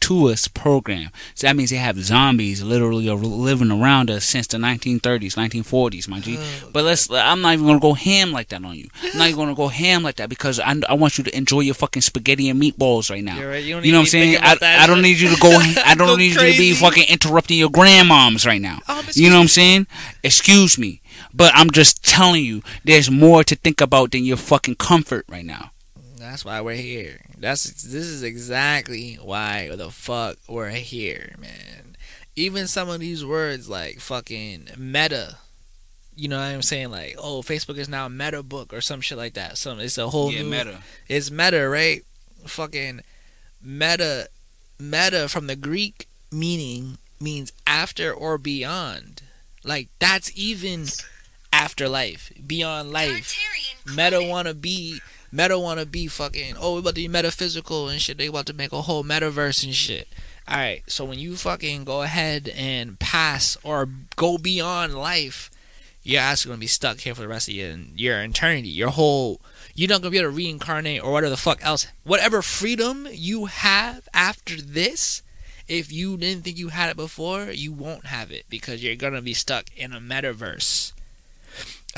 Tartarus 0.00 0.48
program. 0.48 1.10
So 1.34 1.46
that 1.46 1.56
means 1.56 1.70
they 1.70 1.76
have 1.76 1.98
zombies 1.98 2.62
literally 2.62 3.08
living 3.08 3.70
around 3.70 4.10
us 4.10 4.24
since 4.24 4.46
the 4.46 4.58
1930s, 4.58 5.34
1940s, 5.34 6.08
my 6.08 6.20
G. 6.20 6.38
But 6.72 6.84
let's 6.84 7.10
I'm 7.10 7.40
not 7.40 7.54
even 7.54 7.66
gonna 7.66 7.80
go 7.80 7.94
ham 7.94 8.32
like 8.32 8.48
that 8.48 8.64
on 8.64 8.74
you. 8.74 8.88
I'm 9.02 9.18
not 9.18 9.28
even 9.28 9.38
gonna 9.38 9.54
go 9.54 9.68
ham 9.68 10.02
like 10.02 10.16
that 10.16 10.28
because 10.28 10.60
I, 10.60 10.74
I 10.88 10.94
want 10.94 11.18
you 11.18 11.24
to 11.24 11.36
enjoy 11.36 11.60
your 11.60 11.74
fucking 11.74 12.02
spaghetti 12.02 12.48
and 12.48 12.60
meatballs 12.60 13.10
right 13.10 13.24
now. 13.24 13.42
Right, 13.42 13.64
you 13.64 13.78
You 13.80 13.92
know 13.92 13.98
what 13.98 14.02
I'm 14.02 14.06
saying? 14.06 14.38
I, 14.40 14.56
I 14.62 14.86
don't 14.86 15.02
need 15.02 15.18
you 15.18 15.34
to 15.34 15.40
go. 15.40 15.50
I 15.84 15.94
don't 15.94 16.08
Go 16.08 16.16
need 16.16 16.34
you 16.34 16.40
to 16.40 16.58
be 16.58 16.74
fucking 16.74 17.04
interrupting 17.08 17.58
your 17.58 17.70
grandmoms 17.70 18.46
right 18.46 18.60
now. 18.60 18.80
Oh, 18.88 19.02
you 19.14 19.28
know 19.30 19.36
what 19.36 19.42
I'm 19.42 19.48
saying? 19.48 19.86
Excuse 20.22 20.78
me, 20.78 21.00
but 21.34 21.52
I'm 21.54 21.70
just 21.70 22.04
telling 22.04 22.44
you, 22.44 22.62
there's 22.84 23.10
more 23.10 23.44
to 23.44 23.54
think 23.54 23.80
about 23.80 24.12
than 24.12 24.24
your 24.24 24.36
fucking 24.36 24.76
comfort 24.76 25.24
right 25.28 25.44
now. 25.44 25.70
That's 26.18 26.44
why 26.44 26.60
we're 26.60 26.74
here. 26.74 27.20
That's 27.38 27.64
this 27.64 28.06
is 28.06 28.22
exactly 28.22 29.14
why 29.14 29.70
the 29.74 29.90
fuck 29.90 30.36
we're 30.48 30.70
here, 30.70 31.34
man. 31.38 31.96
Even 32.36 32.66
some 32.66 32.88
of 32.88 33.00
these 33.00 33.24
words 33.24 33.68
like 33.68 34.00
fucking 34.00 34.70
meta. 34.76 35.38
You 36.16 36.28
know 36.28 36.38
what 36.38 36.46
I'm 36.46 36.62
saying? 36.62 36.90
Like, 36.90 37.14
oh, 37.18 37.42
Facebook 37.42 37.76
is 37.76 37.88
now 37.88 38.08
meta 38.08 38.42
book 38.42 38.72
or 38.72 38.80
some 38.80 39.00
shit 39.00 39.18
like 39.18 39.34
that. 39.34 39.56
Some 39.56 39.78
it's 39.78 39.98
a 39.98 40.08
whole 40.08 40.32
Yeah, 40.32 40.42
new 40.42 40.50
meta. 40.50 40.78
It's 41.08 41.30
meta, 41.30 41.68
right? 41.68 42.04
Fucking 42.46 43.02
meta 43.62 44.28
meta 44.78 45.28
from 45.28 45.46
the 45.46 45.56
Greek 45.56 46.08
meaning 46.32 46.98
means 47.20 47.52
after 47.66 48.12
or 48.12 48.38
beyond. 48.38 49.22
Like 49.64 49.88
that's 49.98 50.30
even 50.36 50.86
afterlife, 51.52 52.32
beyond 52.46 52.92
life. 52.92 53.36
Meta 53.86 54.22
wanna 54.22 54.54
be 54.54 55.00
Meta 55.30 55.58
wanna 55.58 55.84
be 55.84 56.06
fucking 56.06 56.54
oh 56.58 56.74
we 56.74 56.80
about 56.80 56.90
to 56.90 57.02
be 57.02 57.08
metaphysical 57.08 57.88
and 57.88 58.00
shit. 58.00 58.18
They 58.18 58.26
about 58.26 58.46
to 58.46 58.52
make 58.52 58.72
a 58.72 58.82
whole 58.82 59.04
metaverse 59.04 59.64
and 59.64 59.74
shit. 59.74 60.08
Alright, 60.48 60.84
so 60.90 61.04
when 61.04 61.18
you 61.18 61.36
fucking 61.36 61.84
go 61.84 62.02
ahead 62.02 62.48
and 62.48 62.98
pass 62.98 63.58
or 63.62 63.88
go 64.16 64.38
beyond 64.38 64.94
life, 64.94 65.50
you're 66.02 66.22
is 66.32 66.46
gonna 66.46 66.56
be 66.56 66.66
stuck 66.66 67.00
here 67.00 67.14
for 67.14 67.20
the 67.20 67.28
rest 67.28 67.48
of 67.48 67.54
your 67.54 67.76
your 67.94 68.22
eternity. 68.22 68.68
Your 68.68 68.88
whole 68.88 69.40
you're 69.74 69.88
not 69.88 70.00
gonna 70.00 70.10
be 70.10 70.18
able 70.18 70.30
to 70.30 70.36
reincarnate 70.36 71.04
or 71.04 71.12
whatever 71.12 71.30
the 71.30 71.36
fuck 71.36 71.62
else. 71.62 71.86
Whatever 72.04 72.40
freedom 72.40 73.06
you 73.12 73.44
have 73.44 74.08
after 74.14 74.60
this, 74.60 75.22
if 75.68 75.92
you 75.92 76.16
didn't 76.16 76.44
think 76.44 76.56
you 76.56 76.68
had 76.68 76.88
it 76.88 76.96
before, 76.96 77.50
you 77.50 77.72
won't 77.72 78.06
have 78.06 78.32
it 78.32 78.46
because 78.48 78.82
you're 78.82 78.96
gonna 78.96 79.20
be 79.20 79.34
stuck 79.34 79.66
in 79.76 79.92
a 79.92 80.00
metaverse. 80.00 80.92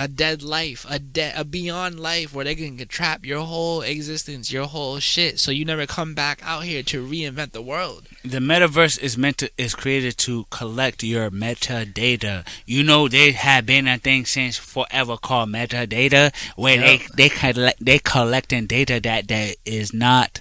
A 0.02 0.09
dead 0.09 0.43
life, 0.43 0.86
a 0.89 0.98
dead, 0.98 1.35
a 1.36 1.44
beyond 1.44 2.01
life 2.01 2.32
where 2.35 2.47
they 2.47 2.55
can 2.55 2.78
trap 2.89 3.27
your 3.27 3.40
whole 3.44 3.82
existence, 3.82 4.51
your 4.51 4.64
whole 4.66 4.98
shit, 4.98 5.39
so 5.39 5.51
you 5.51 5.66
never 5.66 5.85
come 5.86 6.14
back 6.14 6.40
out 6.43 6.64
here 6.64 6.82
to 6.85 7.06
reinvent 7.06 7.52
the 7.52 7.60
world. 7.60 8.05
The 8.24 8.39
metaverse 8.39 8.98
is 8.98 9.18
meant 9.18 9.36
to 9.39 9.51
is 9.59 9.74
created 9.74 10.16
to 10.18 10.47
collect 10.48 11.02
your 11.02 11.31
metadata. 11.31 12.47
You 12.64 12.82
know 12.82 13.09
they 13.09 13.32
have 13.32 13.66
been 13.66 13.86
a 13.86 13.98
thing 13.98 14.24
since 14.24 14.56
forever 14.56 15.18
called 15.18 15.51
metadata, 15.51 16.32
where 16.56 16.77
Yep. 16.81 16.85
they 17.16 17.28
they 17.28 17.28
collect 17.28 17.85
they 17.85 17.98
collecting 17.98 18.66
data 18.66 19.01
that 19.01 19.28
that 19.28 19.56
is 19.66 19.93
not 19.93 20.40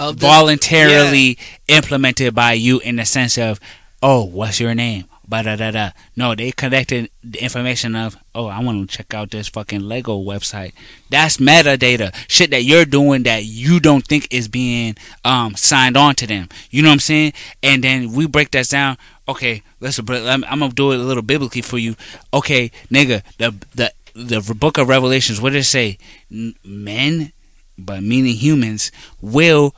Of 0.00 0.18
the- 0.18 0.26
voluntarily 0.26 1.38
implemented 1.68 2.34
by 2.34 2.54
you 2.54 2.80
in 2.80 2.96
the 2.96 3.04
sense 3.04 3.38
of, 3.38 3.60
oh, 4.02 4.24
what's 4.24 4.58
your 4.58 4.74
name? 4.74 5.04
Da 5.28 5.42
da 5.42 5.70
da. 5.70 5.90
No, 6.16 6.34
they 6.34 6.52
collected 6.52 7.10
the 7.22 7.42
information 7.42 7.96
of, 7.96 8.16
oh, 8.34 8.46
I 8.46 8.60
want 8.60 8.88
to 8.88 8.96
check 8.96 9.14
out 9.14 9.30
this 9.30 9.48
fucking 9.48 9.80
Lego 9.80 10.18
website. 10.18 10.72
That's 11.10 11.38
metadata, 11.38 12.14
shit 12.28 12.50
that 12.50 12.62
you're 12.62 12.84
doing 12.84 13.22
that 13.24 13.44
you 13.44 13.80
don't 13.80 14.06
think 14.06 14.28
is 14.30 14.48
being 14.48 14.96
um 15.24 15.54
signed 15.56 15.96
on 15.96 16.14
to 16.16 16.26
them. 16.26 16.48
You 16.70 16.82
know 16.82 16.88
what 16.88 16.94
I'm 16.94 17.00
saying? 17.00 17.32
And 17.62 17.82
then 17.82 18.12
we 18.12 18.26
break 18.26 18.50
that 18.52 18.68
down. 18.68 18.98
Okay, 19.26 19.62
let's. 19.80 19.98
I'm, 19.98 20.44
I'm 20.44 20.60
gonna 20.60 20.72
do 20.72 20.92
it 20.92 21.00
a 21.00 21.02
little 21.02 21.22
biblically 21.22 21.62
for 21.62 21.78
you. 21.78 21.96
Okay, 22.32 22.70
nigga, 22.90 23.22
the 23.38 23.54
the 23.74 23.92
the 24.14 24.54
book 24.54 24.78
of 24.78 24.88
Revelations. 24.88 25.40
What 25.40 25.50
did 25.50 25.60
it 25.60 25.64
say? 25.64 25.98
Men, 26.30 27.32
but 27.78 28.02
meaning 28.02 28.34
humans, 28.34 28.92
will 29.20 29.74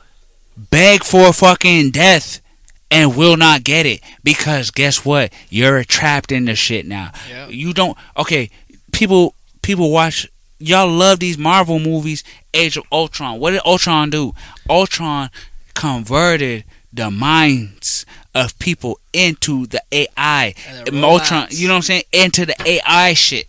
beg 0.57 1.03
for 1.03 1.31
fucking 1.31 1.91
death 1.91 2.41
and 2.89 3.15
will 3.15 3.37
not 3.37 3.63
get 3.63 3.85
it 3.85 4.01
because 4.23 4.71
guess 4.71 5.03
what? 5.03 5.33
You're 5.49 5.83
trapped 5.83 6.31
in 6.31 6.45
the 6.45 6.55
shit 6.55 6.85
now. 6.85 7.11
Yep. 7.29 7.49
you 7.51 7.73
don't 7.73 7.97
okay 8.15 8.49
people 8.91 9.35
people 9.61 9.91
watch 9.91 10.27
y'all 10.59 10.89
love 10.89 11.19
these 11.19 11.37
marvel 11.37 11.79
movies 11.79 12.23
age 12.53 12.77
of 12.77 12.83
ultron. 12.91 13.39
What 13.39 13.51
did 13.51 13.61
ultron 13.65 14.09
do? 14.09 14.33
Ultron 14.69 15.29
converted 15.73 16.63
the 16.91 17.11
minds 17.11 18.05
of 18.33 18.57
people 18.59 18.99
into 19.13 19.67
the 19.67 19.81
ai 19.91 20.53
the 20.85 21.03
ultron 21.03 21.47
you 21.49 21.67
know 21.67 21.73
what 21.73 21.77
i'm 21.77 21.81
saying? 21.83 22.03
Into 22.11 22.45
the 22.45 22.55
ai 22.65 23.13
shit. 23.13 23.47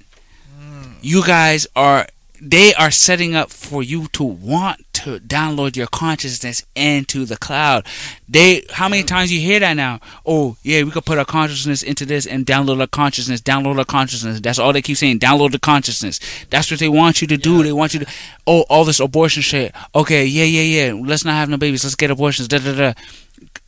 Hmm. 0.58 0.92
You 1.00 1.24
guys 1.24 1.66
are 1.76 2.06
they 2.40 2.74
are 2.74 2.90
setting 2.90 3.34
up 3.34 3.50
for 3.50 3.82
you 3.82 4.08
to 4.08 4.24
want 4.24 4.87
to 4.98 5.18
download 5.20 5.76
your 5.76 5.86
consciousness 5.86 6.64
into 6.74 7.24
the 7.24 7.36
cloud. 7.36 7.86
They 8.28 8.64
how 8.70 8.88
many 8.88 9.02
times 9.02 9.32
you 9.32 9.40
hear 9.40 9.60
that 9.60 9.74
now? 9.74 10.00
Oh 10.26 10.56
yeah, 10.62 10.82
we 10.82 10.90
could 10.90 11.04
put 11.04 11.18
our 11.18 11.24
consciousness 11.24 11.82
into 11.82 12.04
this 12.04 12.26
and 12.26 12.44
download 12.44 12.80
our 12.80 12.86
consciousness, 12.86 13.40
download 13.40 13.78
our 13.78 13.84
consciousness. 13.84 14.40
That's 14.40 14.58
all 14.58 14.72
they 14.72 14.82
keep 14.82 14.96
saying. 14.96 15.20
Download 15.20 15.52
the 15.52 15.58
consciousness. 15.58 16.20
That's 16.50 16.70
what 16.70 16.80
they 16.80 16.88
want 16.88 17.20
you 17.20 17.28
to 17.28 17.36
do. 17.36 17.62
They 17.62 17.72
want 17.72 17.94
you 17.94 18.00
to 18.00 18.06
oh 18.46 18.62
all 18.68 18.84
this 18.84 19.00
abortion 19.00 19.42
shit. 19.42 19.74
Okay, 19.94 20.24
yeah, 20.24 20.44
yeah, 20.44 20.86
yeah. 20.86 20.92
Let's 20.94 21.24
not 21.24 21.34
have 21.34 21.48
no 21.48 21.56
babies. 21.56 21.84
Let's 21.84 21.94
get 21.94 22.10
abortions. 22.10 22.48
Da 22.48 22.58
da 22.58 22.74
da. 22.74 22.92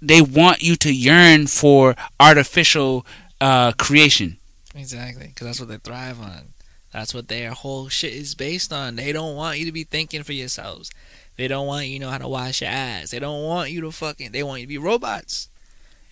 They 0.02 0.20
want 0.20 0.62
you 0.62 0.76
to 0.76 0.92
yearn 0.92 1.46
for 1.46 1.94
artificial 2.18 3.06
uh, 3.40 3.72
creation. 3.72 4.38
Exactly, 4.74 5.28
because 5.28 5.46
that's 5.46 5.60
what 5.60 5.68
they 5.68 5.78
thrive 5.78 6.20
on. 6.20 6.52
That's 6.92 7.14
what 7.14 7.28
their 7.28 7.52
whole 7.52 7.88
shit 7.88 8.12
is 8.12 8.34
based 8.34 8.72
on. 8.72 8.96
They 8.96 9.12
don't 9.12 9.36
want 9.36 9.58
you 9.58 9.66
to 9.66 9.72
be 9.72 9.84
thinking 9.84 10.22
for 10.22 10.32
yourselves. 10.32 10.90
They 11.36 11.48
don't 11.48 11.66
want 11.66 11.86
you 11.86 11.98
to 11.98 12.04
know 12.04 12.10
how 12.10 12.18
to 12.18 12.28
wash 12.28 12.60
your 12.60 12.70
ass. 12.70 13.10
They 13.10 13.18
don't 13.18 13.44
want 13.44 13.70
you 13.70 13.80
to 13.82 13.90
fucking. 13.90 14.32
They 14.32 14.42
want 14.42 14.60
you 14.60 14.66
to 14.66 14.68
be 14.68 14.78
robots. 14.78 15.48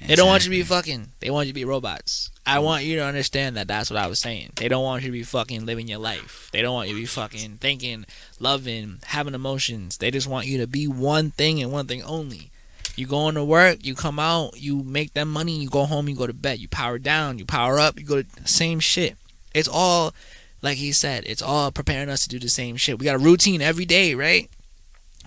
They 0.01 0.15
don't 0.15 0.29
want 0.29 0.45
you 0.45 0.51
to 0.51 0.57
be 0.57 0.63
fucking. 0.63 1.09
They 1.21 1.31
want 1.31 1.49
you 1.49 1.53
to 1.53 1.59
be 1.59 1.65
robots. 1.65 2.31
I 2.47 2.59
mm. 2.59 2.63
want 2.63 2.85
you 2.85 2.97
to 2.97 3.05
understand 3.05 3.57
that 3.57 3.67
that's 3.67 3.91
what 3.91 3.99
I 3.99 4.07
was 4.07 4.21
saying. 4.21 4.53
They 4.57 4.69
don't 4.69 4.85
want 4.85 5.03
you 5.03 5.09
to 5.09 5.13
be 5.13 5.25
fucking 5.25 5.67
living 5.67 5.89
your 5.89 5.99
life. 5.99 6.49
They 6.53 6.63
don't 6.63 6.75
want 6.75 6.89
you 6.89 6.95
to 6.95 7.01
be 7.01 7.07
fucking 7.07 7.59
thinking, 7.59 8.07
loving, 8.39 9.01
having 9.07 9.35
emotions. 9.35 9.99
They 9.99 10.11
just 10.11 10.29
want 10.29 10.47
you 10.47 10.59
to 10.59 10.67
be 10.67 10.87
one 10.87 11.33
thing 11.33 11.61
and 11.61 11.73
one 11.73 11.87
thing 11.87 12.03
only. 12.05 12.51
You 12.95 13.07
go 13.07 13.29
into 13.29 13.45
work, 13.45 13.85
you 13.85 13.95
come 13.95 14.19
out, 14.19 14.61
you 14.61 14.83
make 14.83 15.15
that 15.15 15.27
money, 15.27 15.57
you 15.57 15.69
go 15.69 15.85
home, 15.85 16.09
you 16.09 16.17
go 16.17 16.27
to 16.27 16.33
bed, 16.33 16.59
you 16.59 16.69
power 16.69 16.99
down, 16.99 17.39
you 17.39 17.45
power 17.45 17.79
up, 17.79 17.99
you 17.99 18.05
go 18.05 18.23
to 18.23 18.43
the 18.43 18.49
same 18.49 18.81
shit. 18.81 19.17
It's 19.55 19.69
all 19.69 20.15
like 20.63 20.79
he 20.79 20.91
said, 20.93 21.25
it's 21.27 21.43
all 21.43 21.71
preparing 21.71 22.09
us 22.09 22.23
to 22.23 22.29
do 22.29 22.39
the 22.39 22.49
same 22.49 22.77
shit. 22.77 22.99
We 22.99 23.05
got 23.05 23.15
a 23.15 23.19
routine 23.19 23.63
every 23.63 23.85
day, 23.85 24.15
right? 24.15 24.51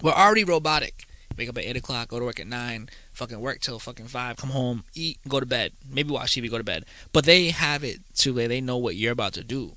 We're 0.02 0.11
already 0.11 0.44
robotic. 0.44 1.06
Wake 1.38 1.49
up 1.49 1.57
at 1.57 1.64
eight 1.64 1.78
o'clock, 1.78 2.10
go 2.10 2.19
to 2.19 2.26
work 2.26 2.40
at 2.40 2.48
nine, 2.48 2.90
fucking 3.14 3.40
work 3.40 3.61
till 3.61 3.80
fucking 3.80 4.07
five, 4.07 4.36
come 4.36 4.49
home, 4.49 4.84
eat, 4.94 5.18
go 5.28 5.40
to 5.40 5.45
bed. 5.45 5.72
Maybe 5.90 6.11
watch 6.11 6.34
TV, 6.34 6.49
go 6.49 6.57
to 6.57 6.64
bed. 6.64 6.86
But 7.14 7.26
they 7.26 7.52
have 7.52 7.84
it 7.84 7.99
to 8.15 8.34
where 8.34 8.48
they 8.48 8.60
know 8.61 8.78
what 8.78 8.95
you're 8.95 9.14
about 9.14 9.34
to 9.34 9.44
do. 9.44 9.76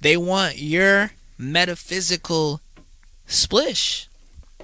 They 0.00 0.16
want 0.16 0.58
your 0.58 1.12
metaphysical 1.38 2.60
splish. 3.26 4.08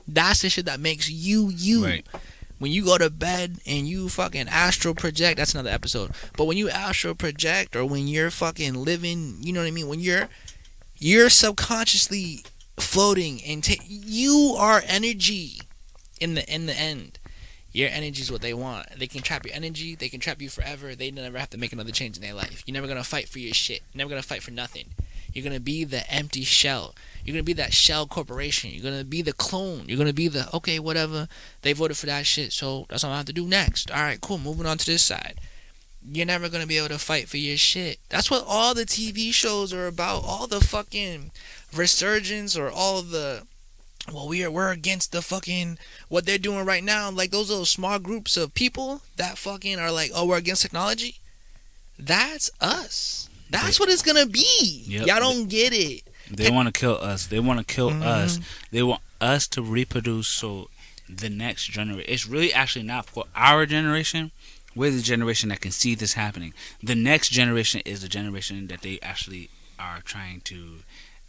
That's 0.07 0.43
the 0.43 0.51
shit 0.51 0.67
that 0.67 0.81
makes 0.81 1.09
you 1.09 1.51
you. 1.51 1.85
Right. 1.85 2.07
When 2.59 2.73
you 2.73 2.85
go 2.85 2.99
to 2.99 3.11
bed 3.11 3.59
and 3.67 3.87
you 3.87 4.09
fucking 4.09 4.49
astral 4.49 4.95
project, 4.95 5.39
that's 5.39 5.55
another 5.55 5.71
episode. 5.71 6.13
But 6.37 6.45
when 6.45 6.57
you 6.57 6.71
astral 6.71 7.15
project 7.15 7.75
or 7.77 7.85
when 7.85 8.07
you're 8.07 8.31
fucking 8.31 8.75
living, 8.75 9.37
you 9.41 9.53
know 9.53 9.61
what 9.61 9.67
I 9.67 9.73
mean? 9.73 9.89
When 9.89 10.01
you're 10.01 10.29
you're 10.99 11.31
subconsciously 11.31 12.45
floating 12.79 13.41
and 13.45 13.63
ta- 13.63 13.83
you 13.87 14.55
are 14.59 14.83
energy 14.87 15.61
in 16.21 16.35
the 16.35 16.53
in 16.53 16.67
the 16.67 16.79
end. 16.79 17.19
Your 17.73 17.89
energy 17.89 18.23
is 18.23 18.31
what 18.31 18.41
they 18.41 18.55
want. 18.55 18.87
They 18.97 19.09
can 19.09 19.23
trap 19.23 19.45
your 19.45 19.55
energy. 19.55 19.97
They 19.97 20.09
can 20.09 20.21
trap 20.21 20.41
you 20.41 20.49
forever. 20.49 20.95
They 20.95 21.11
never 21.11 21.39
have 21.39 21.51
to 21.51 21.59
make 21.59 21.73
another 21.73 21.91
change 21.91 22.17
in 22.17 22.23
their 22.23 22.33
life. 22.33 22.63
You're 22.67 22.75
never 22.75 22.87
gonna 22.87 23.03
fight 23.03 23.29
for 23.29 23.41
your 23.41 23.53
shit. 23.53 23.83
You're 23.93 23.99
never 23.99 24.11
gonna 24.11 24.23
fight 24.23 24.45
for 24.45 24.53
nothing. 24.53 24.91
You're 25.33 25.43
gonna 25.43 25.59
be 25.59 25.83
the 25.83 26.09
empty 26.09 26.45
shell. 26.45 26.95
You're 27.25 27.35
gonna 27.35 27.43
be 27.43 27.53
that 27.55 27.73
shell 27.75 28.07
corporation. 28.07 28.71
You're 28.71 28.85
gonna 28.85 29.05
be 29.05 29.23
the 29.23 29.33
clone. 29.33 29.87
You're 29.89 29.99
gonna 29.99 30.13
be 30.13 30.29
the 30.29 30.49
okay, 30.55 30.79
whatever. 30.79 31.27
They 31.63 31.73
voted 31.73 31.97
for 31.97 32.07
that 32.07 32.27
shit, 32.27 32.53
so 32.53 32.87
that's 32.89 33.03
what 33.03 33.11
I 33.11 33.17
have 33.17 33.27
to 33.27 33.33
do 33.33 33.47
next. 33.47 33.91
All 33.91 34.03
right, 34.03 34.21
cool. 34.21 34.39
Moving 34.39 34.67
on 34.67 34.79
to 34.79 34.87
this 34.87 35.03
side. 35.03 35.41
You're 36.07 36.27
never 36.27 36.49
gonna 36.49 36.69
be 36.69 36.79
able 36.79 36.89
to 36.91 36.99
fight 36.99 37.29
for 37.29 37.39
your 37.39 37.57
shit. 37.57 37.99
That's 38.09 38.31
what 38.31 38.45
all 38.47 38.75
the 38.75 38.85
TV 38.85 39.33
shows 39.33 39.73
are 39.73 39.89
about. 39.89 40.23
All 40.25 40.47
the 40.47 40.61
fucking 40.61 41.33
resurgence 41.77 42.57
or 42.57 42.71
all 42.71 43.03
the 43.03 43.43
well, 44.13 44.29
we 44.29 44.45
are 44.45 44.51
we're 44.51 44.71
against 44.71 45.13
the 45.13 45.23
fucking 45.23 45.79
what 46.09 46.27
they're 46.27 46.39
doing 46.39 46.65
right 46.67 46.85
now. 46.85 47.11
Like 47.11 47.31
those 47.31 47.49
little 47.49 47.65
small 47.65 47.99
groups 47.99 48.37
of 48.37 48.55
people 48.55 49.03
that 49.17 49.39
fucking 49.39 49.79
are 49.79 49.91
like, 49.91 50.11
oh, 50.15 50.27
we're 50.27 50.37
against 50.37 50.63
technology. 50.63 51.17
That's 51.99 52.51
us. 52.61 53.29
That's 53.51 53.79
what 53.79 53.89
it's 53.89 54.03
gonna 54.03 54.27
be. 54.27 54.85
Yep. 54.87 55.07
Y'all 55.07 55.21
don't 55.21 55.49
get 55.49 55.73
it. 55.73 56.03
They 56.31 56.51
want 56.51 56.73
to 56.73 56.79
kill 56.79 56.97
us. 56.97 57.27
They 57.27 57.39
want 57.41 57.67
to 57.67 57.75
kill 57.75 57.91
Mhm. 57.91 58.03
us. 58.03 58.39
They 58.71 58.83
want 58.83 59.03
us 59.21 59.47
to 59.49 59.63
reproduce 59.63 60.27
so 60.29 60.71
the 61.09 61.31
next 61.31 61.67
generation. 61.71 62.05
It's 62.09 62.27
really 62.27 62.53
actually 62.53 62.85
not 62.85 63.07
for 63.09 63.25
our 63.35 63.67
generation. 63.67 64.33
We're 64.75 64.91
the 64.91 65.03
generation 65.03 65.51
that 65.51 65.61
can 65.61 65.71
see 65.71 65.95
this 65.95 66.15
happening. 66.15 66.53
The 66.83 66.95
next 66.97 67.29
generation 67.29 67.81
is 67.85 68.01
the 68.03 68.09
generation 68.09 68.67
that 68.69 68.81
they 68.83 68.99
actually 69.03 69.51
are 69.79 70.01
trying 70.01 70.41
to 70.43 70.81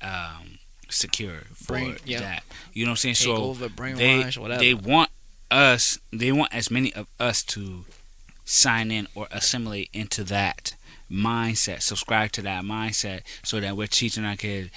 um, 0.02 0.60
secure 0.90 1.42
for 1.54 1.74
Brain- 1.74 1.98
yeah. 2.06 2.20
that. 2.20 2.44
You 2.74 2.86
know 2.86 2.92
what 2.92 2.94
I'm 2.94 2.98
saying? 2.98 3.16
Take 3.16 3.26
so 3.26 3.36
over, 3.36 3.68
they 3.68 4.24
whatever. 4.38 4.60
they 4.60 4.74
want 4.74 5.10
us. 5.52 6.00
They 6.12 6.32
want 6.32 6.54
as 6.54 6.70
many 6.70 6.94
of 6.94 7.08
us 7.20 7.44
to 7.44 7.86
sign 8.44 8.92
in 8.92 9.08
or 9.16 9.28
assimilate 9.32 9.90
into 9.94 10.24
that 10.26 10.76
mindset, 11.12 11.82
subscribe 11.82 12.32
to 12.34 12.42
that 12.44 12.64
mindset, 12.64 13.22
so 13.44 13.60
that 13.60 13.76
we're 13.78 13.88
teaching 13.88 14.26
our 14.26 14.36
kids 14.36 14.70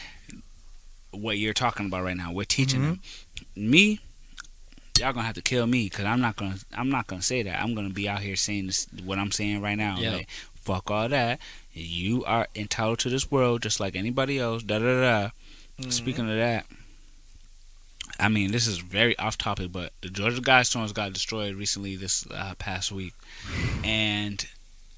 what 1.10 1.38
you're 1.38 1.54
talking 1.54 1.86
about 1.86 2.04
right 2.04 2.16
now. 2.16 2.32
We're 2.32 2.44
teaching 2.44 2.82
them. 2.82 3.00
Me, 3.56 4.00
y'all 4.98 5.12
gonna 5.12 5.26
have 5.26 5.34
to 5.36 5.42
kill 5.42 5.66
me 5.66 5.84
because 5.84 6.04
I'm 6.04 6.20
not 6.20 6.36
gonna. 6.36 6.56
I'm 6.76 6.90
not 6.90 7.06
gonna 7.06 7.22
say 7.22 7.42
that. 7.42 7.62
I'm 7.62 7.74
gonna 7.74 7.90
be 7.90 8.08
out 8.08 8.20
here 8.20 8.36
saying 8.36 8.66
this, 8.66 8.86
what 9.04 9.18
I'm 9.18 9.30
saying 9.30 9.60
right 9.60 9.76
now. 9.76 9.96
Like, 10.12 10.28
fuck 10.54 10.90
all 10.90 11.08
that. 11.08 11.40
You 11.78 12.24
are 12.24 12.48
entitled 12.54 12.98
to 13.00 13.08
this 13.08 13.30
world 13.30 13.62
just 13.62 13.80
like 13.80 13.94
anybody 13.96 14.38
else. 14.38 14.62
Da 14.62 14.78
da 14.78 15.00
da. 15.00 15.90
Speaking 15.90 16.28
of 16.28 16.36
that. 16.36 16.66
I 18.20 18.28
mean, 18.28 18.50
this 18.50 18.66
is 18.66 18.78
very 18.78 19.16
off 19.18 19.38
topic, 19.38 19.70
but 19.70 19.92
the 20.00 20.08
Georgia 20.08 20.40
Guidestones 20.40 20.92
got 20.92 21.12
destroyed 21.12 21.54
recently 21.54 21.94
this 21.94 22.26
uh, 22.32 22.54
past 22.58 22.90
week, 22.90 23.14
and 23.84 24.44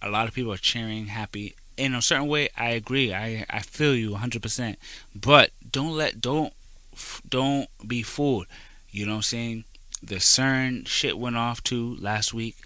a 0.01 0.09
lot 0.09 0.27
of 0.27 0.33
people 0.35 0.53
are 0.53 0.57
cheering, 0.59 1.07
happy. 1.07 1.55
In 1.77 1.95
a 1.95 2.01
certain 2.01 2.29
way, 2.29 2.49
I 2.57 2.71
agree. 2.71 3.13
I 3.13 3.45
I 3.51 3.61
feel 3.61 3.95
you 3.95 4.13
100. 4.13 4.43
percent 4.43 4.79
But 5.15 5.51
don't 5.71 5.93
let 5.97 6.21
don't 6.21 6.55
don't 7.29 7.69
be 7.87 8.03
fooled. 8.03 8.47
You 8.91 9.07
know 9.07 9.13
what 9.13 9.17
I'm 9.17 9.23
saying? 9.23 9.65
The 10.03 10.17
CERN 10.17 10.87
shit 10.87 11.19
went 11.19 11.37
off 11.37 11.63
too 11.63 11.97
last 12.01 12.33
week. 12.33 12.57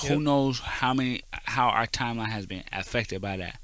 Who 0.00 0.08
Yep. 0.14 0.18
knows 0.20 0.58
how 0.60 0.94
many 0.94 1.22
how 1.44 1.68
our 1.68 1.86
timeline 1.86 2.30
has 2.30 2.46
been 2.46 2.64
affected 2.72 3.20
by 3.20 3.36
that? 3.36 3.60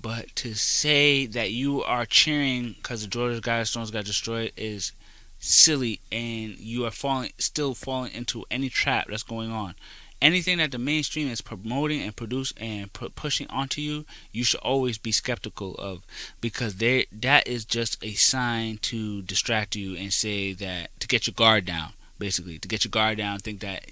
But 0.00 0.34
to 0.36 0.54
say 0.54 1.26
that 1.26 1.50
you 1.50 1.82
are 1.82 2.06
cheering 2.06 2.74
because 2.78 3.02
the 3.02 3.08
Georgia 3.08 3.40
Guidestones 3.40 3.92
got 3.92 4.04
destroyed 4.04 4.52
is 4.56 4.92
silly, 5.38 6.00
and 6.10 6.58
you 6.58 6.84
are 6.86 6.90
falling 6.90 7.32
still 7.38 7.74
falling 7.74 8.12
into 8.12 8.44
any 8.50 8.68
trap 8.68 9.08
that's 9.08 9.22
going 9.22 9.50
on. 9.50 9.74
Anything 10.22 10.58
that 10.58 10.70
the 10.70 10.78
mainstream 10.78 11.28
is 11.28 11.40
promoting 11.40 12.02
and 12.02 12.14
produce 12.14 12.52
and 12.58 12.92
pu- 12.92 13.08
pushing 13.08 13.46
onto 13.48 13.80
you, 13.80 14.04
you 14.32 14.44
should 14.44 14.60
always 14.60 14.98
be 14.98 15.12
skeptical 15.12 15.74
of 15.76 16.02
because 16.42 16.76
they 16.76 17.06
that 17.10 17.46
is 17.48 17.64
just 17.64 18.02
a 18.04 18.12
sign 18.14 18.78
to 18.82 19.22
distract 19.22 19.76
you 19.76 19.96
and 19.96 20.12
say 20.12 20.52
that 20.52 20.90
to 21.00 21.08
get 21.08 21.26
your 21.26 21.32
guard 21.34 21.64
down, 21.64 21.92
basically 22.18 22.58
to 22.58 22.68
get 22.68 22.84
your 22.84 22.90
guard 22.90 23.16
down, 23.16 23.38
think 23.38 23.60
that 23.60 23.84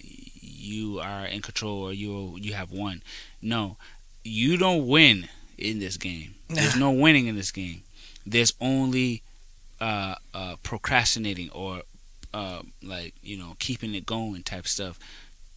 you 0.68 1.00
are 1.00 1.24
in 1.26 1.42
control 1.42 1.82
or 1.82 1.92
you 1.92 2.36
you 2.40 2.52
have 2.54 2.70
won. 2.70 3.02
No, 3.40 3.76
you 4.24 4.56
don't 4.56 4.86
win 4.86 5.28
in 5.56 5.78
this 5.78 5.96
game. 5.96 6.34
There's 6.48 6.76
no 6.86 6.90
winning 6.90 7.26
in 7.26 7.36
this 7.36 7.50
game. 7.50 7.82
There's 8.26 8.52
only 8.60 9.22
uh, 9.80 10.16
uh, 10.34 10.56
procrastinating 10.62 11.50
or 11.50 11.82
uh, 12.34 12.62
like 12.82 13.14
you 13.22 13.36
know 13.36 13.56
keeping 13.58 13.94
it 13.94 14.06
going 14.06 14.42
type 14.42 14.66
stuff 14.66 14.98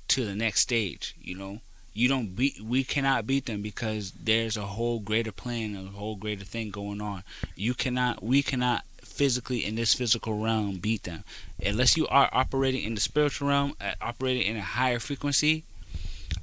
to 0.09 0.25
the 0.25 0.35
next 0.35 0.61
stage. 0.61 1.15
You 1.21 1.35
know, 1.35 1.61
you 1.93 2.07
don't 2.07 2.35
beat. 2.35 2.61
We 2.61 2.83
cannot 2.83 3.27
beat 3.27 3.45
them 3.45 3.61
because 3.61 4.11
there's 4.11 4.57
a 4.57 4.65
whole 4.65 4.99
greater 4.99 5.31
plan, 5.31 5.75
a 5.75 5.97
whole 5.97 6.15
greater 6.15 6.45
thing 6.45 6.69
going 6.69 7.01
on. 7.01 7.23
You 7.55 7.73
cannot. 7.73 8.23
We 8.23 8.41
cannot 8.41 8.83
physically 9.11 9.65
in 9.65 9.75
this 9.75 9.93
physical 9.93 10.37
realm 10.39 10.77
beat 10.77 11.03
them 11.03 11.23
unless 11.63 11.95
you 11.97 12.07
are 12.07 12.29
operating 12.31 12.83
in 12.83 12.95
the 12.95 13.01
spiritual 13.01 13.47
realm, 13.49 13.75
uh, 13.81 13.91
operating 14.01 14.43
in 14.43 14.55
a 14.57 14.61
higher 14.61 14.99
frequency. 14.99 15.63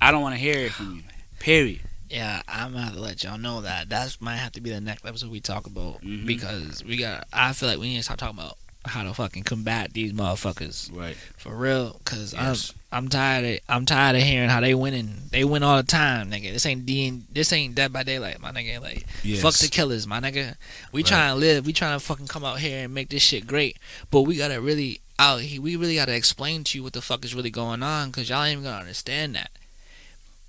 I 0.00 0.10
don't 0.12 0.22
want 0.22 0.34
to 0.34 0.40
hear 0.40 0.58
it 0.58 0.72
from 0.72 0.96
you. 0.96 1.02
Period. 1.40 1.80
Yeah, 2.10 2.42
I'm 2.48 2.72
gonna 2.72 2.84
have 2.84 2.94
to 2.94 3.00
let 3.00 3.22
y'all 3.24 3.36
know 3.38 3.60
that. 3.62 3.88
That 3.90 4.16
might 4.20 4.36
have 4.36 4.52
to 4.52 4.60
be 4.60 4.70
the 4.70 4.80
next 4.80 5.04
episode 5.04 5.30
we 5.30 5.40
talk 5.40 5.66
about 5.66 6.00
Mhm. 6.02 6.24
because 6.26 6.82
we 6.84 6.96
got. 6.96 7.26
I 7.32 7.52
feel 7.52 7.68
like 7.68 7.78
we 7.78 7.88
need 7.88 7.96
to 7.98 8.02
start 8.02 8.18
talking 8.18 8.38
about 8.38 8.56
how 8.84 9.02
to 9.02 9.12
fucking 9.12 9.42
combat 9.42 9.92
these 9.92 10.12
motherfuckers 10.12 10.90
Right. 10.92 11.16
for 11.36 11.54
real. 11.56 12.00
Cause 12.04 12.32
Yes. 12.32 12.72
I'm 12.90 13.08
tired 13.08 13.44
of 13.44 13.60
I'm 13.68 13.84
tired 13.84 14.16
of 14.16 14.22
hearing 14.22 14.48
how 14.48 14.60
they 14.60 14.74
winning. 14.74 15.24
They 15.30 15.44
win 15.44 15.62
all 15.62 15.76
the 15.76 15.82
time, 15.82 16.30
nigga. 16.30 16.52
This 16.52 16.64
ain't 16.64 16.86
D 16.86 17.20
this 17.30 17.52
ain't 17.52 17.74
Dead 17.74 17.92
by 17.92 18.02
Daylight, 18.02 18.40
my 18.40 18.50
nigga. 18.50 18.80
Like 18.80 19.04
Yes. 19.22 19.42
fuck 19.42 19.54
the 19.54 19.68
killers, 19.68 20.06
my 20.06 20.20
nigga. 20.20 20.56
We 20.90 21.02
Right. 21.02 21.06
trying 21.08 21.34
to 21.34 21.38
live. 21.38 21.66
We 21.66 21.72
trying 21.74 21.98
to 21.98 22.04
fucking 22.04 22.28
come 22.28 22.44
out 22.46 22.60
here 22.60 22.84
and 22.84 22.94
make 22.94 23.10
this 23.10 23.22
shit 23.22 23.46
great. 23.46 23.76
But 24.10 24.22
we 24.22 24.36
gotta 24.36 24.60
really 24.60 25.00
out. 25.18 25.42
here. 25.42 25.60
We 25.60 25.76
really 25.76 25.96
gotta 25.96 26.14
explain 26.14 26.64
to 26.64 26.78
you 26.78 26.82
what 26.84 26.94
the 26.94 27.02
fuck 27.02 27.24
is 27.24 27.34
really 27.34 27.50
going 27.50 27.82
on, 27.82 28.10
cause 28.12 28.30
y'all 28.30 28.42
ain't 28.44 28.52
even 28.52 28.64
gonna 28.64 28.78
understand 28.78 29.34
that. 29.34 29.50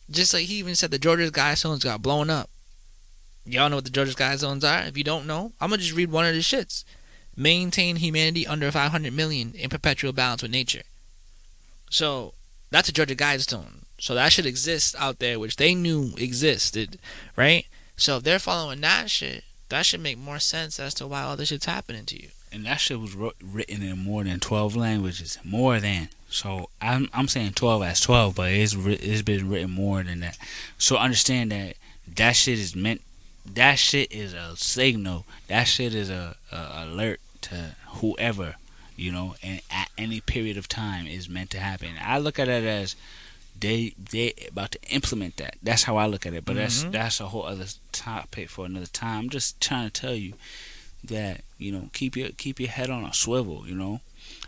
Just 0.10 0.34
like 0.34 0.46
he 0.46 0.56
even 0.56 0.76
said, 0.76 0.92
the 0.92 0.98
Georgia 1.00 1.30
Guidestones 1.32 1.84
got 1.84 2.02
blown 2.02 2.30
up. 2.30 2.50
Y'all 3.46 3.70
know 3.70 3.78
what 3.78 3.86
the 3.86 3.92
Georgia 3.92 4.14
Guidestones 4.14 4.64
are? 4.64 4.88
If 4.88 4.98
you 4.98 5.04
don't 5.04 5.26
know, 5.28 5.52
I'm 5.60 5.72
gonna 5.72 5.82
just 5.82 5.96
read 5.96 6.12
one 6.12 6.26
of 6.26 6.34
the 6.34 6.40
shits. 6.42 6.84
Maintain 7.36 7.98
humanity 7.98 8.48
under 8.48 8.72
500 8.72 9.12
million 9.14 9.54
in 9.56 9.70
perpetual 9.70 10.14
balance 10.14 10.42
with 10.42 10.52
nature. 10.52 10.84
So 11.90 12.34
that's 12.72 12.90
a 12.90 12.94
Georgia 12.94 13.16
Guidestone. 13.16 13.84
So 14.00 14.16
that 14.16 14.32
should 14.32 14.46
exist 14.46 14.96
out 14.98 15.20
there, 15.20 15.40
which 15.40 15.58
they 15.58 15.76
knew 15.76 16.14
existed, 16.18 17.00
right? 17.36 17.66
So 17.98 18.18
if 18.18 18.24
they're 18.24 18.40
following 18.40 18.82
that 18.82 19.10
shit, 19.10 19.44
that 19.70 19.86
should 19.86 20.00
make 20.00 20.18
more 20.18 20.40
sense 20.40 20.80
as 20.80 20.94
to 20.96 21.08
why 21.08 21.24
all 21.24 21.36
this 21.36 21.50
shit's 21.50 21.66
happening 21.66 22.06
to 22.06 22.22
you. 22.22 22.30
and 22.52 22.66
that 22.66 22.80
shit 22.80 23.00
was 23.00 23.16
written 23.16 23.84
in 23.84 24.00
more 24.00 24.24
than 24.24 24.40
12 24.40 24.76
languages 24.76 25.38
more 25.44 25.80
than 25.80 26.10
so 26.30 26.68
i'm 26.82 27.08
i'm 27.14 27.28
saying 27.28 27.52
12 27.54 27.84
as 27.84 28.00
12 28.02 28.36
but 28.36 28.50
it's 28.52 28.74
it's 28.74 29.22
been 29.22 29.48
written 29.48 29.70
more 29.70 30.02
than 30.02 30.22
that 30.22 30.36
so 30.80 30.96
understand 30.98 31.52
that 31.52 31.76
that 32.16 32.36
shit 32.36 32.58
is 32.58 32.76
meant 32.76 33.02
that 33.46 33.78
shit 33.78 34.12
is 34.12 34.34
a 34.34 34.56
signal 34.58 35.26
that 35.48 35.66
shit 35.66 35.94
is 35.94 36.10
a, 36.10 36.36
a 36.52 36.86
alert 36.86 37.20
to 37.42 37.76
whoever 38.02 38.56
you 39.00 39.12
know 39.12 39.36
and 39.42 39.62
at 39.72 39.90
any 39.98 40.20
period 40.22 40.58
of 40.58 40.68
time 40.68 41.06
is 41.08 41.28
meant 41.30 41.50
to 41.50 41.60
happen 41.60 41.90
i 42.04 42.18
look 42.18 42.38
at 42.40 42.48
it 42.48 42.64
as 42.64 42.96
they 43.60 43.94
they 44.12 44.34
about 44.48 44.72
to 44.72 44.80
implement 44.90 45.36
that. 45.36 45.56
That's 45.62 45.84
how 45.84 45.98
I 45.98 46.06
look 46.06 46.26
at 46.26 46.34
it. 46.34 46.46
But 46.46 46.56
that's 46.56 46.86
Mhm. 46.86 46.92
that's 46.94 47.20
a 47.20 47.28
whole 47.28 47.44
other 47.44 47.66
topic 47.92 48.48
for 48.50 48.66
another 48.66 48.86
time. 48.86 49.20
I'm 49.26 49.30
just 49.30 49.60
trying 49.60 49.90
to 49.90 50.02
tell 50.02 50.16
you 50.16 50.32
that 51.04 51.42
you 51.58 51.74
know 51.74 51.90
keep 51.92 52.16
your 52.16 52.30
keep 52.30 52.58
your 52.62 52.70
head 52.70 52.90
on 52.90 53.04
a 53.04 53.14
swivel. 53.14 53.68
You 53.68 53.76
know, 53.76 54.00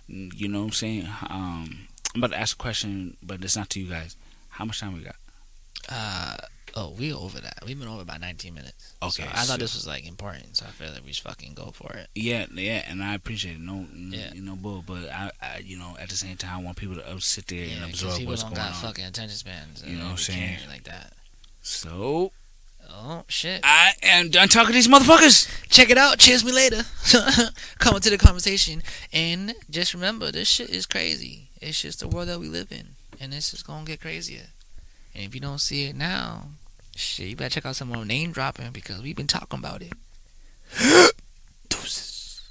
you 0.08 0.48
know 0.48 0.60
what 0.62 0.68
I'm 0.68 0.72
saying. 0.72 1.08
Um, 1.28 1.88
I'm 2.16 2.24
about 2.24 2.32
to 2.36 2.40
ask 2.40 2.56
a 2.56 2.64
question, 2.64 3.18
but 3.22 3.44
it's 3.44 3.58
not 3.58 3.70
to 3.72 3.82
you 3.82 3.90
guys. 3.90 4.16
How 4.52 4.64
much 4.64 4.80
time 4.80 4.94
we 4.94 5.02
got? 5.04 5.18
Uh 5.90 6.38
oh, 6.76 6.94
we 6.98 7.12
over 7.14 7.40
that. 7.40 7.60
We've 7.66 7.78
been 7.80 7.88
over 7.88 8.02
about 8.02 8.22
19 8.22 8.54
minutes. 8.54 8.94
Okay, 9.04 9.24
So 9.24 9.30
I 9.34 9.42
so- 9.42 9.52
thought 9.52 9.60
this 9.60 9.76
was 9.76 9.86
like 9.88 10.08
important, 10.08 10.58
so 10.58 10.66
I 10.66 10.70
feel 10.70 10.92
like 10.92 11.06
we 11.06 11.12
should 11.14 11.24
fucking 11.24 11.54
go 11.54 11.72
for 11.72 11.92
it. 11.94 12.08
Yeah, 12.16 12.46
yeah, 12.54 12.84
and 12.88 13.04
I 13.04 13.14
appreciate 13.16 13.56
it. 13.56 13.62
No, 13.62 13.88
Yeah. 13.96 14.34
you 14.34 14.42
know, 14.42 14.56
bull. 14.56 14.84
But 14.86 15.10
I, 15.10 15.32
I, 15.42 15.58
you 15.60 15.78
know, 15.78 15.96
at 16.00 16.10
the 16.10 16.16
same 16.16 16.38
time, 16.38 16.60
I 16.60 16.64
want 16.64 16.78
people 16.78 16.96
to 16.96 17.22
sit 17.22 17.48
there 17.48 17.64
and 17.64 17.72
Yeah, 17.72 17.80
'cause 17.88 18.04
absorb 18.04 18.28
what's 18.28 18.42
don't 18.44 18.54
going 18.56 18.66
got 18.68 18.76
on. 18.76 18.82
fucking 18.82 19.06
attention 19.06 19.38
spans. 19.38 19.84
You 19.86 19.98
know 19.98 20.06
what 20.06 20.12
I'm 20.12 20.18
saying? 20.18 20.60
like 20.70 20.84
that. 20.86 21.14
So, 21.62 22.32
Oh 22.94 23.24
shit! 23.30 23.62
I 23.64 23.94
am 24.04 24.30
done 24.30 24.50
talking 24.50 24.68
to 24.70 24.74
these 24.74 24.90
motherfuckers. 24.90 25.48
Check 25.70 25.90
it 25.90 25.98
out. 25.98 26.18
Cheers 26.18 26.44
me 26.44 26.52
later. 26.52 26.84
Coming 27.80 28.02
to 28.02 28.10
the 28.10 28.18
conversation, 28.18 28.84
and 29.14 29.54
just 29.70 29.94
remember, 29.94 30.30
this 30.30 30.50
shit 30.50 30.70
is 30.70 30.86
crazy. 30.86 31.48
It's 31.62 31.82
just 31.82 32.02
the 32.02 32.10
world 32.10 32.28
that 32.28 32.40
we 32.42 32.48
live 32.50 32.70
in, 32.70 32.96
and 33.20 33.32
this 33.32 33.54
is 33.54 33.64
gonna 33.64 33.86
get 33.86 34.02
crazier. 34.02 34.48
And 35.16 35.24
if 35.24 35.34
you 35.34 35.40
don't 35.40 35.62
see 35.62 35.86
it 35.86 35.96
now, 35.96 36.50
Shit, 37.02 37.30
you 37.30 37.36
better 37.36 37.50
check 37.50 37.66
out 37.66 37.76
some 37.76 37.88
more 37.88 38.06
name 38.06 38.32
dropping 38.32 38.70
because 38.72 39.02
we've 39.02 39.16
been 39.16 39.26
talking 39.26 39.58
about 39.58 39.82
it. 39.82 39.94
Deuces. 41.68 42.48